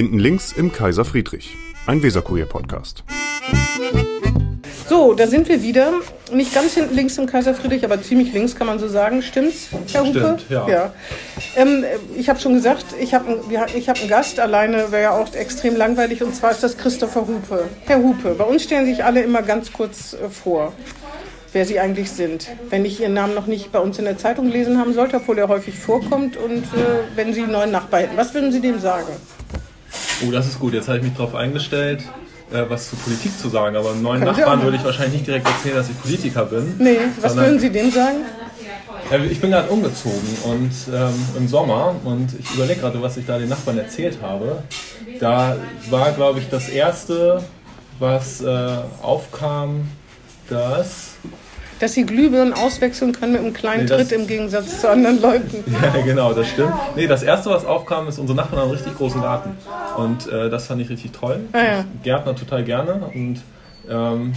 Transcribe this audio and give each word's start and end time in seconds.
Hinten 0.00 0.18
links 0.18 0.52
im 0.52 0.72
Kaiser 0.72 1.04
Friedrich, 1.04 1.58
ein 1.86 2.02
Weserkurier-Podcast. 2.02 3.04
So, 4.88 5.12
da 5.12 5.26
sind 5.26 5.46
wir 5.46 5.62
wieder. 5.62 5.92
Nicht 6.32 6.54
ganz 6.54 6.72
hinten 6.72 6.94
links 6.94 7.18
im 7.18 7.26
Kaiser 7.26 7.52
Friedrich, 7.52 7.84
aber 7.84 8.00
ziemlich 8.00 8.32
links 8.32 8.56
kann 8.56 8.66
man 8.66 8.78
so 8.78 8.88
sagen. 8.88 9.20
Stimmt's, 9.20 9.68
Herr 9.92 10.06
Hupe? 10.06 10.38
Stimmt, 10.38 10.44
ja. 10.48 10.66
ja. 10.66 10.94
Ähm, 11.54 11.84
ich 12.16 12.30
habe 12.30 12.40
schon 12.40 12.54
gesagt, 12.54 12.86
ich 12.98 13.12
habe 13.12 13.42
ich 13.76 13.90
hab 13.90 14.00
einen 14.00 14.08
Gast. 14.08 14.40
Alleine 14.40 14.90
wäre 14.90 15.02
ja 15.02 15.10
auch 15.10 15.34
extrem 15.34 15.76
langweilig. 15.76 16.22
Und 16.22 16.34
zwar 16.34 16.52
ist 16.52 16.62
das 16.62 16.78
Christopher 16.78 17.26
Hupe. 17.26 17.68
Herr 17.84 17.98
Hupe, 17.98 18.34
bei 18.38 18.44
uns 18.44 18.62
stellen 18.62 18.86
sich 18.86 19.04
alle 19.04 19.20
immer 19.20 19.42
ganz 19.42 19.70
kurz 19.70 20.14
äh, 20.14 20.30
vor, 20.30 20.72
wer 21.52 21.66
Sie 21.66 21.78
eigentlich 21.78 22.10
sind. 22.10 22.48
Wenn 22.70 22.86
ich 22.86 23.02
Ihren 23.02 23.12
Namen 23.12 23.34
noch 23.34 23.46
nicht 23.46 23.70
bei 23.70 23.80
uns 23.80 23.98
in 23.98 24.06
der 24.06 24.16
Zeitung 24.16 24.46
gelesen 24.46 24.78
haben 24.78 24.94
sollte, 24.94 25.16
obwohl 25.16 25.36
er 25.36 25.48
häufig 25.48 25.78
vorkommt. 25.78 26.38
Und 26.38 26.64
äh, 26.64 27.16
wenn 27.16 27.34
Sie 27.34 27.42
einen 27.42 27.52
neuen 27.52 27.70
Nachbar 27.70 28.00
hätten, 28.00 28.16
was 28.16 28.32
würden 28.32 28.50
Sie 28.50 28.62
dem 28.62 28.80
sagen? 28.80 29.12
Oh, 30.26 30.30
das 30.30 30.46
ist 30.46 30.58
gut. 30.58 30.74
Jetzt 30.74 30.88
habe 30.88 30.98
ich 30.98 31.04
mich 31.04 31.14
darauf 31.14 31.34
eingestellt, 31.34 32.02
äh, 32.52 32.62
was 32.68 32.90
zur 32.90 32.98
Politik 32.98 33.38
zu 33.38 33.48
sagen. 33.48 33.76
Aber 33.76 33.90
einem 33.90 34.02
neuen 34.02 34.20
Sie 34.20 34.26
Nachbarn 34.26 34.62
würde 34.62 34.76
ich 34.76 34.84
wahrscheinlich 34.84 35.14
nicht 35.14 35.26
direkt 35.26 35.46
erzählen, 35.46 35.76
dass 35.76 35.88
ich 35.88 36.00
Politiker 36.00 36.44
bin. 36.44 36.74
Nee, 36.78 36.96
was 37.20 37.32
sondern- 37.32 37.46
würden 37.50 37.60
Sie 37.60 37.70
dem 37.70 37.90
sagen? 37.90 38.18
Ja, 39.10 39.18
ich 39.18 39.40
bin 39.40 39.50
gerade 39.50 39.68
umgezogen 39.70 40.20
und 40.44 40.70
ähm, 40.94 41.14
im 41.36 41.48
Sommer 41.48 41.96
und 42.04 42.28
ich 42.38 42.54
überlege 42.54 42.80
gerade, 42.80 43.00
was 43.02 43.16
ich 43.16 43.26
da 43.26 43.38
den 43.38 43.48
Nachbarn 43.48 43.78
erzählt 43.78 44.18
habe. 44.22 44.62
Da 45.18 45.56
war, 45.88 46.12
glaube 46.12 46.38
ich, 46.38 46.48
das 46.48 46.68
erste, 46.68 47.42
was 47.98 48.40
äh, 48.40 48.68
aufkam, 49.02 49.88
dass 50.48 51.12
Dass 51.80 51.94
Sie 51.94 52.04
Glühbirnen 52.04 52.52
auswechseln 52.52 53.12
können 53.12 53.32
mit 53.32 53.40
einem 53.40 53.54
kleinen 53.54 53.84
Nee, 53.84 53.88
Tritt 53.88 54.12
im 54.12 54.26
Gegensatz 54.26 54.80
zu 54.80 54.88
anderen 54.88 55.20
Leuten. 55.20 55.64
Ja, 55.82 56.02
genau, 56.02 56.32
das 56.34 56.48
stimmt. 56.48 56.74
Nee, 56.94 57.06
das 57.06 57.22
erste, 57.22 57.50
was 57.50 57.64
aufkam, 57.64 58.06
ist, 58.06 58.18
unsere 58.18 58.36
Nachbarn 58.36 58.60
haben 58.60 58.68
einen 58.68 58.76
richtig 58.76 58.96
großen 58.96 59.20
Garten. 59.22 59.56
Und 59.96 60.30
äh, 60.30 60.50
das 60.50 60.66
fand 60.66 60.82
ich 60.82 60.90
richtig 60.90 61.12
toll. 61.12 61.40
Ah, 61.52 61.58
ja. 61.58 61.84
Gärtner 62.02 62.36
total 62.36 62.64
gerne 62.64 63.10
und 63.14 63.40
ähm, 63.88 64.32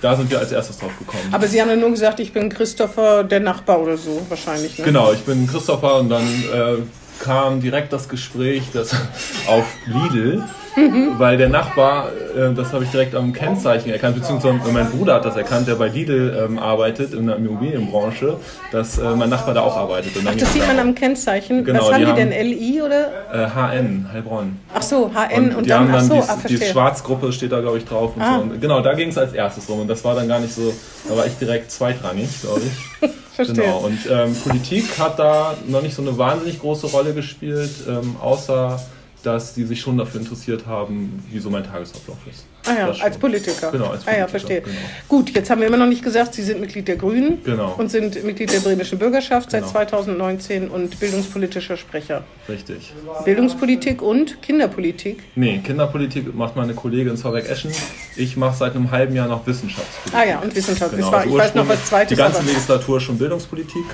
da 0.00 0.14
sind 0.16 0.30
wir 0.30 0.38
als 0.38 0.52
erstes 0.52 0.78
drauf 0.78 0.92
gekommen. 0.98 1.24
Aber 1.32 1.46
Sie 1.48 1.60
haben 1.60 1.68
ja 1.68 1.76
nur 1.76 1.90
gesagt, 1.90 2.20
ich 2.20 2.32
bin 2.32 2.48
Christopher, 2.48 3.24
der 3.24 3.40
Nachbar 3.40 3.80
oder 3.80 3.96
so, 3.96 4.24
wahrscheinlich. 4.28 4.78
Ne? 4.78 4.84
Genau, 4.84 5.12
ich 5.12 5.20
bin 5.20 5.46
Christopher 5.46 5.96
und 5.96 6.08
dann 6.08 6.24
äh, 6.24 6.76
kam 7.22 7.60
direkt 7.60 7.92
das 7.92 8.08
Gespräch 8.08 8.62
das 8.72 8.94
auf 9.48 9.64
Lidl, 9.86 10.44
weil 11.18 11.36
der 11.36 11.48
Nachbar, 11.48 12.08
äh, 12.36 12.52
das 12.54 12.72
habe 12.72 12.84
ich 12.84 12.90
direkt 12.90 13.14
am 13.14 13.32
Kennzeichen 13.32 13.90
erkannt, 13.90 14.16
beziehungsweise 14.16 14.58
mein 14.72 14.90
Bruder 14.90 15.14
hat 15.14 15.24
das 15.24 15.36
erkannt, 15.36 15.68
der 15.68 15.74
bei 15.76 15.88
Lidl 15.88 16.46
ähm, 16.48 16.58
arbeitet 16.58 17.14
in 17.14 17.26
der 17.26 17.36
Immobilienbranche, 17.36 18.36
dass 18.72 18.98
äh, 18.98 19.02
mein 19.16 19.30
Nachbar 19.30 19.54
da 19.54 19.62
auch 19.62 19.76
arbeitet. 19.76 20.16
Und 20.16 20.28
Ach, 20.28 20.34
das 20.34 20.52
sieht 20.52 20.66
man 20.66 20.78
am 20.78 20.94
Kennzeichen. 20.94 21.64
Genau, 21.64 21.80
Was 21.86 21.92
haben 21.92 21.98
die 22.00 22.04
die, 22.04 22.10
haben- 22.10 22.30
denn? 22.30 22.46
LI 22.46 22.82
oder? 22.82 23.08
äh, 23.32 23.48
HN, 23.78 24.08
Heilbronn. 24.12 24.58
Ach 24.74 24.82
so, 24.82 25.10
HN 25.14 25.54
und, 25.56 25.64
die 25.64 25.68
dann, 25.70 25.80
haben 25.84 25.92
dann 25.92 26.04
so, 26.06 26.14
dies, 26.16 26.28
ah, 26.28 26.38
die. 26.48 26.56
Schwarzgruppe 26.58 27.32
steht 27.32 27.52
da, 27.52 27.60
glaube 27.60 27.78
ich, 27.78 27.84
drauf. 27.84 28.12
Und 28.16 28.22
Ah. 28.22 28.36
so. 28.36 28.42
und 28.42 28.60
genau, 28.60 28.80
da 28.80 28.94
ging 28.94 29.08
es 29.08 29.18
als 29.18 29.32
erstes 29.32 29.68
rum. 29.68 29.80
Und 29.80 29.88
das 29.88 30.04
war 30.04 30.14
dann 30.14 30.28
gar 30.28 30.40
nicht 30.40 30.54
so, 30.54 30.72
da 31.08 31.16
war 31.16 31.26
ich 31.26 31.36
direkt 31.38 31.70
zweitrangig, 31.70 32.28
glaube 32.42 32.60
ich. 32.66 33.10
Verstehe. 33.36 33.64
Genau. 33.64 33.78
Und 33.84 33.98
ähm, 34.10 34.34
Politik 34.34 34.98
hat 34.98 35.18
da 35.18 35.54
noch 35.68 35.82
nicht 35.82 35.94
so 35.94 36.00
eine 36.00 36.16
wahnsinnig 36.16 36.58
große 36.58 36.86
Rolle 36.86 37.12
gespielt, 37.12 37.70
ähm, 37.86 38.16
außer 38.20 38.80
dass 39.26 39.54
die 39.54 39.64
sich 39.64 39.80
schon 39.80 39.98
dafür 39.98 40.20
interessiert 40.20 40.66
haben, 40.66 41.22
wie 41.30 41.38
so 41.40 41.50
mein 41.50 41.64
Tagesablauf 41.64 42.16
ist. 42.30 42.44
Ah 42.64 42.74
ja, 42.78 42.86
Das 42.88 42.96
schon. 42.98 43.06
als 43.06 43.18
Politiker. 43.18 43.70
Genau, 43.72 43.86
als 43.90 44.06
Ah 44.06 44.10
ja, 44.16 44.26
Politiker, 44.26 44.28
verstehe. 44.28 44.60
genau. 44.62 44.76
Gut, 45.08 45.34
jetzt 45.34 45.50
haben 45.50 45.60
wir 45.60 45.68
immer 45.68 45.76
noch 45.76 45.86
nicht 45.86 46.02
gesagt, 46.02 46.34
Sie 46.34 46.42
sind 46.42 46.60
Mitglied 46.60 46.86
der 46.88 46.96
Grünen 46.96 47.42
Genau. 47.44 47.74
und 47.76 47.90
sind 47.90 48.22
Mitglied 48.24 48.52
der 48.52 48.60
bremischen 48.60 48.98
Bürgerschaft 48.98 49.50
seit 49.50 49.62
Genau. 49.62 49.72
2019 49.72 50.68
und 50.68 50.98
bildungspolitischer 51.00 51.76
Sprecher. 51.76 52.24
Richtig. 52.48 52.92
Bildungspolitik 53.24 54.02
und 54.02 54.40
Kinderpolitik. 54.42 55.22
Nee, 55.34 55.58
Kinderpolitik 55.64 56.34
macht 56.34 56.56
meine 56.56 56.74
Kollegin 56.74 57.16
Zorbeck 57.16 57.48
Eschen. 57.48 57.72
Ich 58.16 58.36
mache 58.36 58.56
seit 58.56 58.74
einem 58.76 58.90
halben 58.90 59.14
Jahr 59.14 59.28
noch 59.28 59.46
Wissenschaftspolitik. 59.46 60.14
Ah 60.18 60.24
ja, 60.24 60.38
und 60.40 60.54
Wissenschaft. 60.54 60.94
Genau, 60.94 61.10
also 61.10 61.28
ich 61.28 61.34
weiß 61.36 61.54
noch 61.54 61.68
was 61.68 61.84
Zweites. 61.86 62.08
Die 62.10 62.16
ganze 62.16 62.42
Mhm. 62.42 62.48
Legislatur 62.48 63.00
schon 63.00 63.18
Bildungspolitik 63.18 63.84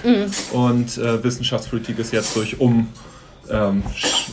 und 0.53 0.99
äh, 0.99 1.23
Wissenschaftspolitik 1.25 1.99
ist 1.99 2.13
jetzt 2.13 2.37
durch 2.37 2.61
um, 2.61 2.89
ähm, 3.53 3.83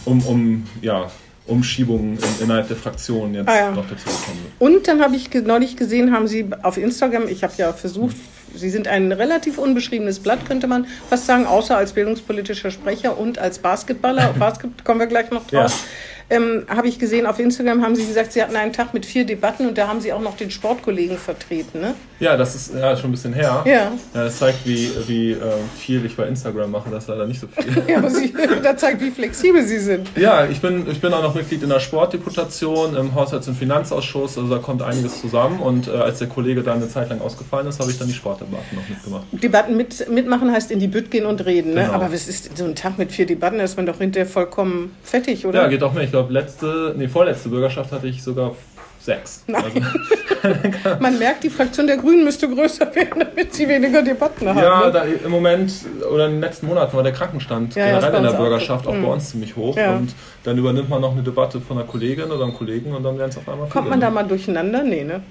um, 0.06 0.26
um 0.26 0.68
ja, 0.82 1.10
Umschiebungen 1.48 2.18
in, 2.18 2.44
innerhalb 2.44 2.68
der 2.68 2.78
Fraktion 2.78 3.34
jetzt 3.34 3.48
Ah 3.50 3.56
ja. 3.56 3.72
noch 3.72 3.88
dazu 3.90 4.06
gekommen. 4.06 4.46
Und 4.60 4.88
dann 4.88 5.02
habe 5.02 5.16
ich 5.16 5.34
neulich 5.34 5.76
gesehen, 5.76 6.14
haben 6.14 6.28
Sie 6.28 6.48
auf 6.64 6.78
Instagram, 6.78 7.28
ich 7.28 7.44
habe 7.44 7.54
ja 7.58 7.74
versucht, 7.74 8.16
Sie 8.56 8.70
sind 8.72 8.88
ein 8.88 9.12
relativ 9.12 9.60
unbeschriebenes 9.60 10.20
Blatt, 10.20 10.46
könnte 10.48 10.66
man 10.66 10.88
fast 11.08 11.28
sagen, 11.28 11.46
außer 11.46 11.78
als 11.78 11.94
bildungspolitischer 11.94 12.72
Sprecher 12.72 13.18
und 13.18 13.38
als 13.38 13.60
Basketballer. 13.60 14.34
Basket 14.40 14.84
kommen 14.84 15.00
wir 15.00 15.08
gleich 15.08 15.30
noch 15.30 15.46
drauf. 15.46 15.86
Ähm, 16.30 16.66
habe 16.68 16.88
ich 16.88 17.00
gesehen, 17.00 17.26
auf 17.26 17.40
Instagram 17.40 17.82
haben 17.82 17.96
Sie 17.96 18.06
gesagt, 18.06 18.34
Sie 18.34 18.42
hatten 18.42 18.56
einen 18.56 18.72
Tag 18.72 18.94
mit 18.94 19.06
vier 19.06 19.26
Debatten 19.26 19.68
und 19.68 19.78
da 19.78 19.88
haben 19.88 20.00
Sie 20.00 20.14
auch 20.14 20.22
noch 20.22 20.38
den 20.38 20.52
Sportkollegen 20.52 21.18
vertreten, 21.18 21.82
ne? 21.82 21.96
Ja, 22.20 22.36
das 22.36 22.54
ist 22.54 22.76
ja, 22.76 22.96
schon 22.98 23.10
ein 23.10 23.14
bisschen 23.14 23.34
her. 23.34 23.64
Ja. 23.66 23.92
das 24.14 24.38
zeigt, 24.38 24.68
wie, 24.68 24.92
wie 25.08 25.32
äh, 25.32 25.38
viel 25.78 26.06
ich 26.06 26.16
bei 26.16 26.28
Instagram 26.28 26.70
mache. 26.70 26.90
Das 26.92 27.04
ist 27.04 27.10
leider 27.10 27.26
nicht 27.26 27.40
so 27.40 27.48
viel. 27.48 27.84
Ja, 27.88 27.98
aber 27.98 28.10
Sie, 28.10 28.34
das 28.64 28.82
zeigt, 28.82 29.02
wie 29.02 29.10
flexibel 29.10 29.64
Sie 29.64 29.80
sind. 29.80 30.10
Ja, 30.18 30.46
ich 30.46 30.60
bin, 30.62 30.86
ich 30.92 31.00
bin 31.00 31.14
auch 31.14 31.24
noch 31.24 31.34
Mitglied 31.34 31.64
in 31.64 31.70
der 31.70 31.80
Sportdeputation, 31.80 32.96
im 32.96 33.16
Haushalts- 33.16 33.48
und 33.48 33.56
Finanzausschuss, 33.56 34.38
also 34.38 34.50
da 34.54 34.62
kommt 34.62 34.82
einiges 34.82 35.22
zusammen. 35.22 35.60
Und 35.60 35.88
äh, 35.88 35.92
als 35.92 36.20
der 36.20 36.28
Kollege 36.28 36.62
da 36.62 36.74
eine 36.74 36.90
Zeit 36.90 37.10
lang 37.10 37.22
ausgefallen 37.22 37.68
ist, 37.68 37.80
habe 37.80 37.90
ich 37.90 37.98
dann 37.98 38.08
die 38.08 38.14
Sportdebatten 38.14 38.78
noch 38.78 38.88
mitgemacht. 38.88 39.24
Debatten 39.32 39.78
mit, 39.78 40.10
mitmachen 40.10 40.52
heißt 40.52 40.72
in 40.72 40.80
die 40.80 40.88
Bütt 40.88 41.10
gehen 41.10 41.26
und 41.26 41.46
reden, 41.46 41.74
ne? 41.74 41.86
Genau. 41.86 41.94
Aber 41.94 42.12
was 42.12 42.28
ist 42.28 42.58
so 42.58 42.66
ein 42.66 42.76
Tag 42.76 42.98
mit 42.98 43.12
vier 43.12 43.26
Debatten, 43.26 43.58
da 43.58 43.64
ist 43.64 43.78
man 43.78 43.86
doch 43.86 43.98
hinterher 43.98 44.30
vollkommen 44.30 44.96
fettig, 45.04 45.46
oder? 45.46 45.64
Ja, 45.64 45.68
geht 45.70 45.82
auch 45.82 45.94
mehr. 45.94 46.06
Glaube, 46.20 46.34
letzte, 46.34 46.94
nee, 46.98 47.08
vorletzte 47.08 47.48
Bürgerschaft 47.50 47.92
hatte 47.94 48.08
ich 48.08 48.22
sogar 48.22 48.54
sechs. 49.00 49.46
Also, 49.52 49.80
Man 51.00 51.18
merkt, 51.18 51.44
die 51.46 51.50
Fraktion 51.50 51.88
der 51.88 51.96
Grünen 51.98 52.24
müsste 52.26 52.50
größer 52.50 52.94
werden, 52.94 53.20
damit 53.20 53.54
sie 53.54 53.68
weniger 53.68 54.02
Debatten 54.02 54.48
haben. 54.50 54.58
ja, 54.58 54.86
ne? 54.88 54.92
da, 54.92 55.04
im 55.04 55.32
Moment 55.32 55.72
oder 56.14 56.26
in 56.26 56.34
den 56.34 56.42
letzten 56.42 56.68
Monaten 56.68 56.96
war 56.96 57.04
der 57.04 57.14
Krankenstand 57.14 57.76
Ja, 57.76 57.88
ja, 57.88 57.92
generell 58.00 58.12
bei 58.12 58.18
in 58.18 58.24
der 58.24 58.34
auch 58.34 58.38
Bürgerschaft 58.38 58.86
auch 58.88 58.94
Mhm. 58.94 59.04
bei 59.04 59.08
uns 59.14 59.30
ziemlich 59.30 59.56
hoch. 59.56 59.78
Ja. 59.78 59.96
Und 59.96 60.14
dann 60.44 60.58
übernimmt 60.58 60.90
man 60.90 61.00
noch 61.02 61.14
eine 61.14 61.24
Debatte 61.24 61.62
von 61.62 61.78
einer 61.78 61.88
Kollegin 61.88 62.30
oder 62.32 62.44
einem 62.44 62.54
Kollegen 62.54 62.94
und 62.94 63.04
dann 63.04 63.18
werden 63.18 63.30
es 63.30 63.38
auf 63.38 63.48
einmal 63.48 63.70
Kommt 63.70 63.86
viele, 63.86 63.90
man 63.92 64.02
da 64.02 64.10
mal 64.10 64.24
durcheinander? 64.28 64.84
Nee, 64.84 65.06
ne? 65.06 65.22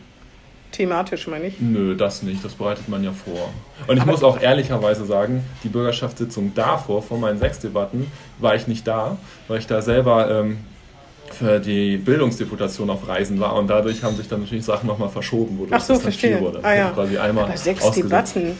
Thematisch 0.73 1.27
meine 1.27 1.47
ich. 1.47 1.61
Nö, 1.61 1.97
das 1.97 2.23
nicht. 2.23 2.45
Das 2.45 2.55
bereitet 2.55 2.89
man 2.89 3.03
ja 3.03 3.13
vor. 3.13 3.51
Und 3.87 3.97
ich 3.97 4.05
muss 4.05 4.23
auch 4.23 4.41
ehrlicherweise 4.41 5.07
sagen, 5.07 5.45
die 5.65 5.69
Bürgerschaftssitzung 5.69 6.53
davor, 6.55 7.03
vor 7.03 7.19
meinen 7.19 7.39
sechs 7.39 7.59
Debatten, 7.59 8.11
war 8.39 8.55
ich 8.55 8.67
nicht 8.67 8.87
da, 8.87 9.17
weil 9.49 9.59
ich 9.61 9.67
da 9.67 9.81
selber 9.81 10.31
ähm, 10.31 10.59
für 11.39 11.61
die 11.61 11.97
Bildungsdeputation 11.99 12.91
auf 12.91 13.07
Reisen 13.07 13.39
war 13.41 13.55
und 13.55 13.69
dadurch 13.69 14.03
haben 14.03 14.17
sich 14.17 14.29
dann 14.29 14.41
natürlich 14.41 14.65
Sachen 14.65 14.87
nochmal 14.87 15.09
verschoben, 15.09 15.59
wodurch 15.59 15.73
Ach 15.75 15.81
so, 15.85 15.93
das 15.95 16.03
dann 16.03 16.13
verstehe. 16.13 16.37
viel 16.39 16.45
wurde. 16.47 16.61
Ah, 16.63 16.75
ja. 16.75 16.91
Quasi 16.91 17.17
einmal 17.19 17.45
Aber 17.45 17.57
sechs 17.57 17.83
ausgesetzt. 17.83 18.35
Debatten. 18.37 18.59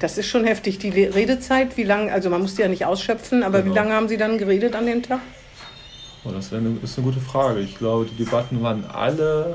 Das 0.00 0.18
ist 0.18 0.26
schon 0.26 0.44
heftig. 0.44 0.78
Die 0.78 0.88
Redezeit, 0.90 1.76
wie 1.76 1.84
lange, 1.84 2.12
also 2.12 2.30
man 2.30 2.42
muss 2.42 2.54
die 2.56 2.62
ja 2.62 2.68
nicht 2.68 2.84
ausschöpfen, 2.84 3.42
aber 3.42 3.62
Genau. 3.62 3.72
wie 3.74 3.78
lange 3.78 3.92
haben 3.94 4.08
Sie 4.08 4.16
dann 4.16 4.36
geredet 4.38 4.74
an 4.76 4.86
dem 4.86 5.02
Tag? 5.02 5.20
Oh, 6.24 6.30
das 6.30 6.52
eine, 6.52 6.76
ist 6.82 6.98
eine 6.98 7.06
gute 7.06 7.20
Frage. 7.20 7.60
Ich 7.60 7.78
glaube, 7.78 8.06
die 8.06 8.24
Debatten 8.24 8.62
waren 8.62 8.84
alle 8.92 9.54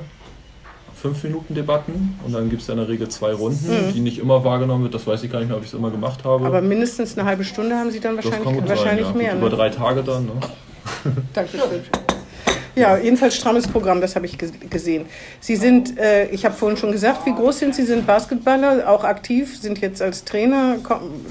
fünf 0.95 1.21
Minuten 1.23 1.53
Debatten 1.53 2.17
und 2.25 2.33
dann 2.33 2.49
gibt 2.49 2.61
es 2.61 2.67
ja 2.69 2.73
in 2.73 2.79
der 2.79 2.87
Regel 2.87 3.09
zwei 3.09 3.33
Runden, 3.33 3.91
die 3.93 3.99
nicht 3.99 4.17
immer 4.19 4.43
wahrgenommen 4.45 4.83
wird. 4.83 4.93
Das 4.93 5.05
weiß 5.05 5.21
ich 5.23 5.31
gar 5.31 5.39
nicht 5.39 5.49
mehr, 5.49 5.57
ob 5.57 5.63
ich 5.63 5.69
es 5.69 5.73
immer 5.75 5.91
gemacht 5.91 6.23
habe. 6.23 6.39
Mhm. 6.39 6.45
Aber 6.45 6.61
mindestens 6.61 7.17
eine 7.17 7.27
halbe 7.27 7.43
Stunde 7.43 7.75
haben 7.75 7.91
Sie 7.91 7.99
dann 7.99 8.15
wahrscheinlich, 8.15 8.69
wahrscheinlich 8.69 9.05
sein, 9.07 9.15
ja. 9.17 9.21
mehr. 9.21 9.31
Gut, 9.33 9.39
Über 9.41 9.49
Ne? 9.49 9.55
drei 9.57 9.69
Tage 9.69 10.03
dann. 10.03 10.25
Ne? 10.25 10.31
Dankeschön. 11.33 11.59
Ja, 12.75 12.97
jedenfalls 12.97 13.35
strammes 13.35 13.67
Programm, 13.67 14.01
das 14.01 14.15
habe 14.15 14.25
ich 14.25 14.37
ge- 14.37 14.49
gesehen. 14.69 15.05
Sie 15.39 15.55
sind, 15.55 15.97
äh, 15.99 16.25
ich 16.29 16.43
habe 16.43 16.55
vorhin 16.55 16.75
schon 16.77 16.91
gesagt, 16.91 17.25
wie 17.25 17.33
groß 17.33 17.59
sind 17.59 17.75
Sie? 17.75 17.83
sind 17.83 18.07
Basketballer, 18.07 18.89
auch 18.89 19.03
aktiv, 19.03 19.59
sind 19.59 19.79
jetzt 19.79 20.01
als 20.01 20.23
Trainer, 20.23 20.77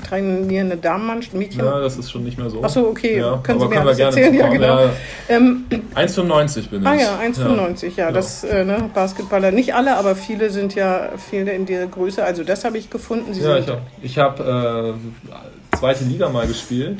trainierende 0.08 0.76
Damenmannschaft, 0.76 1.34
Mädchen. 1.34 1.64
Ja, 1.64 1.80
das 1.80 1.96
ist 1.96 2.10
schon 2.12 2.22
nicht 2.24 2.38
mehr 2.38 2.48
so. 2.50 2.60
Ach 2.62 2.68
so, 2.70 2.86
okay, 2.88 3.18
Ja, 3.18 3.40
können 3.42 3.58
Sie 3.58 3.66
mir 3.66 3.74
können 3.76 3.86
alles 3.88 3.98
erzählen? 3.98 4.34
Ja, 4.34 4.48
genau. 4.48 4.78
Ähm, 5.28 5.64
Ja, 5.70 5.78
1,95 6.02 6.68
bin 6.70 6.82
ich. 6.82 6.86
ah 6.88 6.94
ja, 6.94 7.18
1,95, 7.20 7.96
ja, 7.96 8.04
Ja. 8.06 8.12
das, 8.12 8.44
äh, 8.44 8.64
ne, 8.64 8.90
Basketballer, 8.94 9.50
nicht 9.50 9.74
alle, 9.74 9.96
aber 9.96 10.14
viele 10.14 10.50
sind 10.50 10.74
ja, 10.74 11.10
viele 11.30 11.52
in 11.52 11.66
der 11.66 11.86
Größe, 11.86 12.22
also 12.24 12.44
das 12.44 12.64
habe 12.64 12.78
ich 12.78 12.88
gefunden. 12.90 13.34
Sie 13.34 13.40
Ja, 13.42 13.56
ich 13.58 13.66
habe 13.68 13.80
ich 14.02 14.18
hab, 14.18 14.40
äh, 14.40 14.92
zweite 15.78 16.04
Liga 16.04 16.28
mal 16.28 16.46
gespielt 16.46 16.98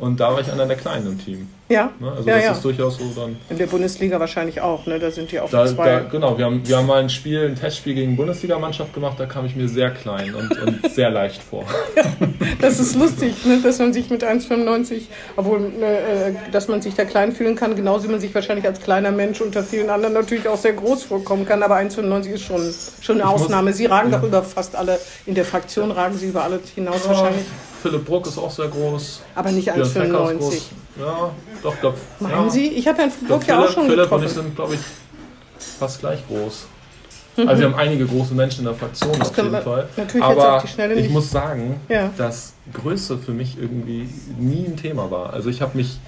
und 0.00 0.18
da 0.18 0.32
war 0.32 0.40
ich 0.40 0.50
einer 0.50 0.66
der 0.66 0.76
Kleinen 0.76 1.06
im 1.06 1.24
Team. 1.24 1.48
ja, 1.68 1.90
Ne? 2.00 2.10
Also 2.10 2.28
ja, 2.28 2.34
das 2.36 2.44
ja. 2.44 2.52
ist 2.52 2.64
durchaus 2.64 2.96
so 2.98 3.04
dann. 3.14 3.36
in 3.48 3.58
der 3.58 3.66
Bundesliga 3.66 4.18
wahrscheinlich 4.18 4.60
auch, 4.60 4.86
ne, 4.86 4.98
da 4.98 5.10
sind 5.10 5.30
ja 5.32 5.42
auch 5.42 5.50
Da, 5.50 5.66
zwei. 5.66 5.84
da, 5.86 5.98
genau, 6.00 6.36
wir 6.38 6.44
haben, 6.46 6.66
wir 6.66 6.76
haben 6.76 6.86
mal 6.86 7.00
ein 7.00 7.10
Spiel, 7.10 7.46
ein 7.46 7.54
Testspiel 7.54 7.94
gegen 7.94 8.16
Bundesligamannschaft 8.16 8.92
gemacht, 8.94 9.14
da 9.18 9.26
kam 9.26 9.46
ich 9.46 9.54
mir 9.54 9.68
sehr 9.68 9.90
klein 9.90 10.34
und, 10.34 10.50
und 10.62 10.90
sehr 10.94 11.10
leicht 11.10 11.42
vor. 11.42 11.64
Das 12.60 12.80
ist 12.80 12.96
lustig, 12.96 13.44
ne, 13.44 13.60
dass 13.62 13.78
man 13.78 13.92
sich 13.92 14.10
mit 14.10 14.24
1,95, 14.24 15.02
obwohl, 15.36 15.60
äh, 15.80 16.50
dass 16.52 16.68
man 16.68 16.82
sich 16.82 16.94
da 16.94 17.04
klein 17.04 17.32
fühlen 17.32 17.56
kann, 17.56 17.76
genauso 17.76 18.08
wie 18.08 18.12
man 18.12 18.20
sich 18.20 18.34
wahrscheinlich 18.34 18.66
als 18.66 18.80
kleiner 18.80 19.10
Mensch 19.12 19.40
unter 19.40 19.62
vielen 19.62 19.90
anderen 19.90 20.14
natürlich 20.14 20.48
auch 20.48 20.56
sehr 20.58 20.72
groß 20.72 21.04
vorkommen 21.04 21.46
kann. 21.46 21.62
Aber 21.62 21.76
1,95 21.76 22.26
ist 22.30 22.42
schon, 22.42 22.60
schon 23.00 23.20
eine 23.20 23.24
Ich 23.24 23.30
muss- 23.32 23.42
Ausnahme. 23.42 23.72
Sie 23.72 23.86
ragen 23.86 24.10
ja. 24.10 24.18
doch 24.18 24.26
über 24.26 24.42
fast 24.42 24.74
alle, 24.76 24.98
in 25.26 25.34
der 25.34 25.44
Fraktion 25.44 25.90
ragen 25.90 26.16
Sie 26.16 26.28
über 26.28 26.44
alle 26.44 26.58
hinaus 26.74 27.06
wahrscheinlich. 27.08 27.44
Philipp 27.82 28.04
Bruck 28.04 28.26
ist 28.26 28.38
auch 28.38 28.50
sehr 28.50 28.68
groß. 28.68 29.22
Aber 29.34 29.50
nicht 29.52 29.64
Björn 29.72 29.78
Becker 29.92 30.30
ist 30.32 30.36
1,95. 30.36 30.38
groß. 30.38 30.70
Ja, 31.00 31.30
doch, 31.62 31.80
glaub, 31.80 31.94
Meinen 32.18 32.44
ja. 32.44 32.50
Sie? 32.50 32.68
Ich 32.68 32.86
habe 32.86 32.98
Herrn 32.98 33.12
Burg 33.26 33.46
ja 33.46 33.56
auch 33.58 33.62
Philipp, 33.62 33.74
schon 33.74 33.84
Philipp 33.86 34.12
und 34.12 34.18
ich 34.22 34.28
getroffen. 34.28 34.46
sind, 34.48 34.56
glaube 34.56 34.74
ich, 34.74 34.80
fast 35.78 36.00
gleich 36.00 36.26
groß. 36.28 36.66
Also 37.36 37.58
wir 37.62 37.68
haben 37.70 37.74
einige 37.76 38.04
große 38.06 38.34
Menschen 38.34 38.60
in 38.60 38.64
der 38.66 38.74
Fraktion 38.74 39.20
auf 39.22 39.32
können 39.32 39.52
jeden 39.52 39.64
Fall. 39.64 39.88
natürlich 39.96 40.22
Aber 40.24 40.56
auf 40.56 40.62
die 40.62 40.68
Schnelle 40.68 40.94
ich 40.94 41.02
nicht- 41.04 41.12
muss 41.12 41.30
sagen, 41.30 41.80
Ja. 41.88 42.10
dass 42.18 42.52
Größe 42.74 43.16
für 43.18 43.30
mich 43.32 43.56
irgendwie 43.58 44.08
nie 44.38 44.66
ein 44.66 44.76
Thema 44.76 45.10
war. 45.10 45.32
Also 45.32 45.48
ich 45.48 45.62
habe 45.62 45.76
mich 45.78 45.98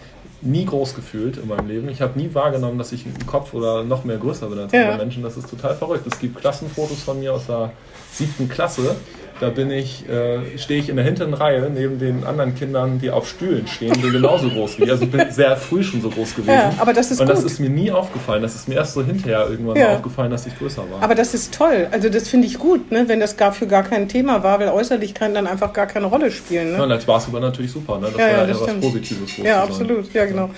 nie 0.43 0.67
groß 0.67 0.95
gefühlt 0.95 1.39
in 1.39 1.49
meinem 1.49 1.69
Leben. 1.69 1.89
Ich 1.89 2.03
habe 2.03 2.19
nie 2.19 2.35
wahrgenommen, 2.35 2.77
dass 2.77 2.93
ich 2.93 3.07
einen 3.07 3.25
Kopf 3.27 3.55
oder 3.55 3.83
noch 3.85 4.05
mehr 4.05 4.19
größer 4.19 4.49
bin 4.49 4.59
als 4.59 4.73
Ja. 4.73 4.83
andere 4.83 4.99
Menschen. 4.99 5.23
Das 5.23 5.37
ist 5.37 5.49
total 5.49 5.75
verrückt. 5.77 6.07
Es 6.11 6.19
gibt 6.19 6.39
Klassenfotos 6.39 7.01
von 7.01 7.19
mir 7.21 7.33
aus 7.33 7.47
der 7.47 7.71
siebten 8.13 8.49
Klasse. 8.49 8.97
Da 9.43 9.49
bin 9.49 9.73
ich, 9.73 10.09
äh, 10.09 10.57
stehe 10.57 10.79
ich 10.79 10.89
in 10.89 10.95
der 10.95 11.05
hinteren 11.05 11.35
Reihe 11.35 11.69
neben 11.69 11.99
den 11.99 12.23
anderen 12.23 12.55
Kindern, 12.55 13.01
die 13.01 13.11
auf 13.11 13.29
Stühlen 13.29 13.67
stehen, 13.67 13.93
die 13.95 14.09
genauso 14.11 14.49
groß 14.49 14.79
wie 14.79 14.85
ich. 14.85 14.91
Also 14.93 15.03
ich 15.03 15.11
bin 15.11 15.33
sehr 15.33 15.57
früh 15.57 15.83
schon 15.83 16.01
so 16.01 16.11
groß 16.11 16.37
gewesen. 16.37 16.51
Ja, 16.55 16.73
aber 16.79 16.93
das 16.93 17.11
ist 17.11 17.21
Und 17.21 17.29
das 17.29 17.43
gut. 17.43 17.51
ist 17.51 17.59
mir 17.59 17.69
nie 17.69 17.91
aufgefallen. 17.91 18.41
Das 18.41 18.55
ist 18.55 18.69
mir 18.69 18.77
erst 18.77 18.95
so 18.95 19.03
hinterher 19.03 19.49
irgendwann 19.51 19.75
Ja. 19.77 19.95
aufgefallen, 19.97 20.31
dass 20.31 20.47
ich 20.47 20.57
größer 20.57 20.85
war. 20.89 21.03
Aber 21.03 21.17
das 21.17 21.35
ist 21.35 21.53
toll. 21.53 21.89
Also 21.91 22.09
das 22.09 22.29
finde 22.29 22.47
ich 22.47 22.57
gut, 22.61 22.93
ne? 22.93 23.09
wenn 23.09 23.19
das 23.19 23.35
dafür 23.35 23.67
gar 23.67 23.83
kein 23.83 24.09
Thema 24.09 24.45
war, 24.45 24.61
weil 24.61 24.69
Äußerlichkeiten 24.69 25.35
dann 25.35 25.49
einfach 25.49 25.73
gar 25.73 25.89
keine 25.89 26.07
Rolle 26.07 26.31
spielen. 26.31 26.71
Ne? 26.71 26.77
ja, 26.79 26.85
und 26.85 26.93
als 26.93 27.05
Basketball 27.05 27.41
natürlich 27.41 27.73
super. 27.73 27.99
Ne? 27.99 28.07
Das 28.13 28.13
Ja, 28.13 28.19
war 28.21 28.29
ja, 28.31 28.37
ja, 28.43 28.47
das 28.47 28.61
eher 28.61 28.67
was. 28.69 28.81
Positives. 28.81 29.35
groß 29.35 29.45
Ja, 29.45 29.63
absolut, 29.65 30.15
ja 30.15 30.25
genau. 30.25 30.51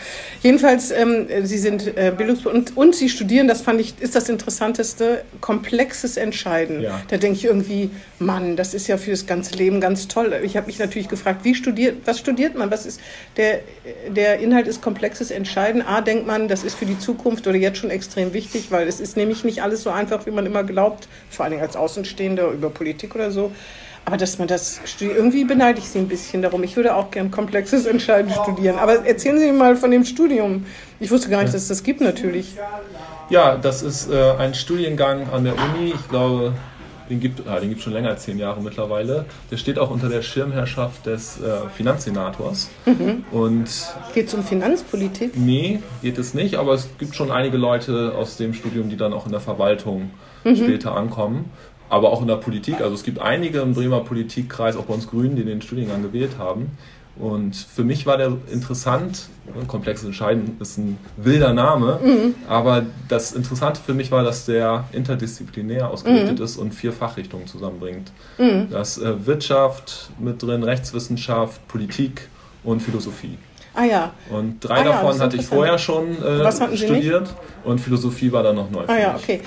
Jedenfalls, 0.42 0.90
ähm, 0.90 1.26
Sie 1.44 1.56
sind 1.56 1.86
äh, 1.96 2.12
Bildungs- 2.14 2.44
und, 2.44 2.76
und 2.76 2.94
Sie 2.94 3.08
studieren, 3.08 3.48
das 3.48 3.62
fand 3.62 3.80
ich, 3.80 3.94
ist 4.00 4.14
das 4.14 4.28
Interessanteste, 4.28 5.22
komplexes 5.40 6.18
Entscheiden. 6.18 6.82
Ja. 6.82 7.00
Da 7.08 7.16
denke 7.16 7.38
ich 7.38 7.44
irgendwie, 7.46 7.88
Mann, 8.18 8.56
das 8.56 8.73
ist 8.74 8.88
ja 8.88 8.96
für 8.96 9.10
das 9.10 9.26
ganze 9.26 9.56
Leben 9.56 9.80
ganz 9.80 10.08
toll. 10.08 10.38
Ich 10.42 10.56
habe 10.56 10.66
mich 10.66 10.78
natürlich 10.78 11.08
gefragt, 11.08 11.44
wie 11.44 11.54
studiert, 11.54 11.98
was 12.04 12.18
studiert 12.18 12.56
man? 12.56 12.70
Was 12.70 12.84
ist 12.84 13.00
der, 13.36 13.60
der 14.08 14.40
Inhalt 14.40 14.66
ist 14.66 14.82
komplexes 14.82 15.30
Entscheiden. 15.30 15.82
A, 15.82 16.00
denkt 16.00 16.26
man, 16.26 16.48
das 16.48 16.64
ist 16.64 16.76
für 16.76 16.86
die 16.86 16.98
Zukunft 16.98 17.46
oder 17.46 17.56
jetzt 17.56 17.78
schon 17.78 17.90
extrem 17.90 18.32
wichtig, 18.32 18.70
weil 18.70 18.86
es 18.88 19.00
ist 19.00 19.16
nämlich 19.16 19.44
nicht 19.44 19.62
alles 19.62 19.82
so 19.82 19.90
einfach, 19.90 20.26
wie 20.26 20.30
man 20.30 20.44
immer 20.46 20.64
glaubt, 20.64 21.08
vor 21.30 21.44
allen 21.44 21.52
Dingen 21.52 21.62
als 21.62 21.76
Außenstehender 21.76 22.50
über 22.50 22.70
Politik 22.70 23.14
oder 23.14 23.30
so. 23.30 23.52
Aber 24.06 24.18
dass 24.18 24.38
man 24.38 24.48
das 24.48 24.80
studiert, 24.84 25.16
irgendwie 25.16 25.44
beneide 25.44 25.78
ich 25.78 25.88
Sie 25.88 25.98
ein 25.98 26.08
bisschen 26.08 26.42
darum. 26.42 26.62
Ich 26.62 26.76
würde 26.76 26.94
auch 26.94 27.10
gern 27.10 27.30
komplexes 27.30 27.86
Entscheiden 27.86 28.30
studieren. 28.30 28.78
Aber 28.78 29.06
erzählen 29.06 29.38
Sie 29.38 29.46
mir 29.46 29.54
mal 29.54 29.76
von 29.76 29.90
dem 29.90 30.04
Studium. 30.04 30.66
Ich 31.00 31.10
wusste 31.10 31.30
gar 31.30 31.42
nicht, 31.42 31.54
dass 31.54 31.62
es 31.62 31.68
das 31.68 31.82
gibt 31.82 32.02
natürlich. 32.02 32.54
Ja, 33.30 33.56
das 33.56 33.82
ist 33.82 34.10
äh, 34.10 34.32
ein 34.38 34.52
Studiengang 34.52 35.30
an 35.30 35.44
der 35.44 35.54
Uni. 35.54 35.94
Ich 35.94 36.08
glaube, 36.10 36.52
den 37.10 37.20
gibt 37.20 37.46
ah, 37.46 37.60
den 37.60 37.68
gibt 37.68 37.82
schon 37.82 37.92
länger 37.92 38.10
als 38.10 38.22
zehn 38.24 38.38
Jahre 38.38 38.60
mittlerweile. 38.62 39.26
Der 39.50 39.56
steht 39.56 39.78
auch 39.78 39.90
unter 39.90 40.08
der 40.08 40.22
Schirmherrschaft 40.22 41.06
des 41.06 41.40
äh, 41.40 41.68
Finanzsenators. 41.74 42.70
Mhm. 42.86 43.24
Und 43.32 43.68
Geht 44.14 44.28
es 44.28 44.34
um 44.34 44.42
Finanzpolitik? 44.42 45.36
nee, 45.36 45.80
geht 46.02 46.18
es 46.18 46.34
nicht, 46.34 46.56
aber 46.56 46.74
es 46.74 46.88
gibt 46.98 47.14
schon 47.14 47.30
einige 47.30 47.56
Leute 47.56 48.14
aus 48.16 48.36
dem 48.36 48.54
Studium, 48.54 48.88
die 48.88 48.96
dann 48.96 49.12
auch 49.12 49.26
in 49.26 49.32
der 49.32 49.40
Verwaltung 49.40 50.10
Mhm. 50.44 50.56
später 50.56 50.94
ankommen. 50.94 51.50
Aber 51.88 52.10
auch 52.10 52.20
in 52.20 52.26
der 52.28 52.36
Politik. 52.36 52.80
Also 52.80 52.94
es 52.94 53.02
gibt 53.02 53.18
einige 53.20 53.60
im 53.60 53.72
Bremer 53.74 54.00
Politikkreis, 54.00 54.76
auch 54.76 54.84
bei 54.84 54.94
uns 54.94 55.06
Grünen, 55.08 55.36
die 55.36 55.44
den 55.44 55.62
Studiengang 55.62 56.02
gewählt 56.02 56.32
haben. 56.38 56.72
Und 57.16 57.54
für 57.54 57.84
mich 57.84 58.06
war 58.06 58.16
der 58.16 58.36
interessant. 58.50 59.28
Komplexes 59.68 60.06
Entscheiden 60.06 60.56
ist 60.60 60.78
ein 60.78 60.98
wilder 61.16 61.52
Name. 61.52 62.00
Mhm. 62.02 62.34
Aber 62.48 62.84
das 63.08 63.32
Interessante 63.32 63.80
für 63.80 63.94
mich 63.94 64.10
war, 64.10 64.24
dass 64.24 64.46
der 64.46 64.84
interdisziplinär 64.92 65.88
ausgerichtet 65.88 66.40
ist 66.40 66.56
und 66.56 66.74
vier 66.74 66.92
Fachrichtungen 66.92 67.46
zusammenbringt. 67.46 68.10
Mhm. 68.38 68.68
Da 68.70 68.80
ist 68.80 68.98
äh, 68.98 69.26
Wirtschaft 69.26 70.10
mit 70.18 70.42
drin, 70.42 70.64
Rechtswissenschaft, 70.64 71.66
Politik 71.68 72.28
und 72.64 72.80
Philosophie. 72.80 73.38
Ah 73.74 73.84
ja. 73.84 74.12
Und 74.30 74.60
drei 74.60 74.74
Ah 74.74 74.78
ja, 74.78 74.84
davon 74.84 75.14
ist 75.16 75.20
hatte 75.20 75.36
ich 75.36 75.46
vorher 75.46 75.78
schon 75.78 76.16
äh, 76.22 76.76
studiert 76.76 77.34
und 77.64 77.80
Philosophie 77.80 78.30
war 78.30 78.44
dann 78.44 78.54
noch 78.54 78.70
neu. 78.70 78.84
Ah 78.86 78.96
ja, 78.96 79.12
mich. 79.14 79.22
okay. 79.22 79.40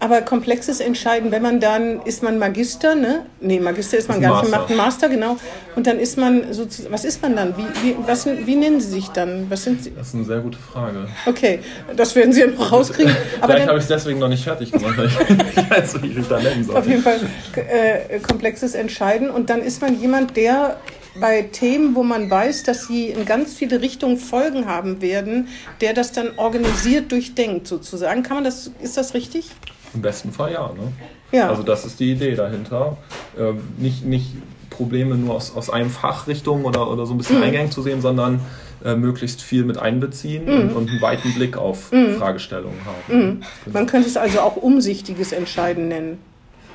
Aber 0.00 0.22
komplexes 0.22 0.80
Entscheiden, 0.80 1.30
wenn 1.30 1.42
man 1.42 1.60
dann, 1.60 2.00
ist 2.02 2.22
man 2.22 2.38
Magister, 2.38 2.94
ne? 2.94 3.26
Nee, 3.40 3.60
Magister 3.60 3.98
ist 3.98 4.08
man 4.08 4.18
Ist 4.18 4.28
gar 4.28 4.40
nicht, 4.40 4.50
man 4.50 4.60
macht 4.60 4.70
einen 4.70 4.78
Master, 4.78 5.08
genau. 5.10 5.36
Und 5.76 5.86
dann 5.86 5.98
ist 5.98 6.16
man 6.16 6.52
sozusagen, 6.52 6.94
was 6.94 7.04
ist 7.04 7.20
man 7.20 7.36
dann? 7.36 7.54
Wie, 7.58 7.64
wie, 7.82 7.96
was, 8.06 8.26
wie 8.26 8.56
nennen 8.56 8.80
Sie 8.80 8.88
sich 8.88 9.08
dann? 9.08 9.46
Was 9.50 9.64
sind 9.64 9.84
Sie? 9.84 9.92
Das 9.94 10.08
ist 10.08 10.14
eine 10.14 10.24
sehr 10.24 10.40
gute 10.40 10.58
Frage. 10.58 11.06
Okay, 11.26 11.58
das 11.94 12.14
werden 12.16 12.32
Sie 12.32 12.40
ja 12.40 12.46
noch 12.46 12.72
rauskriegen. 12.72 13.14
Aber 13.40 13.52
Vielleicht 13.52 13.68
habe 13.68 13.78
ich 13.78 13.84
es 13.84 13.88
deswegen 13.88 14.18
noch 14.18 14.28
nicht 14.28 14.44
fertig 14.44 14.72
gemacht, 14.72 14.96
weil 14.96 15.06
ich 15.06 15.28
nicht 15.28 15.70
weiß, 15.70 16.02
wie 16.02 16.06
ich 16.06 16.16
mich 16.16 16.28
da 16.28 16.40
nennen 16.40 16.64
soll. 16.64 16.76
auf 16.76 16.86
jeden 16.86 17.02
Fall 17.02 17.20
äh, 17.56 18.18
komplexes 18.20 18.74
Entscheiden. 18.74 19.28
Und 19.28 19.50
dann 19.50 19.60
ist 19.60 19.82
man 19.82 20.00
jemand, 20.00 20.36
der 20.36 20.78
bei 21.20 21.42
Themen, 21.42 21.94
wo 21.94 22.02
man 22.02 22.30
weiß, 22.30 22.64
dass 22.64 22.86
sie 22.86 23.08
in 23.08 23.24
ganz 23.24 23.54
viele 23.54 23.80
Richtungen 23.80 24.16
Folgen 24.16 24.66
haben 24.66 25.00
werden, 25.00 25.48
der 25.80 25.94
das 25.94 26.12
dann 26.12 26.30
organisiert 26.36 27.12
durchdenkt 27.12 27.66
sozusagen. 27.66 28.22
Kann 28.22 28.36
man 28.36 28.44
das, 28.44 28.70
ist 28.82 28.96
das 28.96 29.14
richtig? 29.14 29.50
Im 29.94 30.02
besten 30.02 30.32
Fall 30.32 30.52
ja. 30.52 30.72
Ne? 30.72 30.92
Ja. 31.32 31.48
Also 31.48 31.62
das 31.62 31.84
ist 31.84 32.00
die 32.00 32.12
Idee 32.12 32.34
dahinter. 32.34 32.96
Ähm, 33.38 33.60
nicht, 33.78 34.04
nicht 34.04 34.26
Probleme 34.70 35.14
nur 35.14 35.34
aus, 35.34 35.54
aus 35.54 35.70
einem 35.70 35.90
Fachrichtung 35.90 36.64
oder, 36.64 36.90
oder 36.90 37.06
so 37.06 37.14
ein 37.14 37.18
bisschen 37.18 37.42
eingängig 37.42 37.70
zu 37.70 37.82
sehen, 37.82 38.00
sondern 38.00 38.40
äh, 38.84 38.96
möglichst 38.96 39.40
viel 39.40 39.64
mit 39.64 39.78
einbeziehen 39.78 40.48
und, 40.48 40.72
und 40.72 40.90
einen 40.90 41.00
weiten 41.00 41.32
Blick 41.34 41.56
auf 41.56 41.90
Fragestellungen 42.18 42.78
haben. 42.84 43.40
Man 43.72 43.86
könnte 43.86 44.08
es 44.08 44.16
also 44.16 44.40
auch 44.40 44.56
umsichtiges 44.56 45.32
Entscheiden 45.32 45.88
nennen. 45.88 46.18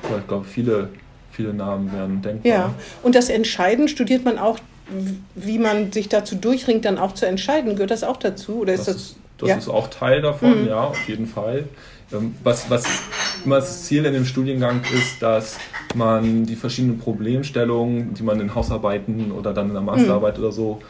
Ich 0.02 0.26
glaube, 0.26 0.46
viele, 0.46 0.88
viele 1.30 1.54
Namen 1.54 1.92
wären 1.92 2.22
denkbar. 2.22 2.52
Ja. 2.52 2.74
Und 3.02 3.14
das 3.14 3.28
Entscheiden 3.28 3.88
studiert 3.88 4.24
man 4.24 4.38
auch, 4.38 4.58
wie 5.34 5.58
man 5.58 5.92
sich 5.92 6.08
dazu 6.08 6.34
durchringt, 6.34 6.84
dann 6.84 6.98
auch 6.98 7.12
zu 7.14 7.26
entscheiden. 7.26 7.74
Gehört 7.76 7.90
das 7.92 8.02
auch 8.04 8.16
dazu? 8.16 8.60
Oder 8.60 8.72
ist 8.74 8.86
Das, 8.88 8.94
das, 8.94 8.96
ist, 8.96 9.16
das 9.38 9.48
ja? 9.48 9.54
Mhm. 9.54 9.60
ist 9.60 9.68
auch 9.68 9.88
Teil 9.88 10.20
davon, 10.22 10.66
ja, 10.66 10.80
auf 10.84 11.08
jeden 11.08 11.26
Fall. 11.26 11.64
Ähm, 12.12 12.34
Was, 12.42 12.68
was 12.70 12.84
immer 13.44 13.56
das 13.56 13.84
Ziel 13.84 14.04
in 14.04 14.12
dem 14.12 14.24
Studiengang 14.24 14.80
ist, 14.92 15.22
dass 15.22 15.58
man 15.94 16.44
die 16.44 16.56
verschiedenen 16.56 16.98
Problemstellungen, 16.98 18.14
die 18.14 18.22
man 18.24 18.40
in 18.40 18.54
Hausarbeiten 18.54 19.30
oder 19.32 19.52
dann 19.54 19.68
in 19.68 19.74
der 19.74 19.82
Masterarbeit 19.82 20.36
Mhm. 20.38 20.44
oder 20.44 20.52
so 20.52 20.80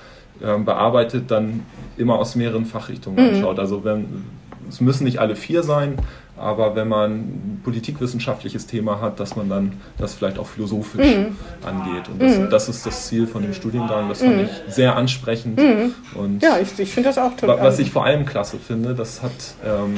ähm, 0.43 0.65
bearbeitet, 0.65 1.31
dann 1.31 1.65
immer 1.99 2.19
aus 2.19 2.35
mehreren 2.37 2.65
Fachrichtungen 2.65 3.23
Mhm. 3.23 3.35
anschaut. 3.35 3.59
Also 3.59 3.85
wenn, 3.85 4.25
es 4.71 4.81
müssen 4.81 5.05
nicht 5.05 5.19
alle 5.19 5.37
vier 5.37 5.63
sein, 5.63 5.97
aber 6.41 6.75
wenn 6.75 6.89
man 6.89 7.11
ein 7.13 7.61
politikwissenschaftliches 7.63 8.67
Thema 8.67 9.01
hat, 9.01 9.21
dass 9.21 9.37
man 9.37 9.49
dann 9.49 9.73
das 9.99 10.15
vielleicht 10.15 10.39
auch 10.39 10.47
philosophisch 10.47 11.07
Mhm. 11.17 11.37
angeht. 11.67 12.09
Und 12.09 12.21
das, 12.23 12.49
das 12.51 12.69
ist 12.69 12.87
das 12.87 13.07
Ziel 13.07 13.27
von 13.27 13.43
dem 13.43 13.53
Studiengang. 13.53 14.09
Das 14.09 14.23
fand 14.23 14.41
ich 14.43 14.51
sehr 14.75 14.97
ansprechend. 14.97 15.59
Und 15.61 16.35
Mhm. 16.35 16.39
ja, 16.41 16.59
ich, 16.59 16.79
ich 16.79 16.91
finde 16.91 17.11
das 17.11 17.19
auch 17.19 17.37
toll. 17.37 17.49
Wa- 17.49 17.59
Was 17.61 17.79
ich 17.79 17.91
vor 17.91 18.05
allem 18.05 18.25
klasse 18.25 18.59
finde, 18.59 18.95
das 18.95 19.23
hat, 19.23 19.31
ähm, 19.65 19.97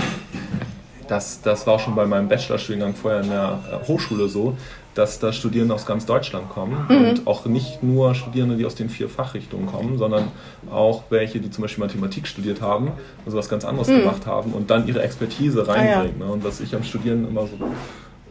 das, 1.08 1.40
das 1.42 1.66
war 1.66 1.78
schon 1.78 1.94
bei 1.94 2.06
meinem 2.06 2.28
Bachelorstudiengang 2.28 2.94
vorher 2.94 3.20
in 3.22 3.28
der 3.30 3.58
äh, 3.82 3.86
Hochschule 3.88 4.28
so, 4.28 4.56
dass 4.94 5.18
da 5.18 5.32
Studierende 5.32 5.74
aus 5.74 5.86
ganz 5.86 6.04
Deutschland 6.06 6.50
kommen 6.50 6.86
und 6.88 7.26
auch 7.26 7.46
nicht 7.46 7.82
nur 7.82 8.14
Studierende, 8.14 8.56
die 8.56 8.66
aus 8.66 8.74
den 8.74 8.90
vier 8.90 9.08
Fachrichtungen 9.08 9.66
kommen, 9.66 9.96
sondern 9.98 10.28
auch 10.70 11.04
welche, 11.10 11.40
die 11.40 11.50
zum 11.50 11.62
Beispiel 11.62 11.82
Mathematik 11.84 12.26
studiert 12.26 12.60
haben, 12.60 12.92
also 13.24 13.38
was 13.38 13.48
ganz 13.48 13.64
anderes 13.64 13.88
gemacht 13.88 14.26
haben 14.26 14.52
und 14.52 14.70
dann 14.70 14.86
ihre 14.86 15.02
Expertise 15.02 15.66
reinbringen. 15.66 16.18
Ne? 16.18 16.26
Und 16.26 16.44
was 16.44 16.60
ich 16.60 16.74
am 16.74 16.82
Studieren 16.82 17.26
immer 17.26 17.42
so 17.42 17.56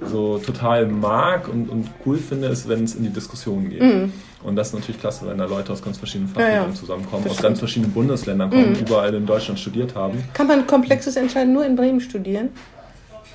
so 0.04 0.40
total 0.40 0.88
mag 0.88 1.48
und, 1.48 1.70
und 1.70 1.88
cool 2.08 2.18
finde, 2.18 2.48
ist, 2.48 2.68
wenn 2.68 2.84
es 2.84 2.96
in 2.96 3.04
die 3.04 3.12
Diskussion 3.12 3.70
geht. 3.70 3.84
Und 4.44 4.56
das 4.56 4.70
ist 4.70 4.74
natürlich 4.74 5.00
klasse, 5.00 5.28
wenn 5.28 5.38
da 5.38 5.46
Leute 5.46 5.72
aus 5.72 5.84
ganz 5.84 6.00
verschiedenen 6.00 6.34
Ja, 6.34 6.42
ja. 6.42 6.46
Fachrichtungen 6.48 6.76
zusammenkommen, 6.76 7.24
Das 7.24 7.32
aus 7.34 7.38
stimmt. 7.38 7.50
ganz 7.50 7.60
verschiedenen 7.60 7.94
Bundesländern 7.94 8.50
kommen, 8.50 8.76
überall 8.80 9.14
in 9.14 9.28
Deutschland 9.28 9.60
studiert 9.60 9.94
haben. 9.94 10.24
Kann 10.34 10.48
man 10.48 10.66
komplexes 10.66 11.16
Entscheiden 11.18 11.54
nur 11.54 11.64
in 11.68 11.76
Bremen 11.76 12.02
studieren? 12.02 12.50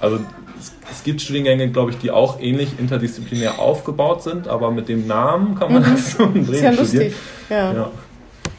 Also 0.01 0.19
es, 0.59 0.73
es 0.91 1.05
gibt 1.05 1.21
Studiengänge, 1.23 1.69
glaube 1.71 1.91
ich, 1.93 1.99
die 1.99 2.11
auch 2.11 2.41
ähnlich 2.41 2.79
interdisziplinär 2.79 3.59
aufgebaut 3.59 4.23
sind, 4.23 4.49
aber 4.49 4.71
mit 4.71 4.89
dem 4.89 5.07
Namen 5.07 5.55
kann 5.59 5.73
man 5.73 5.83
das 5.83 6.13
so 6.13 6.25
in 6.25 6.33
Bremen 6.33 6.47
Mhm. 6.47 6.53
Ist 6.55 6.63
ja 6.63 6.73
studieren. 6.73 6.77
lustig. 6.77 7.15
Ja. 7.51 7.73
Ja. 7.73 7.91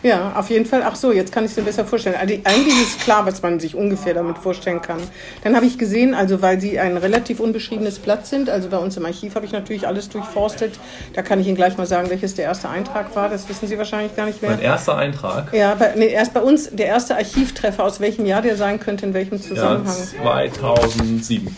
Ja, 0.08 0.34
auf 0.36 0.50
jeden 0.50 0.66
Fall. 0.66 0.84
Ach 0.86 0.96
so, 0.96 1.12
jetzt 1.12 1.32
kann 1.32 1.44
ich 1.44 1.52
es 1.52 1.58
mir 1.58 1.64
besser 1.64 1.86
vorstellen. 1.86 2.16
Also 2.20 2.34
eigentlich 2.44 2.82
ist 2.82 3.02
klar, 3.02 3.26
was 3.26 3.42
man 3.42 3.60
sich 3.60 3.76
ungefähr 3.76 4.14
damit 4.14 4.38
vorstellen 4.38 4.82
kann. 4.82 5.02
Dann 5.44 5.56
habe 5.56 5.66
ich 5.66 5.78
gesehen, 5.78 6.14
also 6.14 6.42
weil 6.42 6.62
Sie 6.62 6.80
ein 6.80 6.98
relativ 6.98 7.40
unbeschriebenes 7.40 8.00
Blatt 8.00 8.26
sind, 8.26 8.50
also 8.50 8.70
bei 8.70 8.78
uns 8.78 8.96
im 8.98 9.06
Archiv 9.06 9.36
habe 9.36 9.46
ich 9.46 9.52
natürlich 9.52 9.88
alles 9.88 10.10
durchforstet. 10.10 10.80
Da 11.14 11.22
kann 11.22 11.40
ich 11.40 11.48
Ihnen 11.48 11.58
gleich 11.58 11.78
mal 11.78 11.86
sagen, 11.86 12.10
welches 12.10 12.36
der 12.36 12.46
erste 12.46 12.70
Eintrag 12.70 13.16
war. 13.16 13.30
Das 13.30 13.50
wissen 13.50 13.68
Sie 13.68 13.78
wahrscheinlich 13.78 14.16
gar 14.16 14.26
nicht 14.26 14.42
mehr. 14.42 14.52
Mein 14.52 14.62
erster 14.62 14.96
Eintrag, 14.98 15.54
Ja, 15.54 15.76
bei, 15.76 15.94
nee, 15.96 16.08
erst 16.08 16.34
bei 16.34 16.42
uns 16.42 16.70
der 16.72 16.88
erste 16.88 17.16
Archivtreffer, 17.16 17.84
aus 17.84 18.00
welchem 18.00 18.26
Jahr 18.26 18.42
der 18.42 18.56
sein 18.56 18.80
könnte, 18.80 19.06
in 19.06 19.14
welchem 19.14 19.38
ja, 19.38 19.42
Zusammenhang. 19.42 19.96
2007. 20.22 21.56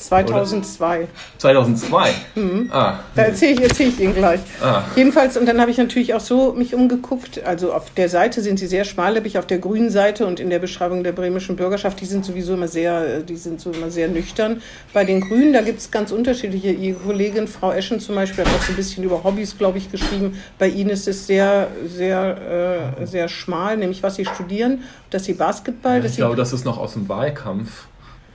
2002. 0.00 1.08
2002? 1.38 2.10
Mhm. 2.34 2.70
Ah. 2.72 3.00
Da 3.14 3.22
erzähle 3.22 3.52
ich, 3.52 3.60
erzähl 3.62 3.88
ich 3.88 4.00
Ihnen 4.00 4.14
gleich. 4.14 4.40
Ah. 4.62 4.82
Jedenfalls, 4.96 5.36
und 5.36 5.46
dann 5.46 5.60
habe 5.60 5.70
ich 5.70 5.78
natürlich 5.78 6.14
auch 6.14 6.20
so 6.20 6.52
mich 6.52 6.74
umgeguckt. 6.74 7.44
Also 7.44 7.72
auf 7.72 7.90
der 7.90 8.08
Seite 8.08 8.40
sind 8.40 8.58
sie 8.58 8.66
sehr 8.66 8.84
schmallippig, 8.84 9.38
auf 9.38 9.46
der 9.46 9.58
grünen 9.58 9.90
Seite 9.90 10.26
und 10.26 10.40
in 10.40 10.50
der 10.50 10.58
Beschreibung 10.58 11.04
der 11.04 11.12
bremischen 11.12 11.56
Bürgerschaft, 11.56 12.00
die 12.00 12.06
sind 12.06 12.24
sowieso 12.24 12.54
immer 12.54 12.68
sehr, 12.68 13.20
die 13.20 13.36
sind 13.36 13.60
so 13.60 13.70
immer 13.72 13.90
sehr 13.90 14.08
nüchtern. 14.08 14.62
Bei 14.92 15.04
den 15.04 15.20
Grünen, 15.20 15.52
da 15.52 15.60
gibt 15.60 15.80
es 15.80 15.90
ganz 15.90 16.12
unterschiedliche. 16.12 16.70
Ihre 16.70 16.98
Kollegin 16.98 17.46
Frau 17.46 17.72
Eschen 17.72 18.00
zum 18.00 18.14
Beispiel 18.14 18.44
hat 18.44 18.52
auch 18.54 18.62
so 18.62 18.72
ein 18.72 18.76
bisschen 18.76 19.04
über 19.04 19.22
Hobbys, 19.22 19.58
glaube 19.58 19.78
ich, 19.78 19.90
geschrieben. 19.90 20.38
Bei 20.58 20.68
Ihnen 20.68 20.90
ist 20.90 21.06
es 21.08 21.26
sehr, 21.26 21.68
sehr, 21.86 22.94
äh, 23.00 23.06
sehr 23.06 23.28
schmal, 23.28 23.76
nämlich 23.76 24.02
was 24.02 24.16
Sie 24.16 24.24
studieren, 24.24 24.82
dass 25.10 25.24
Sie 25.24 25.34
Basketball. 25.34 25.98
Ja, 25.98 26.04
ich 26.04 26.16
glaube, 26.16 26.36
das 26.36 26.52
ist 26.52 26.64
noch 26.64 26.78
aus 26.78 26.94
dem 26.94 27.08
Wahlkampf. 27.08 27.86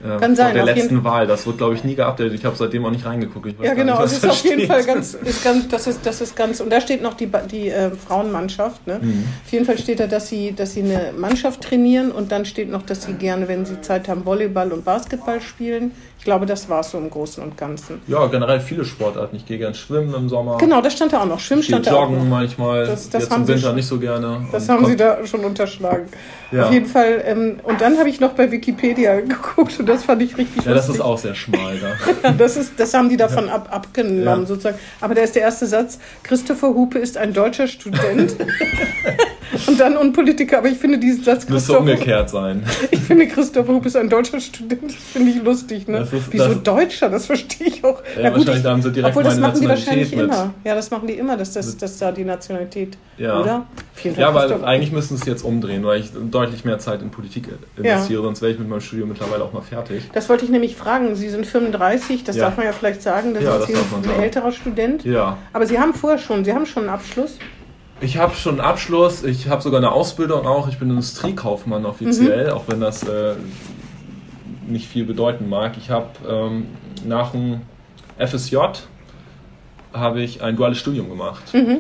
Äh, 0.04 0.20
Kann 0.20 0.36
sein. 0.36 0.54
der 0.54 0.66
letzten 0.66 1.04
Wahl. 1.04 1.26
Das 1.26 1.46
wird, 1.46 1.58
glaube 1.58 1.76
ich, 1.76 1.84
nie 1.84 1.96
geupdatet. 1.96 2.34
Ich 2.34 2.46
habe 2.46 2.56
seitdem 2.56 2.86
auch 2.86 2.92
nicht 2.92 3.06
reingeguckt. 3.06 3.56
ja, 3.62 3.74
genau. 3.74 4.04
Es 4.04 4.14
ist 4.14 4.28
auf 4.28 4.38
steht. 4.38 4.52
jeden 4.52 4.68
Fall 4.68 4.84
ganz, 4.84 5.14
ist 5.14 5.44
ganz, 5.44 5.68
das 5.70 5.88
ist, 5.88 6.06
das 6.06 6.22
ist 6.22 6.36
ganz, 6.36 6.60
und 6.60 6.70
da 6.70 6.82
steht 6.82 7.02
noch 7.02 7.14
die, 7.14 7.30
die 7.52 7.70
äh, 7.70 7.92
Frauenmannschaft. 7.92 8.86
Ne? 8.88 9.00
Mhm. 9.02 9.26
Auf 9.46 9.52
jeden 9.52 9.66
Fall 9.66 9.78
steht 9.78 10.00
da, 10.00 10.08
dass 10.08 10.28
sie, 10.28 10.54
dass 10.54 10.74
sie 10.74 10.84
eine 10.84 11.14
Mannschaft 11.18 11.62
trainieren 11.62 12.12
und 12.12 12.32
dann 12.32 12.46
steht 12.46 12.70
noch, 12.70 12.84
dass 12.84 13.04
sie 13.04 13.14
gerne, 13.14 13.48
wenn 13.48 13.66
sie 13.66 13.82
Zeit 13.82 14.08
haben, 14.08 14.26
Volleyball 14.26 14.72
und 14.72 14.84
Basketball 14.84 15.42
spielen. 15.42 15.92
Ich 16.26 16.28
glaube, 16.28 16.48
das 16.48 16.68
war 16.70 16.80
es 16.80 16.90
so 16.90 16.98
im 16.98 17.12
Großen 17.12 17.44
und 17.44 17.56
Ganzen. 17.56 18.02
Ja, 18.08 18.26
generell 18.26 18.60
viele 18.60 18.84
Sportarten. 18.84 19.36
Ich 19.36 19.46
gehe 19.46 19.60
gerne 19.60 19.76
schwimmen 19.76 20.12
im 20.16 20.28
Sommer. 20.28 20.58
Genau, 20.58 20.82
das 20.82 20.94
stand 20.94 21.14
da 21.14 21.22
auch 21.22 21.28
noch. 21.28 21.40
Schwimmen 21.40 21.62
ich 21.62 21.68
stand 21.68 21.86
da 21.86 21.94
auch 21.94 22.10
noch. 22.10 22.14
Joggen 22.14 22.30
manchmal. 22.30 22.88
Das, 22.88 23.12
das 23.12 23.22
Jetzt 23.22 23.32
haben 23.32 23.44
im 23.44 23.48
Winter 23.48 23.62
schon, 23.62 23.76
nicht 23.76 23.88
so 23.88 24.00
gerne. 24.00 24.44
Das 24.52 24.68
haben 24.68 24.88
Sie 24.88 24.96
da 24.96 25.24
schon 25.28 25.46
unterschlagen. 25.46 26.08
Ja. 26.52 26.66
Auf 26.66 26.74
jeden 26.74 26.88
Fall. 26.88 27.22
Ähm, 27.28 27.60
und 27.62 27.80
dann 27.80 28.00
habe 28.00 28.10
ich 28.10 28.20
noch 28.20 28.32
bei 28.32 28.52
Wikipedia 28.52 29.20
geguckt 29.22 29.80
und 29.80 29.88
das 29.88 30.04
fand 30.04 30.24
ich 30.24 30.36
richtig 30.36 30.66
Ja, 30.66 30.74
das 30.74 30.90
ist 30.90 31.00
auch 31.00 31.20
sehr 31.20 31.36
schmal 31.36 31.78
da. 31.78 32.32
das, 32.40 32.58
ist, 32.58 32.80
das 32.80 32.96
haben 32.96 33.10
die 33.10 33.18
davon 33.18 33.48
ab, 33.48 33.68
abgenommen 33.70 34.26
ja. 34.26 34.46
sozusagen. 34.48 34.80
Aber 35.02 35.14
da 35.14 35.22
ist 35.22 35.36
der 35.36 35.44
erste 35.44 35.68
Satz. 35.68 36.00
Christopher 36.24 36.70
Hupe 36.70 36.98
ist 36.98 37.18
ein 37.20 37.34
deutscher 37.34 37.68
Student. 37.68 38.36
und 39.68 39.80
dann 39.80 39.98
Unpolitiker. 39.98 40.60
Aber 40.60 40.68
ich 40.68 40.78
finde 40.78 40.98
diesen 40.98 41.24
Satz... 41.24 41.48
Müsste 41.48 41.78
umgekehrt 41.80 42.30
sein. 42.30 42.64
Ich 42.92 43.00
finde 43.00 43.28
Christopher 43.28 43.74
Hupe 43.74 43.88
ist 43.88 43.96
ein 43.96 44.10
deutscher 44.10 44.40
Student. 44.40 44.86
Das 44.86 44.96
finde 44.96 45.32
ich 45.32 45.44
lustig. 45.44 45.88
Ne? 45.88 46.00
ist, 46.00 46.12
Wieso 46.32 46.48
das, 46.48 46.64
Deutscher? 46.64 47.10
Das 47.10 47.26
verstehe 47.26 47.68
ich 47.68 47.84
auch. 47.84 48.02
Ja, 48.22 48.30
gut, 48.30 48.40
wahrscheinlich 48.40 48.64
ich, 48.64 48.66
haben 48.66 48.82
sie 48.82 48.92
direkt 48.92 49.16
obwohl 49.16 49.24
das 49.24 49.40
machen 49.40 49.62
die 49.62 49.68
wahrscheinlich 49.68 50.12
mit. 50.12 50.26
immer. 50.26 50.54
Ja, 50.64 50.76
das 50.76 50.92
machen 50.92 51.08
die 51.08 51.14
immer, 51.14 51.38
dass, 51.38 51.54
das, 51.54 51.78
dass 51.78 51.98
da 51.98 52.12
die 52.12 52.24
Nationalität, 52.24 52.98
ja. 53.18 53.40
oder? 53.40 53.66
Ja, 54.18 54.34
weil 54.34 54.64
eigentlich 54.66 54.92
müssen 54.92 55.16
sie 55.16 55.22
es 55.22 55.28
jetzt 55.28 55.44
umdrehen, 55.44 55.84
weil 55.86 56.02
ich 56.02 56.12
deutlich 56.14 56.66
mehr 56.66 56.80
Zeit 56.80 57.02
in 57.02 57.12
Politik 57.12 57.48
investiere, 57.78 58.20
ja. 58.20 58.26
sonst 58.26 58.42
wäre 58.42 58.52
ich 58.52 58.60
mit 58.60 58.68
meinem 58.68 58.82
Studium 58.82 59.10
mittlerweile 59.10 59.44
auch 59.44 59.54
mal 59.54 59.62
fertig. 59.62 60.10
Das 60.14 60.30
wollte 60.30 60.46
ich 60.46 60.52
nämlich 60.52 60.76
fragen. 60.76 61.16
Sie 61.16 61.30
sind 61.30 61.46
35, 61.46 62.24
das 62.24 62.36
ja. 62.36 62.46
darf 62.46 62.58
man 62.58 62.66
ja 62.66 62.74
vielleicht 62.74 63.02
sagen, 63.02 63.34
das 63.34 63.44
ja, 63.44 63.56
ist 63.56 63.70
das 63.70 63.70
ein 63.70 64.04
sagen. 64.04 64.22
älterer 64.22 64.52
Student. 64.52 65.06
Ja. 65.06 65.38
Aber 65.54 65.66
Sie 65.66 65.80
haben 65.80 65.94
vorher 65.94 66.20
schon, 66.20 66.44
Sie 66.44 66.54
haben 66.54 66.66
schon 66.66 66.84
einen 66.84 66.94
Abschluss. 66.94 67.38
Ich 68.02 68.18
habe 68.18 68.36
schon 68.36 68.60
einen 68.60 68.68
Abschluss, 68.68 69.24
ich 69.24 69.48
habe 69.48 69.62
sogar 69.62 69.80
eine 69.80 69.92
Ausbildung 69.92 70.46
auch, 70.46 70.68
ich 70.68 70.78
bin 70.78 70.90
Industriekaufmann 70.90 71.86
offiziell, 71.86 72.48
mhm. 72.48 72.54
auch 72.54 72.64
wenn 72.68 72.82
das 72.82 73.04
äh, 73.04 73.36
nicht 74.68 74.88
viel 74.88 75.06
bedeuten 75.06 75.48
mag. 75.50 75.78
Ich 75.78 75.90
habe 75.90 76.10
ähm, 76.28 76.68
nach 77.06 77.32
dem 77.32 77.62
FSJ 78.18 78.58
habe 79.94 80.22
ich 80.22 80.42
ein 80.44 80.58
duales 80.58 80.78
Studium 80.78 81.10
gemacht. 81.10 81.54
Mhm. 81.54 81.80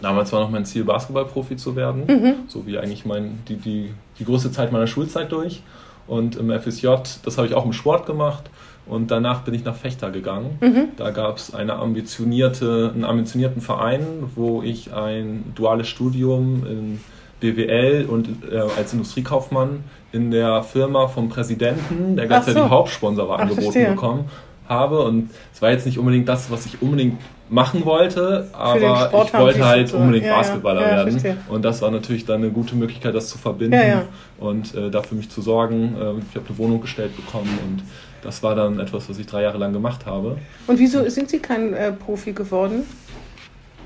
Damals 0.00 0.32
war 0.32 0.40
noch 0.40 0.50
mein 0.50 0.64
Ziel, 0.64 0.84
Basketballprofi 0.84 1.56
zu 1.56 1.76
werden, 1.76 2.04
mhm. 2.06 2.34
so 2.48 2.66
wie 2.66 2.76
eigentlich 2.78 3.04
mein, 3.04 3.38
die, 3.48 3.56
die, 3.56 3.94
die 4.18 4.24
größte 4.24 4.50
Zeit 4.50 4.72
meiner 4.72 4.88
Schulzeit 4.88 5.30
durch. 5.30 5.62
Und 6.08 6.34
im 6.34 6.50
FSJ, 6.50 6.88
das 7.24 7.38
habe 7.38 7.46
ich 7.46 7.54
auch 7.54 7.64
im 7.64 7.72
Sport 7.72 8.06
gemacht. 8.06 8.50
Und 8.86 9.10
danach 9.10 9.42
bin 9.42 9.54
ich 9.54 9.64
nach 9.64 9.76
Fechter 9.76 10.10
gegangen. 10.10 10.58
Mhm. 10.60 10.88
Da 10.96 11.10
gab 11.10 11.36
es 11.36 11.54
eine 11.54 11.74
ambitionierte, 11.74 12.90
einen 12.94 13.04
ambitionierten 13.04 13.62
Verein, 13.62 14.04
wo 14.34 14.62
ich 14.62 14.92
ein 14.92 15.52
duales 15.54 15.88
Studium 15.88 16.66
in 16.66 17.00
BWL 17.40 18.06
und 18.08 18.28
äh, 18.50 18.58
als 18.58 18.92
Industriekaufmann 18.92 19.84
in 20.12 20.30
der 20.30 20.62
Firma 20.62 21.08
vom 21.08 21.28
Präsidenten, 21.28 22.16
der 22.16 22.26
gleichzeitig 22.26 22.62
so. 22.62 22.70
Hauptsponsor 22.70 23.28
war, 23.28 23.40
angeboten 23.40 23.86
bekommen 23.86 24.24
habe. 24.68 25.02
Und 25.02 25.30
es 25.52 25.62
war 25.62 25.70
jetzt 25.70 25.86
nicht 25.86 25.98
unbedingt 25.98 26.28
das, 26.28 26.50
was 26.50 26.66
ich 26.66 26.82
unbedingt 26.82 27.20
machen 27.48 27.84
wollte, 27.84 28.48
aber 28.52 29.10
ich 29.24 29.34
wollte 29.34 29.66
halt 29.66 29.88
so. 29.88 29.98
unbedingt 29.98 30.26
ja, 30.26 30.36
Basketballer 30.36 30.80
ja, 30.80 30.88
werden. 30.88 31.10
Verstehe. 31.10 31.36
Und 31.48 31.64
das 31.64 31.82
war 31.82 31.90
natürlich 31.90 32.24
dann 32.24 32.42
eine 32.42 32.50
gute 32.50 32.74
Möglichkeit, 32.74 33.14
das 33.14 33.28
zu 33.28 33.36
verbinden 33.36 34.02
und 34.38 34.74
äh, 34.74 34.90
dafür 34.90 35.18
mich 35.18 35.28
zu 35.28 35.42
sorgen. 35.42 35.94
Äh, 35.96 36.20
ich 36.30 36.36
habe 36.36 36.48
eine 36.48 36.58
Wohnung 36.58 36.80
gestellt 36.80 37.14
bekommen 37.14 37.58
und 37.66 37.82
das 38.22 38.42
war 38.42 38.54
dann 38.54 38.78
etwas, 38.78 39.08
was 39.08 39.18
ich 39.18 39.26
drei 39.26 39.42
Jahre 39.42 39.58
lang 39.58 39.72
gemacht 39.72 40.06
habe. 40.06 40.38
Und 40.66 40.78
wieso 40.78 41.08
sind 41.08 41.30
Sie 41.30 41.38
kein 41.38 41.74
äh, 41.74 41.92
Profi 41.92 42.32
geworden? 42.32 42.84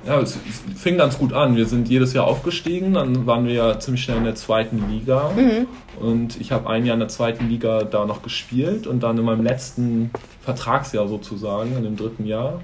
Ja, 0.07 0.21
es, 0.21 0.39
fing 0.77 0.99
ganz 0.99 1.19
gut 1.19 1.33
an. 1.33 1.57
Wir 1.57 1.67
sind 1.67 1.89
jedes 1.89 2.13
Jahr 2.13 2.27
aufgestiegen, 2.27 2.95
dann 2.95 3.27
waren 3.27 3.47
wir 3.47 3.55
ja 3.55 3.79
ziemlich 3.81 4.05
schnell 4.05 4.19
in 4.19 4.25
der 4.25 4.37
zweiten 4.37 4.89
Liga. 4.89 5.33
Mhm. 5.35 5.67
Und 6.01 6.41
ich 6.41 6.53
habe 6.53 6.71
ein 6.71 6.87
Jahr 6.87 6.95
in 6.95 7.01
der 7.01 7.09
zweiten 7.09 7.49
Liga 7.49 7.83
da 7.83 8.07
noch 8.07 8.23
gespielt 8.23 8.87
und 8.87 9.03
dann 9.03 9.19
in 9.19 9.25
meinem 9.25 9.43
letzten 9.43 10.11
Vertragsjahr 10.43 11.09
sozusagen, 11.09 11.77
in 11.77 11.83
dem 11.83 11.97
dritten 11.97 12.25
Jahr, 12.25 12.61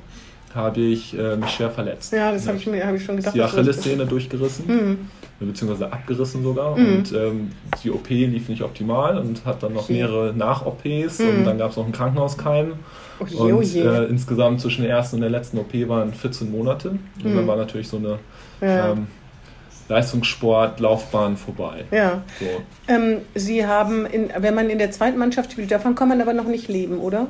habe 0.54 0.80
ich 0.80 1.16
äh, 1.18 1.36
mich 1.36 1.50
schwer 1.50 1.70
verletzt. 1.70 2.12
Ja, 2.12 2.32
das 2.32 2.46
habe 2.46 2.58
ich, 2.58 2.66
hab 2.66 2.94
ich 2.94 3.04
schon 3.04 3.16
gedacht. 3.16 3.34
Die 3.34 3.42
Achillessehne 3.42 4.06
durchgerissen, 4.06 4.66
mhm. 4.66 4.98
beziehungsweise 5.40 5.92
abgerissen 5.92 6.42
sogar. 6.42 6.76
Mhm. 6.76 6.96
Und 6.96 7.12
ähm, 7.12 7.50
die 7.82 7.90
OP 7.90 8.08
lief 8.08 8.48
nicht 8.48 8.62
optimal 8.62 9.18
und 9.18 9.44
hat 9.44 9.62
dann 9.62 9.74
noch 9.74 9.88
mehrere 9.88 10.32
Nach-OPs 10.34 11.18
mhm. 11.18 11.28
und 11.28 11.44
dann 11.44 11.58
gab 11.58 11.70
es 11.70 11.76
noch 11.76 11.84
einen 11.84 11.92
Krankenhauskeim. 11.92 12.74
Oh 13.20 13.26
je, 13.26 13.36
und 13.36 13.52
oh 13.52 13.62
je. 13.62 13.82
Äh, 13.82 14.04
insgesamt 14.04 14.60
zwischen 14.60 14.82
der 14.82 14.90
ersten 14.90 15.16
und 15.16 15.22
der 15.22 15.30
letzten 15.30 15.58
OP 15.58 15.72
waren 15.88 16.12
14 16.12 16.50
Monate. 16.50 16.90
Und 16.90 17.00
dann 17.24 17.44
mhm. 17.44 17.46
war 17.46 17.56
natürlich 17.56 17.88
so 17.88 17.96
eine 17.96 18.18
ja. 18.60 18.92
ähm, 18.92 19.06
Leistungssport, 19.88 20.80
Laufbahn 20.80 21.36
vorbei. 21.36 21.84
Ja. 21.90 22.22
So. 22.38 22.46
Ähm, 22.88 23.18
Sie 23.34 23.66
haben, 23.66 24.06
in, 24.06 24.30
wenn 24.36 24.54
man 24.54 24.70
in 24.70 24.78
der 24.78 24.90
zweiten 24.90 25.18
Mannschaft 25.18 25.52
spielt, 25.52 25.70
davon 25.70 25.94
kann 25.94 26.08
man 26.08 26.20
aber 26.20 26.32
noch 26.32 26.46
nicht 26.46 26.68
leben, 26.68 26.98
oder? 26.98 27.26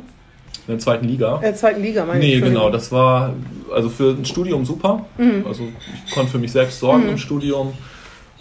In 0.66 0.74
der 0.74 0.78
zweiten 0.78 1.06
Liga? 1.06 1.36
In 1.36 1.42
der 1.42 1.54
zweiten 1.56 1.82
Liga, 1.82 2.04
meine 2.04 2.24
ich. 2.24 2.34
Nee, 2.34 2.40
genau. 2.40 2.70
Das 2.70 2.92
war 2.92 3.34
also 3.72 3.88
für 3.88 4.10
ein 4.10 4.24
Studium 4.24 4.64
super. 4.64 5.04
Mhm. 5.18 5.44
Also 5.46 5.68
ich 6.06 6.12
konnte 6.12 6.30
für 6.30 6.38
mich 6.38 6.52
selbst 6.52 6.78
sorgen 6.78 7.04
mhm. 7.04 7.10
im 7.10 7.18
Studium 7.18 7.72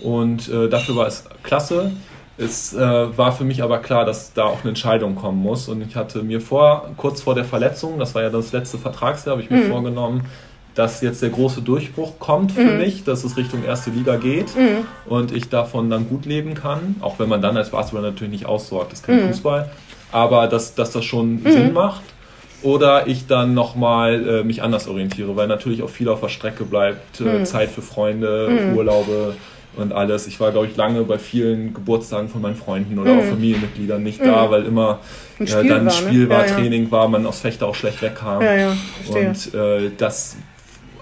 und 0.02 0.48
äh, 0.50 0.70
dafür 0.70 0.96
war 0.96 1.08
es 1.08 1.24
klasse. 1.44 1.92
Es 2.38 2.74
äh, 2.74 2.80
war 2.80 3.32
für 3.32 3.44
mich 3.44 3.62
aber 3.62 3.80
klar, 3.80 4.06
dass 4.06 4.34
da 4.34 4.46
auch 4.46 4.62
eine 4.62 4.70
Entscheidung 4.70 5.16
kommen 5.16 5.42
muss. 5.42 5.68
Und 5.68 5.82
ich 5.88 5.96
hatte 5.96 6.24
mir 6.24 6.42
vor, 6.42 6.90
kurz 6.98 7.22
vor 7.22 7.36
der 7.36 7.46
Verletzung, 7.46 8.00
das 8.00 8.16
war 8.16 8.24
ja 8.24 8.30
das 8.30 8.52
letzte 8.52 8.78
Vertragsjahr, 8.78 9.34
habe 9.34 9.44
ich 9.44 9.50
mir 9.50 9.58
mhm. 9.66 9.70
vorgenommen, 9.70 10.26
dass 10.74 11.02
jetzt 11.02 11.22
der 11.22 11.30
große 11.30 11.62
Durchbruch 11.62 12.18
kommt 12.20 12.54
für 12.54 12.64
mhm. 12.64 12.78
mich, 12.78 13.04
dass 13.04 13.24
es 13.24 13.36
Richtung 13.38 13.64
erste 13.64 13.90
Liga 13.92 14.16
geht 14.16 14.56
mhm. 14.56 14.86
und 15.06 15.36
ich 15.36 15.50
davon 15.50 15.90
dann 15.90 16.08
gut 16.08 16.26
leben 16.26 16.54
kann. 16.54 16.96
Auch 17.02 17.20
wenn 17.20 17.30
man 17.30 17.42
dann 17.42 17.58
als 17.58 17.72
Basketballer 17.72 18.12
natürlich 18.12 18.32
nicht 18.32 18.46
aussorgt, 18.46 18.92
das 18.92 19.00
ist 19.00 19.06
kein 19.06 19.24
mhm. 19.24 19.28
Fußball. 19.28 19.70
Aber 20.12 20.48
dass, 20.48 20.76
dass 20.76 20.92
das 20.92 21.06
schon 21.06 21.42
mhm. 21.44 21.52
Sinn 21.52 21.74
macht 21.74 22.02
oder 22.64 23.08
ich 23.08 23.28
dann 23.28 23.54
nochmal 23.54 24.28
äh, 24.28 24.44
mich 24.44 24.62
anders 24.62 24.88
orientiere, 24.88 25.36
weil 25.36 25.48
natürlich 25.48 25.82
auch 25.82 25.90
viel 25.90 26.10
auf 26.10 26.22
der 26.22 26.30
Strecke 26.30 26.64
bleibt, 26.64 27.20
äh, 27.20 27.40
mhm. 27.40 27.46
Zeit 27.46 27.70
für 27.70 27.82
Freunde, 27.82 28.50
mhm. 28.50 28.78
Urlaube 28.78 29.36
und 29.76 29.94
alles. 29.94 30.28
Ich 30.28 30.40
war, 30.40 30.52
glaube 30.52 30.68
ich, 30.68 30.76
lange 30.76 31.02
bei 31.04 31.18
vielen 31.18 31.74
Geburtstagen 31.74 32.30
von 32.30 32.42
meinen 32.42 32.56
Freunden 32.56 33.00
oder 33.00 33.14
mhm. 33.14 33.20
auch 33.20 33.24
Familienmitgliedern 33.24 34.04
nicht 34.04 34.22
da, 34.22 34.48
mhm. 34.48 34.52
weil 34.52 34.66
immer 34.66 35.00
Spiel, 35.36 35.48
äh, 35.48 35.68
dann 35.68 35.86
war, 35.86 35.92
Spiel 35.92 36.24
ne? 36.24 36.30
war, 36.30 36.46
ja, 36.46 36.54
Training 36.54 36.86
ja. 36.86 36.92
war, 36.92 37.08
man 37.08 37.26
aus 37.26 37.40
Fechter 37.40 37.68
auch 37.68 37.76
schlecht 37.76 38.02
wegkam. 38.02 38.42
Ja, 38.42 38.54
ja, 38.54 38.78
und 39.10 39.54
äh, 39.54 39.92
das 39.98 40.36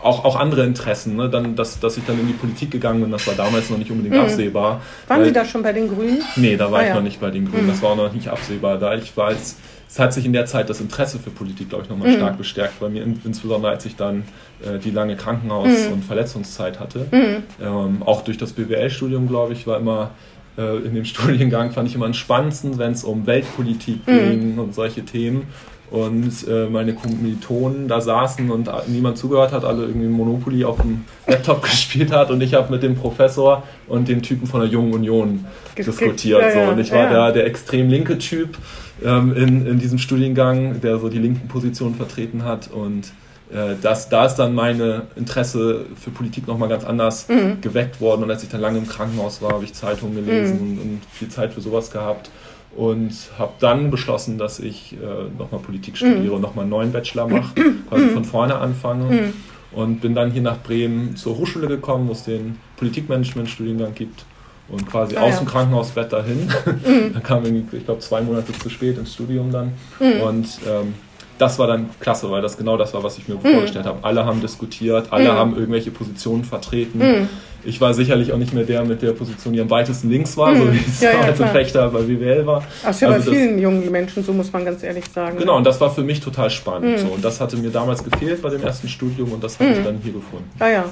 auch, 0.02 0.26
auch 0.26 0.36
andere 0.36 0.66
Interessen, 0.66 1.16
ne? 1.16 1.30
dann, 1.30 1.56
dass, 1.56 1.80
dass 1.80 1.98
ich 1.98 2.06
dann 2.06 2.20
in 2.20 2.28
die 2.28 2.34
Politik 2.34 2.72
gegangen 2.72 3.02
bin, 3.02 3.12
das 3.12 3.28
war 3.28 3.36
damals 3.36 3.70
noch 3.70 3.78
nicht 3.78 3.92
unbedingt 3.92 4.16
mhm. 4.16 4.22
absehbar. 4.22 4.82
Waren 5.08 5.20
weil, 5.20 5.26
Sie 5.26 5.34
da 5.34 5.46
schon 5.46 5.64
bei 5.64 5.74
den 5.74 5.88
Grünen? 5.88 6.24
Nee, 6.36 6.58
da 6.58 6.72
war 6.72 6.80
ah, 6.80 6.88
ich 6.88 6.94
noch 6.94 7.02
nicht 7.02 7.20
bei 7.20 7.32
den 7.32 7.50
Grünen, 7.50 7.66
mhm. 7.66 7.70
das 7.70 7.82
war 7.82 7.92
auch 7.92 7.98
noch 7.98 8.14
nicht 8.14 8.30
absehbar. 8.30 8.78
Da 8.78 8.96
ich 8.96 9.16
war 9.18 9.28
als 9.28 9.58
es 9.90 9.98
hat 9.98 10.14
sich 10.14 10.24
in 10.24 10.34
der 10.34 10.46
Zeit 10.46 10.70
das 10.70 10.82
Interesse 10.82 11.18
für 11.18 11.32
Politik, 11.32 11.70
glaube 11.70 11.84
ich, 11.84 11.90
nochmal 11.90 12.10
mhm. 12.10 12.18
stark 12.18 12.38
bestärkt 12.38 12.80
bei 12.80 12.90
mir, 12.90 13.04
insbesondere 13.04 13.72
als 13.72 13.86
ich 13.86 13.96
dann 13.96 14.24
äh, 14.64 14.78
die 14.78 14.92
lange 14.92 15.16
Krankenhaus- 15.16 15.88
mhm. 15.88 15.94
und 15.94 16.06
Verletzungszeit 16.06 16.80
hatte. 16.80 17.08
Mhm. 17.10 17.44
Ähm, 17.60 18.04
auch 18.04 18.22
durch 18.22 18.38
das 18.38 18.54
BWL-Studium, 18.54 19.28
glaube 19.28 19.54
ich, 19.54 19.66
war 19.66 19.80
immer 19.80 20.12
äh, 20.60 20.78
in 20.78 20.94
dem 20.94 21.06
Studiengang, 21.06 21.72
fand 21.72 21.90
ich 21.90 21.96
immer 21.96 22.06
am 22.06 22.14
spannendsten, 22.14 22.78
wenn 22.78 22.92
es 22.92 23.04
um 23.04 23.26
Weltpolitik 23.26 24.06
mhm. 24.06 24.30
ging 24.30 24.58
und 24.60 24.76
solche 24.76 25.04
Themen. 25.04 25.48
Und 25.92 26.48
äh, 26.48 26.68
meine 26.68 26.94
Kommilitonen 26.94 27.88
da 27.88 28.00
saßen 28.00 28.52
und 28.52 28.70
niemand 28.88 29.18
zugehört 29.18 29.52
hat, 29.52 29.66
alle 29.66 29.86
irgendwie 29.86 30.08
Monopoly 30.08 30.64
auf 30.64 30.78
dem 30.78 31.06
Laptop 31.26 31.64
gespielt 31.64 32.12
hat 32.12 32.30
und 32.30 32.42
ich 32.42 32.54
habe 32.54 32.72
mit 32.72 32.84
dem 32.84 32.96
Professor 32.96 33.64
und 33.88 34.08
dem 34.08 34.22
Typen 34.22 34.46
von 34.46 34.60
der 34.62 34.70
Jungen 34.70 34.94
Union 34.94 35.46
diskutiert. 35.76 36.44
Ja, 36.44 36.66
so. 36.66 36.72
Und 36.72 36.80
ich 36.80 36.92
war 36.92 37.06
ja. 37.06 37.10
der, 37.10 37.32
der 37.32 37.46
extrem 37.48 37.90
linke 37.90 38.20
Typ 38.20 38.58
ähm, 39.04 39.36
in, 39.36 39.66
in 39.66 39.80
diesem 39.80 39.98
Studiengang, 39.98 40.82
der 40.82 41.00
so 41.00 41.10
die 41.10 41.18
linken 41.18 41.48
Positionen 41.48 41.96
vertreten 41.96 42.44
hat. 42.44 42.70
Und 42.72 43.12
äh, 43.52 43.76
das, 43.82 44.10
da 44.10 44.26
ist 44.26 44.36
dann 44.36 44.54
meine 44.54 45.08
Interesse 45.16 45.86
für 46.00 46.12
Politik 46.12 46.48
nochmal 46.48 46.70
ganz 46.70 46.84
anders 46.84 47.28
mhm. 47.28 47.62
geweckt 47.62 48.00
worden. 48.00 48.24
Und 48.24 48.32
als 48.32 48.44
ich 48.44 48.50
dann 48.50 48.62
lange 48.62 48.78
im 48.78 48.88
Krankenhaus 48.88 49.42
war, 49.42 49.54
habe 49.54 49.64
ich 49.64 49.74
Zeitungen 49.74 50.16
gelesen 50.16 50.56
mhm. 50.56 50.62
und, 50.62 50.80
und, 50.80 51.02
viel 51.12 51.30
Zeit 51.30 51.54
für 51.54 51.62
sowas 51.62 51.92
gehabt. 51.92 52.30
Und 52.76 53.12
habe 53.38 53.54
dann 53.60 53.90
beschlossen, 53.90 54.38
dass 54.38 54.60
ich 54.60 54.94
äh, 54.94 55.38
nochmal 55.38 55.60
Politik 55.60 55.98
studiere 55.98 56.22
mhm. 56.22 56.34
und 56.34 56.42
nochmal 56.42 56.64
einen 56.64 56.70
neuen 56.70 56.92
Bachelor 56.92 57.28
mache, 57.28 57.54
quasi 57.90 58.06
mhm. 58.06 58.12
von 58.12 58.26
vorne 58.26 58.56
anfange. 58.56 59.06
Mhm. 59.06 59.34
Und 59.72 60.02
bin 60.02 60.16
dann 60.16 60.32
hier 60.32 60.42
nach 60.42 60.62
Bremen 60.64 61.16
zur 61.16 61.38
Hochschule 61.38 61.68
gekommen, 61.68 62.08
wo 62.08 62.14
es 62.14 62.24
den 62.24 62.58
Politikmanagement-Studiengang 62.78 63.94
gibt 63.94 64.26
und 64.68 64.90
quasi 64.90 65.16
ah, 65.18 65.22
aus 65.22 65.34
ja. 65.34 65.40
dem 65.40 65.48
Krankenhausbett 65.48 66.14
dahin. 66.14 66.50
Mhm. 66.86 67.14
dann 67.14 67.24
kam 67.24 67.44
irgendwie, 67.44 67.78
ich 67.78 67.86
glaube, 67.86 68.00
zwei 68.00 68.22
Monate 68.22 68.54
zu 68.54 68.70
spät 68.70 68.98
ins 68.98 69.14
Studium 69.14 69.52
dann. 69.52 69.74
Mhm. 70.00 70.22
Und 70.22 70.48
ähm, 70.68 70.94
das 71.40 71.58
war 71.58 71.68
dann 71.68 71.90
klasse, 72.00 72.30
weil 72.30 72.42
das 72.42 72.58
genau 72.58 72.78
das 72.78 72.94
war, 72.94 73.04
was 73.04 73.18
ich 73.18 73.28
mir 73.28 73.36
mhm. 73.36 73.54
vorgestellt 73.54 73.86
habe. 73.86 74.00
Alle 74.04 74.26
haben 74.26 74.42
diskutiert, 74.42 75.08
alle 75.12 75.32
mhm. 75.32 75.38
haben 75.38 75.56
irgendwelche 75.56 75.90
Positionen 75.90 76.44
vertreten. 76.44 77.00
Mhm. 77.00 77.30
Ich 77.64 77.82
war 77.82 77.94
sicherlich 77.94 78.32
auch 78.32 78.38
nicht 78.38 78.54
mehr 78.54 78.64
der 78.64 78.86
mit 78.86 79.02
der 79.02 79.14
Position, 79.14 79.54
die 79.54 79.62
am 79.62 79.70
weitesten 79.70 80.10
links 80.10 80.38
war, 80.38 80.56
so 80.56 80.66
mhm. 80.66 80.74
wie 80.74 80.84
es 80.86 81.02
ja, 81.02 81.12
ja, 81.12 81.22
als 81.22 81.38
Fechter 81.38 81.90
bei 81.90 82.08
WWL 82.08 82.46
war. 82.46 82.64
Ach, 82.84 82.90
ist 82.90 83.02
ja 83.02 83.10
also 83.10 83.32
bei 83.32 83.38
vielen 83.38 83.54
das, 83.54 83.62
jungen 83.64 83.92
Menschen, 83.92 84.24
so 84.24 84.34
muss 84.34 84.52
man 84.52 84.66
ganz 84.66 84.84
ehrlich 84.84 85.06
sagen. 85.14 85.38
Genau, 85.38 85.58
und 85.58 85.66
das 85.66 85.80
war 85.82 85.90
für 85.90 86.04
mich 86.04 86.20
total 86.20 86.50
spannend. 86.50 86.98
Mhm. 86.98 86.98
So, 86.98 87.08
und 87.08 87.26
das 87.26 87.42
hatte 87.42 87.58
mir 87.58 87.70
damals 87.70 88.04
gefehlt 88.04 88.42
bei 88.42 88.50
dem 88.50 88.62
ersten 88.62 88.88
Studium 88.88 89.32
und 89.32 89.44
das 89.44 89.60
habe 89.60 89.72
ich 89.72 89.84
dann 89.84 90.00
hier 90.04 90.14
gefunden. 90.14 90.50
Ah 90.60 90.70
ja 90.70 90.86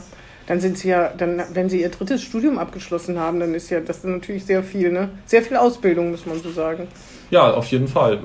dann 0.47 0.61
sind 0.61 0.77
sie 0.77 0.87
ja, 0.87 1.11
dann, 1.15 1.43
wenn 1.53 1.69
sie 1.69 1.81
ihr 1.81 1.89
drittes 1.89 2.23
Studium 2.23 2.57
abgeschlossen 2.57 3.19
haben, 3.19 3.41
dann 3.41 3.53
ist 3.53 3.69
ja 3.69 3.81
das 3.81 4.05
natürlich 4.05 4.45
sehr 4.45 4.63
viel, 4.63 4.91
ne? 4.91 5.09
Sehr 5.25 5.41
viel 5.41 5.57
Ausbildung, 5.57 6.11
muss 6.11 6.25
man 6.25 6.41
so 6.41 6.49
sagen. 6.49 6.87
Ja, 7.29 7.51
auf 7.51 7.67
jeden 7.67 7.89
Fall 7.89 8.19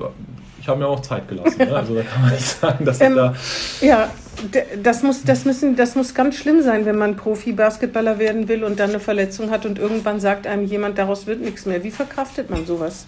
ich 0.63 0.69
habe 0.69 0.79
mir 0.79 0.87
auch 0.87 1.01
Zeit 1.01 1.27
gelassen. 1.27 1.57
Ne? 1.57 1.75
Also 1.75 1.93
da 1.93 2.03
kann 2.03 2.21
man 2.21 2.31
nicht 2.31 2.45
sagen, 2.45 2.85
dass 2.85 3.01
ähm, 3.01 3.15
da. 3.15 3.35
Ja, 3.81 4.09
das 4.81 5.03
muss, 5.03 5.23
das, 5.23 5.43
müssen, 5.43 5.75
das 5.75 5.95
muss 5.95 6.13
ganz 6.13 6.37
schlimm 6.37 6.61
sein, 6.61 6.85
wenn 6.85 6.97
man 6.97 7.17
Profi-Basketballer 7.17 8.17
werden 8.17 8.47
will 8.47 8.63
und 8.63 8.79
dann 8.79 8.91
eine 8.91 9.01
Verletzung 9.01 9.51
hat 9.51 9.65
und 9.65 9.77
irgendwann 9.77 10.21
sagt 10.21 10.47
einem 10.47 10.65
jemand, 10.65 10.97
daraus 10.97 11.27
wird 11.27 11.41
nichts 11.41 11.65
mehr. 11.65 11.83
Wie 11.83 11.91
verkraftet 11.91 12.49
man 12.49 12.65
sowas? 12.65 13.07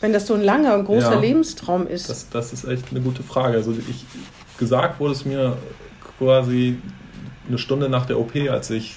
Wenn 0.00 0.12
das 0.12 0.26
so 0.26 0.34
ein 0.34 0.42
langer 0.42 0.74
und 0.74 0.84
großer 0.84 1.14
ja, 1.14 1.18
Lebenstraum 1.18 1.86
ist. 1.86 2.10
Das, 2.10 2.28
das 2.28 2.52
ist 2.52 2.64
echt 2.64 2.84
eine 2.90 3.00
gute 3.00 3.22
Frage. 3.22 3.56
Also 3.56 3.72
ich, 3.72 4.04
gesagt 4.58 5.00
wurde 5.00 5.14
es 5.14 5.24
mir 5.24 5.56
quasi 6.18 6.76
eine 7.48 7.56
Stunde 7.56 7.88
nach 7.88 8.04
der 8.04 8.18
OP, 8.18 8.36
als 8.50 8.68
ich 8.68 8.96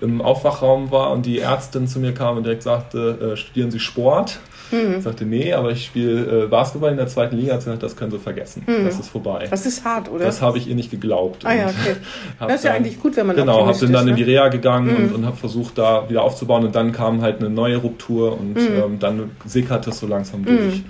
im 0.00 0.22
Aufwachraum 0.22 0.90
war 0.90 1.10
und 1.10 1.26
die 1.26 1.40
Ärztin 1.40 1.86
zu 1.86 1.98
mir 1.98 2.14
kam 2.14 2.38
und 2.38 2.44
direkt 2.44 2.62
sagte, 2.62 3.32
äh, 3.34 3.36
studieren 3.36 3.70
Sie 3.70 3.80
Sport? 3.80 4.40
Mhm. 4.70 4.96
Ich 4.98 5.04
sagte, 5.04 5.24
nee, 5.24 5.52
aber 5.52 5.72
ich 5.72 5.84
spiele 5.84 6.44
äh, 6.44 6.46
Basketball 6.46 6.90
in 6.90 6.96
der 6.96 7.06
zweiten 7.06 7.36
Liga. 7.36 7.54
Hat 7.54 7.60
gesagt, 7.60 7.82
das 7.82 7.96
können 7.96 8.10
Sie 8.10 8.18
vergessen. 8.18 8.62
Mhm. 8.66 8.84
Das 8.84 8.98
ist 8.98 9.08
vorbei. 9.08 9.46
Das 9.50 9.66
ist 9.66 9.84
hart, 9.84 10.10
oder? 10.10 10.24
Das 10.24 10.42
habe 10.42 10.58
ich 10.58 10.68
ihr 10.68 10.74
nicht 10.74 10.90
geglaubt. 10.90 11.44
Ah 11.44 11.54
ja, 11.54 11.66
okay. 11.66 11.96
Das 12.38 12.56
ist 12.56 12.64
ja 12.64 12.72
eigentlich 12.72 13.00
gut, 13.00 13.16
wenn 13.16 13.26
man 13.26 13.36
Genau, 13.36 13.66
habe 13.66 13.78
dann, 13.78 13.92
dann 13.92 14.04
ne? 14.04 14.10
in 14.12 14.16
die 14.16 14.22
Reha 14.22 14.48
gegangen 14.48 14.90
mhm. 14.90 15.04
und, 15.04 15.14
und 15.14 15.26
habe 15.26 15.36
versucht, 15.36 15.78
da 15.78 16.08
wieder 16.08 16.22
aufzubauen. 16.22 16.64
Und 16.64 16.74
dann 16.74 16.92
kam 16.92 17.22
halt 17.22 17.40
eine 17.40 17.50
neue 17.50 17.76
Ruptur 17.76 18.38
und 18.38 18.54
mhm. 18.54 18.82
ähm, 18.84 18.98
dann 18.98 19.30
sickerte 19.44 19.90
es 19.90 19.98
so 19.98 20.06
langsam 20.06 20.44
durch. 20.44 20.78
Mhm. 20.78 20.84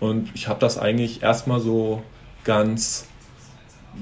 Und 0.00 0.30
ich 0.34 0.48
habe 0.48 0.60
das 0.60 0.78
eigentlich 0.78 1.22
erstmal 1.22 1.60
so 1.60 2.02
ganz 2.44 3.06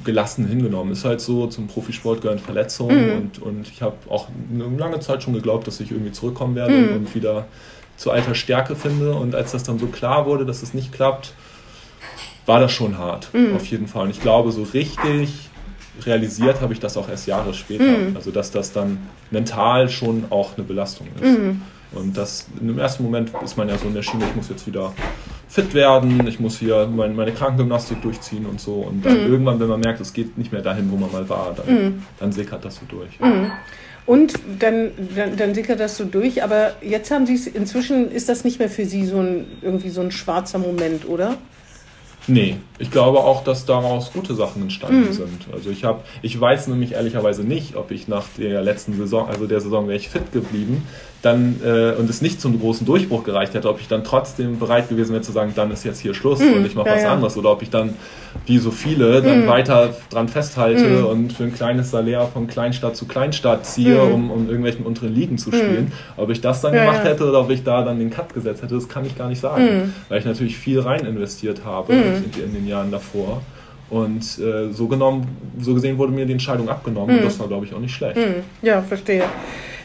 gelassen 0.05 0.47
hingenommen. 0.47 0.93
Ist 0.93 1.05
halt 1.05 1.21
so, 1.21 1.47
zum 1.47 1.67
Profisport 1.67 2.23
gehören 2.23 2.39
Verletzungen 2.39 3.07
mhm. 3.07 3.17
und, 3.17 3.43
und 3.43 3.69
ich 3.69 3.83
habe 3.83 3.97
auch 4.09 4.29
eine 4.53 4.65
lange 4.77 5.01
Zeit 5.01 5.23
schon 5.23 5.35
geglaubt, 5.35 5.67
dass 5.67 5.81
ich 5.81 5.91
irgendwie 5.91 6.13
zurückkommen 6.13 6.55
werde 6.55 6.73
mhm. 6.73 6.97
und 6.97 7.15
wieder 7.15 7.47
zu 8.03 8.11
alter 8.11 8.35
Stärke 8.35 8.77
finde. 8.77 9.15
Und 9.15 9.35
als 9.35 9.53
das 9.53 9.63
dann 9.63 9.79
so 9.79 9.87
klar 9.87 10.27
wurde, 10.27 10.45
dass 10.45 10.63
es 10.63 10.75
nicht 10.75 10.93
klappt, 10.93 11.35
war 12.45 12.59
das 12.59 12.73
schon 12.73 12.99
hart, 12.99 13.33
mhm. 13.33 13.55
auf 13.55 13.65
jeden 13.67 13.87
Fall. 13.87 14.05
Und 14.05 14.11
ich 14.11 14.21
glaube, 14.21 14.51
so 14.51 14.65
richtig 14.65 15.49
realisiert 16.05 16.61
habe 16.61 16.73
ich 16.73 16.81
das 16.81 16.97
auch 16.97 17.09
erst 17.09 17.27
Jahre 17.27 17.55
später. 17.55 17.85
Mhm. 17.85 18.17
Also, 18.17 18.31
dass 18.31 18.51
das 18.51 18.73
dann 18.73 18.99
mental 19.31 19.89
schon 19.89 20.25
auch 20.31 20.57
eine 20.57 20.67
Belastung 20.67 21.07
ist. 21.21 21.39
Mhm. 21.39 21.63
Und 21.93 22.17
das 22.17 22.47
im 22.61 22.79
ersten 22.79 23.05
Moment 23.05 23.31
ist 23.45 23.57
man 23.57 23.69
ja 23.69 23.77
so 23.77 23.87
in 23.87 23.95
der 23.95 24.03
Schiene, 24.03 24.25
ich 24.25 24.35
muss 24.35 24.49
jetzt 24.49 24.67
wieder 24.67 24.95
fit 25.49 25.75
werden, 25.75 26.27
ich 26.27 26.41
muss 26.41 26.59
hier 26.59 26.87
meine, 26.87 27.13
meine 27.13 27.33
Krankengymnastik 27.33 28.01
durchziehen 28.01 28.47
und 28.47 28.61
so. 28.61 28.77
Und 28.77 29.05
dann 29.05 29.25
mhm. 29.25 29.33
irgendwann, 29.33 29.61
wenn 29.61 29.69
man 29.69 29.81
merkt, 29.81 30.01
es 30.01 30.13
geht 30.13 30.39
nicht 30.39 30.51
mehr 30.51 30.63
dahin, 30.63 30.91
wo 30.91 30.97
man 30.97 31.13
mal 31.13 31.29
war, 31.29 31.55
dann, 31.55 31.75
mhm. 31.75 32.03
dann 32.19 32.33
sickert 32.33 32.65
das 32.65 32.77
so 32.77 32.83
durch. 32.89 33.21
Mhm. 33.21 33.53
Und 34.05 34.35
dann, 34.59 34.91
dann, 35.15 35.37
dann 35.37 35.55
sickert 35.55 35.79
das 35.79 35.97
so 35.97 36.05
durch, 36.05 36.43
aber 36.43 36.73
jetzt 36.83 37.11
haben 37.11 37.27
Sie 37.27 37.35
es, 37.35 37.47
inzwischen 37.47 38.11
ist 38.11 38.29
das 38.29 38.43
nicht 38.43 38.59
mehr 38.59 38.69
für 38.69 38.85
Sie 38.85 39.07
so 39.07 39.21
ein, 39.21 39.47
irgendwie 39.63 39.91
so 39.91 40.01
ein 40.01 40.11
schwarzer 40.11 40.59
Moment, 40.59 41.09
oder? 41.09 41.37
Nee, 42.27 42.57
ich 42.79 42.91
glaube 42.91 43.19
auch, 43.19 43.43
dass 43.43 43.65
daraus 43.67 44.13
gute 44.13 44.35
Sachen 44.35 44.63
entstanden 44.63 45.09
mhm. 45.09 45.13
sind. 45.13 45.47
Also 45.53 45.71
ich 45.71 45.85
habe, 45.85 46.03
ich 46.23 46.41
weiß 46.41 46.69
nämlich 46.69 46.93
ehrlicherweise 46.93 47.43
nicht, 47.43 47.75
ob 47.75 47.91
ich 47.91 48.07
nach 48.07 48.27
der 48.39 48.63
letzten 48.63 48.97
Saison, 48.97 49.29
also 49.29 49.47
der 49.47 49.61
Saison 49.61 49.89
wäre 49.89 49.99
ich 49.99 50.09
fit 50.09 50.33
geblieben, 50.33 50.87
dann 51.23 51.61
äh, 51.65 51.93
und 51.93 52.11
es 52.11 52.21
nicht 52.21 52.41
zum 52.41 52.59
großen 52.59 52.85
Durchbruch 52.85 53.23
gereicht 53.23 53.55
hätte, 53.55 53.69
ob 53.69 53.81
ich 53.81 53.89
dann 53.89 54.03
trotzdem 54.03 54.59
bereit 54.59 54.89
gewesen 54.89 55.13
wäre 55.13 55.23
zu 55.23 55.33
sagen, 55.33 55.53
dann 55.55 55.71
ist 55.71 55.85
jetzt 55.85 56.01
hier 56.01 56.15
Schluss 56.15 56.41
mhm. 56.41 56.55
und 56.55 56.67
ich 56.67 56.75
mache 56.75 56.89
ja, 56.89 56.97
was 56.97 57.05
anderes 57.05 57.37
oder 57.37 57.53
ob 57.53 57.63
ich 57.63 57.71
dann 57.71 57.95
wie 58.47 58.59
so 58.59 58.71
viele 58.71 59.23
dann 59.23 59.43
mhm. 59.43 59.47
weiter 59.47 59.95
dran 60.11 60.29
festhalte 60.29 60.85
mhm. 60.85 61.07
und 61.07 61.33
für 61.33 61.45
ein 61.45 61.55
kleines 61.55 61.91
Salär 61.91 62.27
von 62.27 62.49
Kleinstadt 62.49 62.97
zu 62.97 63.07
Kleinstadt 63.07 63.65
ziehe, 63.65 64.05
mhm. 64.05 64.13
um, 64.13 64.31
um 64.31 64.47
irgendwelchen 64.47 64.85
unteren 64.85 65.15
Ligen 65.15 65.39
zu 65.39 65.51
spielen. 65.51 65.85
Mhm. 65.85 65.93
Ob 66.17 66.31
ich 66.31 66.41
das 66.41 66.61
dann 66.61 66.75
ja, 66.75 66.85
gemacht 66.85 67.05
hätte 67.05 67.29
oder 67.29 67.41
ob 67.41 67.51
ich 67.51 67.63
da 67.63 67.85
dann 67.85 67.99
den 67.99 68.11
Cut 68.11 68.35
gesetzt 68.35 68.63
hätte, 68.63 68.75
das 68.75 68.89
kann 68.89 69.05
ich 69.05 69.17
gar 69.17 69.29
nicht 69.29 69.41
sagen, 69.41 69.95
weil 70.09 70.19
ich 70.19 70.25
natürlich 70.25 70.57
viel 70.57 70.81
rein 70.81 71.07
investiert 71.07 71.65
habe 71.65 71.93
in, 71.93 72.45
in 72.45 72.55
den 72.55 72.67
Jahren 72.67 72.91
davor. 72.91 73.43
Und 73.91 74.23
äh, 74.39 74.73
so 74.73 74.89
genommen, 74.89 75.27
so 75.61 75.75
gesehen 75.75 75.99
wurde 75.99 76.13
mir 76.13 76.25
die 76.25 76.33
Entscheidung 76.33 76.71
abgenommen 76.71 77.19
und 77.19 77.25
das 77.25 77.39
war, 77.39 77.47
glaube 77.47 77.67
ich, 77.67 77.75
auch 77.75 77.79
nicht 77.79 77.95
schlecht. 77.95 78.19
Ja, 78.63 78.81
verstehe. 78.81 79.25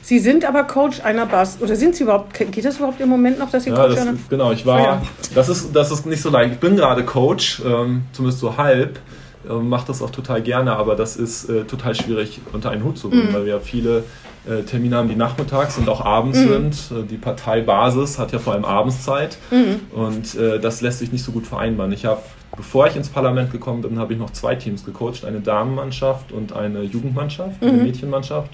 Sie 0.07 0.19
sind 0.19 0.45
aber 0.45 0.63
Coach 0.63 1.01
einer 1.01 1.25
Bass. 1.25 1.57
Oder 1.59 1.75
sind 1.75 1.93
Sie 1.93 2.03
überhaupt, 2.03 2.33
geht 2.33 2.63
das 2.63 2.77
überhaupt 2.77 3.01
im 3.01 3.09
Moment 3.09 3.39
noch, 3.39 3.51
dass 3.51 3.65
Sie 3.65 3.71
ja, 3.71 3.75
Coach 3.75 3.95
das, 3.95 4.07
einer? 4.07 4.13
Genau, 4.29 4.53
ich 4.53 4.65
war, 4.65 4.79
ja. 4.79 5.01
das, 5.35 5.49
ist, 5.49 5.75
das 5.75 5.91
ist 5.91 6.05
nicht 6.05 6.21
so 6.21 6.29
leicht. 6.29 6.53
Ich 6.53 6.59
bin 6.61 6.77
gerade 6.77 7.03
Coach, 7.03 7.61
ähm, 7.65 8.03
zumindest 8.13 8.39
so 8.39 8.55
halb. 8.55 9.01
Äh, 9.49 9.53
mache 9.55 9.87
das 9.87 10.01
auch 10.01 10.09
total 10.09 10.41
gerne, 10.41 10.77
aber 10.77 10.95
das 10.95 11.17
ist 11.17 11.49
äh, 11.49 11.65
total 11.65 11.93
schwierig 11.93 12.39
unter 12.53 12.69
einen 12.69 12.85
Hut 12.85 12.97
zu 12.97 13.09
bringen, 13.09 13.31
mhm. 13.31 13.33
weil 13.33 13.45
wir 13.47 13.59
viele 13.59 14.05
äh, 14.49 14.63
Termine 14.63 14.95
haben, 14.95 15.09
die 15.09 15.17
nachmittags 15.17 15.77
und 15.77 15.89
auch 15.89 16.05
abends 16.05 16.39
mhm. 16.39 16.47
sind. 16.47 16.73
Äh, 16.89 17.03
die 17.03 17.17
Parteibasis 17.17 18.17
hat 18.17 18.31
ja 18.31 18.39
vor 18.39 18.53
allem 18.53 18.63
abends 18.63 19.03
Zeit 19.03 19.37
mhm. 19.51 19.81
und 19.91 20.35
äh, 20.35 20.57
das 20.57 20.79
lässt 20.79 20.99
sich 20.99 21.11
nicht 21.11 21.25
so 21.25 21.33
gut 21.33 21.45
vereinbaren. 21.45 21.91
Ich 21.91 22.05
habe 22.05 22.21
Bevor 22.55 22.87
ich 22.87 22.95
ins 22.95 23.09
Parlament 23.09 23.51
gekommen 23.51 23.81
bin, 23.81 23.99
habe 23.99 24.13
ich 24.13 24.19
noch 24.19 24.31
zwei 24.31 24.55
Teams 24.55 24.83
gecoacht, 24.83 25.25
eine 25.25 25.41
Damenmannschaft 25.41 26.31
und 26.31 26.53
eine 26.53 26.81
Jugendmannschaft, 26.81 27.61
eine 27.61 27.73
mhm. 27.73 27.83
Mädchenmannschaft. 27.83 28.49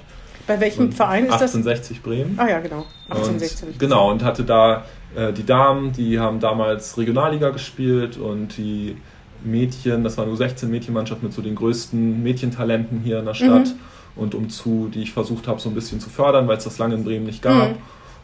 Bei 0.47 0.59
welchem 0.59 0.85
und 0.85 0.93
Verein 0.93 1.25
ist 1.25 1.33
1860 1.33 1.97
das? 1.97 2.03
1860 2.03 2.03
Bremen. 2.03 2.39
Ah 2.39 2.49
ja, 2.49 2.59
genau. 2.59 2.85
1860. 3.09 3.67
Und, 3.69 3.79
genau, 3.79 4.11
und 4.11 4.23
hatte 4.23 4.43
da 4.43 4.83
äh, 5.15 5.31
die 5.31 5.45
Damen, 5.45 5.91
die 5.91 6.19
haben 6.19 6.39
damals 6.39 6.97
Regionalliga 6.97 7.49
gespielt 7.49 8.17
und 8.17 8.57
die 8.57 8.97
Mädchen, 9.43 10.03
das 10.03 10.17
war 10.17 10.25
nur 10.25 10.37
16 10.37 10.69
Mädchenmannschaft 10.69 11.23
mit 11.23 11.33
so 11.33 11.41
den 11.41 11.55
größten 11.55 12.23
Mädchentalenten 12.23 12.99
hier 13.01 13.19
in 13.19 13.25
der 13.25 13.33
Stadt 13.33 13.67
mhm. 13.67 13.73
und 14.15 14.35
um 14.35 14.49
zu, 14.49 14.89
die 14.93 15.03
ich 15.03 15.11
versucht 15.11 15.47
habe 15.47 15.59
so 15.59 15.69
ein 15.69 15.75
bisschen 15.75 15.99
zu 15.99 16.09
fördern, 16.09 16.47
weil 16.47 16.57
es 16.57 16.63
das 16.63 16.77
lange 16.77 16.95
in 16.95 17.03
Bremen 17.03 17.25
nicht 17.25 17.41
gab. 17.41 17.71
Mhm. 17.71 17.75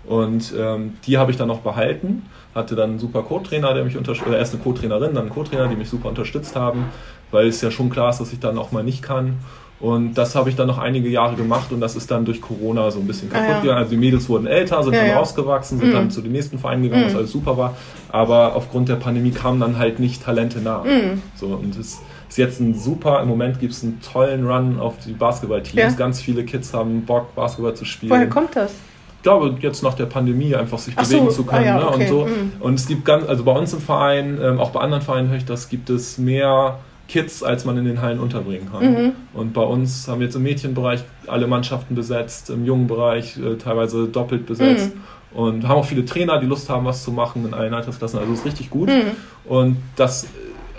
Und 0.05 0.53
ähm, 0.57 0.97
die 1.05 1.17
habe 1.17 1.31
ich 1.31 1.37
dann 1.37 1.49
noch 1.49 1.59
behalten, 1.59 2.23
hatte 2.55 2.75
dann 2.75 2.91
einen 2.91 2.99
super 2.99 3.21
Co-Trainer, 3.21 3.73
der 3.73 3.83
mich 3.83 3.97
unterstützt, 3.97 4.31
erst 4.31 4.53
eine 4.53 4.63
Co-Trainerin, 4.63 5.13
dann 5.13 5.25
einen 5.25 5.29
Co-Trainer, 5.29 5.67
die 5.67 5.75
mich 5.75 5.89
super 5.89 6.09
unterstützt 6.09 6.55
haben, 6.55 6.85
weil 7.31 7.47
es 7.47 7.61
ja 7.61 7.69
schon 7.69 7.89
klar 7.89 8.09
ist, 8.09 8.19
dass 8.19 8.31
ich 8.31 8.39
dann 8.39 8.57
auch 8.57 8.71
mal 8.71 8.83
nicht 8.83 9.03
kann. 9.03 9.37
Und 9.79 10.15
das 10.15 10.35
habe 10.35 10.49
ich 10.49 10.57
dann 10.57 10.67
noch 10.67 10.77
einige 10.77 11.07
Jahre 11.07 11.35
gemacht 11.35 11.71
und 11.71 11.79
das 11.79 11.95
ist 11.95 12.11
dann 12.11 12.25
durch 12.25 12.41
Corona 12.41 12.91
so 12.91 12.99
ein 12.99 13.07
bisschen 13.07 13.29
kaputt 13.29 13.47
ah, 13.47 13.51
ja. 13.53 13.61
gegangen. 13.61 13.77
Also 13.77 13.91
die 13.91 13.97
Mädels 13.97 14.27
wurden 14.27 14.45
älter, 14.45 14.83
sind 14.83 14.93
ja, 14.93 14.99
dann 14.99 15.09
ja. 15.09 15.17
rausgewachsen, 15.17 15.79
sind 15.79 15.89
mhm. 15.89 15.93
dann 15.93 16.11
zu 16.11 16.21
den 16.21 16.33
nächsten 16.33 16.59
Vereinen 16.59 16.83
gegangen, 16.83 17.03
mhm. 17.03 17.07
was 17.07 17.15
alles 17.15 17.31
super 17.31 17.57
war. 17.57 17.77
Aber 18.09 18.55
aufgrund 18.55 18.89
der 18.89 18.97
Pandemie 18.97 19.31
kamen 19.31 19.61
dann 19.61 19.77
halt 19.77 19.99
nicht 19.99 20.21
Talente 20.23 20.59
nach. 20.59 20.83
Mhm. 20.83 21.21
So, 21.35 21.47
und 21.47 21.77
es 21.77 21.99
ist 22.27 22.37
jetzt 22.37 22.59
ein 22.59 22.75
super, 22.75 23.21
im 23.21 23.29
Moment 23.29 23.61
gibt 23.61 23.73
es 23.73 23.83
einen 23.83 24.01
tollen 24.01 24.45
Run 24.45 24.79
auf 24.79 24.95
die 25.05 25.13
Basketballteams. 25.13 25.95
Ganz 25.95 26.19
viele 26.19 26.43
Kids 26.43 26.73
haben 26.73 27.05
Bock, 27.05 27.33
Basketball 27.33 27.73
zu 27.73 27.85
spielen. 27.85 28.11
Woher 28.11 28.27
kommt 28.27 28.57
das? 28.57 28.73
Ich 29.17 29.23
glaube, 29.23 29.55
jetzt 29.61 29.81
nach 29.81 29.95
der 29.95 30.05
Pandemie 30.05 30.55
einfach 30.55 30.79
sich 30.79 30.93
Ach 30.97 31.03
bewegen 31.03 31.25
so, 31.25 31.37
zu 31.37 31.43
können. 31.45 31.67
Ah, 31.67 31.87
okay. 31.87 31.97
ne? 31.99 32.03
und, 32.03 32.07
so. 32.09 32.25
Mhm. 32.25 32.51
und 32.59 32.73
es 32.75 32.87
gibt 32.87 33.05
ganz, 33.05 33.27
also 33.27 33.43
bei 33.43 33.51
uns 33.53 33.73
im 33.73 33.79
Verein, 33.79 34.39
ähm, 34.41 34.59
auch 34.59 34.71
bei 34.71 34.81
anderen 34.81 35.03
Vereinen 35.03 35.29
höre 35.29 35.37
ich 35.37 35.45
das, 35.45 35.69
gibt 35.69 35.89
es 35.89 36.17
mehr 36.17 36.79
Kids, 37.09 37.43
als 37.43 37.65
man 37.65 37.77
in 37.77 37.85
den 37.85 38.01
Hallen 38.01 38.19
unterbringen 38.19 38.69
kann. 38.71 38.93
Mhm. 38.93 39.11
Und 39.33 39.53
bei 39.53 39.63
uns 39.63 40.07
haben 40.07 40.19
wir 40.19 40.27
jetzt 40.27 40.35
im 40.35 40.43
Mädchenbereich 40.43 41.01
alle 41.27 41.47
Mannschaften 41.47 41.95
besetzt, 41.95 42.49
im 42.49 42.65
jungen 42.65 42.87
Bereich 42.87 43.37
äh, 43.37 43.57
teilweise 43.57 44.07
doppelt 44.07 44.45
besetzt. 44.45 44.95
Mhm. 44.95 45.01
Und 45.37 45.67
haben 45.67 45.77
auch 45.79 45.85
viele 45.85 46.05
Trainer, 46.05 46.39
die 46.39 46.47
Lust 46.47 46.69
haben, 46.69 46.85
was 46.85 47.03
zu 47.03 47.11
machen 47.11 47.45
in 47.45 47.53
allen 47.53 47.73
Altersklassen. 47.73 48.19
Also 48.19 48.31
ist 48.33 48.45
richtig 48.45 48.69
gut. 48.69 48.89
Mhm. 48.89 49.11
Und 49.45 49.77
das, 49.95 50.27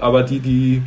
aber 0.00 0.22
die, 0.22 0.40
die 0.40 0.82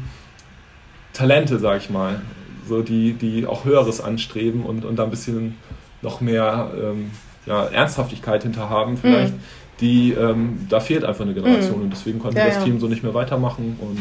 Talente, 1.13 1.60
sag 1.60 1.77
ich 1.77 1.89
mal, 1.89 2.21
so 2.67 2.82
die, 2.82 3.13
die 3.13 3.45
auch 3.45 3.65
Höheres 3.65 4.01
anstreben 4.01 4.63
und, 4.63 4.86
und 4.86 4.97
da 4.97 5.03
ein 5.03 5.10
bisschen 5.10 5.58
noch 6.01 6.21
mehr 6.21 6.71
ähm, 6.82 7.12
ja, 7.45 7.65
Ernsthaftigkeit 7.65 8.43
hinter 8.43 8.69
haben, 8.69 8.97
vielleicht, 8.97 9.34
mhm. 9.34 9.39
die, 9.82 10.12
ähm, 10.13 10.65
da 10.69 10.79
fehlt 10.79 11.03
einfach 11.03 11.25
eine 11.25 11.34
Generation. 11.34 11.77
Mhm. 11.77 11.84
Und 11.84 11.89
deswegen 11.91 12.19
konnte 12.19 12.39
ja, 12.39 12.45
das 12.45 12.56
ja. 12.56 12.63
Team 12.63 12.79
so 12.79 12.88
nicht 12.88 13.03
mehr 13.03 13.13
weitermachen. 13.13 13.77
Und 13.79 13.99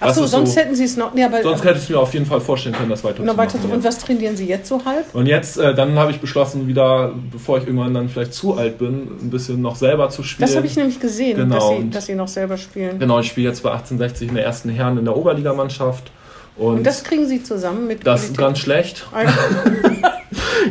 Ach 0.00 0.06
Das 0.06 0.16
so, 0.16 0.26
sonst 0.26 0.56
hätten 0.56 0.74
Sie 0.74 0.84
es 0.84 0.96
noch. 0.96 1.12
Nee, 1.12 1.24
aber, 1.24 1.42
Sonst 1.42 1.62
hätte 1.62 1.78
ich 1.78 1.90
mir 1.90 1.98
auf 1.98 2.12
jeden 2.14 2.24
Fall 2.24 2.40
vorstellen 2.40 2.74
können, 2.74 2.88
das 2.88 3.04
weiter 3.04 3.22
noch 3.22 3.32
zu 3.34 3.38
weiter 3.38 3.58
machen. 3.58 3.68
so. 3.68 3.74
Und 3.74 3.84
was 3.84 3.98
trainieren 3.98 4.34
Sie 4.36 4.46
jetzt 4.46 4.66
so 4.68 4.82
halb? 4.84 5.14
Und 5.14 5.26
jetzt, 5.26 5.58
äh, 5.58 5.74
dann 5.74 5.98
habe 5.98 6.10
ich 6.10 6.20
beschlossen, 6.20 6.66
wieder, 6.66 7.12
bevor 7.30 7.58
ich 7.58 7.66
irgendwann 7.66 7.92
dann 7.92 8.08
vielleicht 8.08 8.32
zu 8.32 8.54
alt 8.54 8.78
bin, 8.78 9.08
ein 9.22 9.30
bisschen 9.30 9.60
noch 9.60 9.76
selber 9.76 10.08
zu 10.08 10.22
spielen. 10.22 10.46
Das 10.48 10.56
habe 10.56 10.66
ich 10.66 10.74
nämlich 10.76 10.98
gesehen, 11.00 11.36
Genau, 11.36 11.54
dass, 11.54 11.68
Sie, 11.78 11.90
dass 11.90 12.06
Sie 12.06 12.14
noch 12.14 12.28
selber 12.28 12.56
spielen. 12.56 12.98
Genau, 12.98 13.20
ich 13.20 13.26
spiele 13.28 13.48
jetzt 13.48 13.62
bei 13.62 13.70
1860 13.72 14.28
in 14.30 14.34
der 14.36 14.44
ersten 14.44 14.70
Herren 14.70 14.96
in 14.96 15.04
der 15.04 15.16
Oberligamannschaft. 15.16 16.10
Und, 16.56 16.78
Und 16.78 16.84
das 16.86 17.04
kriegen 17.04 17.26
Sie 17.28 17.42
zusammen 17.42 17.86
mit 17.86 18.06
das 18.06 18.24
ist 18.24 18.36
ganz 18.38 18.58
schlecht. 18.58 19.06
Ah, 19.12 19.24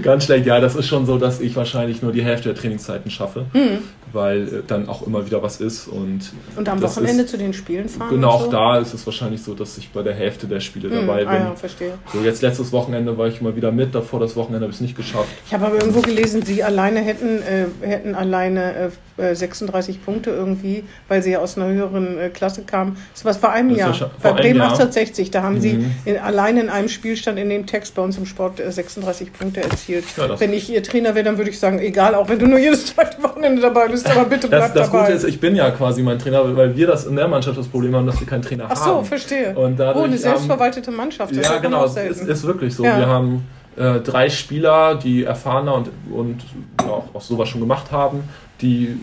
Ganz 0.02 0.26
schlecht, 0.26 0.46
ja, 0.46 0.60
das 0.60 0.76
ist 0.76 0.88
schon 0.88 1.06
so, 1.06 1.18
dass 1.18 1.40
ich 1.42 1.56
wahrscheinlich 1.56 2.02
nur 2.02 2.12
die 2.12 2.24
Hälfte 2.24 2.50
der 2.54 2.56
Trainingszeiten 2.62 3.10
schaffe, 3.12 3.46
Hm. 3.54 3.80
weil 4.14 4.44
äh, 4.48 4.50
dann 4.68 4.88
auch 4.90 5.06
immer 5.06 5.26
wieder 5.26 5.42
was 5.44 5.60
ist. 5.62 5.88
Und 5.88 6.32
Und 6.56 6.68
am 6.70 6.82
Wochenende 6.82 7.24
ist- 7.24 7.30
zu 7.32 7.38
den 7.38 7.54
Spielen 7.54 7.90
fahren? 7.90 8.10
Genau, 8.10 8.30
auch 8.30 8.46
so? 8.46 8.52
da 8.52 8.80
ist 8.80 8.94
es 8.94 9.06
wahrscheinlich 9.06 9.42
so, 9.44 9.54
dass 9.54 9.78
ich 9.78 9.90
bei 9.92 10.02
der 10.04 10.14
Hälfte 10.14 10.48
der 10.48 10.60
Spiele 10.60 10.90
Hm, 10.90 11.08
dabei 11.08 11.26
ah, 11.28 11.32
bin. 11.32 11.42
ja, 11.42 11.56
verstehe. 11.56 11.94
So, 12.14 12.22
jetzt 12.22 12.42
letztes 12.42 12.72
Wochenende 12.72 13.18
war 13.18 13.28
ich 13.28 13.42
mal 13.42 13.56
wieder 13.56 13.72
mit, 13.72 13.94
davor 13.96 14.20
das 14.20 14.36
Wochenende 14.36 14.66
habe 14.66 14.72
ich 14.72 14.78
es 14.78 14.82
nicht 14.82 14.96
geschafft. 14.98 15.30
Ich 15.46 15.54
habe 15.54 15.66
aber 15.68 15.76
irgendwo 15.76 16.02
gelesen, 16.02 16.44
Sie 16.46 16.64
alleine 16.64 17.00
hätten, 17.00 17.42
äh, 17.42 17.66
hätten 17.88 18.16
alleine 18.16 18.92
äh, 19.18 19.36
36 19.36 20.04
Punkte 20.06 20.30
irgendwie, 20.30 20.84
weil 21.08 21.22
Sie 21.22 21.32
ja 21.32 21.40
aus 21.40 21.58
einer 21.58 21.68
höheren 21.68 22.18
äh, 22.18 22.30
Klasse 22.30 22.62
kamen. 22.64 22.96
Das 23.14 23.26
war 23.26 23.34
vor 23.34 23.52
einem 23.52 23.70
Das 23.70 23.78
Jahr. 23.80 23.92
Bei 24.22 24.30
vor 24.30 24.32
einem 24.32 24.38
Bremen 24.38 24.58
Jahr. 24.60 24.70
1860, 24.72 25.32
da 25.32 25.44
haben 25.44 25.60
Sie 25.60 25.74
Mhm. 25.74 25.92
in, 26.06 26.18
alleine 26.18 26.62
in 26.62 26.70
einem 26.70 26.88
Spielstand 26.90 27.38
in 27.38 27.50
dem 27.50 27.66
Text 27.66 27.96
bei 27.96 28.02
uns 28.02 28.18
im 28.18 28.26
Sport 28.26 28.60
äh, 28.60 28.72
36 28.72 29.34
Punkte 29.34 29.62
erzielt. 29.62 29.79
Ja, 29.88 30.28
das- 30.28 30.40
wenn 30.40 30.54
ich 30.54 30.70
Ihr 30.70 30.84
Trainer 30.84 31.16
wäre, 31.16 31.24
dann 31.26 31.38
würde 31.38 31.50
ich 31.50 31.60
sagen, 31.60 31.80
egal, 31.80 32.16
auch 32.16 32.28
wenn 32.30 32.40
du 32.40 32.48
nur 32.48 32.60
jedes 32.60 32.88
zweite 32.88 33.22
Wochenende 33.24 33.62
dabei 33.62 33.88
bist, 33.88 34.10
aber 34.10 34.26
bitte 34.26 34.48
Das, 34.50 34.60
bleib 34.60 34.74
das 34.74 34.92
dabei. 34.92 35.06
Gute 35.06 35.14
ist, 35.18 35.24
ich 35.24 35.40
bin 35.40 35.56
ja 35.56 35.72
quasi 35.72 36.02
mein 36.04 36.20
Trainer, 36.20 36.56
weil 36.56 36.76
wir 36.76 36.88
das 36.88 37.06
in 37.06 37.16
der 37.16 37.28
Mannschaft 37.28 37.58
das 37.58 37.68
Problem 37.68 37.96
haben, 37.96 38.06
dass 38.06 38.20
wir 38.20 38.28
keinen 38.28 38.42
Trainer 38.42 38.66
Ach 38.70 38.76
so, 38.76 38.96
haben. 38.98 39.06
verstehe. 39.06 39.56
Und 39.56 39.80
dadurch, 39.80 40.04
oh, 40.04 40.06
eine 40.08 40.18
selbstverwaltete 40.18 40.92
Mannschaft. 40.92 41.36
Das 41.36 41.46
Ja, 41.48 41.58
genau, 41.58 41.86
ist, 41.86 41.98
ist 41.98 42.44
wirklich 42.46 42.76
so. 42.76 42.84
Ja. 42.84 42.98
Wir 42.98 43.08
haben 43.08 43.48
äh, 43.78 44.00
drei 44.02 44.30
Spieler, 44.30 44.96
die 44.96 45.24
erfahrener 45.24 45.76
und, 45.76 45.90
und 46.12 46.42
ja, 46.82 46.88
auch, 46.88 47.06
auch 47.14 47.22
sowas 47.22 47.48
schon 47.50 47.62
gemacht 47.62 47.92
haben, 47.92 48.24
die, 48.62 48.98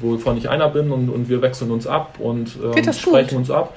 wovon 0.00 0.36
ich 0.36 0.48
einer 0.48 0.68
bin 0.68 0.92
und, 0.92 1.08
und 1.08 1.28
wir 1.28 1.42
wechseln 1.42 1.70
uns 1.72 1.86
ab 1.86 2.14
und 2.20 2.56
ähm, 2.62 2.84
das 2.84 3.00
sprechen 3.00 3.30
gut? 3.30 3.38
uns 3.38 3.50
ab. 3.50 3.74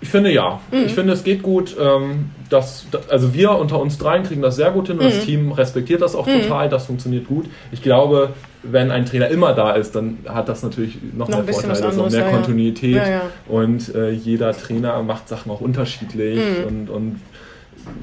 Ich 0.00 0.08
finde 0.10 0.30
ja. 0.32 0.60
Mhm. 0.70 0.84
Ich 0.86 0.94
finde, 0.94 1.12
es 1.12 1.24
geht 1.24 1.42
gut. 1.42 1.76
Ähm, 1.80 2.30
das, 2.50 2.86
also 3.10 3.34
wir 3.34 3.50
unter 3.52 3.80
uns 3.80 3.98
dreien 3.98 4.22
kriegen 4.22 4.42
das 4.42 4.56
sehr 4.56 4.70
gut 4.70 4.86
hin 4.86 4.98
und 4.98 5.04
Mhm. 5.06 5.10
das 5.10 5.24
Team 5.24 5.52
respektiert 5.52 6.00
das 6.02 6.14
auch 6.14 6.26
total. 6.26 6.68
Das 6.68 6.86
funktioniert 6.86 7.26
gut. 7.26 7.46
Ich 7.72 7.82
glaube, 7.82 8.30
wenn 8.62 8.90
ein 8.92 9.06
Trainer 9.06 9.28
immer 9.28 9.54
da 9.54 9.72
ist, 9.72 9.94
dann 9.96 10.18
hat 10.28 10.48
das 10.48 10.62
natürlich 10.62 10.98
noch, 11.16 11.28
Noch 11.28 11.42
mehr 11.44 11.52
Vorteile, 11.52 11.72
was 11.72 11.78
so 11.80 11.86
anderes, 11.88 12.12
mehr 12.12 12.24
ja. 12.26 12.30
Kontinuität 12.30 12.94
Ja, 12.96 13.08
ja. 13.08 13.20
und 13.48 13.94
äh, 13.94 14.10
jeder 14.10 14.52
Trainer 14.52 15.02
macht 15.02 15.28
Sachen 15.28 15.50
auch 15.50 15.60
unterschiedlich 15.60 16.38
Mhm. 16.38 16.64
und, 16.66 16.90
und 16.90 17.20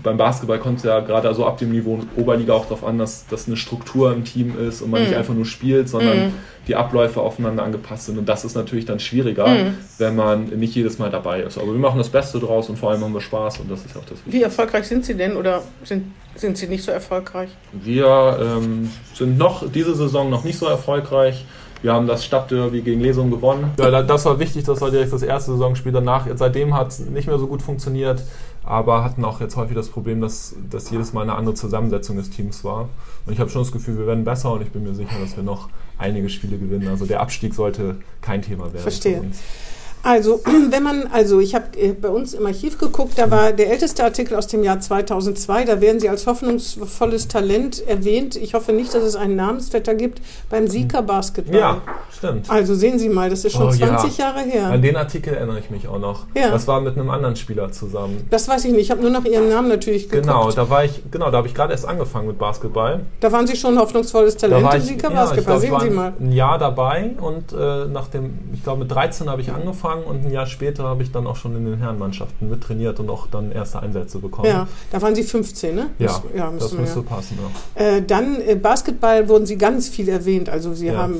beim 0.04 0.17
Basketball 0.17 0.60
kommt 0.60 0.78
es 0.80 0.84
ja 0.84 1.00
gerade 1.00 1.34
so 1.34 1.45
ab 1.45 1.58
dem 1.58 1.71
Niveau 1.71 2.00
Oberliga 2.15 2.54
auch 2.54 2.63
darauf 2.65 2.84
an, 2.86 2.98
dass 2.98 3.26
das 3.30 3.48
eine 3.48 3.58
Struktur 3.58 4.13
im 4.13 4.24
Team 4.24 4.54
ist 4.67 4.82
und 4.82 4.91
man 4.91 5.02
Mhm. 5.02 5.08
nicht 5.10 5.17
einfach 5.17 5.34
nur 5.34 5.45
spielt, 5.45 5.89
sondern 5.89 6.34
die 6.67 6.76
Abläufe 6.76 7.21
aufeinander 7.21 7.63
angepasst 7.63 8.08
sind. 8.08 8.17
Und 8.17 8.28
das 8.28 8.43
ist 8.43 8.56
natürlich 8.56 8.86
dann 8.86 9.00
schwieriger, 9.00 9.48
Mhm. 9.48 9.78
wenn 10.00 10.15
man 10.15 10.45
nicht 10.45 10.74
jedes 10.76 10.98
Mal 11.00 11.10
dabei 11.12 11.41
ist. 11.41 11.58
Aber 11.58 11.67
wir 11.67 11.80
machen 11.80 11.98
das 12.00 12.10
Beste 12.10 12.39
draus 12.39 12.69
und 12.69 12.78
vor 12.78 12.91
allem 12.91 13.02
haben 13.04 13.13
wir 13.13 13.21
Spaß 13.21 13.60
und 13.60 13.69
das 13.71 13.86
ist 13.86 13.95
auch 13.95 14.02
das 14.06 14.17
Wie 14.26 14.34
Wichtigste. 14.34 14.45
erfolgreich 14.45 14.88
sind 14.88 15.06
Sie 15.06 15.15
denn 15.15 15.36
oder 15.38 15.62
sind, 15.84 16.12
sind 16.36 16.58
Sie 16.58 16.67
nicht 16.67 16.84
so 16.84 16.91
erfolgreich? 16.91 17.50
Wir 17.71 18.39
ähm, 18.41 18.89
sind 19.13 19.38
noch 19.38 19.69
diese 19.71 19.93
Saison 19.95 20.30
noch 20.30 20.43
nicht 20.43 20.58
so 20.58 20.65
erfolgreich. 20.65 21.45
Wir 21.82 21.93
haben 21.93 22.08
das 22.08 22.26
Stadtderby 22.26 22.82
gegen 22.82 23.02
Lesung 23.02 23.30
gewonnen. 23.30 23.69
Ja, 23.80 24.02
das 24.02 24.26
war 24.26 24.39
wichtig, 24.39 24.63
das 24.63 24.82
war 24.82 24.89
direkt 24.89 25.13
das 25.13 25.21
erste 25.21 25.52
Saisonspiel. 25.52 25.91
Danach, 25.91 26.26
seitdem 26.34 26.76
hat 26.76 26.88
es 26.88 27.00
nicht 27.00 27.28
mehr 27.28 27.38
so 27.38 27.45
gut 27.45 27.62
funktioniert, 27.62 28.24
aber 28.65 29.04
hatten 29.04 29.23
auch 29.23 29.41
jetzt 29.41 29.56
häufig 29.56 29.75
das 29.75 29.89
Problem, 29.89 30.21
dass, 30.21 30.56
dass 30.69 30.89
jedes 30.89 31.13
Mal 31.13 31.21
eine 31.21 31.36
andere 31.36 31.56
Zusammensetzung 31.56 32.17
des 32.17 32.30
Teams 32.30 32.63
war. 32.63 32.89
Und 33.25 33.34
ich 33.34 33.39
habe 33.39 33.49
schon 33.49 33.62
das 33.62 33.71
Gefühl, 33.71 33.97
wir 33.97 34.08
werden 34.08 34.23
besser 34.23 34.54
und 34.54 34.62
ich 34.62 34.71
bin 34.71 34.84
mir 34.84 34.95
sicher, 34.95 35.19
dass 35.19 35.36
wir 35.36 35.43
noch 35.43 35.69
einige 35.97 36.30
Spiele 36.30 36.58
gewinnen. 36.58 36.88
Also 36.88 37.06
der 37.06 37.21
Abstieg 37.21 37.54
sollte 37.54 37.97
kein 38.21 38.41
Thema 38.41 38.65
werden. 38.65 38.80
Verstehe. 38.80 39.21
Also, 40.06 40.39
wenn 40.70 40.84
man, 40.84 41.08
also 41.12 41.39
ich 41.39 41.56
habe 41.56 41.65
äh, 41.78 41.94
bei 41.94 42.10
uns 42.10 42.36
im 42.36 42.46
Archiv 42.46 42.78
geguckt, 42.78 43.13
da 43.18 43.32
war 43.32 43.52
der 43.54 43.72
älteste 43.72 44.04
Artikel 44.04 44.36
aus 44.36 44.46
dem 44.46 44.63
Jahr 44.63 44.80
2002, 44.80 45.65
da 45.65 45.82
werden 45.82 46.00
Sie 46.00 46.08
als 46.10 46.28
hoffnungsvolles 46.28 47.28
Talent 47.28 47.86
erwähnt. 47.88 48.36
Ich 48.36 48.54
hoffe 48.54 48.72
nicht, 48.72 48.94
dass 48.94 49.04
es 49.04 49.15
einen 49.15 49.36
Namensvetter 49.36 49.96
gibt 49.96 50.22
beim 50.52 50.68
Sieger 50.68 51.02
Basketball. 51.02 51.60
Ja, 51.60 51.82
stimmt. 52.15 52.50
Also 52.52 52.76
sehen 52.76 53.00
Sie 53.00 53.10
mal, 53.10 53.32
das 53.32 53.44
ist 53.46 53.54
schon 53.54 53.65
Oh, 53.70 53.72
ja. 53.74 53.98
20 53.98 54.18
Jahre 54.20 54.41
her. 54.41 54.68
An 54.68 54.82
den 54.84 54.96
Artikel 54.96 55.34
erinnere 55.34 55.58
ich 55.58 55.72
mich 55.72 55.88
auch 55.88 55.98
noch. 55.98 56.28
Ja. 56.36 56.52
Das 56.52 56.68
war 56.68 56.82
mit 56.82 56.96
einem 56.98 57.10
anderen 57.10 57.36
Spieler 57.36 57.72
zusammen. 57.72 58.28
Das 58.30 58.48
weiß 58.48 58.63
ich 58.65 58.74
nicht, 58.74 58.82
ich 58.82 58.91
habe 58.91 59.02
nur 59.02 59.10
nach 59.10 59.26
Ihrem 59.26 59.50
Namen 59.50 59.70
natürlich 59.70 60.08
geguckt. 60.08 60.28
Genau, 60.28 60.52
da 60.52 60.70
war 60.70 60.84
ich, 60.86 61.02
genau, 61.10 61.32
da 61.32 61.38
habe 61.38 61.48
ich 61.48 61.56
gerade 61.56 61.72
erst 61.72 61.88
angefangen 61.88 62.28
mit 62.28 62.38
Basketball. 62.38 63.00
Da 63.22 63.32
waren 63.32 63.48
Sie 63.48 63.56
schon 63.56 63.80
hoffnungsvolles 63.80 64.38
Talent 64.38 64.72
im 64.72 64.82
Sieger 64.82 65.10
ja, 65.10 65.15
Basketball. 65.15 65.44
glaub, 65.46 65.58
ich 65.58 65.62
Sehen 65.63 65.72
war 65.72 65.82
Sie 65.82 65.88
ein, 65.88 65.96
mal. 65.96 66.13
ein 66.20 66.32
Jahr 66.32 66.60
dabei 66.60 67.15
und 67.20 67.54
äh, 67.54 67.88
nach 67.88 68.08
dem, 68.10 68.38
ich 68.54 68.63
glaube 68.63 68.82
mit 68.82 68.91
13 68.91 69.28
habe 69.32 69.41
ich 69.41 69.52
angefangen 69.52 69.94
und 70.03 70.25
ein 70.25 70.31
Jahr 70.31 70.45
später 70.45 70.84
habe 70.84 71.03
ich 71.03 71.12
dann 71.12 71.25
auch 71.27 71.36
schon 71.36 71.55
in 71.55 71.65
den 71.65 71.77
Herrenmannschaften 71.77 72.49
mittrainiert 72.49 72.99
und 72.99 73.10
auch 73.10 73.27
dann 73.27 73.51
erste 73.51 73.79
Einsätze 73.81 74.19
bekommen. 74.19 74.47
Ja, 74.47 74.67
da 74.91 75.01
waren 75.01 75.15
Sie 75.15 75.23
15, 75.23 75.75
ne? 75.75 75.88
Ja, 75.99 76.21
ja 76.36 76.51
das 76.60 76.73
müsste 76.73 76.99
ja. 76.99 77.05
passen. 77.05 77.38
Ja. 77.77 77.81
Äh, 77.97 78.01
dann 78.01 78.41
äh, 78.41 78.55
Basketball 78.55 79.27
wurden 79.29 79.45
Sie 79.45 79.58
ganz 79.58 79.88
viel 79.89 80.10
erwähnt. 80.10 80.49
Also 80.49 80.73
Sie 80.73 80.88
Ja. 80.88 80.97
haben 80.97 81.15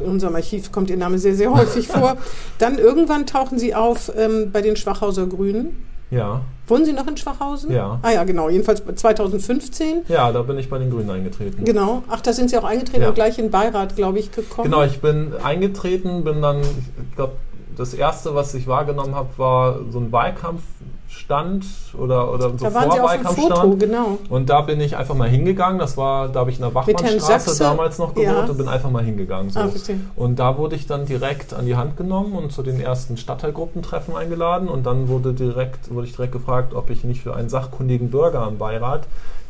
äh, 0.00 0.04
in 0.04 0.10
unserem 0.10 0.34
Archiv 0.34 0.70
kommt 0.72 0.90
Ihr 0.90 0.96
Name 0.96 1.18
sehr, 1.18 1.34
sehr 1.34 1.52
häufig 1.52 1.88
vor. 1.88 2.16
Dann 2.58 2.78
irgendwann 2.78 3.26
tauchen 3.26 3.58
Sie 3.58 3.74
auf 3.74 4.12
ähm, 4.16 4.50
bei 4.52 4.62
den 4.62 4.76
Schwachhauser 4.76 5.26
Grünen. 5.26 5.76
ja, 6.10 6.42
Wohnen 6.66 6.84
Sie 6.84 6.92
noch 6.92 7.08
in 7.08 7.16
Schwachhausen? 7.16 7.72
Ja. 7.72 7.98
Ah 8.02 8.12
ja, 8.12 8.22
genau. 8.22 8.48
Jedenfalls 8.48 8.80
2015. 8.94 10.02
ja, 10.06 10.30
da 10.30 10.42
bin 10.42 10.56
ich 10.56 10.70
bei 10.70 10.78
den 10.78 10.88
Grünen 10.88 11.10
eingetreten. 11.10 11.64
Genau. 11.64 12.04
Ach, 12.08 12.20
da 12.20 12.32
sind 12.32 12.48
Sie 12.48 12.56
auch 12.56 12.62
eingetreten 12.64 13.02
Ja. 13.02 13.08
und 13.08 13.14
gleich 13.16 13.40
in 13.40 13.50
Beirat, 13.50 13.96
glaube 13.96 14.20
ich, 14.20 14.30
gekommen. 14.30 14.70
Genau, 14.70 14.84
ich 14.84 15.00
bin 15.00 15.32
eingetreten, 15.42 16.22
bin 16.22 16.40
dann, 16.40 16.60
ich 16.60 17.16
glaube, 17.16 17.32
das 17.76 17.94
erste, 17.94 18.34
was 18.34 18.52
ich 18.54 18.66
wahrgenommen 18.66 19.14
habe, 19.14 19.28
war 19.36 19.78
so 19.90 19.98
ein 19.98 20.10
Wahlkampfstand 20.12 21.64
oder, 21.98 22.32
oder 22.32 22.50
so 22.50 22.56
da 22.56 22.74
waren 22.74 22.82
dem 22.84 22.90
Foto, 22.90 22.96
Vorwahlkampfstand. 22.98 23.80
genau. 23.80 24.18
Und 24.28 24.48
da 24.50 24.60
bin 24.62 24.80
ich 24.80 24.96
einfach 24.96 25.14
mal 25.14 25.28
hingegangen. 25.28 25.78
Das 25.78 25.96
war, 25.96 26.28
da 26.28 26.40
habe 26.40 26.50
ich 26.50 26.56
in 26.56 26.62
der 26.62 26.74
Wachmannstraße 26.74 27.58
damals 27.62 27.98
noch 27.98 28.14
gewohnt 28.14 28.26
Ja. 28.28 28.44
und 28.44 28.56
bin 28.58 28.68
einfach 28.68 28.90
mal 28.90 29.02
hingegangen. 29.04 29.50
So. 29.50 29.60
Ah, 29.60 29.68
und 30.16 30.38
da 30.38 30.56
wurde 30.58 30.76
ich 30.76 30.86
dann 30.86 31.06
direkt 31.06 31.54
an 31.54 31.66
die 31.66 31.76
Hand 31.76 31.96
genommen 31.96 32.32
und 32.34 32.52
zu 32.52 32.62
den 32.62 32.80
ersten 32.80 33.16
Stadtteilgruppentreffen 33.16 34.16
eingeladen. 34.16 34.68
Und 34.68 34.84
dann 34.86 35.08
wurde, 35.08 35.32
direkt, 35.32 35.92
wurde 35.94 36.06
ich 36.06 36.14
direkt 36.14 36.32
gefragt, 36.32 36.74
ob 36.74 36.90
ich 36.90 37.04
nicht 37.04 37.22
für 37.22 37.34
einen 37.34 37.48
sachkundigen 37.48 38.10
Bürger 38.10 38.46
im 38.48 38.58
Beirat, 38.58 39.06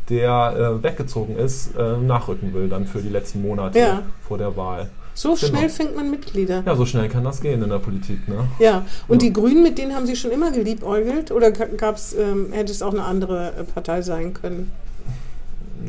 der 0.09 0.55
äh, 0.81 0.83
weggezogen 0.83 1.37
ist, 1.37 1.77
äh, 1.77 1.97
nachrücken 1.99 2.53
will, 2.53 2.69
dann 2.69 2.87
für 2.87 3.01
die 3.01 3.09
letzten 3.09 3.43
Monate 3.43 3.79
Ja. 3.79 4.03
vor 4.27 4.39
der 4.39 4.57
Wahl. 4.57 4.89
So 5.21 5.35
Genau. 5.35 5.49
schnell 5.59 5.69
fängt 5.69 5.95
man 5.95 6.11
Mitglieder. 6.11 6.63
Ja, 6.65 6.75
so 6.75 6.87
schnell 6.87 7.07
kann 7.11 7.25
das 7.25 7.43
gehen 7.43 7.63
in 7.63 7.69
der 7.69 7.79
Politik, 7.79 8.27
ne? 8.27 8.49
Ja, 8.59 8.87
und 9.07 9.21
Ja. 9.23 9.29
die 9.29 9.33
Grünen, 9.35 9.63
mit 9.63 9.77
denen 9.77 9.95
haben 9.95 10.07
Sie 10.07 10.17
schon 10.17 10.31
immer 10.31 10.51
geliebäugelt? 10.51 11.31
Oder 11.31 11.51
gab's, 11.51 12.15
ähm, 12.19 12.47
hätte 12.53 12.73
es 12.73 12.81
auch 12.81 12.93
eine 12.95 13.05
andere 13.05 13.49
äh, 13.53 13.65
Partei 13.65 14.01
sein 14.01 14.33
können? 14.33 14.71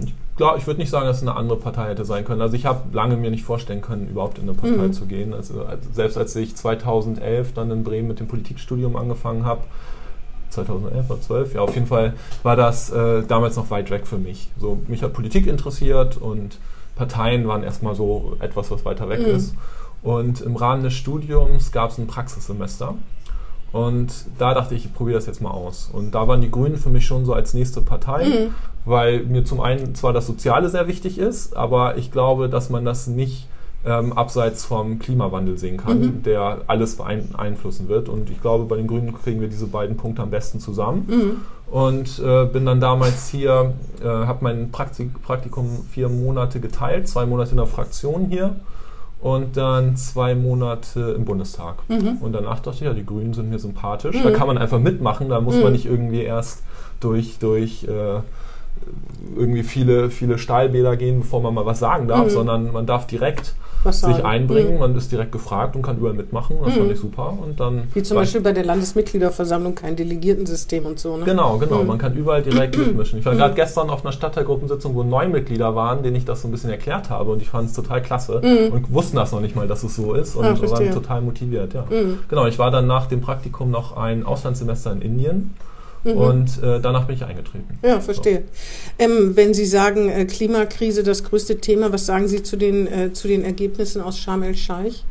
Ich 0.03 0.13
glaube, 0.35 0.57
ich 0.59 0.67
würde 0.67 0.81
nicht 0.81 0.89
sagen, 0.89 1.05
dass 1.05 1.17
es 1.17 1.21
eine 1.21 1.37
andere 1.37 1.57
Partei 1.57 1.87
hätte 1.91 2.03
sein 2.03 2.25
können. 2.25 2.41
Also 2.41 2.57
ich 2.57 2.65
habe 2.65 2.81
lange 2.93 3.15
mir 3.15 3.31
nicht 3.31 3.45
vorstellen 3.45 3.79
können, 3.81 4.09
überhaupt 4.09 4.37
in 4.37 4.49
eine 4.49 4.53
Partei 4.57 4.87
Mhm. 4.87 4.91
zu 4.93 5.05
gehen. 5.05 5.33
Also 5.33 5.63
als- 5.63 5.85
selbst 5.93 6.17
als 6.17 6.35
ich 6.35 6.53
2011 6.57 7.53
dann 7.53 7.71
in 7.71 7.85
Bremen 7.85 8.09
mit 8.09 8.19
dem 8.19 8.27
Politikstudium 8.27 8.97
angefangen 8.97 9.45
habe, 9.45 9.61
2011 10.49 11.09
oder 11.09 11.21
12, 11.21 11.53
ja, 11.53 11.61
auf 11.61 11.73
jeden 11.75 11.87
Fall 11.87 12.15
war 12.43 12.57
das 12.57 12.89
äh, 12.89 13.23
damals 13.25 13.55
noch 13.55 13.69
weit 13.71 13.91
weg 13.91 14.05
für 14.07 14.17
mich. 14.17 14.49
So, 14.59 14.79
mich 14.89 15.03
hat 15.03 15.13
Politik 15.13 15.47
interessiert 15.47 16.17
und 16.17 16.57
Parteien 17.01 17.47
waren 17.47 17.63
erstmal 17.63 17.95
so 17.95 18.35
etwas, 18.39 18.69
was 18.69 18.85
weiter 18.85 19.09
weg 19.09 19.19
Mhm. 19.21 19.35
ist. 19.35 19.55
Und 20.03 20.41
im 20.41 20.55
Rahmen 20.55 20.83
des 20.83 20.93
Studiums 20.93 21.71
gab 21.71 21.89
es 21.89 21.97
ein 21.97 22.05
Praxissemester. 22.07 22.93
Und 23.71 24.13
da 24.37 24.53
dachte 24.53 24.75
ich, 24.75 24.85
ich 24.85 24.93
probiere 24.93 25.17
das 25.17 25.25
jetzt 25.25 25.41
mal 25.41 25.51
aus. 25.51 25.89
Und 25.91 26.11
da 26.11 26.27
waren 26.27 26.41
die 26.41 26.51
Grünen 26.51 26.77
für 26.77 26.89
mich 26.89 27.05
schon 27.07 27.25
so 27.25 27.33
als 27.33 27.53
nächste 27.53 27.81
Partei, 27.81 28.25
Mhm. 28.25 28.53
weil 28.85 29.23
mir 29.23 29.43
zum 29.45 29.61
einen 29.61 29.95
zwar 29.95 30.13
das 30.13 30.27
Soziale 30.27 30.69
sehr 30.69 30.87
wichtig 30.87 31.17
ist, 31.17 31.55
aber 31.55 31.97
ich 31.97 32.11
glaube, 32.11 32.49
dass 32.49 32.69
man 32.69 32.83
das 32.85 33.07
nicht 33.07 33.47
ähm, 33.85 34.13
abseits 34.13 34.63
vom 34.65 34.99
Klimawandel 34.99 35.57
sehen 35.57 35.77
kann, 35.77 35.99
Mhm. 35.99 36.23
der 36.23 36.61
alles 36.67 36.97
beeinflussen 36.97 37.87
wird. 37.89 38.09
Und 38.09 38.29
ich 38.29 38.39
glaube, 38.41 38.65
bei 38.65 38.75
den 38.77 38.87
Grünen 38.87 39.13
kriegen 39.13 39.41
wir 39.41 39.47
diese 39.47 39.65
beiden 39.67 39.97
Punkte 39.97 40.21
am 40.21 40.29
besten 40.29 40.59
zusammen. 40.59 41.05
Mhm. 41.07 41.73
Und 41.73 42.19
äh, 42.19 42.45
bin 42.45 42.65
dann 42.65 42.79
damals 42.81 43.29
hier, 43.29 43.73
äh, 44.03 44.05
habe 44.05 44.39
mein 44.43 44.71
Praktik 44.71 45.21
Praktikum 45.23 45.67
vier 45.89 46.09
Monate 46.09 46.59
geteilt, 46.59 47.07
zwei 47.07 47.25
Monate 47.25 47.51
in 47.51 47.57
der 47.57 47.65
Fraktion 47.65 48.25
hier 48.29 48.55
und 49.21 49.55
dann 49.57 49.95
zwei 49.95 50.35
Monate 50.35 51.13
im 51.17 51.25
Bundestag. 51.25 51.75
Mhm. 51.87 52.17
Und 52.21 52.33
danach 52.33 52.59
dachte 52.59 52.77
ich, 52.77 52.81
ja, 52.81 52.93
die 52.93 53.05
Grünen 53.05 53.33
sind 53.33 53.49
mir 53.49 53.59
sympathisch. 53.59 54.17
Da 54.21 54.31
kann 54.31 54.47
man 54.47 54.57
einfach 54.57 54.79
mitmachen, 54.79 55.29
da 55.29 55.39
muss 55.41 55.55
Mhm. 55.55 55.61
man 55.63 55.71
nicht 55.73 55.85
irgendwie 55.85 56.21
erst 56.23 56.61
durch, 56.99 57.39
durch 57.39 57.83
äh, 57.85 58.19
irgendwie 59.35 59.63
viele, 59.63 60.09
viele 60.09 60.37
Steilbäder 60.37 60.97
gehen, 60.97 61.19
bevor 61.21 61.41
man 61.41 61.53
mal 61.53 61.65
was 61.65 61.79
sagen 61.79 62.07
darf, 62.07 62.25
Mhm. 62.25 62.29
sondern 62.29 62.71
man 62.73 62.85
darf 62.85 63.07
direkt 63.07 63.55
sich 63.89 64.23
einbringen, 64.23 64.73
Mhm. 64.75 64.79
man 64.79 64.95
ist 64.95 65.11
direkt 65.11 65.31
gefragt 65.31 65.75
und 65.75 65.81
kann 65.81 65.97
überall 65.97 66.13
mitmachen. 66.13 66.57
Das 66.63 66.75
fand 66.75 66.91
ich 66.91 66.99
super. 66.99 67.33
Und 67.41 67.59
dann 67.59 67.83
Wie 67.95 68.03
zum 68.03 68.15
Beispiel 68.15 68.41
bei 68.41 68.51
der 68.51 68.63
Landesmitgliederversammlung 68.63 69.73
kein 69.73 69.95
Delegiertensystem 69.95 70.85
und 70.85 70.99
so. 70.99 71.17
Ne? 71.17 71.25
Genau, 71.25 71.57
genau. 71.57 71.81
Mhm. 71.81 71.87
Man 71.87 71.97
kann 71.97 72.13
überall 72.15 72.43
direkt 72.43 72.77
mitmischen. 72.77 73.17
Ich 73.17 73.25
war 73.25 73.33
gerade 73.35 73.55
gestern 73.55 73.89
auf 73.89 74.03
einer 74.05 74.11
Stadtteilgruppensitzung, 74.11 74.93
wo 74.93 75.01
neun 75.01 75.31
Mitglieder 75.31 75.73
waren, 75.75 76.03
denen 76.03 76.15
ich 76.15 76.25
das 76.25 76.43
so 76.43 76.47
ein 76.47 76.51
bisschen 76.51 76.69
erklärt 76.69 77.09
habe 77.09 77.31
und 77.31 77.41
ich 77.41 77.49
fand 77.49 77.69
es 77.69 77.73
total 77.73 78.03
klasse 78.03 78.39
und 78.71 78.93
wussten 78.93 79.15
das 79.15 79.31
noch 79.31 79.41
nicht 79.41 79.55
mal, 79.55 79.67
dass 79.67 79.81
es 79.83 79.95
so 79.95 80.13
ist 80.13 80.35
und 80.35 80.43
Mhm. 80.45 80.57
Ah, 80.63 80.71
waren 80.71 80.91
total 80.91 81.21
motiviert. 81.21 81.73
Ja. 81.73 81.85
Mhm. 81.89 82.19
Genau, 82.29 82.45
ich 82.45 82.59
war 82.59 82.69
dann 82.69 82.85
nach 82.85 83.07
dem 83.07 83.21
Praktikum 83.21 83.71
noch 83.71 83.97
ein 83.97 84.25
Auslandssemester 84.25 84.91
in 84.91 85.01
Indien 85.01 85.55
Mhm. 86.03 86.11
und 86.17 86.63
äh, 86.63 86.79
danach 86.81 87.05
bin 87.05 87.15
ich 87.15 87.23
eingetreten. 87.23 87.77
Ja, 87.83 87.99
verstehe. 87.99 88.43
Ähm, 88.97 89.35
wenn 89.35 89.53
Sie 89.53 89.65
sagen, 89.65 90.09
äh, 90.09 90.25
Klimakrise 90.25 91.03
das 91.03 91.23
größte 91.23 91.59
Thema, 91.59 91.91
was 91.93 92.05
sagen 92.07 92.27
Sie 92.27 92.41
zu 92.43 92.57
den, 92.57 92.87
äh, 92.87 93.13
zu 93.13 93.27
den 93.27 93.43
Ergebnissen 93.43 94.01
aus 94.01 94.17
Sharm 94.17 94.43
el-Scheich? 94.43 95.05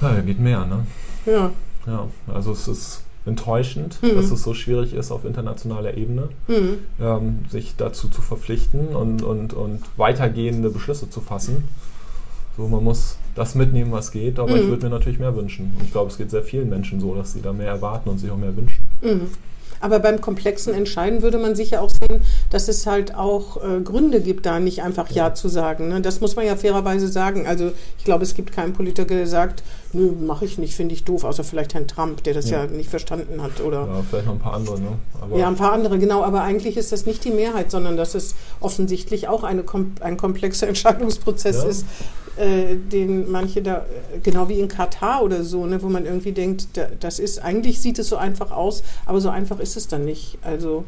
Ja, 0.00 0.12
da 0.14 0.20
geht 0.20 0.38
mehr, 0.40 0.64
ne? 0.66 0.86
Ja. 1.26 1.50
Ja, 1.86 2.08
also 2.32 2.52
es 2.52 2.68
ist 2.68 3.00
enttäuschend, 3.26 3.98
Mhm. 4.02 4.16
dass 4.16 4.30
es 4.30 4.42
so 4.42 4.52
schwierig 4.54 4.92
ist 4.94 5.10
auf 5.10 5.24
internationaler 5.24 5.96
Ebene, 5.96 6.28
Mhm. 6.46 6.78
ähm, 7.00 7.38
sich 7.50 7.74
dazu 7.76 8.08
zu 8.08 8.20
verpflichten 8.22 8.88
und, 8.88 9.22
und, 9.22 9.54
und 9.54 9.80
weitergehende 9.96 10.68
Beschlüsse 10.70 11.08
zu 11.08 11.20
fassen. 11.20 11.64
So, 12.56 12.68
man 12.68 12.84
muss 12.84 13.16
das 13.34 13.54
mitnehmen, 13.56 13.90
was 13.92 14.10
geht, 14.12 14.38
aber 14.38 14.56
ich 14.56 14.64
Mhm. 14.64 14.68
würde 14.68 14.84
mir 14.86 14.90
natürlich 14.90 15.18
mehr 15.18 15.34
wünschen. 15.34 15.72
Und 15.76 15.84
ich 15.84 15.90
glaube, 15.92 16.10
es 16.10 16.16
geht 16.18 16.30
sehr 16.30 16.42
vielen 16.42 16.68
Menschen 16.68 17.00
so, 17.00 17.14
dass 17.14 17.32
sie 17.32 17.42
da 17.42 17.52
mehr 17.52 17.66
erwarten 17.68 18.08
und 18.08 18.18
sich 18.18 18.30
auch 18.30 18.36
mehr 18.36 18.56
wünschen. 18.56 18.84
Mhm. 19.02 19.28
Aber 19.84 19.98
beim 19.98 20.18
komplexen 20.22 20.72
Entscheiden 20.72 21.20
würde 21.20 21.36
man 21.36 21.54
sicher 21.54 21.82
auch 21.82 21.90
sehen, 21.90 22.22
dass 22.48 22.68
es 22.68 22.86
halt 22.86 23.14
auch 23.14 23.58
äh, 23.62 23.80
Gründe 23.82 24.20
gibt, 24.22 24.46
da 24.46 24.58
nicht 24.58 24.82
einfach 24.82 25.10
Ja 25.10 25.34
zu 25.34 25.48
sagen. 25.48 25.88
Ne? 25.88 26.00
Das 26.00 26.22
muss 26.22 26.36
man 26.36 26.46
ja 26.46 26.56
fairerweise 26.56 27.06
sagen. 27.08 27.46
Also 27.46 27.70
ich 27.98 28.04
glaube, 28.04 28.22
es 28.24 28.34
gibt 28.34 28.52
keinen 28.52 28.72
Politiker, 28.72 29.14
der 29.14 29.26
sagt, 29.26 29.62
nö, 29.92 30.10
mache 30.12 30.46
ich 30.46 30.56
nicht, 30.56 30.74
finde 30.74 30.94
ich 30.94 31.04
doof, 31.04 31.24
außer 31.24 31.44
vielleicht 31.44 31.74
Herrn 31.74 31.86
Trump, 31.86 32.24
der 32.24 32.32
das 32.32 32.48
ja, 32.48 32.64
Ja. 32.64 32.70
nicht 32.70 32.88
verstanden 32.88 33.42
hat. 33.42 33.60
Oder 33.60 33.80
Ja, 33.86 34.02
vielleicht 34.08 34.24
noch 34.26 34.32
ein 34.32 34.38
paar 34.38 34.54
andere, 34.54 34.80
ne? 34.80 34.88
Aber 35.20 35.36
Ja, 35.36 35.48
ein 35.48 35.56
paar 35.56 35.72
andere, 35.72 35.98
genau. 35.98 36.22
Aber 36.22 36.40
eigentlich 36.40 36.78
ist 36.78 36.90
das 36.90 37.04
nicht 37.04 37.22
die 37.22 37.30
Mehrheit, 37.30 37.70
sondern 37.70 37.98
dass 37.98 38.14
es 38.14 38.34
offensichtlich 38.60 39.28
auch 39.28 39.44
eine, 39.44 39.64
ein 40.00 40.16
komplexer 40.16 40.66
Entscheidungsprozess 40.98 41.56
Ja. 41.62 41.68
ist, 41.68 41.84
äh, 42.36 42.74
den 42.74 43.30
manche 43.30 43.62
da, 43.62 43.76
äh, 44.14 44.18
genau 44.20 44.48
wie 44.48 44.58
in 44.58 44.66
Katar 44.66 45.22
oder 45.22 45.44
so, 45.44 45.66
ne, 45.66 45.80
wo 45.82 45.88
man 45.88 46.04
irgendwie 46.04 46.32
denkt, 46.32 46.66
da, 46.76 46.86
das 46.98 47.20
ist, 47.20 47.38
eigentlich 47.40 47.80
sieht 47.80 47.98
es 48.00 48.08
so 48.08 48.16
einfach 48.16 48.50
aus, 48.50 48.82
aber 49.06 49.20
so 49.20 49.28
einfach 49.28 49.60
ist 49.60 49.73
es 49.76 49.88
dann 49.88 50.04
nicht. 50.04 50.38
Also 50.42 50.84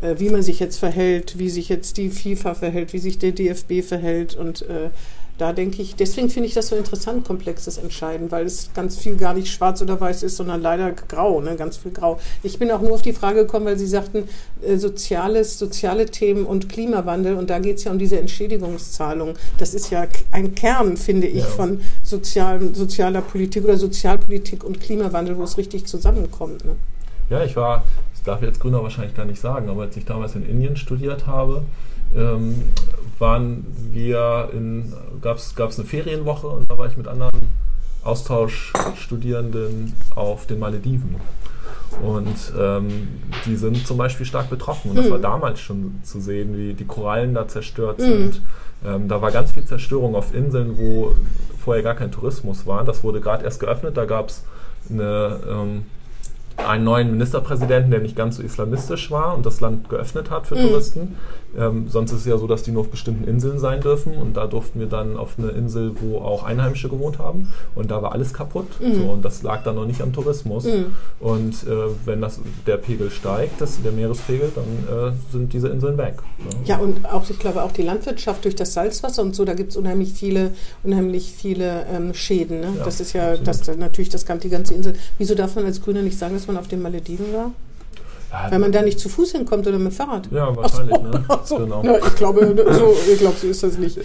äh, 0.00 0.14
wie 0.18 0.30
man 0.30 0.42
sich 0.42 0.60
jetzt 0.60 0.78
verhält, 0.78 1.38
wie 1.38 1.50
sich 1.50 1.68
jetzt 1.68 1.96
die 1.96 2.10
FIFA 2.10 2.54
verhält, 2.54 2.92
wie 2.92 2.98
sich 2.98 3.18
der 3.18 3.32
DFB 3.32 3.82
verhält 3.82 4.34
und 4.36 4.62
äh, 4.62 4.90
da 5.36 5.52
denke 5.52 5.82
ich, 5.82 5.96
deswegen 5.96 6.30
finde 6.30 6.46
ich 6.48 6.54
das 6.54 6.68
so 6.68 6.76
interessant, 6.76 7.26
komplexes 7.26 7.76
Entscheiden, 7.76 8.30
weil 8.30 8.46
es 8.46 8.70
ganz 8.72 8.96
viel 8.96 9.16
gar 9.16 9.34
nicht 9.34 9.48
schwarz 9.52 9.82
oder 9.82 10.00
weiß 10.00 10.22
ist, 10.22 10.36
sondern 10.36 10.62
leider 10.62 10.92
grau, 10.92 11.40
ne? 11.40 11.56
ganz 11.56 11.76
viel 11.76 11.90
grau. 11.90 12.20
Ich 12.44 12.60
bin 12.60 12.70
auch 12.70 12.80
nur 12.80 12.92
auf 12.92 13.02
die 13.02 13.12
Frage 13.12 13.40
gekommen, 13.40 13.66
weil 13.66 13.76
Sie 13.76 13.88
sagten, 13.88 14.28
äh, 14.64 14.76
soziales, 14.76 15.58
soziale 15.58 16.06
Themen 16.06 16.46
und 16.46 16.68
Klimawandel 16.68 17.34
und 17.34 17.50
da 17.50 17.58
geht 17.58 17.78
es 17.78 17.84
ja 17.84 17.90
um 17.90 17.98
diese 17.98 18.16
Entschädigungszahlung. 18.20 19.34
Das 19.58 19.74
ist 19.74 19.90
ja 19.90 20.06
ein 20.30 20.54
Kern, 20.54 20.96
finde 20.96 21.26
ich, 21.26 21.42
Ja. 21.42 21.46
von 21.46 21.80
sozialen, 22.04 22.72
sozialer 22.72 23.20
Politik 23.20 23.64
oder 23.64 23.76
Sozialpolitik 23.76 24.62
und 24.62 24.80
Klimawandel, 24.80 25.36
wo 25.36 25.42
es 25.42 25.58
richtig 25.58 25.86
zusammenkommt. 25.86 26.64
Ne? 26.64 26.76
Ja, 27.28 27.42
ich 27.42 27.56
war, 27.56 27.82
darf 28.24 28.40
ich 28.40 28.48
jetzt 28.48 28.60
Gründer 28.60 28.82
wahrscheinlich 28.82 29.14
gar 29.14 29.26
nicht 29.26 29.40
sagen, 29.40 29.68
aber 29.68 29.82
als 29.82 29.96
ich 29.96 30.04
damals 30.04 30.34
in 30.34 30.44
Indien 30.44 30.76
studiert 30.76 31.26
habe, 31.26 31.62
ähm, 32.16 32.62
waren 33.18 33.66
wir 33.92 34.50
in, 34.52 34.92
gab 35.20 35.38
es 35.38 35.56
eine 35.56 35.86
Ferienwoche 35.86 36.46
und 36.48 36.70
da 36.70 36.78
war 36.78 36.86
ich 36.86 36.96
mit 36.96 37.06
anderen 37.06 37.32
Austauschstudierenden 38.02 39.94
auf 40.14 40.46
den 40.46 40.58
Malediven. 40.58 41.16
Und 42.02 42.52
ähm, 42.58 43.08
die 43.46 43.56
sind 43.56 43.86
zum 43.86 43.96
Beispiel 43.96 44.26
stark 44.26 44.50
betroffen. 44.50 44.90
Und 44.90 44.96
das 44.96 45.10
war 45.10 45.18
damals 45.18 45.60
schon 45.60 46.00
zu 46.02 46.20
sehen, 46.20 46.56
wie 46.56 46.74
die 46.74 46.86
Korallen 46.86 47.34
da 47.34 47.46
zerstört 47.46 48.00
sind. 48.00 48.42
Ähm, 48.84 49.08
da 49.08 49.22
war 49.22 49.30
ganz 49.30 49.52
viel 49.52 49.64
Zerstörung 49.64 50.14
auf 50.16 50.34
Inseln, 50.34 50.76
wo 50.76 51.14
vorher 51.58 51.82
gar 51.82 51.94
kein 51.94 52.10
Tourismus 52.10 52.66
war. 52.66 52.84
Das 52.84 53.04
wurde 53.04 53.20
gerade 53.20 53.44
erst 53.44 53.60
geöffnet. 53.60 53.96
Da 53.96 54.04
gab 54.06 54.28
es 54.28 54.44
eine 54.90 55.38
ähm, 55.48 55.86
einen 56.56 56.84
neuen 56.84 57.10
Ministerpräsidenten, 57.10 57.90
der 57.90 58.00
nicht 58.00 58.16
ganz 58.16 58.36
so 58.36 58.42
islamistisch 58.42 59.10
war 59.10 59.36
und 59.36 59.44
das 59.44 59.60
Land 59.60 59.88
geöffnet 59.88 60.30
hat 60.30 60.46
für 60.46 60.54
Touristen. 60.54 61.16
Ähm, 61.58 61.86
sonst 61.88 62.12
ist 62.12 62.20
es 62.20 62.26
ja 62.26 62.36
so, 62.38 62.46
dass 62.46 62.62
die 62.62 62.72
nur 62.72 62.82
auf 62.82 62.88
bestimmten 62.88 63.24
Inseln 63.24 63.58
sein 63.58 63.80
dürfen 63.80 64.14
und 64.16 64.36
da 64.36 64.46
durften 64.46 64.80
wir 64.80 64.86
dann 64.86 65.16
auf 65.16 65.34
eine 65.38 65.48
Insel, 65.50 65.92
wo 66.00 66.18
auch 66.18 66.44
Einheimische 66.44 66.88
gewohnt 66.88 67.18
haben 67.18 67.52
und 67.74 67.90
da 67.90 68.02
war 68.02 68.12
alles 68.12 68.32
kaputt. 68.32 68.66
So, 68.80 69.02
und 69.10 69.24
das 69.24 69.42
lag 69.42 69.62
dann 69.64 69.76
noch 69.76 69.86
nicht 69.86 70.00
am 70.02 70.12
Tourismus. 70.12 70.66
Und 71.20 71.52
äh, 71.64 71.88
wenn 72.04 72.20
das, 72.20 72.40
der 72.66 72.76
Pegel 72.76 73.10
steigt, 73.10 73.60
das, 73.60 73.80
der 73.82 73.92
Meerespegel, 73.92 74.52
dann 74.54 75.08
äh, 75.08 75.12
sind 75.32 75.52
diese 75.52 75.68
Inseln 75.68 75.96
weg. 75.98 76.16
ne? 76.38 76.50
Ja, 76.64 76.78
und 76.78 77.04
auch, 77.06 77.28
ich 77.28 77.38
glaube, 77.38 77.62
auch 77.62 77.72
die 77.72 77.82
Landwirtschaft 77.82 78.44
durch 78.44 78.54
das 78.54 78.74
Salzwasser 78.74 79.22
und 79.22 79.34
so, 79.34 79.44
da 79.44 79.54
gibt 79.54 79.70
es 79.70 79.76
unheimlich 79.76 80.12
viele, 80.12 80.52
unheimlich 80.82 81.32
viele 81.32 81.86
ähm, 81.92 82.14
Schäden. 82.14 82.60
Ne? 82.60 82.72
Ja, 82.78 82.84
das 82.84 83.00
ist 83.00 83.12
ja 83.12 83.36
das, 83.36 83.66
natürlich 83.76 84.10
das, 84.10 84.24
die 84.24 84.48
ganze 84.48 84.74
Insel. 84.74 84.94
Wieso 85.18 85.34
darf 85.34 85.54
man 85.56 85.64
als 85.64 85.82
Grüner 85.82 86.02
nicht 86.02 86.18
sagen, 86.18 86.34
dass 86.34 86.46
man 86.46 86.56
auf 86.56 86.68
den 86.68 86.82
Malediven 86.82 87.32
war? 87.32 87.52
Ja, 88.34 88.50
Weil 88.50 88.58
man 88.58 88.72
da 88.72 88.82
nicht 88.82 88.98
zu 88.98 89.08
Fuß 89.08 89.30
hinkommt 89.32 89.64
oder 89.66 89.78
mit 89.78 89.92
dem 89.92 89.96
Fahrrad? 89.96 90.28
Ja, 90.32 90.54
wahrscheinlich, 90.56 91.00
ne? 91.00 91.24
Ach 91.28 91.46
so, 91.46 91.58
Genau. 91.58 91.82
na, 91.84 91.98
ich 91.98 92.14
glaube, 92.16 92.52
so, 92.72 92.96
ich 93.12 93.18
glaube, 93.20 93.36
so 93.40 93.46
ist 93.46 93.62
das 93.62 93.78
nicht 93.78 93.98